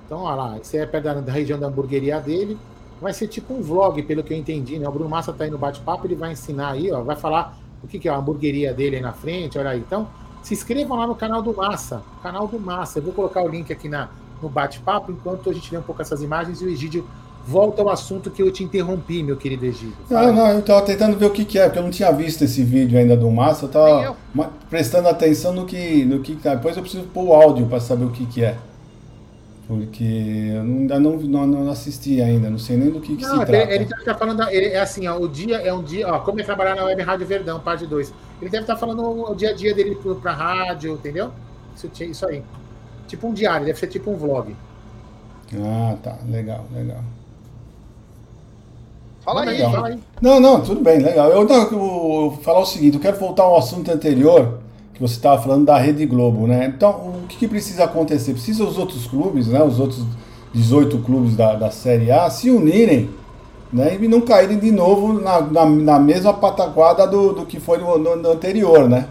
Então, 0.06 0.20
olha 0.22 0.34
lá, 0.36 0.58
esse 0.58 0.76
é 0.76 0.86
perto 0.86 1.04
da, 1.04 1.14
da 1.14 1.32
região 1.32 1.58
da 1.58 1.66
hamburgueria 1.66 2.20
dele. 2.20 2.56
Vai 3.00 3.12
ser 3.12 3.28
tipo 3.28 3.54
um 3.54 3.62
vlog, 3.62 4.02
pelo 4.02 4.22
que 4.22 4.32
eu 4.32 4.36
entendi, 4.36 4.78
né? 4.78 4.88
O 4.88 4.92
Bruno 4.92 5.08
Massa 5.08 5.32
tá 5.32 5.44
aí 5.44 5.50
no 5.50 5.58
bate-papo, 5.58 6.06
ele 6.06 6.14
vai 6.14 6.32
ensinar 6.32 6.72
aí, 6.72 6.90
ó. 6.90 7.02
Vai 7.02 7.16
falar 7.16 7.56
o 7.82 7.86
que, 7.86 7.98
que 7.98 8.08
é 8.08 8.12
a 8.12 8.16
hamburgueria 8.16 8.72
dele 8.74 8.96
aí 8.96 9.02
na 9.02 9.12
frente, 9.12 9.58
olha 9.58 9.70
aí. 9.70 9.78
Então, 9.78 10.08
se 10.42 10.54
inscrevam 10.54 10.96
lá 10.96 11.06
no 11.06 11.14
canal 11.14 11.42
do 11.42 11.54
Massa. 11.54 12.02
Canal 12.22 12.48
do 12.48 12.58
Massa. 12.58 12.98
Eu 12.98 13.04
vou 13.04 13.12
colocar 13.12 13.42
o 13.42 13.48
link 13.48 13.72
aqui 13.72 13.88
na, 13.88 14.08
no 14.42 14.48
bate-papo, 14.48 15.12
enquanto 15.12 15.48
a 15.50 15.52
gente 15.52 15.70
vê 15.70 15.78
um 15.78 15.82
pouco 15.82 16.02
essas 16.02 16.22
imagens 16.22 16.60
e 16.60 16.64
o 16.64 16.68
Egídio 16.68 17.04
volta 17.46 17.80
ao 17.80 17.88
assunto 17.88 18.30
que 18.30 18.42
eu 18.42 18.50
te 18.50 18.62
interrompi, 18.62 19.22
meu 19.22 19.36
querido 19.36 19.64
Egídio. 19.64 19.96
Não, 20.10 20.32
não, 20.32 20.48
eu 20.50 20.58
estava 20.58 20.82
tentando 20.82 21.16
ver 21.16 21.26
o 21.26 21.30
que, 21.30 21.44
que 21.44 21.58
é, 21.58 21.64
porque 21.64 21.78
eu 21.78 21.82
não 21.82 21.90
tinha 21.90 22.12
visto 22.12 22.44
esse 22.44 22.62
vídeo 22.62 22.98
ainda 22.98 23.16
do 23.16 23.30
Massa. 23.30 23.64
Eu 23.64 23.68
estava 23.68 24.16
prestando 24.68 25.08
atenção 25.08 25.52
no 25.52 25.64
que, 25.64 26.04
no 26.04 26.20
que. 26.20 26.34
Depois 26.34 26.76
eu 26.76 26.82
preciso 26.82 27.04
pôr 27.04 27.28
o 27.28 27.32
áudio 27.32 27.66
para 27.66 27.80
saber 27.80 28.04
o 28.04 28.10
que, 28.10 28.26
que 28.26 28.44
é. 28.44 28.58
Porque 29.68 30.02
eu 30.02 30.62
ainda 30.62 30.98
não, 30.98 31.18
não, 31.18 31.46
não, 31.46 31.70
assisti 31.70 32.22
ainda, 32.22 32.48
não 32.48 32.58
sei 32.58 32.78
nem 32.78 32.90
do 32.90 33.02
que, 33.02 33.14
que 33.14 33.22
não, 33.22 33.40
se 33.40 33.44
trata. 33.44 33.70
Ele 33.70 33.84
está 33.84 34.14
falando, 34.14 34.42
ele, 34.48 34.68
é 34.68 34.80
assim, 34.80 35.06
ó, 35.06 35.18
o 35.18 35.28
dia 35.28 35.58
é 35.58 35.70
um 35.70 35.82
dia, 35.82 36.08
ó, 36.08 36.20
como 36.20 36.40
é 36.40 36.42
trabalhar 36.42 36.74
na 36.74 36.84
Web 36.84 37.02
Rádio 37.02 37.26
Verdão, 37.26 37.60
parte 37.60 37.86
2. 37.86 38.14
Ele 38.40 38.50
deve 38.50 38.62
estar 38.62 38.72
tá 38.74 38.80
falando 38.80 39.02
o 39.30 39.34
dia 39.34 39.50
a 39.50 39.52
dia 39.52 39.74
dele 39.74 39.98
para 40.22 40.32
rádio, 40.32 40.94
entendeu? 40.94 41.30
Isso, 41.76 41.90
isso 42.02 42.26
aí. 42.26 42.42
Tipo 43.06 43.28
um 43.28 43.34
diário, 43.34 43.66
deve 43.66 43.78
ser 43.78 43.88
tipo 43.88 44.10
um 44.10 44.16
vlog. 44.16 44.56
Ah, 45.54 45.96
tá, 46.02 46.16
legal, 46.26 46.64
legal. 46.74 47.04
Fala 49.20 49.42
aí, 49.42 49.48
legal. 49.50 49.70
fala 49.70 49.88
aí. 49.88 50.00
Não, 50.22 50.40
não, 50.40 50.62
tudo 50.62 50.80
bem, 50.80 50.98
legal. 50.98 51.28
Eu, 51.28 51.44
não, 51.44 51.56
eu, 51.56 51.72
eu 51.72 51.78
vou 51.78 52.36
falar 52.38 52.60
o 52.60 52.66
seguinte, 52.66 52.94
eu 52.94 53.02
quero 53.02 53.18
voltar 53.18 53.42
ao 53.42 53.58
assunto 53.58 53.90
anterior 53.92 54.60
que 54.98 55.02
você 55.02 55.14
estava 55.14 55.40
falando 55.40 55.64
da 55.64 55.78
Rede 55.78 56.04
Globo, 56.04 56.48
né? 56.48 56.72
Então, 56.76 56.90
o 56.90 57.26
que, 57.28 57.36
que, 57.36 57.48
precisa 57.48 57.84
acontecer? 57.84 58.32
Precisa 58.32 58.64
os 58.64 58.76
outros 58.76 59.06
clubes, 59.06 59.46
né? 59.46 59.62
Os 59.62 59.78
outros 59.78 60.04
18 60.52 60.98
clubes 60.98 61.36
da, 61.36 61.54
da 61.54 61.70
Série 61.70 62.10
A 62.10 62.28
se 62.28 62.50
unirem 62.50 63.08
né? 63.72 63.96
e 64.00 64.08
não 64.08 64.20
caírem 64.22 64.58
de 64.58 64.72
novo 64.72 65.12
na, 65.12 65.40
na, 65.40 65.66
na 65.66 65.98
mesma 66.00 66.34
pataquada 66.34 67.06
do, 67.06 67.32
do 67.32 67.46
que 67.46 67.60
foi 67.60 67.78
no, 67.78 67.96
no, 67.96 68.16
no, 68.16 68.30
anterior, 68.32 68.88
né? 68.88 69.06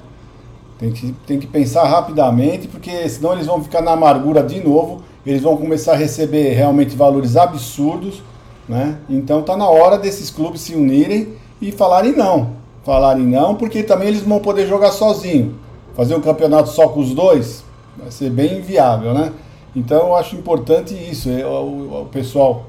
Tem 0.77 0.91
que, 0.91 1.15
tem 1.25 1.39
que 1.39 1.47
pensar 1.47 1.85
rapidamente, 1.85 2.67
porque 2.67 3.07
senão 3.07 3.33
eles 3.33 3.45
vão 3.47 3.63
ficar 3.63 3.81
na 3.81 3.91
amargura 3.91 4.43
de 4.43 4.59
novo, 4.59 5.01
eles 5.25 5.41
vão 5.41 5.55
começar 5.55 5.93
a 5.93 5.95
receber 5.95 6.53
realmente 6.53 6.97
valores 6.97 7.37
absurdos, 7.37 8.21
né? 8.67 8.97
Então 9.09 9.41
tá 9.41 9.55
na 9.55 9.69
hora 9.69 9.97
desses 9.97 10.29
clubes 10.29 10.61
se 10.61 10.75
unirem 10.75 11.29
e 11.61 11.71
falarem 11.71 12.11
não. 12.11 12.57
Falarem 12.83 13.25
não, 13.25 13.55
porque 13.55 13.83
também 13.83 14.09
eles 14.09 14.21
vão 14.21 14.39
poder 14.39 14.67
jogar 14.67 14.91
sozinho 14.91 15.55
fazer 15.97 16.15
um 16.15 16.21
campeonato 16.21 16.69
só 16.69 16.87
com 16.87 16.99
os 16.99 17.13
dois 17.13 17.65
vai 17.97 18.11
ser 18.11 18.29
bem 18.29 18.59
inviável, 18.59 19.13
né? 19.15 19.33
Então 19.75 19.97
eu 19.97 20.15
acho 20.15 20.35
importante 20.35 20.93
isso, 20.93 21.29
é, 21.29 21.45
o, 21.45 22.03
o 22.03 22.09
pessoal 22.11 22.67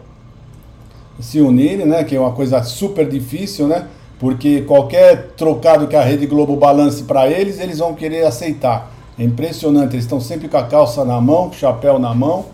se 1.21 1.41
unirem, 1.41 1.85
né? 1.87 2.03
Que 2.03 2.17
é 2.17 2.21
uma 2.21 2.33
coisa 2.33 2.63
super 2.63 3.07
difícil, 3.07 3.69
né? 3.69 3.87
Porque 4.19 4.63
qualquer 4.63 5.33
trocado 5.37 5.87
que 5.87 5.95
a 5.95 6.03
Rede 6.03 6.27
Globo 6.27 6.57
balance 6.57 7.05
para 7.05 7.29
eles, 7.29 7.61
eles 7.61 7.79
vão 7.79 7.95
querer 7.95 8.25
aceitar. 8.27 8.91
É 9.19 9.23
impressionante, 9.23 9.95
eles 9.95 10.05
estão 10.05 10.21
sempre 10.21 10.49
com 10.49 10.57
a 10.57 10.65
calça 10.65 11.05
na 11.05 11.21
mão, 11.21 11.49
com 11.49 11.55
o 11.55 11.59
chapéu 11.59 11.99
na 11.99 12.15
mão, 12.15 12.47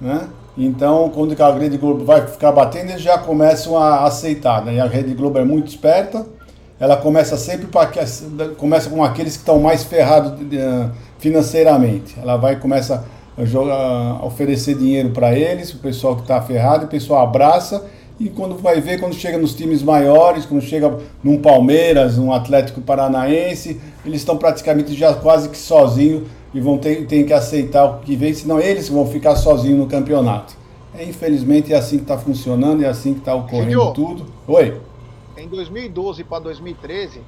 né? 0.00 0.28
Então, 0.58 1.10
quando 1.10 1.40
a 1.40 1.52
Rede 1.52 1.76
Globo 1.76 2.04
vai 2.04 2.26
ficar 2.26 2.50
batendo, 2.50 2.90
eles 2.90 3.02
já 3.02 3.18
começam 3.18 3.76
a 3.76 4.04
aceitar. 4.06 4.64
Né? 4.64 4.76
E 4.76 4.80
a 4.80 4.86
Rede 4.86 5.12
Globo 5.12 5.38
é 5.38 5.44
muito 5.44 5.68
esperta, 5.68 6.26
ela 6.78 6.96
começa 6.96 7.36
sempre 7.36 7.66
para 7.66 7.90
começa 8.56 8.90
com 8.90 9.02
aqueles 9.02 9.34
que 9.34 9.42
estão 9.42 9.58
mais 9.58 9.84
ferrados 9.84 10.34
financeiramente. 11.18 12.16
Ela 12.20 12.36
vai 12.36 12.56
começa 12.56 13.04
a, 13.36 13.44
jogar, 13.44 14.24
oferecer 14.24 14.76
dinheiro 14.76 15.10
para 15.10 15.36
eles, 15.36 15.72
o 15.72 15.78
pessoal 15.78 16.16
que 16.16 16.22
está 16.22 16.40
ferrado, 16.40 16.86
o 16.86 16.88
pessoal 16.88 17.22
abraça 17.22 17.84
e 18.18 18.30
quando 18.30 18.56
vai 18.56 18.80
ver, 18.80 18.98
quando 18.98 19.14
chega 19.14 19.36
nos 19.36 19.54
times 19.54 19.82
maiores, 19.82 20.46
quando 20.46 20.62
chega 20.62 20.96
num 21.22 21.38
Palmeiras, 21.38 22.16
num 22.16 22.32
Atlético 22.32 22.80
Paranaense, 22.80 23.78
eles 24.04 24.20
estão 24.20 24.38
praticamente 24.38 24.94
já 24.94 25.14
quase 25.14 25.50
que 25.50 25.58
sozinhos 25.58 26.22
e 26.54 26.60
vão 26.60 26.78
ter, 26.78 27.06
ter 27.06 27.24
que 27.24 27.32
aceitar 27.34 27.84
o 27.84 27.98
que 27.98 28.16
vem, 28.16 28.32
senão 28.32 28.58
eles 28.58 28.88
vão 28.88 29.06
ficar 29.06 29.36
sozinhos 29.36 29.78
no 29.78 29.86
campeonato. 29.86 30.56
É, 30.98 31.04
infelizmente 31.04 31.74
é 31.74 31.76
assim 31.76 31.96
que 31.98 32.04
está 32.04 32.16
funcionando, 32.16 32.82
é 32.82 32.88
assim 32.88 33.12
que 33.12 33.18
está 33.18 33.34
ocorrendo 33.34 33.66
Filho, 33.66 33.92
tudo. 33.92 34.26
Oi. 34.48 34.74
Em 35.46 35.48
2012 35.48 36.24
para 36.24 36.42
2013, 36.42 37.22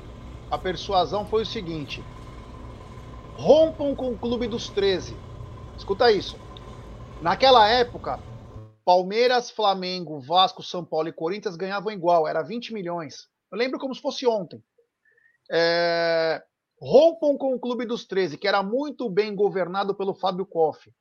a 0.51 0.59
persuasão 0.59 1.25
foi 1.25 1.43
o 1.43 1.47
seguinte: 1.47 2.03
rompam 3.37 3.95
com 3.95 4.11
o 4.11 4.19
clube 4.19 4.49
dos 4.49 4.69
13. 4.69 5.17
Escuta 5.77 6.11
isso. 6.11 6.37
Naquela 7.23 7.69
época, 7.69 8.19
Palmeiras, 8.85 9.53
Flamengo, 9.53 10.19
Vasco, 10.19 10.65
São 10.65 10.85
Paulo 10.85 11.07
e 11.07 11.13
Corinthians 11.13 11.55
ganhavam 11.55 11.93
igual, 11.93 12.27
era 12.27 12.43
20 12.43 12.75
milhões. 12.75 13.29
Eu 13.53 13.57
lembro 13.57 13.79
como 13.79 13.95
se 13.95 14.03
fosse 14.03 14.27
ontem. 14.27 14.61
É... 15.49 16.43
Rompam 16.83 17.39
com 17.39 17.55
o 17.55 17.61
Clube 17.61 17.87
dos 17.87 18.05
13, 18.05 18.37
que 18.37 18.49
era 18.49 18.65
muito 18.65 19.09
bem 19.09 19.33
governado 19.33 19.95
pelo 19.95 20.13
Fábio 20.13 20.45
Koff. 20.45 20.93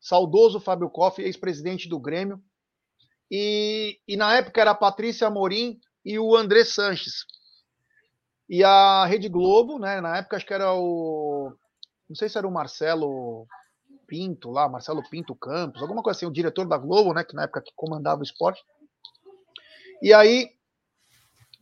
Saudoso 0.00 0.60
Fábio 0.60 0.88
Koff, 0.88 1.20
ex-presidente 1.20 1.90
do 1.90 2.00
Grêmio. 2.00 2.42
E, 3.30 4.00
e, 4.08 4.16
na 4.16 4.34
época 4.38 4.62
era 4.62 4.74
Patrícia 4.74 5.26
Amorim 5.26 5.78
e 6.08 6.18
o 6.18 6.34
André 6.34 6.64
Sanches. 6.64 7.26
E 8.48 8.64
a 8.64 9.04
Rede 9.04 9.28
Globo, 9.28 9.78
né, 9.78 10.00
na 10.00 10.16
época 10.16 10.36
acho 10.36 10.46
que 10.46 10.54
era 10.54 10.72
o. 10.72 11.52
Não 12.08 12.16
sei 12.16 12.30
se 12.30 12.38
era 12.38 12.48
o 12.48 12.50
Marcelo 12.50 13.46
Pinto 14.06 14.50
lá, 14.50 14.66
Marcelo 14.70 15.06
Pinto 15.10 15.36
Campos, 15.36 15.82
alguma 15.82 16.02
coisa 16.02 16.16
assim, 16.16 16.26
o 16.26 16.32
diretor 16.32 16.66
da 16.66 16.78
Globo, 16.78 17.12
né, 17.12 17.22
que 17.22 17.36
na 17.36 17.42
época 17.42 17.60
que 17.60 17.74
comandava 17.76 18.20
o 18.20 18.24
esporte. 18.24 18.64
E 20.00 20.14
aí 20.14 20.48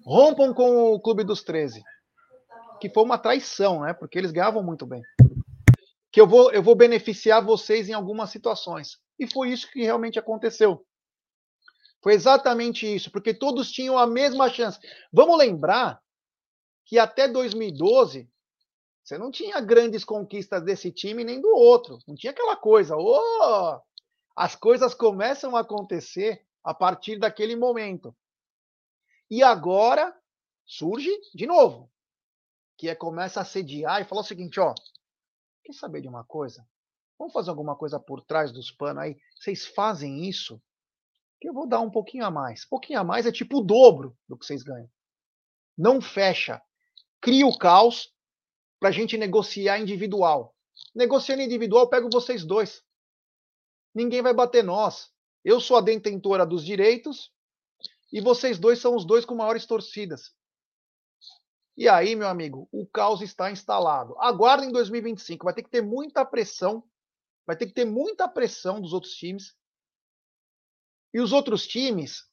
rompam 0.04 0.54
com 0.54 0.92
o 0.92 1.00
Clube 1.00 1.24
dos 1.24 1.42
13, 1.42 1.82
que 2.80 2.88
foi 2.88 3.02
uma 3.02 3.18
traição, 3.18 3.80
né, 3.80 3.92
porque 3.94 4.16
eles 4.16 4.30
ganhavam 4.30 4.62
muito 4.62 4.86
bem. 4.86 5.02
Que 6.12 6.20
eu 6.20 6.26
vou 6.28 6.52
eu 6.52 6.62
vou 6.62 6.76
beneficiar 6.76 7.44
vocês 7.44 7.88
em 7.88 7.94
algumas 7.94 8.30
situações. 8.30 8.96
E 9.18 9.26
foi 9.26 9.50
isso 9.50 9.68
que 9.72 9.82
realmente 9.82 10.20
aconteceu. 10.20 10.85
Foi 12.06 12.14
exatamente 12.14 12.86
isso, 12.86 13.10
porque 13.10 13.34
todos 13.34 13.72
tinham 13.72 13.98
a 13.98 14.06
mesma 14.06 14.48
chance. 14.48 14.78
Vamos 15.12 15.36
lembrar 15.36 16.00
que 16.84 17.00
até 17.00 17.26
2012 17.26 18.30
você 19.02 19.18
não 19.18 19.28
tinha 19.28 19.60
grandes 19.60 20.04
conquistas 20.04 20.62
desse 20.62 20.92
time 20.92 21.24
nem 21.24 21.40
do 21.40 21.48
outro. 21.48 21.98
Não 22.06 22.14
tinha 22.14 22.30
aquela 22.30 22.54
coisa, 22.54 22.94
oh, 22.96 23.80
as 24.36 24.54
coisas 24.54 24.94
começam 24.94 25.56
a 25.56 25.62
acontecer 25.62 26.46
a 26.62 26.72
partir 26.72 27.18
daquele 27.18 27.56
momento. 27.56 28.16
E 29.28 29.42
agora 29.42 30.16
surge 30.64 31.10
de 31.34 31.44
novo, 31.44 31.90
que 32.78 32.88
é 32.88 32.94
começa 32.94 33.40
a 33.40 33.44
sediar 33.44 34.00
e 34.00 34.04
falar 34.04 34.20
o 34.20 34.24
seguinte, 34.24 34.60
ó, 34.60 34.72
quer 35.64 35.72
saber 35.72 36.02
de 36.02 36.08
uma 36.08 36.22
coisa? 36.22 36.64
Vamos 37.18 37.32
fazer 37.32 37.50
alguma 37.50 37.74
coisa 37.74 37.98
por 37.98 38.22
trás 38.22 38.52
dos 38.52 38.70
panos 38.70 39.02
aí? 39.02 39.16
Vocês 39.40 39.66
fazem 39.66 40.28
isso? 40.28 40.62
Que 41.40 41.48
eu 41.48 41.54
vou 41.54 41.68
dar 41.68 41.80
um 41.80 41.90
pouquinho 41.90 42.24
a 42.24 42.30
mais. 42.30 42.64
Pouquinho 42.64 43.00
a 43.00 43.04
mais 43.04 43.26
é 43.26 43.32
tipo 43.32 43.58
o 43.58 43.62
dobro 43.62 44.16
do 44.28 44.36
que 44.38 44.46
vocês 44.46 44.62
ganham. 44.62 44.90
Não 45.76 46.00
fecha. 46.00 46.60
Cria 47.20 47.46
o 47.46 47.56
caos, 47.56 48.12
para 48.78 48.88
a 48.90 48.92
gente 48.92 49.16
negociar 49.16 49.78
individual. 49.78 50.54
Negociando 50.94 51.42
individual, 51.42 51.88
pego 51.88 52.08
vocês 52.10 52.44
dois. 52.44 52.82
Ninguém 53.94 54.22
vai 54.22 54.34
bater 54.34 54.62
nós. 54.62 55.10
Eu 55.44 55.60
sou 55.60 55.76
a 55.76 55.80
detentora 55.80 56.44
dos 56.44 56.64
direitos 56.64 57.32
e 58.12 58.20
vocês 58.20 58.58
dois 58.58 58.78
são 58.78 58.94
os 58.94 59.04
dois 59.04 59.24
com 59.24 59.34
maiores 59.34 59.66
torcidas. 59.66 60.34
E 61.76 61.88
aí, 61.88 62.16
meu 62.16 62.28
amigo, 62.28 62.68
o 62.72 62.86
caos 62.86 63.20
está 63.20 63.50
instalado. 63.50 64.16
Aguardem 64.18 64.72
2025, 64.72 65.44
vai 65.44 65.52
ter 65.52 65.62
que 65.62 65.68
ter 65.70 65.82
muita 65.82 66.24
pressão, 66.24 66.82
vai 67.46 67.54
ter 67.54 67.66
que 67.66 67.74
ter 67.74 67.84
muita 67.84 68.26
pressão 68.26 68.80
dos 68.80 68.92
outros 68.92 69.14
times. 69.14 69.54
E 71.12 71.20
os 71.20 71.32
outros 71.32 71.66
times 71.66 72.24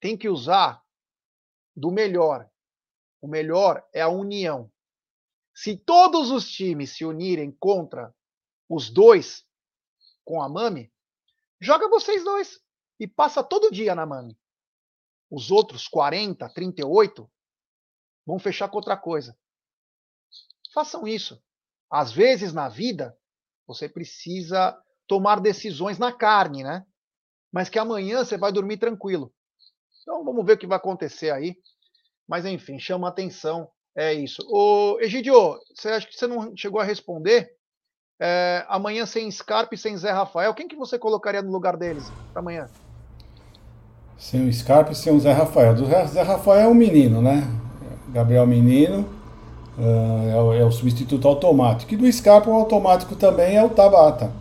têm 0.00 0.16
que 0.16 0.28
usar 0.28 0.82
do 1.74 1.90
melhor. 1.90 2.50
O 3.20 3.28
melhor 3.28 3.86
é 3.94 4.00
a 4.00 4.08
união. 4.08 4.70
Se 5.54 5.76
todos 5.76 6.30
os 6.30 6.50
times 6.50 6.96
se 6.96 7.04
unirem 7.04 7.52
contra 7.52 8.14
os 8.68 8.90
dois 8.90 9.44
com 10.24 10.40
a 10.40 10.48
Mami, 10.48 10.92
joga 11.60 11.88
vocês 11.88 12.24
dois 12.24 12.60
e 12.98 13.06
passa 13.06 13.42
todo 13.42 13.70
dia 13.70 13.94
na 13.94 14.06
Mami. 14.06 14.38
Os 15.30 15.50
outros 15.50 15.88
40, 15.88 16.48
38 16.50 17.30
vão 18.26 18.38
fechar 18.38 18.68
com 18.68 18.76
outra 18.76 18.96
coisa. 18.96 19.38
Façam 20.72 21.06
isso. 21.06 21.42
Às 21.90 22.12
vezes 22.12 22.52
na 22.52 22.68
vida 22.68 23.16
você 23.66 23.88
precisa 23.88 24.78
tomar 25.06 25.40
decisões 25.40 25.98
na 25.98 26.12
carne, 26.12 26.64
né? 26.64 26.86
Mas 27.52 27.68
que 27.68 27.78
amanhã 27.78 28.24
você 28.24 28.36
vai 28.36 28.50
dormir 28.50 28.78
tranquilo. 28.78 29.32
Então 30.00 30.24
vamos 30.24 30.44
ver 30.44 30.54
o 30.54 30.58
que 30.58 30.66
vai 30.66 30.78
acontecer 30.78 31.30
aí. 31.30 31.56
Mas 32.26 32.46
enfim, 32.46 32.78
chama 32.78 33.08
atenção 33.08 33.68
é 33.94 34.14
isso. 34.14 34.42
O 34.48 34.98
Egidio, 35.00 35.58
você 35.74 35.88
acha 35.90 36.06
que 36.06 36.16
você 36.16 36.26
não 36.26 36.56
chegou 36.56 36.80
a 36.80 36.84
responder? 36.84 37.50
É, 38.18 38.64
amanhã 38.68 39.04
sem 39.04 39.30
Scarpa 39.30 39.74
e 39.74 39.78
sem 39.78 39.96
Zé 39.96 40.10
Rafael, 40.10 40.54
quem 40.54 40.68
que 40.68 40.76
você 40.76 40.98
colocaria 40.98 41.42
no 41.42 41.50
lugar 41.50 41.76
deles 41.76 42.10
para 42.32 42.40
amanhã? 42.40 42.68
Sem 44.16 44.48
o 44.48 44.52
Scarpa 44.52 44.92
e 44.92 44.94
sem 44.94 45.12
o 45.12 45.20
Zé 45.20 45.32
Rafael. 45.32 45.74
Do 45.74 45.84
Zé 45.84 46.22
Rafael 46.22 46.60
é 46.60 46.68
o 46.68 46.74
menino, 46.74 47.20
né? 47.20 47.42
Gabriel 48.08 48.46
Menino 48.46 49.08
uh, 49.78 50.28
é, 50.30 50.40
o, 50.40 50.52
é, 50.54 50.64
o, 50.64 50.70
substituto 50.70 51.26
automático. 51.26 51.92
E 51.92 51.96
do 51.96 52.10
Scarpa 52.10 52.50
o 52.50 52.54
automático 52.54 53.16
também 53.16 53.56
é 53.56 53.64
o 53.64 53.70
Tabata. 53.70 54.32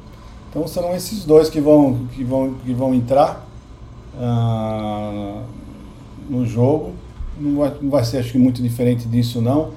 Então 0.52 0.68
serão 0.68 0.94
esses 0.94 1.26
dois 1.26 1.50
que 1.50 1.60
vão, 1.60 2.08
que 2.14 2.24
vão, 2.24 2.54
que 2.54 2.74
vão 2.74 2.94
entrar 2.94 3.48
uh, 4.16 5.42
no 6.30 6.46
jogo 6.46 6.94
não 7.42 7.58
vai, 7.58 7.74
não 7.82 7.90
vai 7.90 8.04
ser 8.04 8.20
acho 8.20 8.32
que 8.32 8.38
muito 8.38 8.62
diferente 8.62 9.08
disso 9.08 9.42
não. 9.42 9.70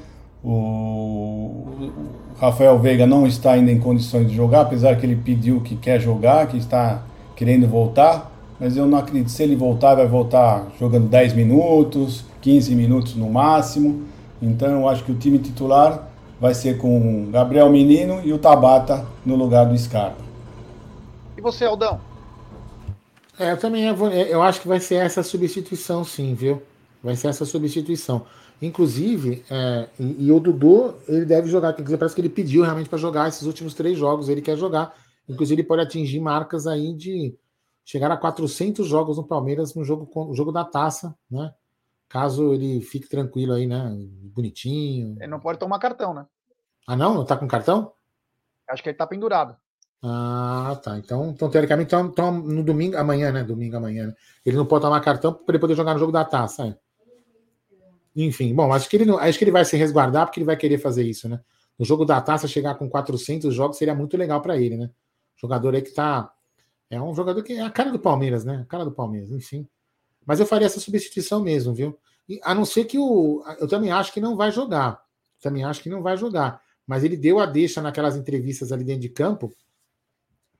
O, 0.43 0.51
o 0.51 1.93
Rafael 2.39 2.79
Veiga 2.79 3.07
não 3.07 3.27
está 3.27 3.53
ainda 3.53 3.73
em 3.73 3.79
condições 3.79 4.29
de 4.29 4.37
jogar, 4.37 4.63
apesar 4.63 4.97
que 4.97 5.07
ele 5.07 5.17
pediu 5.17 5.61
que 5.61 5.75
quer 5.75 6.01
jogar, 6.01 6.47
que 6.47 6.59
está 6.59 7.03
querendo 7.35 7.67
voltar, 7.67 8.31
mas 8.61 8.77
eu 8.77 8.87
não 8.87 8.99
acredito. 8.99 9.31
Se 9.31 9.43
ele 9.43 9.57
voltar, 9.57 9.95
vai 9.95 10.07
voltar 10.07 10.67
jogando 10.79 11.09
10 11.09 11.33
minutos, 11.33 12.25
15 12.43 12.75
minutos 12.75 13.17
no 13.17 13.31
máximo. 13.31 14.03
Então 14.43 14.69
eu 14.69 14.89
acho 14.89 15.03
que 15.05 15.13
o 15.13 15.15
time 15.15 15.39
titular 15.39 16.09
vai 16.39 16.53
ser 16.53 16.77
com 16.77 17.31
Gabriel 17.31 17.71
Menino 17.71 18.21
e 18.23 18.33
o 18.33 18.39
Tabata 18.39 19.07
no 19.25 19.35
lugar 19.35 19.65
do 19.65 19.79
Scarpa. 19.79 20.24
Você, 21.45 21.67
Aldão? 21.67 22.01
É, 23.39 23.53
eu 23.53 23.59
também 23.59 23.85
eu, 23.85 23.95
eu 24.11 24.43
acho 24.43 24.63
que 24.63 24.67
vai 24.67 24.81
ser 24.81 24.95
essa 24.95 25.23
substituição, 25.23 26.03
sim, 26.03 26.35
viu? 26.35 26.63
Vai 27.03 27.17
ser 27.17 27.29
essa 27.29 27.45
substituição. 27.45 28.25
Inclusive, 28.63 29.45
é, 29.51 29.91
e, 30.01 30.25
e, 30.29 30.33
o 30.33 30.41
Dudu, 30.41 30.95
ele 31.07 31.27
deve 31.27 31.51
jogar, 31.51 31.73
dizer, 31.73 31.99
parece 31.99 32.15
que 32.15 32.23
ele 32.23 32.31
pediu 32.31 32.63
realmente 32.63 32.89
para 32.89 32.99
jogar 32.99 33.29
esses 33.29 33.43
últimos 33.43 33.75
três 33.75 33.99
jogos, 33.99 34.31
ele 34.31 34.41
quer 34.41 34.57
jogar. 34.57 34.97
Inclusive, 35.29 35.61
ele 35.61 35.69
pode 35.69 35.83
atingir 35.83 36.19
marcas 36.19 36.67
aí 36.67 36.95
de 36.95 37.37
chegar 37.85 38.11
a 38.11 38.17
400 38.17 38.87
jogos 38.89 39.19
no 39.19 39.25
Palmeiras 39.25 39.75
no 39.75 39.85
jogo, 39.85 40.09
no 40.27 40.35
jogo 40.35 40.51
da 40.51 40.65
taça, 40.65 41.15
né? 41.31 41.53
Caso 42.09 42.55
ele 42.55 42.81
fique 42.81 43.07
tranquilo 43.07 43.53
aí, 43.53 43.67
né? 43.67 43.95
Bonitinho. 44.35 45.19
Ele 45.19 45.27
não 45.27 45.41
pode 45.41 45.59
tomar 45.59 45.79
cartão, 45.79 46.15
né? 46.15 46.25
Ah, 46.87 46.97
não? 46.97 47.13
Não 47.13 47.25
tá 47.27 47.37
com 47.37 47.47
cartão? 47.47 47.93
Acho 48.67 48.83
que 48.83 48.89
ele 48.89 48.97
tá 48.97 49.07
pendurado. 49.07 49.55
Ah, 50.07 50.79
tá. 50.83 50.99
Então, 50.99 51.31
então 51.31 51.49
teoricamente, 51.49 51.87
então, 51.87 52.07
então, 52.07 52.31
no 52.31 52.63
domingo, 52.63 52.95
amanhã, 52.99 53.33
né? 53.33 53.43
Domingo, 53.43 53.79
amanhã, 53.79 54.09
né? 54.09 54.15
Ele 54.45 54.55
não 54.55 54.67
pode 54.67 54.85
tomar 54.85 55.01
cartão 55.01 55.33
para 55.33 55.55
ele 55.55 55.59
poder 55.59 55.75
jogar 55.75 55.95
no 55.95 55.99
jogo 55.99 56.13
da 56.13 56.23
taça, 56.23 56.67
é. 56.67 56.77
Enfim, 58.15 58.55
bom, 58.55 58.71
acho 58.71 58.89
que, 58.89 58.97
ele 58.97 59.07
não, 59.07 59.19
acho 59.19 59.39
que 59.39 59.45
ele 59.45 59.51
vai 59.51 59.65
se 59.65 59.77
resguardar 59.79 60.27
porque 60.27 60.39
ele 60.39 60.45
vai 60.45 60.59
querer 60.59 60.77
fazer 60.77 61.05
isso, 61.05 61.27
né? 61.27 61.41
No 61.79 61.87
jogo 61.87 62.05
da 62.05 62.21
taça, 62.21 62.47
chegar 62.47 62.75
com 62.75 62.89
400 62.89 63.53
jogos 63.53 63.79
seria 63.79 63.95
muito 63.95 64.15
legal 64.17 64.43
para 64.43 64.59
ele, 64.59 64.77
né? 64.77 64.91
Jogador 65.37 65.75
aí 65.75 65.81
que 65.81 65.91
tá. 65.91 66.31
É 66.91 67.01
um 67.01 67.15
jogador 67.15 67.43
que 67.43 67.55
é 67.55 67.63
a 67.63 67.71
cara 67.71 67.91
do 67.91 67.99
Palmeiras, 67.99 68.45
né? 68.45 68.61
A 68.63 68.65
cara 68.67 68.85
do 68.85 68.93
Palmeiras, 68.93 69.31
enfim. 69.31 69.67
Mas 70.25 70.39
eu 70.39 70.47
faria 70.47 70.67
essa 70.67 70.79
substituição 70.79 71.43
mesmo, 71.43 71.75
viu? 71.75 71.99
E, 72.29 72.39
a 72.45 72.55
não 72.55 72.67
ser 72.67 72.85
que 72.85 72.99
o. 72.99 73.43
Eu 73.59 73.67
também 73.67 73.91
acho 73.91 74.13
que 74.13 74.21
não 74.21 74.37
vai 74.37 74.53
jogar. 74.53 75.03
Também 75.41 75.65
acho 75.65 75.83
que 75.83 75.89
não 75.89 76.03
vai 76.03 76.17
jogar. 76.17 76.61
Mas 76.87 77.03
ele 77.03 77.17
deu 77.17 77.41
a 77.41 77.47
deixa 77.47 77.81
naquelas 77.81 78.17
entrevistas 78.17 78.71
ali 78.71 78.85
dentro 78.85 79.01
de 79.01 79.09
campo 79.09 79.51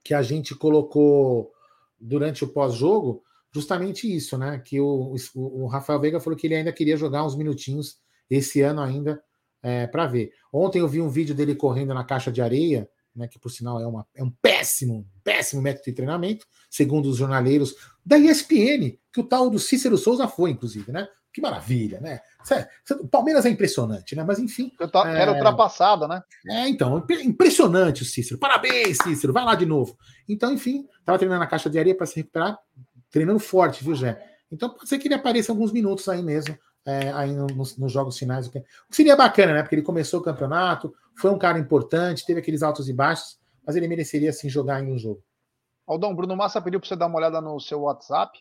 que 0.05 0.13
a 0.13 0.21
gente 0.21 0.53
colocou 0.53 1.51
durante 1.99 2.43
o 2.43 2.47
pós-jogo, 2.47 3.23
justamente 3.51 4.15
isso, 4.15 4.37
né? 4.37 4.61
Que 4.63 4.79
o, 4.79 5.15
o, 5.33 5.65
Rafael 5.65 5.99
Veiga 5.99 6.19
falou 6.19 6.37
que 6.37 6.45
ele 6.45 6.55
ainda 6.55 6.71
queria 6.71 6.95
jogar 6.95 7.25
uns 7.25 7.35
minutinhos 7.35 7.97
esse 8.29 8.61
ano 8.61 8.81
ainda 8.81 9.19
é, 9.63 9.87
para 9.87 10.05
ver. 10.05 10.31
Ontem 10.53 10.79
eu 10.79 10.87
vi 10.87 11.01
um 11.01 11.09
vídeo 11.09 11.33
dele 11.33 11.55
correndo 11.55 11.91
na 11.91 12.03
caixa 12.03 12.31
de 12.31 12.39
areia, 12.39 12.87
né? 13.15 13.27
Que 13.27 13.39
por 13.39 13.49
sinal 13.49 13.81
é, 13.81 13.87
uma, 13.87 14.05
é 14.13 14.23
um 14.23 14.29
péssimo, 14.29 15.09
péssimo 15.23 15.59
método 15.59 15.85
de 15.85 15.93
treinamento, 15.93 16.45
segundo 16.69 17.09
os 17.09 17.17
jornaleiros 17.17 17.73
da 18.05 18.19
ESPN, 18.19 18.99
que 19.11 19.21
o 19.21 19.23
tal 19.27 19.49
do 19.49 19.57
Cícero 19.57 19.97
Souza 19.97 20.27
foi, 20.27 20.51
inclusive, 20.51 20.91
né? 20.91 21.07
Que 21.35 21.41
maravilha, 21.41 21.99
né? 21.99 22.21
O 23.01 23.09
Palmeiras 23.09 23.45
é 23.45 23.49
impressionante, 23.49 24.15
né? 24.15 24.23
Mas 24.23 24.39
enfim. 24.39 24.71
Eu 24.79 24.89
é... 25.03 25.21
Era 25.21 25.33
ultrapassada, 25.33 26.07
né? 26.07 26.23
É, 26.47 26.69
então, 26.69 27.05
impressionante 27.25 28.03
o 28.03 28.05
Cícero. 28.05 28.39
Parabéns, 28.39 28.99
Cícero. 29.03 29.33
Vai 29.33 29.43
lá 29.43 29.53
de 29.53 29.65
novo. 29.65 29.97
Então, 30.29 30.53
enfim, 30.53 30.87
tava 31.03 31.17
treinando 31.17 31.41
na 31.41 31.47
caixa 31.47 31.69
de 31.69 31.77
areia 31.77 31.93
para 31.93 32.05
se 32.05 32.15
recuperar, 32.15 32.57
treinando 33.11 33.39
forte, 33.39 33.83
viu, 33.83 33.93
Jé? 33.93 34.17
Então 34.49 34.69
pode 34.69 34.87
ser 34.87 34.97
que 34.97 35.09
ele 35.09 35.15
apareça 35.15 35.51
alguns 35.51 35.73
minutos 35.73 36.07
aí 36.07 36.23
mesmo, 36.23 36.57
é, 36.85 37.11
aí 37.11 37.33
nos, 37.33 37.77
nos, 37.77 37.91
jogos 37.91 38.17
finais. 38.17 38.47
O 38.47 38.49
que 38.49 38.63
seria 38.89 39.17
bacana, 39.17 39.55
né? 39.55 39.61
Porque 39.61 39.75
ele 39.75 39.81
começou 39.81 40.21
o 40.21 40.23
campeonato, 40.23 40.93
foi 41.17 41.31
um 41.31 41.37
cara 41.37 41.59
importante, 41.59 42.25
teve 42.25 42.39
aqueles 42.39 42.63
altos 42.63 42.87
e 42.87 42.93
baixos, 42.93 43.37
mas 43.67 43.75
ele 43.75 43.89
mereceria 43.89 44.31
sim 44.31 44.47
jogar 44.47 44.81
em 44.81 44.89
um 44.89 44.97
jogo. 44.97 45.21
Aldão, 45.85 46.15
Bruno 46.15 46.37
Massa 46.37 46.61
pediu 46.61 46.79
para 46.79 46.87
você 46.87 46.95
dar 46.95 47.07
uma 47.07 47.17
olhada 47.17 47.41
no 47.41 47.59
seu 47.59 47.81
WhatsApp. 47.81 48.39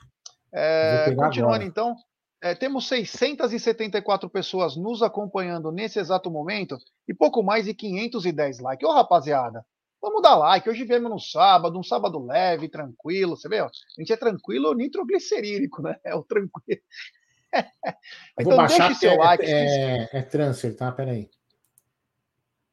É, 0.53 1.13
continuando 1.17 1.57
agora. 1.57 1.65
então, 1.65 1.97
é, 2.45 2.55
temos 2.55 2.87
674 2.87 4.29
pessoas 4.29 4.77
nos 4.77 5.03
acompanhando 5.03 5.73
nesse 5.73 5.99
exato 5.99 6.31
momento 6.31 6.77
e 7.09 7.15
pouco 7.15 7.43
mais 7.43 7.65
de 7.65 7.73
510 7.73 8.61
likes. 8.61 8.87
Ô, 8.87 8.93
rapaziada, 8.93 9.65
vamos 9.99 10.21
dar 10.21 10.37
like. 10.37 10.69
Hoje 10.69 10.85
viemos 10.85 11.11
no 11.11 11.19
sábado, 11.19 11.79
um 11.79 11.83
sábado 11.83 12.23
leve, 12.23 12.69
tranquilo. 12.69 13.35
Você 13.35 13.49
vê, 13.49 13.63
ó, 13.63 13.69
a 13.69 13.71
gente 13.99 14.13
é 14.13 14.17
tranquilo 14.19 14.75
nitroglicerílico, 14.75 15.81
né? 15.81 15.97
É 16.05 16.15
o 16.15 16.23
tranquilo. 16.23 16.83
então, 18.39 18.67
deixe 18.67 18.95
seu 18.97 19.13
é, 19.13 19.17
like. 19.17 19.45
É, 19.47 20.09
é, 20.13 20.19
é 20.19 20.23
transfer, 20.23 20.77
tá? 20.77 20.93
Peraí. 20.93 21.31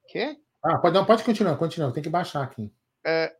Quê? 0.09 0.35
Ah, 0.61 0.79
pode, 0.79 0.95
não, 0.95 1.05
pode 1.05 1.23
continuar, 1.23 1.55
continua. 1.55 1.93
Tem 1.93 2.03
que 2.03 2.09
baixar 2.09 2.43
aqui. 2.43 2.69
É, 3.05 3.33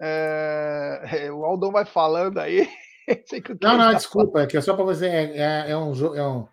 é, 0.00 1.30
o 1.30 1.44
Aldão 1.44 1.70
vai 1.70 1.84
falando 1.84 2.38
aí. 2.38 2.68
não, 3.62 3.76
não, 3.76 3.94
desculpa, 3.94 4.42
é 4.42 4.46
que 4.46 4.56
é 4.56 4.60
só 4.60 4.74
para 4.74 4.84
você. 4.84 5.06
É, 5.06 5.36
é, 5.36 5.70
é, 5.70 5.76
um, 5.76 5.92
é 6.14 6.28
um. 6.28 6.48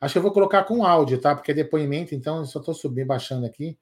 Acho 0.00 0.12
que 0.12 0.18
eu 0.18 0.22
vou 0.22 0.32
colocar 0.32 0.64
com 0.64 0.84
áudio, 0.84 1.20
tá? 1.20 1.34
Porque 1.34 1.52
é 1.52 1.54
depoimento, 1.54 2.14
então 2.14 2.38
eu 2.38 2.44
só 2.44 2.58
estou 2.58 2.74
subindo, 2.74 3.06
baixando 3.06 3.46
aqui. 3.46 3.78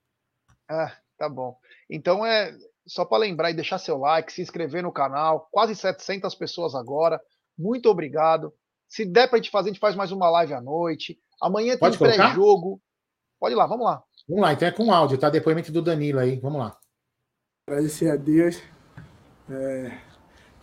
Ah, 0.69 0.97
tá 1.19 1.29
bom. 1.29 1.57
Então 1.91 2.25
é 2.25 2.57
só 2.87 3.05
para 3.05 3.19
lembrar 3.19 3.51
e 3.51 3.55
deixar 3.55 3.79
seu 3.79 3.99
like, 3.99 4.33
se 4.33 4.43
inscrever 4.43 4.83
no 4.83 4.93
canal. 4.93 5.49
Quase 5.51 5.75
700 5.75 6.35
pessoas 6.35 6.75
agora. 6.75 7.21
Muito 7.59 7.89
obrigado. 7.89 8.53
Se 8.89 9.05
der 9.05 9.29
para 9.29 9.39
a 9.39 9.43
gente 9.43 9.51
fazer, 9.51 9.71
a 9.71 9.73
gente 9.73 9.81
faz 9.81 9.97
mais 9.97 10.13
uma 10.13 10.31
live 10.31 10.55
à 10.55 10.61
noite. 10.61 11.19
Amanhã 11.41 11.77
tem 11.77 11.99
pré-jogo. 11.99 12.81
Pode 13.41 13.55
ir 13.55 13.57
lá, 13.57 13.67
vamos 13.67 13.85
lá. 13.85 14.03
Vamos 14.29 14.43
lá, 14.43 14.53
então 14.53 14.69
é 14.69 14.71
com 14.71 14.93
áudio, 14.93 15.19
tá? 15.19 15.29
Depoimento 15.29 15.73
do 15.73 15.83
Danilo 15.83 16.21
aí. 16.21 16.39
Vamos 16.39 16.61
lá. 16.61 16.79
Agradecer 17.69 18.11
a 18.11 18.17
Deus. 18.17 18.63
É, 19.51 19.99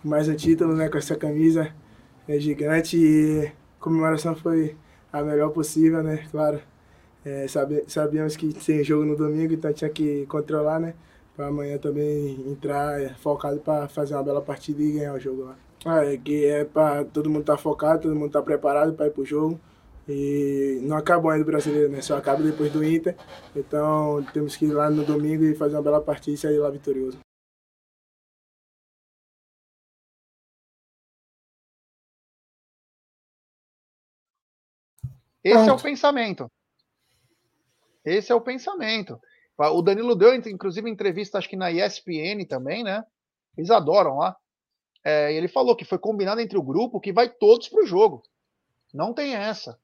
mais 0.04 0.30
um 0.30 0.36
título, 0.36 0.76
né, 0.76 0.88
com 0.88 0.98
essa 0.98 1.16
camisa 1.16 1.74
é 2.28 2.40
gigante 2.40 2.98
e 2.98 3.48
a 3.48 3.84
comemoração 3.84 4.34
foi 4.36 4.76
a 5.12 5.22
melhor 5.22 5.50
possível, 5.50 6.02
né, 6.02 6.26
claro. 6.32 6.62
É, 7.26 7.48
sabe, 7.50 7.84
sabíamos 7.86 8.38
que 8.38 8.54
tem 8.54 8.82
jogo 8.82 9.04
no 9.04 9.16
domingo, 9.16 9.54
então 9.54 9.74
tinha 9.74 9.90
que 9.90 10.26
controlar, 10.28 10.80
né, 10.80 10.94
para 11.36 11.48
amanhã 11.48 11.78
também 11.78 12.40
entrar 12.50 13.02
é, 13.02 13.10
focado 13.16 13.60
para 13.60 13.90
fazer 13.90 14.14
uma 14.14 14.24
bela 14.24 14.42
partida 14.42 14.82
e 14.82 14.94
ganhar 14.94 15.14
o 15.14 15.20
jogo 15.20 15.44
lá. 15.44 15.58
Ah, 15.86 16.06
é 16.06 16.18
que 16.18 16.46
é 16.46 16.64
para 16.64 17.04
todo 17.06 17.30
mundo 17.30 17.42
estar 17.42 17.58
tá 17.58 17.62
focado, 17.62 18.04
todo 18.04 18.16
mundo 18.16 18.28
estar 18.28 18.40
tá 18.40 18.46
preparado 18.46 18.94
para 18.94 19.08
ir 19.08 19.12
pro 19.12 19.26
jogo. 19.26 19.60
E 20.08 20.80
não 20.84 20.98
acabou 20.98 21.30
ainda 21.30 21.44
o 21.44 21.46
brasileiro, 21.46 21.90
né? 21.90 22.02
Só 22.02 22.18
acaba 22.18 22.42
depois 22.42 22.72
do 22.72 22.84
Inter. 22.84 23.16
Então 23.56 24.26
temos 24.34 24.56
que 24.58 24.66
ir 24.66 24.74
lá 24.74 24.90
no 24.90 25.06
domingo 25.06 25.44
e 25.44 25.56
fazer 25.56 25.76
uma 25.76 25.84
bela 25.84 26.02
partida 26.02 26.36
e 26.36 26.38
sair 26.38 26.58
lá 26.58 26.70
vitorioso. 26.70 27.20
Esse 35.44 35.56
Pronto. 35.56 35.70
é 35.70 35.74
o 35.74 35.82
pensamento. 35.82 36.52
Esse 38.06 38.32
é 38.32 38.36
o 38.36 38.42
pensamento. 38.42 39.20
O 39.58 39.82
Danilo 39.82 40.16
deu, 40.16 40.34
inclusive, 40.34 40.90
entrevista, 40.90 41.38
acho 41.38 41.50
que 41.50 41.58
na 41.58 41.72
ESPN 41.72 42.46
também, 42.48 42.84
né? 42.84 43.04
Eles 43.58 43.70
adoram 43.70 44.18
lá. 44.18 44.36
É, 45.04 45.34
ele 45.34 45.48
falou 45.48 45.76
que 45.76 45.86
foi 45.86 45.98
combinado 45.98 46.40
entre 46.40 46.58
o 46.58 46.64
grupo 46.64 47.00
que 47.00 47.12
vai 47.12 47.30
todos 47.30 47.68
para 47.68 47.84
o 47.84 47.86
jogo. 47.86 48.24
Não 48.94 49.14
tem 49.14 49.36
essa. 49.36 49.78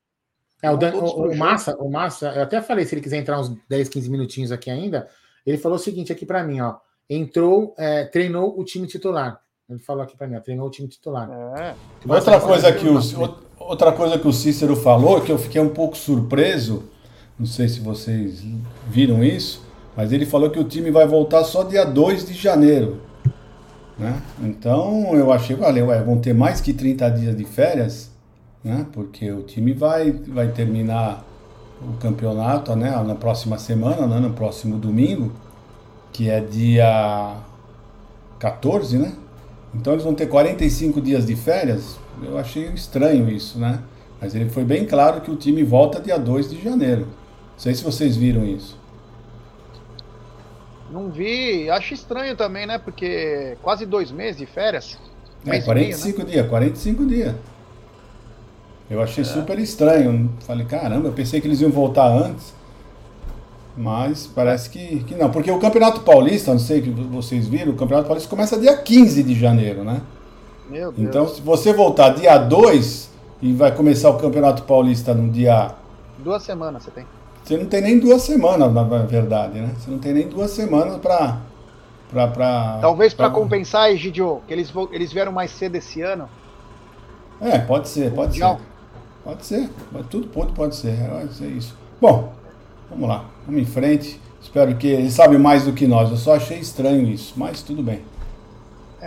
É, 0.62 0.72
o, 0.72 0.78
Dan, 0.78 0.96
o, 0.96 1.30
o 1.30 1.38
Massa, 1.38 1.76
o 1.78 1.90
Massa, 1.90 2.30
eu 2.30 2.44
até 2.44 2.62
falei, 2.62 2.86
se 2.86 2.96
ele 2.96 3.02
quiser 3.02 3.18
entrar 3.18 3.40
uns 3.40 3.50
10, 3.68 3.90
15 3.90 4.10
minutinhos 4.10 4.52
aqui 4.52 4.70
ainda, 4.70 5.10
ele 5.46 5.58
falou 5.58 5.78
o 5.78 5.82
seguinte 5.82 6.12
aqui 6.12 6.26
para 6.26 6.44
mim, 6.44 6.62
ó. 6.62 6.78
Entrou, 7.10 7.76
é, 7.78 8.06
treinou 8.06 8.58
o 8.60 8.64
time 8.64 8.88
titular. 8.88 9.42
Ele 9.70 9.80
falou 9.80 10.04
aqui 10.04 10.18
para 10.18 10.28
mim, 10.28 10.38
ó, 10.38 10.40
treinou 10.40 10.68
o 10.68 10.72
time 10.72 10.88
titular. 10.88 11.30
É. 11.30 11.76
Outra 12.08 12.40
coisa 12.40 12.72
que 12.72 12.88
o, 12.88 13.00
outra 13.68 13.92
coisa 13.92 14.18
que 14.18 14.28
o 14.28 14.34
Cícero 14.34 14.76
falou, 14.76 15.22
que 15.22 15.32
eu 15.32 15.38
fiquei 15.38 15.62
um 15.62 15.70
pouco 15.70 15.98
surpreso, 15.98 16.84
não 17.38 17.46
sei 17.46 17.68
se 17.68 17.80
vocês 17.80 18.44
viram 18.88 19.24
isso, 19.24 19.62
mas 19.96 20.12
ele 20.12 20.26
falou 20.26 20.50
que 20.50 20.60
o 20.60 20.64
time 20.64 20.92
vai 20.92 21.08
voltar 21.08 21.44
só 21.44 21.64
dia 21.64 21.84
2 21.84 22.26
de 22.28 22.34
janeiro. 22.34 23.02
Né? 23.98 24.22
Então 24.42 25.16
eu 25.16 25.32
achei, 25.32 25.56
valeu, 25.56 25.88
ué, 25.88 26.02
vão 26.02 26.18
ter 26.18 26.34
mais 26.34 26.60
que 26.62 26.74
30 26.74 27.10
dias 27.12 27.38
de 27.38 27.46
férias, 27.46 28.12
né? 28.64 28.86
Porque 28.92 29.32
o 29.32 29.44
time 29.44 29.74
vai, 29.74 30.12
vai 30.12 30.50
terminar 30.50 31.26
o 31.82 31.94
campeonato 31.98 32.76
né, 32.76 32.92
na 33.04 33.16
próxima 33.16 33.58
semana, 33.58 34.08
né, 34.08 34.20
no 34.20 34.34
próximo 34.34 34.78
domingo, 34.78 35.32
que 36.12 36.30
é 36.30 36.42
dia 36.42 37.36
14, 38.40 38.98
né? 38.98 39.14
Então 39.74 39.94
eles 39.94 40.04
vão 40.04 40.14
ter 40.14 40.28
45 40.28 41.02
dias 41.02 41.26
de 41.26 41.36
férias. 41.36 41.98
Eu 42.24 42.38
achei 42.38 42.66
estranho 42.68 43.30
isso, 43.30 43.60
né? 43.60 43.82
Mas 44.22 44.36
ele 44.36 44.50
foi 44.50 44.64
bem 44.64 44.86
claro 44.86 45.22
que 45.22 45.30
o 45.30 45.36
time 45.36 45.64
volta 45.64 46.00
dia 46.00 46.18
2 46.18 46.50
de 46.50 46.62
janeiro. 46.62 47.02
Não 47.02 47.60
sei 47.60 47.74
se 47.74 47.84
vocês 47.84 48.16
viram 48.16 48.46
isso. 48.46 48.78
Não 50.90 51.10
vi, 51.10 51.70
acho 51.70 51.94
estranho 51.94 52.36
também, 52.36 52.66
né? 52.66 52.78
Porque 52.78 53.58
quase 53.62 53.86
dois 53.86 54.12
meses 54.12 54.38
de 54.38 54.46
férias. 54.46 54.98
É, 55.46 55.60
45 55.60 56.18
meio, 56.18 56.28
né? 56.28 56.34
dias, 56.34 56.48
45 56.48 57.06
dias. 57.06 57.36
Eu 58.90 59.02
achei 59.02 59.24
é. 59.24 59.26
super 59.26 59.60
estranho. 59.60 60.32
Falei, 60.42 60.66
caramba, 60.66 61.08
eu 61.08 61.14
pensei 61.14 61.42
que 61.42 61.48
eles 61.48 61.62
iam 61.62 61.72
voltar 61.72 62.08
antes. 62.08 62.54
Mas 63.78 64.26
parece 64.26 64.70
que, 64.70 65.04
que 65.04 65.16
não. 65.16 65.30
Porque 65.30 65.52
o 65.52 65.60
Campeonato 65.60 66.02
Paulista, 66.02 66.52
não 66.52 66.60
sei 66.60 66.82
que 66.82 66.90
vocês 66.90 67.48
viram, 67.48 67.74
o 67.74 67.76
Campeonato 67.76 68.08
Paulista 68.08 68.30
começa 68.30 68.58
dia 68.58 68.78
15 68.78 69.22
de 69.24 69.38
janeiro, 69.38 69.84
né? 69.84 70.02
Meu 70.70 70.92
Deus. 70.92 71.08
Então, 71.08 71.28
se 71.28 71.42
você 71.42 71.74
voltar 71.74 72.10
dia 72.10 72.38
2 72.38 73.10
e 73.42 73.54
vai 73.54 73.72
começar 73.72 74.10
o 74.10 74.18
Campeonato 74.18 74.64
Paulista 74.64 75.14
no 75.14 75.30
dia. 75.30 75.72
Duas 76.20 76.44
semanas 76.44 76.84
você 76.84 76.92
tem. 76.92 77.06
Você 77.44 77.58
não 77.58 77.66
tem 77.66 77.82
nem 77.82 78.00
duas 78.00 78.24
semanas, 78.24 78.74
na 78.74 78.84
verdade, 78.84 79.60
né? 79.60 79.72
Você 79.78 79.92
não 79.92 80.00
tem 80.00 80.14
nem 80.14 80.28
duas 80.28 80.52
semanas 80.52 80.98
para. 80.98 81.38
Pra, 82.10 82.28
pra, 82.28 82.78
Talvez 82.82 83.14
para 83.14 83.30
compensar, 83.30 83.92
Egidio, 83.92 84.42
que 84.48 84.54
eles, 84.54 84.72
eles 84.92 85.12
vieram 85.12 85.32
mais 85.32 85.52
cedo 85.52 85.76
esse 85.76 86.02
ano. 86.02 86.30
É, 87.42 87.58
pode 87.60 87.90
ser, 87.90 88.14
pode 88.14 88.30
Mundial. 88.34 88.58
ser. 88.58 88.76
Pode 89.24 89.46
ser, 89.46 89.70
tudo 90.10 90.28
pode, 90.28 90.54
pode 90.54 90.76
ser, 90.76 90.96
pode 91.10 91.34
ser 91.34 91.48
isso. 91.48 91.76
Bom, 92.00 92.32
vamos 92.90 93.10
lá, 93.10 93.26
vamos 93.46 93.60
em 93.62 93.66
frente. 93.66 94.22
Espero 94.40 94.76
que 94.76 94.86
eles 94.88 95.14
sabem 95.14 95.40
mais 95.40 95.66
do 95.66 95.74
que 95.74 95.88
nós. 95.88 96.12
Eu 96.12 96.18
só 96.18 96.36
achei 96.36 96.60
estranho 96.60 97.10
isso, 97.10 97.34
mas 97.36 97.64
tudo 97.64 97.82
bem. 97.82 98.02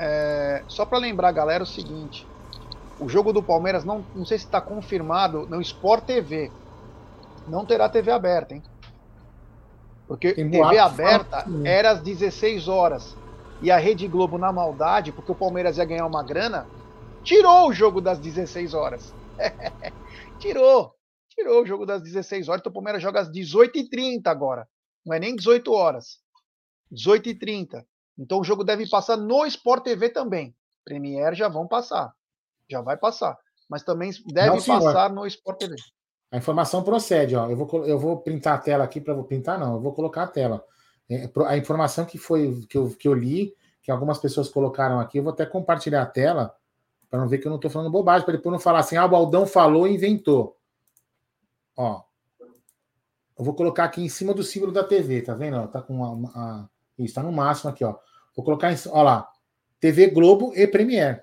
É, 0.01 0.63
só 0.69 0.87
para 0.87 0.99
lembrar, 0.99 1.33
galera, 1.33 1.65
o 1.65 1.67
seguinte: 1.67 2.25
o 3.01 3.09
jogo 3.09 3.33
do 3.33 3.43
Palmeiras 3.43 3.85
não, 3.85 4.05
não 4.15 4.25
sei 4.25 4.39
se 4.39 4.45
está 4.45 4.61
confirmado 4.61 5.45
no 5.49 5.61
Sport 5.61 6.05
TV. 6.05 6.53
Não 7.49 7.67
terá 7.67 7.89
TV 7.89 8.13
aberta, 8.13 8.55
hein? 8.55 8.63
Porque 10.07 10.35
Tem 10.35 10.49
TV 10.49 10.79
aberta 10.79 11.45
era 11.65 11.91
às 11.91 12.01
16 12.01 12.69
horas. 12.69 13.17
E 13.61 13.73
a 13.73 13.77
Rede 13.77 14.07
Globo, 14.07 14.39
na 14.39 14.53
maldade, 14.53 15.11
porque 15.11 15.33
o 15.33 15.35
Palmeiras 15.35 15.79
ia 15.79 15.85
ganhar 15.85 16.07
uma 16.07 16.23
grana, 16.23 16.69
tirou 17.25 17.69
o 17.69 17.73
jogo 17.73 18.01
das 18.01 18.21
16 18.21 18.75
horas. 18.75 19.13
tirou. 20.39 20.95
Tirou 21.29 21.63
o 21.63 21.67
jogo 21.67 21.85
das 21.85 22.03
16 22.03 22.49
horas. 22.49 22.61
Então 22.61 22.71
o 22.71 22.75
Palmeiras 22.75 23.03
joga 23.03 23.19
às 23.19 23.29
18h30 23.29 24.27
agora. 24.27 24.69
Não 25.05 25.13
é 25.15 25.19
nem 25.19 25.35
18 25.35 25.73
horas. 25.73 26.21
18h30. 26.93 27.85
Então 28.19 28.41
o 28.41 28.45
jogo 28.45 28.65
deve 28.65 28.89
passar 28.89 29.17
no 29.17 29.47
Sport 29.47 29.85
TV 29.85 30.09
também. 30.09 30.55
Premier 30.85 31.35
já 31.35 31.49
vão 31.49 31.67
passar. 31.67 32.13
Já 32.69 32.81
vai 32.81 32.97
passar. 32.97 33.39
Mas 33.69 33.83
também 33.83 34.11
deve 34.27 34.57
Não, 34.57 34.63
passar 34.63 35.11
no 35.11 35.27
Sport 35.27 35.59
TV. 35.59 35.77
A 36.31 36.37
informação 36.37 36.83
procede, 36.83 37.37
ó. 37.37 37.49
Eu 37.49 37.57
vou, 37.57 37.87
eu 37.87 37.99
vou 37.99 38.19
printar 38.19 38.55
a 38.55 38.59
tela 38.59 38.85
aqui 38.85 39.01
para 39.01 39.15
vou 39.15 39.25
printar, 39.25 39.59
não, 39.59 39.75
eu 39.75 39.81
vou 39.81 39.93
colocar 39.93 40.25
a 40.25 40.27
tela. 40.27 40.65
É, 41.09 41.31
a 41.47 41.57
informação 41.57 42.05
que 42.05 42.19
foi 42.19 42.67
que 42.69 42.77
eu, 42.77 42.91
que 42.91 43.09
eu 43.09 43.15
li, 43.15 43.55
que 43.83 43.91
algumas 43.91 44.19
pessoas 44.19 44.49
colocaram 44.49 45.01
aqui, 45.01 45.19
eu 45.19 45.23
vou 45.23 45.33
até 45.33 45.47
compartilhar 45.47 46.03
a 46.03 46.07
tela 46.07 46.55
para 47.09 47.21
não 47.21 47.29
ver 47.29 47.39
que 47.39 47.47
eu 47.47 47.51
não 47.51 47.57
estou 47.57 47.71
falando 47.71 47.91
bobagem, 47.91 48.25
para 48.27 48.37
depois 48.37 48.53
não 48.53 48.61
falar 48.61 48.81
assim, 48.81 48.97
ah, 48.97 49.07
o 49.07 49.09
Baldão 49.09 49.47
falou 49.47 49.87
e 49.87 49.95
inventou. 49.95 50.59
Ó, 51.75 52.03
eu 53.39 53.45
vou 53.45 53.55
colocar 53.55 53.85
aqui 53.85 54.03
em 54.03 54.09
cima 54.09 54.35
do 54.35 54.43
símbolo 54.43 54.73
da 54.73 54.85
TV, 54.85 55.23
tá 55.23 55.33
vendo? 55.33 55.67
Tá 55.69 55.81
com 55.81 56.05
a, 56.05 56.39
a 56.39 56.69
isso, 56.99 57.15
tá 57.15 57.23
no 57.23 57.33
máximo 57.33 57.71
aqui, 57.71 57.85
ó. 57.85 57.97
Vou 58.39 58.45
colocar 58.45 58.73
em, 58.73 58.77
ó 58.91 59.03
lá, 59.03 59.29
TV 59.81 60.11
Globo 60.11 60.53
e 60.55 60.65
Premiere. 60.65 61.23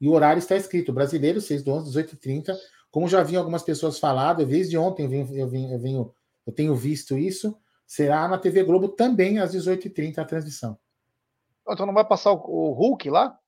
E 0.00 0.08
o 0.08 0.12
horário 0.12 0.40
está 0.40 0.56
escrito, 0.56 0.92
brasileiro, 0.92 1.40
6 1.40 1.62
do 1.62 1.70
11, 1.70 1.96
18h30. 1.96 2.52
Como 2.90 3.06
já 3.06 3.22
vi 3.22 3.36
algumas 3.36 3.62
pessoas 3.62 4.00
falar, 4.00 4.32
desde 4.32 4.76
ontem 4.76 5.04
eu, 5.04 5.08
venho, 5.08 5.36
eu, 5.36 5.48
venho, 5.48 5.72
eu, 5.72 5.78
venho, 5.78 6.14
eu 6.44 6.52
tenho 6.52 6.74
visto 6.74 7.16
isso, 7.16 7.56
será 7.86 8.26
na 8.26 8.38
TV 8.38 8.64
Globo 8.64 8.88
também 8.88 9.38
às 9.38 9.54
18h30 9.54 10.18
a 10.18 10.24
transmissão. 10.24 10.76
Então 11.68 11.86
não 11.86 11.94
vai 11.94 12.04
passar 12.04 12.32
o, 12.32 12.42
o 12.44 12.72
Hulk 12.72 13.08
lá? 13.08 13.38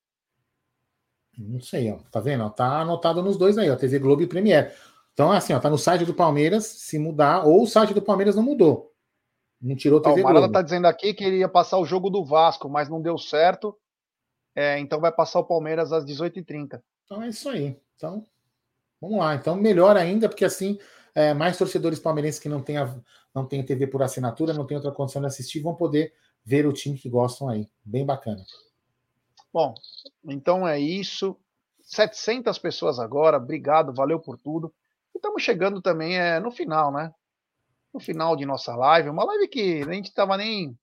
Não 1.37 1.61
sei, 1.61 1.91
ó. 1.91 1.97
Tá 2.13 2.21
vendo? 2.21 2.49
Tá 2.51 2.83
anotado 2.83 3.21
nos 3.25 3.37
dois 3.37 3.59
aí, 3.59 3.69
ó. 3.69 3.75
TV 3.75 3.99
Globo 3.99 4.23
e 4.23 4.29
Premiere. 4.29 4.71
Então, 5.15 5.33
assim, 5.33 5.53
ó, 5.53 5.59
tá 5.59 5.69
no 5.69 5.79
site 5.79 6.05
do 6.05 6.15
Palmeiras, 6.15 6.65
se 6.65 6.97
mudar, 6.97 7.45
ou 7.45 7.65
o 7.65 7.67
site 7.67 7.93
do 7.93 8.01
Palmeiras 8.01 8.37
não 8.37 8.43
mudou. 8.45 8.95
Não 9.60 9.74
tirou 9.74 10.01
TV 10.01 10.20
ah, 10.20 10.24
O 10.24 10.24
Marada 10.24 10.52
tá 10.52 10.62
dizendo 10.62 10.86
aqui 10.86 11.12
que 11.12 11.24
ele 11.24 11.39
ia 11.39 11.48
passar 11.48 11.78
o 11.78 11.85
jogo 11.85 12.10
do 12.10 12.24
Vasco, 12.24 12.68
mas 12.68 12.89
não 12.89 13.02
deu 13.02 13.18
certo. 13.18 13.76
É, 14.55 14.78
então 14.78 15.01
vai 15.01 15.12
passar 15.12 15.40
o 15.40 15.44
Palmeiras 15.44 15.93
às 15.93 16.05
18h30. 16.05 16.80
Então 17.05 17.22
é 17.22 17.28
isso 17.28 17.48
aí. 17.48 17.78
Então, 17.97 18.24
vamos 19.01 19.18
lá. 19.18 19.35
Então, 19.35 19.56
melhor 19.56 19.97
ainda, 19.97 20.28
porque 20.28 20.44
assim, 20.44 20.78
é, 21.14 21.35
mais 21.35 21.59
torcedores 21.59 21.98
palmeirenses 21.98 22.40
que 22.40 22.48
não 22.48 22.62
têm, 22.62 22.76
a, 22.76 22.94
não 23.35 23.47
têm 23.47 23.64
TV 23.64 23.86
por 23.86 24.02
assinatura, 24.02 24.52
não 24.52 24.66
têm 24.66 24.76
outra 24.76 24.93
condição 24.93 25.20
de 25.20 25.26
assistir, 25.26 25.60
vão 25.60 25.74
poder 25.74 26.12
ver 26.44 26.66
o 26.66 26.72
time 26.72 26.97
que 26.97 27.09
gostam 27.09 27.48
aí. 27.48 27.68
Bem 27.85 28.06
bacana. 28.06 28.44
Bom, 29.52 29.74
então 30.24 30.66
é 30.66 30.78
isso. 30.78 31.36
700 31.82 32.59
pessoas 32.59 32.98
agora. 32.98 33.39
Obrigado, 33.39 33.93
valeu 33.93 34.20
por 34.20 34.39
tudo. 34.39 34.72
E 35.14 35.18
estamos 35.18 35.43
chegando 35.43 35.80
também 35.80 36.18
é, 36.18 36.39
no 36.39 36.51
final, 36.51 36.93
né? 36.93 37.12
Final 38.01 38.37
de 38.37 38.47
nossa 38.47 38.75
live. 38.75 39.09
Uma 39.09 39.25
live 39.25 39.49
que 39.49 39.83
a 39.83 39.93
gente 39.93 40.09
estava 40.09 40.37
nem 40.37 40.77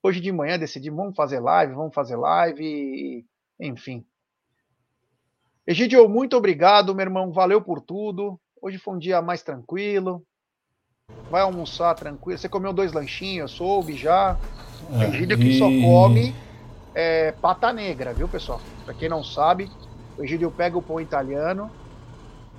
Hoje 0.00 0.20
de 0.20 0.30
manhã 0.30 0.56
decidi, 0.56 0.90
vamos 0.90 1.16
fazer 1.16 1.40
live, 1.40 1.74
vamos 1.74 1.92
fazer 1.92 2.14
live, 2.14 3.26
enfim. 3.58 4.04
Egidio, 5.66 6.08
muito 6.08 6.36
obrigado, 6.36 6.94
meu 6.94 7.04
irmão, 7.04 7.32
valeu 7.32 7.60
por 7.60 7.80
tudo. 7.80 8.40
Hoje 8.62 8.78
foi 8.78 8.94
um 8.94 8.98
dia 8.98 9.20
mais 9.20 9.42
tranquilo. 9.42 10.22
Vai 11.30 11.42
almoçar 11.42 11.94
tranquilo. 11.94 12.38
Você 12.38 12.48
comeu 12.48 12.72
dois 12.72 12.92
lanchinhos, 12.92 13.50
eu 13.50 13.56
soube 13.56 13.96
já. 13.96 14.38
É, 14.92 15.08
Egídio 15.08 15.36
que 15.36 15.58
só 15.58 15.66
come 15.66 16.34
é, 16.94 17.32
pata 17.32 17.72
negra, 17.72 18.14
viu, 18.14 18.28
pessoal? 18.28 18.60
Pra 18.84 18.94
quem 18.94 19.08
não 19.08 19.24
sabe, 19.24 19.68
o 20.16 20.22
Egídio 20.22 20.50
pega 20.50 20.78
o 20.78 20.82
pão 20.82 21.00
italiano, 21.00 21.70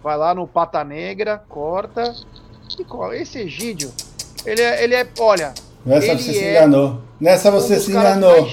vai 0.03 0.17
lá 0.17 0.35
no 0.35 0.45
pata 0.45 0.83
negra, 0.83 1.39
corta 1.47 2.13
come. 2.83 3.17
Esse 3.17 3.39
Egídio, 3.39 3.91
ele 4.45 4.61
é, 4.61 4.83
ele 4.83 4.95
é 4.95 5.07
olha, 5.19 5.53
Nessa 5.85 6.17
você 6.17 6.33
se 6.33 6.39
é 6.39 6.51
enganou. 6.51 7.01
Nessa 7.19 7.51
você 7.51 7.75
um 7.75 7.79
se 7.79 7.91
enganou. 7.91 8.49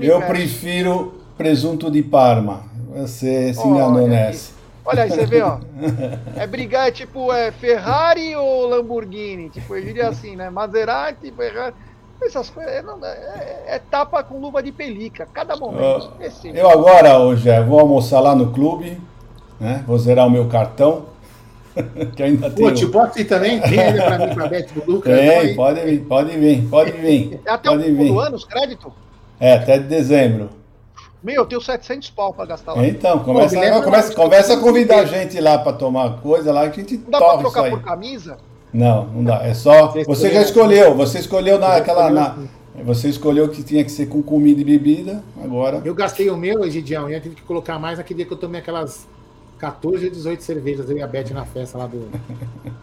Eu 0.00 0.22
prefiro 0.22 1.14
presunto 1.36 1.90
de 1.90 2.02
Parma. 2.02 2.64
Você 2.94 3.52
se 3.54 3.66
enganou 3.66 4.06
nessa. 4.06 4.52
Olha 4.84 5.04
aí, 5.04 5.10
você 5.10 5.26
vê, 5.26 5.42
ó. 5.42 5.58
É 6.36 6.46
brigar, 6.46 6.88
é 6.88 6.90
tipo, 6.90 7.32
é 7.32 7.52
Ferrari 7.52 8.34
ou 8.34 8.66
Lamborghini? 8.68 9.48
Tipo, 9.48 9.76
eu 9.76 9.84
diria 9.84 10.08
assim, 10.08 10.34
né? 10.34 10.50
Maserati, 10.50 11.32
Ferrari. 11.32 11.74
Essas 12.20 12.50
coisas. 12.50 12.72
É, 12.72 12.78
é, 12.78 13.64
é, 13.74 13.78
tapa 13.78 14.22
com 14.22 14.38
luva 14.38 14.62
de 14.62 14.72
pelica, 14.72 15.26
cada 15.32 15.56
momento. 15.56 16.12
Uh, 16.18 16.48
eu 16.54 16.70
agora, 16.70 17.18
hoje, 17.18 17.48
vou 17.62 17.80
almoçar 17.80 18.20
lá 18.20 18.34
no 18.34 18.52
clube, 18.52 19.00
né? 19.58 19.84
Vou 19.86 19.98
zerar 19.98 20.26
o 20.26 20.30
meu 20.30 20.48
cartão. 20.48 21.11
que 22.14 22.22
ainda 22.22 22.50
tem. 22.50 22.64
Pô, 22.64 22.72
tipo 22.72 22.98
assim 22.98 23.24
também? 23.24 23.60
Vem 23.60 23.80
ainda 23.80 24.02
pra 24.02 24.18
mim, 24.18 24.34
pra 24.34 24.46
Beto 24.48 24.74
do 24.74 24.90
Lucas. 24.90 25.18
Tem, 25.18 25.54
pode 25.54 25.80
vir, 25.80 26.00
pode 26.00 26.36
vir, 26.36 26.68
pode 26.68 26.92
vir. 26.92 27.40
É 27.44 27.50
até 27.50 27.70
pode 27.70 27.90
o 27.90 27.96
vir. 27.96 28.18
anos, 28.18 28.44
crédito? 28.44 28.92
É, 29.40 29.54
até 29.54 29.78
de 29.78 29.84
dezembro. 29.84 30.50
Meu, 31.22 31.36
eu 31.36 31.46
tenho 31.46 31.60
700 31.60 32.10
pau 32.10 32.34
pra 32.34 32.44
gastar 32.44 32.74
lá. 32.74 32.86
Então, 32.86 33.20
começa, 33.20 33.54
Pô, 33.54 33.82
começa, 33.82 34.14
começa 34.14 34.54
a 34.54 34.56
convidar 34.58 35.00
a 35.00 35.04
gente 35.04 35.40
lá 35.40 35.58
pra 35.58 35.72
tomar 35.72 36.20
coisa 36.20 36.52
lá 36.52 36.68
que 36.68 36.80
a 36.80 36.82
gente 36.82 36.96
Não 36.96 37.10
dá 37.10 37.18
pra 37.18 37.38
trocar 37.38 37.70
por 37.70 37.82
camisa? 37.82 38.38
Não, 38.72 39.06
não 39.06 39.24
dá. 39.24 39.46
É 39.46 39.54
só. 39.54 39.88
Você 40.06 40.30
já 40.32 40.42
escolheu, 40.42 40.94
você 40.94 41.20
escolheu 41.20 41.58
naquela. 41.58 42.10
Na, 42.10 42.36
você 42.84 43.08
escolheu 43.08 43.48
que 43.48 43.62
tinha 43.62 43.84
que 43.84 43.92
ser 43.92 44.06
com 44.06 44.22
comida 44.22 44.60
e 44.60 44.64
bebida, 44.64 45.22
agora. 45.42 45.80
Eu 45.84 45.94
gastei 45.94 46.30
o 46.30 46.36
meu, 46.36 46.64
Egidião, 46.64 47.08
e 47.08 47.14
eu 47.14 47.20
tive 47.20 47.34
que 47.34 47.42
colocar 47.42 47.78
mais 47.78 47.98
aquele 47.98 48.18
dia 48.18 48.26
que 48.26 48.32
eu 48.32 48.38
tomei 48.38 48.60
aquelas 48.60 49.06
14 49.62 50.06
ou 50.06 50.10
18 50.10 50.42
cervejas, 50.42 50.90
eu 50.90 50.98
e 50.98 51.02
a 51.02 51.06
Beth 51.06 51.30
na 51.30 51.44
festa 51.44 51.78
lá 51.78 51.86
do. 51.86 52.08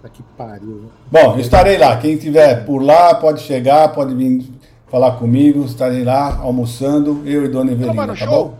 Tá 0.00 0.08
que 0.08 0.22
pariu. 0.36 0.84
Bom, 1.10 1.40
estarei 1.40 1.76
lá. 1.76 1.96
Quem 1.96 2.16
tiver 2.16 2.64
por 2.64 2.80
lá 2.80 3.16
pode 3.16 3.40
chegar, 3.40 3.88
pode 3.88 4.14
vir 4.14 4.46
falar 4.88 5.16
comigo. 5.16 5.64
Estarei 5.64 6.04
lá 6.04 6.38
almoçando, 6.40 7.20
eu 7.26 7.44
e 7.44 7.48
Dona 7.48 7.72
Evelina. 7.72 7.92
Não, 7.92 8.06
tá 8.06 8.14
show? 8.14 8.28
bom? 8.28 8.54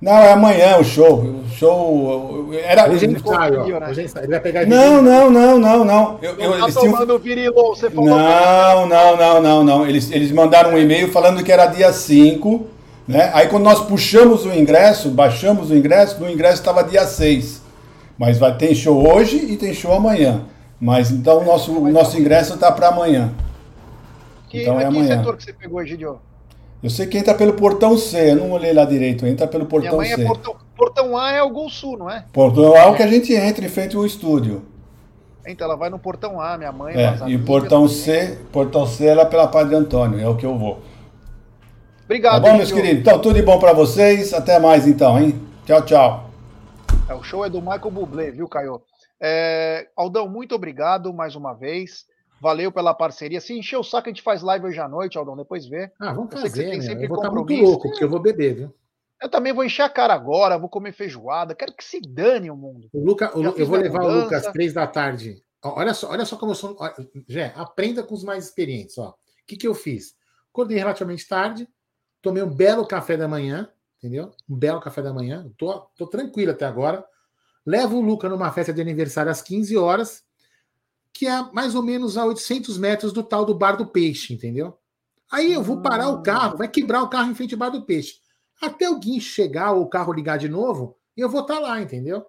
Não, 0.00 0.12
é 0.12 0.32
amanhã 0.32 0.78
o 0.78 0.84
show. 0.84 1.18
O 1.18 1.44
show. 1.50 2.48
Era... 2.54 2.90
Hoje 2.90 3.04
ele 3.04 3.20
sai, 3.20 3.54
ó. 3.56 3.90
Hoje 3.90 4.00
ele 4.00 4.26
vai 4.26 4.40
pegar 4.40 4.64
Não, 4.64 5.02
não, 5.02 5.30
não, 5.30 5.58
não, 5.58 5.84
não. 5.84 6.18
Eu, 6.22 6.30
eu, 6.38 6.52
tá 6.52 6.58
eles 6.60 6.74
tomando 6.74 7.20
tinham... 7.20 7.52
você 7.52 7.90
falou. 7.90 8.08
Não, 8.08 8.86
não, 8.86 9.16
não, 9.18 9.42
não, 9.42 9.64
não. 9.64 9.86
Eles, 9.86 10.10
eles 10.10 10.32
mandaram 10.32 10.70
um 10.70 10.78
e-mail 10.78 11.12
falando 11.12 11.44
que 11.44 11.52
era 11.52 11.66
dia 11.66 11.92
5 11.92 12.77
né? 13.08 13.30
Aí 13.32 13.48
quando 13.48 13.64
nós 13.64 13.80
puxamos 13.80 14.44
o 14.44 14.52
ingresso, 14.52 15.08
baixamos 15.10 15.70
o 15.70 15.74
ingresso, 15.74 16.20
no 16.20 16.30
ingresso 16.30 16.56
estava 16.56 16.84
dia 16.84 17.06
6. 17.06 17.62
Mas 18.18 18.38
vai 18.38 18.54
ter 18.56 18.74
show 18.74 19.10
hoje 19.10 19.38
e 19.38 19.56
tem 19.56 19.72
show 19.72 19.94
amanhã. 19.94 20.44
Mas 20.78 21.10
então 21.10 21.38
o 21.38 21.44
nosso, 21.44 21.72
o 21.72 21.90
nosso 21.90 22.18
ingresso 22.18 22.54
está 22.54 22.70
para 22.70 22.88
amanhã. 22.88 23.32
Que, 24.48 24.62
então 24.62 24.78
é 24.78 24.84
amanhã. 24.84 25.08
Que 25.08 25.16
setor 25.16 25.36
que 25.36 25.44
você 25.44 25.52
pegou, 25.54 25.82
Egidio? 25.82 26.20
Eu 26.82 26.90
sei 26.90 27.06
que 27.06 27.18
entra 27.18 27.34
pelo 27.34 27.54
portão 27.54 27.96
C, 27.96 28.32
eu 28.32 28.36
não 28.36 28.52
olhei 28.52 28.72
lá 28.72 28.84
direito, 28.84 29.26
entra 29.26 29.48
pelo 29.48 29.66
portão 29.66 30.00
C. 30.00 30.22
É 30.22 30.24
portão, 30.24 30.56
portão, 30.76 31.16
A 31.16 31.32
é 31.32 31.42
o 31.42 31.50
Gol 31.50 31.68
Sul, 31.68 31.98
não 31.98 32.10
é? 32.10 32.24
Portão 32.32 32.74
A 32.74 32.80
é 32.80 32.86
o 32.86 32.94
que 32.94 33.02
a 33.02 33.06
gente 33.08 33.32
entra 33.32 33.64
em 33.64 33.68
frente 33.68 33.96
ao 33.96 34.06
estúdio. 34.06 34.62
Então 35.44 35.66
ela 35.66 35.76
vai 35.76 35.88
no 35.90 35.98
portão 35.98 36.40
A, 36.40 36.56
minha 36.56 36.70
mãe. 36.70 36.94
É, 36.94 37.16
e 37.26 37.34
o 37.34 37.44
portão 37.44 37.88
C, 37.88 38.38
portão 38.52 38.86
C 38.86 39.06
é 39.06 39.14
lá 39.14 39.24
pela 39.24 39.48
Padre 39.48 39.74
Antônio, 39.74 40.20
é 40.20 40.28
o 40.28 40.36
que 40.36 40.46
eu 40.46 40.56
vou. 40.56 40.80
Obrigado. 42.08 42.42
Tá 42.42 42.50
bom, 42.50 42.56
meus 42.56 42.72
queridos? 42.72 43.00
Então, 43.00 43.20
tudo 43.20 43.34
de 43.34 43.42
bom 43.42 43.58
para 43.58 43.74
vocês. 43.74 44.32
Até 44.32 44.58
mais, 44.58 44.86
então, 44.86 45.20
hein? 45.20 45.38
Tchau, 45.66 45.84
tchau. 45.84 46.30
É, 47.06 47.12
o 47.12 47.22
show 47.22 47.44
é 47.44 47.50
do 47.50 47.60
Michael 47.60 47.90
Bublé, 47.90 48.30
viu, 48.30 48.48
Caio? 48.48 48.80
É, 49.20 49.86
Aldão, 49.94 50.26
muito 50.26 50.54
obrigado 50.54 51.12
mais 51.12 51.36
uma 51.36 51.52
vez. 51.52 52.06
Valeu 52.40 52.72
pela 52.72 52.94
parceria. 52.94 53.42
Se 53.42 53.52
encher 53.52 53.76
o 53.76 53.84
saco, 53.84 54.08
a 54.08 54.10
gente 54.10 54.22
faz 54.22 54.40
live 54.40 54.68
hoje 54.68 54.80
à 54.80 54.88
noite, 54.88 55.18
Aldão, 55.18 55.36
depois 55.36 55.66
vê. 55.66 55.92
Ah, 56.00 56.14
vamos 56.14 56.32
fazer, 56.32 56.72
eu, 56.72 56.78
né? 56.78 57.04
eu 57.04 57.08
vou 57.08 57.18
estar 57.18 57.30
muito 57.30 57.52
louco, 57.52 57.90
porque 57.90 58.04
eu 58.04 58.08
vou 58.08 58.20
beber, 58.20 58.54
viu? 58.54 58.74
Eu 59.20 59.28
também 59.28 59.52
vou 59.52 59.62
encher 59.62 59.82
a 59.82 59.90
cara 59.90 60.14
agora, 60.14 60.56
vou 60.56 60.70
comer 60.70 60.92
feijoada. 60.92 61.54
Quero 61.54 61.74
que 61.74 61.84
se 61.84 62.00
dane 62.00 62.50
o 62.50 62.56
mundo. 62.56 62.88
O 62.90 63.04
Luca, 63.04 63.36
o, 63.36 63.44
eu 63.44 63.66
vou 63.66 63.76
levar 63.76 64.00
mudança. 64.00 64.18
o 64.18 64.22
Lucas 64.22 64.46
às 64.46 64.52
três 64.54 64.72
da 64.72 64.86
tarde. 64.86 65.42
Olha 65.62 65.92
só, 65.92 66.10
olha 66.10 66.24
só 66.24 66.38
como 66.38 66.52
eu 66.52 66.56
sou. 66.56 66.74
Jé, 67.28 67.52
aprenda 67.54 68.02
com 68.02 68.14
os 68.14 68.24
mais 68.24 68.46
experientes. 68.46 68.96
Ó. 68.96 69.10
O 69.10 69.14
que, 69.46 69.58
que 69.58 69.68
eu 69.68 69.74
fiz? 69.74 70.14
Acordei 70.50 70.78
relativamente 70.78 71.28
tarde, 71.28 71.68
tomei 72.20 72.42
um 72.42 72.54
belo 72.54 72.86
café 72.86 73.16
da 73.16 73.28
manhã, 73.28 73.70
entendeu? 73.98 74.32
Um 74.48 74.56
belo 74.56 74.80
café 74.80 75.02
da 75.02 75.12
manhã. 75.12 75.50
Tô, 75.56 75.80
tô 75.96 76.06
tranquilo 76.06 76.52
até 76.52 76.64
agora. 76.64 77.04
Levo 77.64 77.98
o 77.98 78.00
Luca 78.00 78.28
numa 78.28 78.50
festa 78.50 78.72
de 78.72 78.80
aniversário 78.80 79.30
às 79.30 79.42
15 79.42 79.76
horas, 79.76 80.24
que 81.12 81.26
é 81.26 81.42
mais 81.52 81.74
ou 81.74 81.82
menos 81.82 82.16
a 82.16 82.24
800 82.24 82.78
metros 82.78 83.12
do 83.12 83.22
tal 83.22 83.44
do 83.44 83.54
Bar 83.54 83.76
do 83.76 83.86
Peixe, 83.86 84.32
entendeu? 84.32 84.78
Aí 85.30 85.52
eu 85.52 85.62
vou 85.62 85.82
parar 85.82 86.08
o 86.08 86.16
ah. 86.16 86.22
carro, 86.22 86.56
vai 86.56 86.68
quebrar 86.68 87.02
o 87.02 87.08
carro 87.08 87.30
em 87.30 87.34
frente 87.34 87.54
ao 87.54 87.58
Bar 87.58 87.70
do 87.70 87.84
Peixe. 87.84 88.20
Até 88.60 88.88
o 88.88 88.98
guincho 88.98 89.28
chegar 89.28 89.72
ou 89.72 89.82
o 89.82 89.88
carro 89.88 90.12
ligar 90.12 90.38
de 90.38 90.48
novo, 90.48 90.98
eu 91.16 91.28
vou 91.28 91.42
estar 91.42 91.56
tá 91.56 91.60
lá, 91.60 91.80
entendeu? 91.80 92.24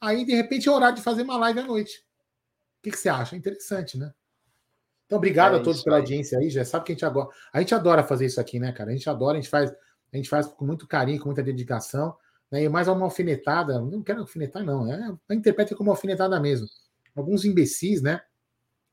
Aí, 0.00 0.24
de 0.24 0.34
repente, 0.34 0.68
é 0.68 0.72
horário 0.72 0.96
de 0.96 1.02
fazer 1.02 1.22
uma 1.22 1.36
live 1.36 1.60
à 1.60 1.64
noite. 1.64 1.98
O 2.78 2.82
que, 2.82 2.90
que 2.90 2.98
você 2.98 3.08
acha? 3.08 3.36
Interessante, 3.36 3.98
né? 3.98 4.12
Então, 5.08 5.18
obrigado 5.18 5.56
é 5.56 5.58
a 5.58 5.62
todos 5.62 5.82
pela 5.82 5.96
aí. 5.96 6.02
audiência 6.02 6.38
aí. 6.38 6.48
Já 6.50 6.64
sabe 6.64 6.84
que 6.84 6.92
a 6.92 6.94
gente 6.94 7.04
agora. 7.04 7.28
A 7.52 7.58
gente 7.58 7.74
adora 7.74 8.04
fazer 8.04 8.26
isso 8.26 8.40
aqui, 8.40 8.60
né, 8.60 8.70
cara? 8.70 8.90
A 8.90 8.92
gente 8.92 9.10
adora, 9.10 9.38
a 9.38 9.40
gente 9.40 9.50
faz, 9.50 9.72
a 10.12 10.16
gente 10.16 10.28
faz 10.28 10.46
com 10.46 10.64
muito 10.64 10.86
carinho, 10.86 11.18
com 11.18 11.26
muita 11.26 11.42
dedicação. 11.42 12.14
Né? 12.50 12.62
E 12.62 12.68
mais 12.68 12.86
uma 12.86 13.04
alfinetada. 13.04 13.80
Não 13.80 14.02
quero 14.02 14.20
alfinetar, 14.20 14.64
não. 14.64 14.92
É, 14.92 15.34
interpreta 15.34 15.74
como 15.74 15.90
alfinetada 15.90 16.38
mesmo. 16.38 16.68
Alguns 17.16 17.44
imbecis, 17.44 18.02
né? 18.02 18.20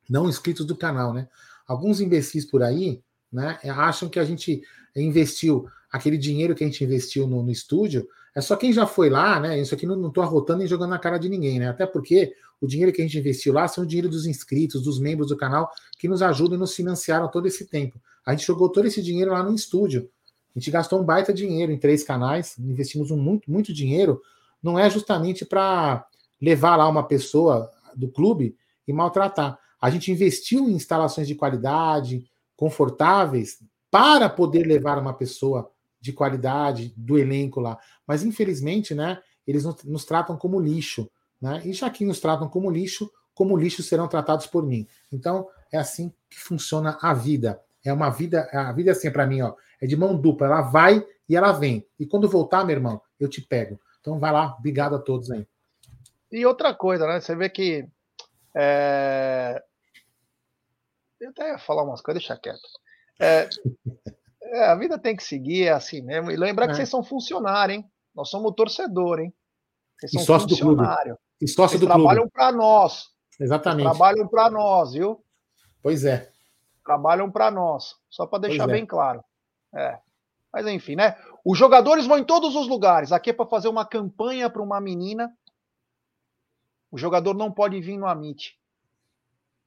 Não 0.09 0.27
inscritos 0.27 0.65
do 0.65 0.75
canal, 0.75 1.13
né? 1.13 1.27
Alguns 1.67 1.99
imbecis 1.99 2.49
por 2.49 2.63
aí 2.63 3.03
né? 3.35 3.59
Acham 3.65 4.07
que 4.07 4.17
a 4.17 4.23
gente 4.23 4.61
investiu 4.95 5.67
aquele 5.91 6.17
dinheiro 6.17 6.55
que 6.55 6.63
a 6.63 6.67
gente 6.67 6.83
investiu 6.83 7.27
no, 7.27 7.43
no 7.43 7.51
estúdio. 7.51 8.07
É 8.35 8.41
só 8.41 8.57
quem 8.57 8.73
já 8.73 8.85
foi 8.85 9.09
lá, 9.09 9.39
né? 9.39 9.61
Isso 9.61 9.73
aqui 9.73 9.85
não 9.85 10.09
estou 10.09 10.21
arrotando 10.21 10.59
nem 10.59 10.67
jogando 10.67 10.89
na 10.89 10.99
cara 10.99 11.17
de 11.17 11.29
ninguém, 11.29 11.57
né? 11.57 11.69
Até 11.69 11.85
porque 11.85 12.33
o 12.59 12.67
dinheiro 12.67 12.91
que 12.91 13.01
a 13.01 13.05
gente 13.05 13.17
investiu 13.17 13.53
lá 13.53 13.65
são 13.65 13.85
o 13.85 13.87
dinheiro 13.87 14.09
dos 14.09 14.25
inscritos, 14.25 14.83
dos 14.83 14.99
membros 14.99 15.29
do 15.29 15.37
canal 15.37 15.71
que 15.97 16.07
nos 16.07 16.21
ajudam 16.21 16.57
e 16.57 16.59
nos 16.59 16.75
financiaram 16.75 17.29
todo 17.29 17.47
esse 17.47 17.65
tempo. 17.65 17.97
A 18.25 18.31
gente 18.31 18.45
jogou 18.45 18.67
todo 18.67 18.85
esse 18.85 19.01
dinheiro 19.01 19.31
lá 19.31 19.41
no 19.41 19.55
estúdio. 19.55 20.09
A 20.53 20.59
gente 20.59 20.69
gastou 20.69 20.99
um 20.99 21.03
baita 21.03 21.33
dinheiro 21.33 21.71
em 21.71 21.77
três 21.77 22.03
canais, 22.03 22.57
investimos 22.59 23.09
um 23.09 23.17
muito, 23.17 23.49
muito 23.49 23.73
dinheiro. 23.73 24.21
Não 24.61 24.77
é 24.77 24.89
justamente 24.89 25.45
para 25.45 26.05
levar 26.41 26.75
lá 26.75 26.89
uma 26.89 27.03
pessoa 27.03 27.69
do 27.95 28.09
clube 28.09 28.57
e 28.85 28.91
maltratar. 28.91 29.57
A 29.79 29.89
gente 29.89 30.11
investiu 30.11 30.67
em 30.67 30.73
instalações 30.73 31.27
de 31.27 31.35
qualidade, 31.35 32.25
confortáveis, 32.57 33.59
para 33.89 34.29
poder 34.29 34.65
levar 34.65 34.97
uma 34.97 35.13
pessoa 35.13 35.71
de 36.01 36.13
qualidade 36.13 36.93
do 36.95 37.17
elenco 37.17 37.59
lá. 37.59 37.77
Mas 38.07 38.23
infelizmente, 38.23 38.93
né, 38.93 39.21
eles 39.45 39.63
nos 39.83 40.05
tratam 40.05 40.37
como 40.37 40.59
lixo, 40.59 41.09
né? 41.41 41.61
E 41.65 41.73
já 41.73 41.89
que 41.89 42.05
nos 42.05 42.19
tratam 42.19 42.47
como 42.49 42.69
lixo, 42.69 43.11
como 43.33 43.57
lixo 43.57 43.83
serão 43.83 44.07
tratados 44.07 44.47
por 44.47 44.65
mim. 44.65 44.87
Então, 45.11 45.47
é 45.71 45.77
assim 45.77 46.13
que 46.29 46.39
funciona 46.39 46.97
a 47.01 47.13
vida. 47.13 47.61
É 47.83 47.91
uma 47.93 48.09
vida, 48.09 48.49
a 48.51 48.71
vida 48.71 48.91
é 48.91 48.93
assim 48.93 49.11
para 49.11 49.27
mim, 49.27 49.41
ó, 49.41 49.53
é 49.79 49.85
de 49.85 49.95
mão 49.95 50.15
dupla, 50.15 50.47
ela 50.47 50.61
vai 50.61 51.05
e 51.27 51.35
ela 51.35 51.51
vem. 51.51 51.85
E 51.99 52.05
quando 52.05 52.29
voltar, 52.29 52.65
meu 52.65 52.75
irmão, 52.75 53.01
eu 53.19 53.29
te 53.29 53.41
pego. 53.41 53.79
Então 53.99 54.19
vai 54.19 54.31
lá, 54.31 54.55
obrigado 54.57 54.95
a 54.95 54.99
todos 54.99 55.29
aí. 55.29 55.45
E 56.31 56.45
outra 56.45 56.73
coisa, 56.73 57.05
né? 57.05 57.19
Você 57.19 57.35
vê 57.35 57.49
que 57.49 57.87
é... 58.55 59.61
eu 61.19 61.29
até 61.29 61.51
ia 61.51 61.59
falar 61.59 61.83
umas 61.83 62.01
coisas, 62.01 62.23
deixa 62.23 62.39
quieto. 62.39 62.59
É... 63.19 63.49
É, 64.47 64.65
a 64.65 64.75
vida 64.75 64.99
tem 64.99 65.15
que 65.15 65.23
seguir, 65.23 65.63
é 65.63 65.71
assim 65.71 66.03
mesmo. 66.03 66.29
E 66.29 66.35
lembrar 66.35 66.67
que 66.67 66.73
é. 66.73 66.75
vocês 66.75 66.87
são 66.87 67.03
funcionários, 67.03 67.77
hein? 67.77 67.91
Nós 68.15 68.29
somos 68.29 68.53
torcedor, 68.55 69.19
hein? 69.19 69.33
Vocês 69.99 70.11
são 70.11 70.21
e 70.21 70.25
sócio 70.25 70.47
do 70.47 70.57
clube. 70.57 70.83
E 71.41 71.47
sócio 71.47 71.77
vocês 71.77 71.81
do 71.81 71.87
trabalham 71.87 72.29
para 72.29 72.51
nós. 72.51 73.09
Exatamente. 73.39 73.83
Vocês 73.83 73.97
trabalham 73.97 74.27
para 74.27 74.49
nós, 74.49 74.93
viu? 74.93 75.23
Pois 75.81 76.05
é. 76.05 76.31
Trabalham 76.83 77.29
para 77.29 77.51
nós. 77.51 77.95
Só 78.09 78.25
para 78.25 78.39
deixar 78.39 78.69
é. 78.69 78.71
bem 78.71 78.85
claro. 78.85 79.23
É. 79.73 79.99
Mas 80.53 80.65
enfim, 80.67 80.95
né? 80.95 81.17
Os 81.43 81.57
jogadores 81.57 82.07
vão 82.07 82.17
em 82.17 82.23
todos 82.23 82.55
os 82.55 82.67
lugares. 82.67 83.11
Aqui 83.11 83.31
é 83.31 83.33
para 83.33 83.45
fazer 83.45 83.67
uma 83.67 83.85
campanha 83.85 84.49
para 84.49 84.61
uma 84.61 84.79
menina. 84.79 85.35
O 86.89 86.97
jogador 86.97 87.33
não 87.33 87.51
pode 87.51 87.79
vir 87.81 87.97
no 87.97 88.07
Amit. 88.07 88.57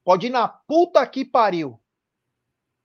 Pode 0.03 0.29
ir 0.29 0.31
na 0.31 0.49
puta 0.49 1.07
que 1.07 1.25
pariu 1.25 1.79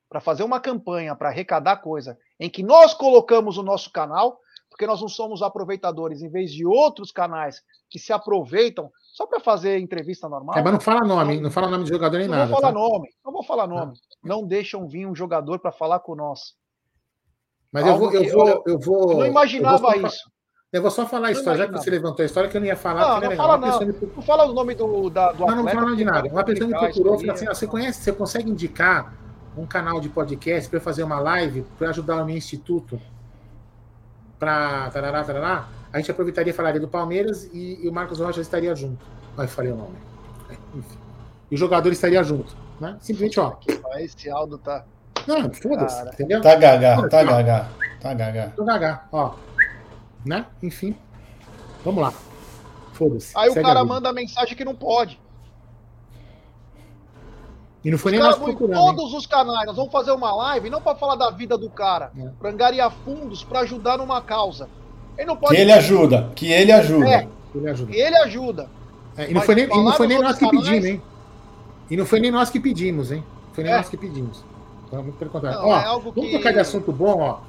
para 0.10 0.20
fazer 0.20 0.44
uma 0.44 0.60
campanha 0.60 1.16
para 1.16 1.30
arrecadar 1.30 1.78
coisa 1.78 2.20
em 2.40 2.50
que 2.50 2.62
nós 2.62 2.94
colocamos 2.94 3.58
o 3.58 3.64
nosso 3.64 3.90
canal, 3.90 4.40
porque 4.74 4.88
nós 4.88 5.00
não 5.00 5.08
somos 5.08 5.44
aproveitadores 5.44 6.24
em 6.24 6.30
vez 6.30 6.52
de 6.52 6.66
outros 6.66 7.12
canais 7.12 7.62
que 7.88 8.00
se 8.00 8.12
aproveitam 8.12 8.92
só 9.14 9.28
para 9.28 9.40
fazer 9.40 9.78
entrevista 9.78 10.28
normal. 10.28 10.58
É, 10.58 10.64
mas 10.64 10.74
não 10.74 10.80
fala 10.80 11.02
nome, 11.08 11.36
não, 11.36 11.44
não 11.44 11.52
fala 11.52 11.70
nome 11.70 11.84
de 11.84 11.92
jogador 11.92 12.18
nem 12.18 12.28
não 12.28 12.36
nada. 12.36 12.50
Não 12.50 12.52
vou 12.52 12.62
falar 12.62 12.74
tá? 12.74 12.80
nome, 12.80 13.10
não 13.24 13.32
vou 13.32 13.44
falar 13.44 13.68
nome. 13.68 13.94
Ah. 13.96 14.18
Não 14.24 14.48
deixam 14.48 14.88
vir 14.88 15.06
um 15.06 15.16
jogador 15.16 15.60
para 15.60 15.72
falar 15.72 16.00
com 16.00 16.16
nós. 16.16 16.56
Mas 17.72 17.86
eu 17.86 17.98
vou, 17.98 18.12
eu 18.12 18.32
vou, 18.32 18.64
eu 18.66 18.80
vou. 18.80 19.12
Eu 19.12 19.18
não 19.20 19.26
imaginava 19.28 19.76
eu 19.94 20.02
vou 20.02 20.08
isso. 20.08 20.32
Eu 20.72 20.82
vou 20.82 20.90
só 20.90 21.06
falar 21.06 21.28
a 21.28 21.32
história, 21.32 21.60
já 21.60 21.68
que 21.68 21.74
você 21.74 21.92
levantou 21.92 22.24
a 22.24 22.26
história, 22.26 22.50
que 22.50 22.58
eu 22.58 22.62
não 22.62 22.68
ia 22.68 22.76
falar. 22.76 23.22
Não, 23.22 23.30
não, 23.30 23.38
fala, 23.38 23.58
não. 23.60 23.80
Me... 23.80 23.94
não 24.16 24.22
fala 24.24 24.46
o 24.46 24.54
nome 24.54 24.74
do, 24.74 25.10
da, 25.12 25.32
do 25.32 25.42
não, 25.42 25.56
Não, 25.56 25.64
não 25.64 25.72
fala 25.72 25.96
de 25.96 26.04
nada. 26.04 26.28
Uma 26.30 26.44
pessoa 26.44 26.68
me 26.68 26.76
procurou 26.76 27.16
e 27.16 27.20
falou 27.20 27.34
assim: 27.34 27.48
ah, 27.48 27.54
você 27.54 27.68
conhece, 27.68 28.02
você 28.02 28.12
consegue 28.12 28.50
indicar 28.50 29.14
um 29.56 29.68
canal 29.68 30.00
de 30.00 30.10
podcast 30.10 30.68
para 30.68 30.80
fazer 30.80 31.04
uma 31.04 31.20
live 31.20 31.64
para 31.78 31.90
ajudar 31.90 32.24
o 32.24 32.26
meu 32.26 32.36
instituto 32.36 33.00
para 34.44 34.90
tarará, 34.92 35.24
tarará, 35.24 35.68
a 35.92 35.98
gente 35.98 36.12
aproveitaria 36.12 36.52
e 36.52 36.54
falaria 36.54 36.82
do 36.82 36.88
Palmeiras 36.88 37.50
e, 37.54 37.80
e, 37.82 37.88
o 37.88 37.94
Marcos 37.94 38.20
Rocha 38.20 38.42
estaria 38.42 38.76
junto. 38.76 39.06
Aí 39.38 39.48
falei 39.48 39.72
o 39.72 39.76
nome. 39.76 39.96
Enfim. 40.76 40.98
E 41.50 41.56
o 41.56 41.58
jogador 41.58 41.92
estaria 41.92 42.22
junto. 42.24 42.56
Né? 42.80 42.98
Simplesmente, 43.00 43.40
ó. 43.40 43.56
Esse 43.98 44.30
Aldo 44.30 44.58
tá. 44.58 44.84
Não, 45.26 45.50
foda-se, 45.54 46.02
entendeu? 46.10 46.42
Tá 46.42 46.56
gaga, 46.56 47.08
tá 47.08 47.24
gaga. 47.24 47.70
Tá 48.02 48.14
gaga. 48.14 48.54
Tá 48.58 48.64
gaga, 48.64 49.02
ó. 49.12 49.36
Né? 50.26 50.46
Enfim. 50.62 50.98
Vamos 51.86 52.04
lá. 52.04 52.14
Foda-se. 52.94 53.32
Aí 53.38 53.50
o 53.50 53.62
cara 53.62 53.86
manda 53.86 54.12
mensagem 54.12 54.58
que 54.58 54.66
não 54.66 54.76
pode. 54.76 55.20
E 57.84 57.92
não 57.92 57.98
foi 57.98 58.14
os 58.14 58.18
nem 58.18 58.28
nós 58.28 58.38
procurando. 58.38 58.80
todos 58.80 59.12
hein? 59.12 59.18
os 59.18 59.26
canais, 59.26 59.66
nós 59.66 59.76
vamos 59.76 59.92
fazer 59.92 60.12
uma 60.12 60.34
live, 60.34 60.70
não 60.70 60.82
para 60.82 60.96
falar 60.96 61.16
da 61.16 61.30
vida 61.32 61.58
do 61.58 61.70
cara, 61.70 62.12
é. 62.18 62.30
para 62.40 62.50
angariar 62.50 62.92
fundos 63.04 63.44
para 63.44 63.60
ajudar 63.60 63.98
numa 63.98 64.22
causa. 64.22 64.70
Ele 65.18 65.28
não 65.28 65.36
pode. 65.36 65.56
Que 65.56 65.62
ele 65.62 65.72
ajuda, 65.72 66.32
que 66.36 66.52
ele 66.52 66.72
ajuda. 66.72 67.10
É, 67.10 67.28
que 67.52 67.58
ele 67.58 67.70
ajuda. 67.70 67.92
Que 67.92 68.00
ele 68.00 68.18
ajuda. 68.18 68.70
É, 69.18 69.30
e 69.30 69.34
não 69.34 69.42
foi 69.42 69.56
nem, 69.56 69.68
não 69.68 69.94
foi 69.94 70.08
nem 70.08 70.20
nós 70.20 70.38
que 70.38 70.46
canais, 70.46 70.66
pedimos, 70.66 70.86
hein? 70.86 71.02
E 71.90 71.98
não 71.98 72.06
foi 72.06 72.20
nem 72.20 72.32
nós 72.32 72.50
que 72.50 72.60
pedimos, 72.60 73.12
hein? 73.12 73.24
Foi 73.52 73.64
nem 73.64 73.74
é. 73.74 73.78
nós 73.78 73.90
que 73.90 73.98
pedimos. 73.98 74.44
Então, 74.88 75.04
muito 75.04 75.18
pelo 75.18 75.32
contrário. 75.32 75.60
Não, 75.60 75.68
ó, 75.68 75.80
é 75.80 75.86
vamos 75.86 76.14
que... 76.14 76.32
tocar 76.32 76.54
de 76.54 76.60
assunto 76.60 76.92
bom, 76.92 77.20
ó. 77.20 77.40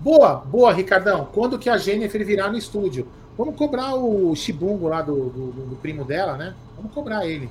Boa, 0.00 0.36
boa, 0.36 0.72
Ricardão. 0.72 1.28
Quando 1.32 1.58
que 1.58 1.70
a 1.70 1.76
Jennifer 1.76 2.24
virar 2.24 2.48
no 2.48 2.58
estúdio? 2.58 3.06
Vamos 3.38 3.54
cobrar 3.56 3.94
o 3.94 4.34
Chibungo 4.34 4.88
lá 4.88 5.00
do, 5.00 5.30
do, 5.30 5.52
do 5.52 5.76
primo 5.76 6.04
dela, 6.04 6.36
né? 6.36 6.54
Vamos 6.76 6.92
cobrar 6.92 7.24
ele. 7.24 7.48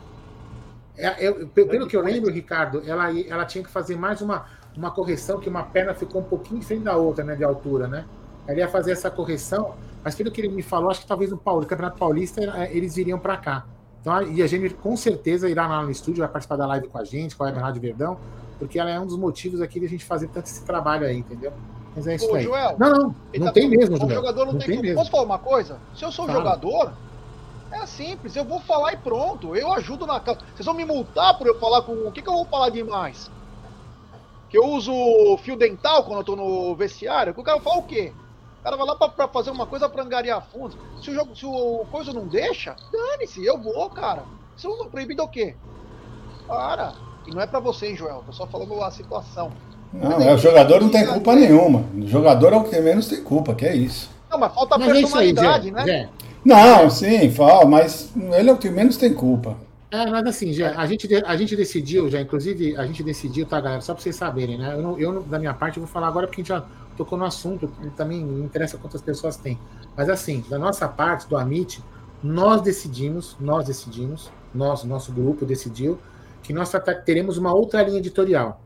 É, 1.02 1.16
eu, 1.20 1.48
pelo 1.48 1.88
que 1.88 1.98
eu 1.98 2.02
lembro, 2.02 2.32
Ricardo, 2.32 2.84
ela, 2.86 3.10
ela 3.20 3.44
tinha 3.44 3.64
que 3.64 3.72
fazer 3.72 3.96
mais 3.96 4.22
uma, 4.22 4.46
uma 4.78 4.92
correção, 4.92 5.40
que 5.40 5.50
uma 5.50 5.64
perna 5.64 5.96
ficou 5.96 6.22
um 6.22 6.24
pouquinho 6.24 6.60
diferente 6.60 6.84
da 6.84 6.96
outra, 6.96 7.24
né, 7.24 7.36
de 7.36 7.44
altura, 7.44 7.88
né? 7.88 8.06
Ela 8.48 8.60
ia 8.60 8.68
fazer 8.68 8.92
essa 8.92 9.10
correção, 9.10 9.74
mas 10.04 10.14
pelo 10.14 10.32
que 10.32 10.42
ele 10.42 10.50
me 10.50 10.62
falou, 10.62 10.92
acho 10.92 11.02
que 11.02 11.08
talvez 11.08 11.32
no 11.32 11.38
Paulo, 11.38 11.66
Campeonato 11.66 11.98
Paulista 11.98 12.42
é, 12.42 12.76
eles 12.76 12.98
iriam 12.98 13.18
para 13.18 13.36
cá. 13.38 13.66
Então, 14.00 14.22
e 14.24 14.42
a 14.42 14.48
gente 14.48 14.74
com 14.76 14.96
certeza 14.96 15.50
irá 15.50 15.68
lá 15.68 15.84
no 15.84 15.92
estúdio, 15.92 16.22
vai 16.22 16.30
participar 16.30 16.56
da 16.56 16.68
live 16.68 16.88
com 16.88 16.98
a 16.98 17.04
gente, 17.04 17.36
com 17.36 17.44
a 17.44 17.50
Rádio 17.50 17.82
Verdão, 17.82 18.18
porque 18.60 18.80
ela 18.80 18.90
é 18.90 19.00
um 19.00 19.06
dos 19.06 19.18
motivos 19.18 19.62
aqui 19.62 19.80
de 19.80 19.88
a 19.88 19.90
gente 19.90 20.06
fazer 20.06 20.28
tanto 20.28 20.46
esse 20.46 20.64
trabalho 20.64 21.06
aí, 21.06 21.18
entendeu? 21.18 21.52
Mas 21.96 22.08
é 22.08 22.16
isso 22.16 22.32
Ô, 22.32 22.36
aí. 22.36 22.44
Joel, 22.44 22.76
não, 22.80 22.90
não, 22.90 23.16
não 23.38 23.46
tá 23.48 23.52
tem 23.52 23.70
mesmo, 23.70 23.98
Joel. 23.98 24.10
Jogador 24.10 24.46
não, 24.46 24.54
não 24.54 24.60
tem, 24.60 24.70
tem 24.70 24.82
mesmo. 24.82 24.98
Posso 24.98 25.12
falar 25.12 25.24
uma 25.24 25.40
coisa? 25.40 25.78
Se 25.96 26.04
eu 26.04 26.12
sou 26.12 26.26
Fala. 26.26 26.40
jogador, 26.40 26.94
é 27.72 27.86
simples, 27.86 28.36
eu 28.36 28.44
vou 28.44 28.60
falar 28.60 28.94
e 28.94 28.98
pronto. 28.98 29.56
Eu 29.56 29.74
ajudo 29.74 30.06
na 30.06 30.20
casa. 30.20 30.40
Vocês 30.56 30.66
vão 30.66 30.76
me 30.76 30.86
multar 30.86 31.38
por 31.38 31.48
eu 31.48 31.60
falar 31.60 31.82
com. 31.82 31.94
O 31.94 32.12
que, 32.12 32.22
que 32.22 32.30
eu 32.30 32.34
vou 32.34 32.46
falar 32.46 32.70
demais? 32.70 33.32
Que 34.50 34.58
eu 34.58 34.66
uso 34.66 34.92
fio 35.44 35.56
dental 35.56 36.04
quando 36.04 36.20
eu 36.20 36.24
tô 36.24 36.36
no 36.36 36.76
vestiário? 36.76 37.34
Que 37.34 37.40
o 37.40 37.44
cara 37.44 37.60
fala 37.62 37.78
o 37.78 37.84
quê? 37.84 38.12
O 38.60 38.64
cara 38.64 38.78
vai 38.78 38.86
lá 38.86 38.96
pra, 38.96 39.10
pra 39.10 39.28
fazer 39.28 39.50
uma 39.50 39.66
coisa 39.66 39.90
pra 39.90 40.04
angariar 40.04 40.46
fundos. 40.52 40.78
Se 41.02 41.10
o 41.10 41.14
jogo, 41.14 41.36
se 41.36 41.46
o 41.46 41.86
coisa 41.90 42.14
não 42.14 42.28
deixa, 42.28 42.76
dane-se, 42.92 43.44
eu 43.44 43.58
vou, 43.58 43.90
cara. 43.90 44.24
Se 44.58 44.68
eu 44.68 44.78
não 44.78 44.90
proibido 44.90 45.24
o 45.24 45.28
quê? 45.28 45.56
Para. 46.48 46.94
E 47.26 47.32
não 47.32 47.42
é 47.42 47.48
pra 47.48 47.60
você, 47.60 47.88
hein, 47.88 47.96
Joel. 47.96 48.24
Tô 48.26 48.34
só 48.34 48.46
falando 48.46 48.84
a 48.84 48.92
situação. 48.92 49.52
Não, 49.94 50.22
é, 50.22 50.34
o 50.34 50.38
jogador 50.38 50.82
não 50.82 50.90
tem 50.90 51.06
culpa 51.06 51.36
nenhuma. 51.36 51.84
O 51.96 52.08
jogador 52.08 52.54
é 52.54 52.56
o 52.58 52.64
que 52.64 52.80
menos 52.80 53.08
tem 53.08 53.24
culpa, 53.24 53.54
que 53.54 53.66
é 53.66 53.76
isso. 53.76 54.10
Não, 54.30 54.38
mas 54.38 54.54
falta 54.54 54.78
mas 54.78 54.92
personalidade, 54.92 55.70
é 55.70 55.80
aí, 55.80 55.86
né? 55.86 56.10
Não, 56.44 56.90
sim, 56.90 57.30
fala, 57.30 57.66
mas 57.66 58.12
ele 58.16 58.50
é 58.50 58.54
o 58.54 58.58
que 58.58 58.70
menos 58.70 58.98
tem 58.98 59.14
culpa. 59.14 59.58
É, 59.92 60.06
mas 60.10 60.26
assim, 60.26 60.54
já, 60.54 60.80
a, 60.80 60.86
gente, 60.86 61.08
a 61.14 61.36
gente 61.36 61.56
decidiu, 61.56 62.10
já, 62.10 62.22
inclusive, 62.22 62.78
a 62.78 62.86
gente 62.86 63.04
decidiu, 63.04 63.46
tá, 63.46 63.60
galera? 63.60 63.82
Só 63.82 63.94
pra 63.94 64.02
vocês 64.02 64.16
saberem, 64.16 64.58
né? 64.58 64.74
Eu, 64.76 64.98
eu 64.98 65.22
da 65.24 65.38
minha 65.38 65.54
parte, 65.54 65.78
eu 65.78 65.84
vou 65.84 65.92
falar 65.92 66.08
agora 66.08 66.28
porque 66.28 66.42
a 66.42 66.44
gente 66.44 66.50
já 66.50 66.66
tocou 66.96 67.18
no 67.18 67.26
assunto, 67.26 67.68
também 67.98 68.24
me 68.24 68.42
interessa 68.42 68.78
quantas 68.78 69.02
pessoas 69.02 69.36
tem. 69.36 69.60
Mas 69.96 70.10
assim, 70.10 70.44
da 70.50 70.58
nossa 70.58 70.88
parte, 70.88 71.28
do 71.28 71.38
Amit, 71.38 71.84
nós 72.24 72.62
decidimos, 72.62 73.36
nós 73.40 73.66
decidimos, 73.66 74.32
nós, 74.54 74.84
nosso 74.86 75.12
grupo 75.12 75.46
decidiu, 75.46 76.00
que 76.42 76.54
nós 76.54 76.72
teremos 77.06 77.38
uma 77.38 77.54
outra 77.54 77.84
linha 77.84 78.00
editorial. 78.00 78.62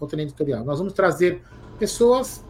Outra 0.00 0.16
linha 0.16 0.26
editorial. 0.26 0.64
Nós 0.64 0.78
vamos 0.78 0.92
trazer 0.92 1.42
pessoas 1.78 2.44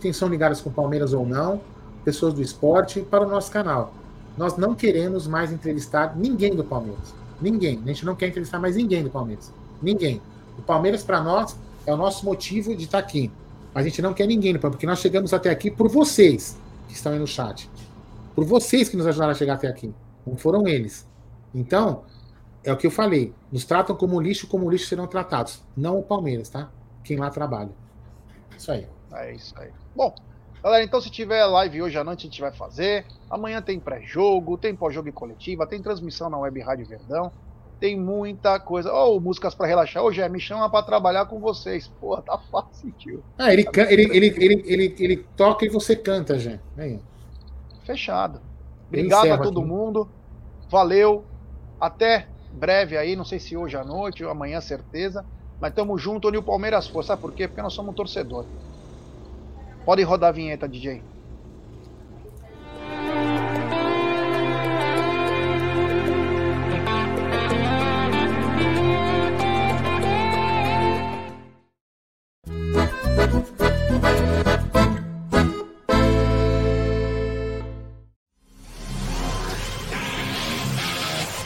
que 0.00 0.12
são 0.12 0.28
ligadas 0.28 0.60
com 0.60 0.70
Palmeiras 0.70 1.12
ou 1.12 1.24
não, 1.24 1.60
pessoas 2.04 2.34
do 2.34 2.42
esporte 2.42 3.00
para 3.00 3.26
o 3.26 3.28
nosso 3.28 3.50
canal. 3.50 3.94
Nós 4.36 4.56
não 4.56 4.74
queremos 4.74 5.26
mais 5.26 5.52
entrevistar 5.52 6.16
ninguém 6.16 6.54
do 6.54 6.64
Palmeiras. 6.64 7.14
Ninguém. 7.40 7.80
A 7.84 7.88
gente 7.88 8.04
não 8.04 8.14
quer 8.14 8.28
entrevistar 8.28 8.58
mais 8.58 8.76
ninguém 8.76 9.02
do 9.02 9.10
Palmeiras. 9.10 9.52
Ninguém. 9.80 10.20
O 10.58 10.62
Palmeiras, 10.62 11.02
para 11.02 11.20
nós, 11.22 11.56
é 11.86 11.92
o 11.92 11.96
nosso 11.96 12.24
motivo 12.24 12.74
de 12.76 12.84
estar 12.84 13.00
tá 13.00 13.06
aqui. 13.06 13.30
A 13.74 13.82
gente 13.82 14.00
não 14.00 14.14
quer 14.14 14.26
ninguém, 14.26 14.56
porque 14.58 14.86
nós 14.86 15.00
chegamos 15.00 15.32
até 15.32 15.50
aqui 15.50 15.70
por 15.70 15.88
vocês 15.88 16.56
que 16.88 16.94
estão 16.94 17.12
aí 17.12 17.18
no 17.18 17.26
chat. 17.26 17.68
Por 18.34 18.44
vocês 18.44 18.88
que 18.88 18.96
nos 18.96 19.06
ajudaram 19.06 19.32
a 19.32 19.34
chegar 19.34 19.54
até 19.54 19.68
aqui. 19.68 19.92
Não 20.26 20.36
foram 20.36 20.66
eles. 20.66 21.06
Então, 21.54 22.02
é 22.62 22.72
o 22.72 22.76
que 22.76 22.86
eu 22.86 22.90
falei. 22.90 23.32
Nos 23.52 23.64
tratam 23.64 23.94
como 23.96 24.20
lixo, 24.20 24.46
como 24.46 24.70
lixo 24.70 24.86
serão 24.86 25.06
tratados. 25.06 25.62
Não 25.76 25.98
o 25.98 26.02
Palmeiras, 26.02 26.48
tá? 26.48 26.70
Quem 27.02 27.16
lá 27.16 27.30
trabalha. 27.30 27.70
Isso 28.56 28.72
aí. 28.72 28.86
É 29.12 29.34
isso 29.34 29.54
aí. 29.58 29.70
Bom, 29.94 30.14
Galera, 30.64 30.82
então 30.82 30.98
se 30.98 31.10
tiver 31.10 31.44
live 31.44 31.82
hoje 31.82 31.98
à 31.98 32.02
noite, 32.02 32.20
a 32.20 32.30
gente 32.30 32.40
vai 32.40 32.50
fazer. 32.50 33.04
Amanhã 33.30 33.60
tem 33.60 33.78
pré-jogo, 33.78 34.56
tem 34.56 34.74
pós-jogo 34.74 35.06
e 35.10 35.12
coletiva, 35.12 35.66
tem 35.66 35.82
transmissão 35.82 36.30
na 36.30 36.38
Web 36.38 36.58
Rádio 36.62 36.86
Verdão. 36.86 37.30
Tem 37.78 38.00
muita 38.00 38.58
coisa. 38.58 38.90
Ô, 38.90 39.14
oh, 39.14 39.20
músicas 39.20 39.54
para 39.54 39.66
relaxar. 39.66 40.02
Ô, 40.02 40.10
Jé, 40.10 40.26
me 40.26 40.40
chama 40.40 40.70
para 40.70 40.82
trabalhar 40.82 41.26
com 41.26 41.38
vocês. 41.38 41.86
Porra, 42.00 42.22
tá 42.22 42.38
fácil, 42.50 42.90
tio. 42.92 43.22
Ah, 43.36 43.52
ele, 43.52 43.64
tá 43.64 43.82
ele, 43.92 44.04
ele, 44.04 44.26
ele, 44.38 44.64
ele, 44.64 44.96
ele, 44.98 45.16
toca 45.36 45.66
e 45.66 45.68
você 45.68 45.94
canta, 45.94 46.38
Jé. 46.38 46.58
Fechado. 47.84 48.40
Obrigado 48.88 49.32
a 49.32 49.36
todo 49.36 49.60
aqui. 49.60 49.68
mundo. 49.68 50.08
Valeu. 50.70 51.26
Até 51.78 52.26
breve 52.50 52.96
aí. 52.96 53.14
Não 53.14 53.24
sei 53.26 53.38
se 53.38 53.54
hoje 53.54 53.76
à 53.76 53.84
noite 53.84 54.24
ou 54.24 54.30
amanhã, 54.30 54.62
certeza. 54.62 55.26
Mas 55.60 55.74
tamo 55.74 55.98
junto 55.98 56.28
onde 56.28 56.38
o 56.38 56.42
Palmeiras 56.42 56.86
for. 56.86 57.04
Sabe 57.04 57.20
por 57.20 57.34
quê? 57.34 57.46
Porque 57.46 57.60
nós 57.60 57.74
somos 57.74 57.92
um 57.92 57.94
torcedor. 57.94 58.46
Pode 59.84 60.02
rodar 60.02 60.30
a 60.30 60.32
vinheta, 60.32 60.66
DJ. 60.66 61.13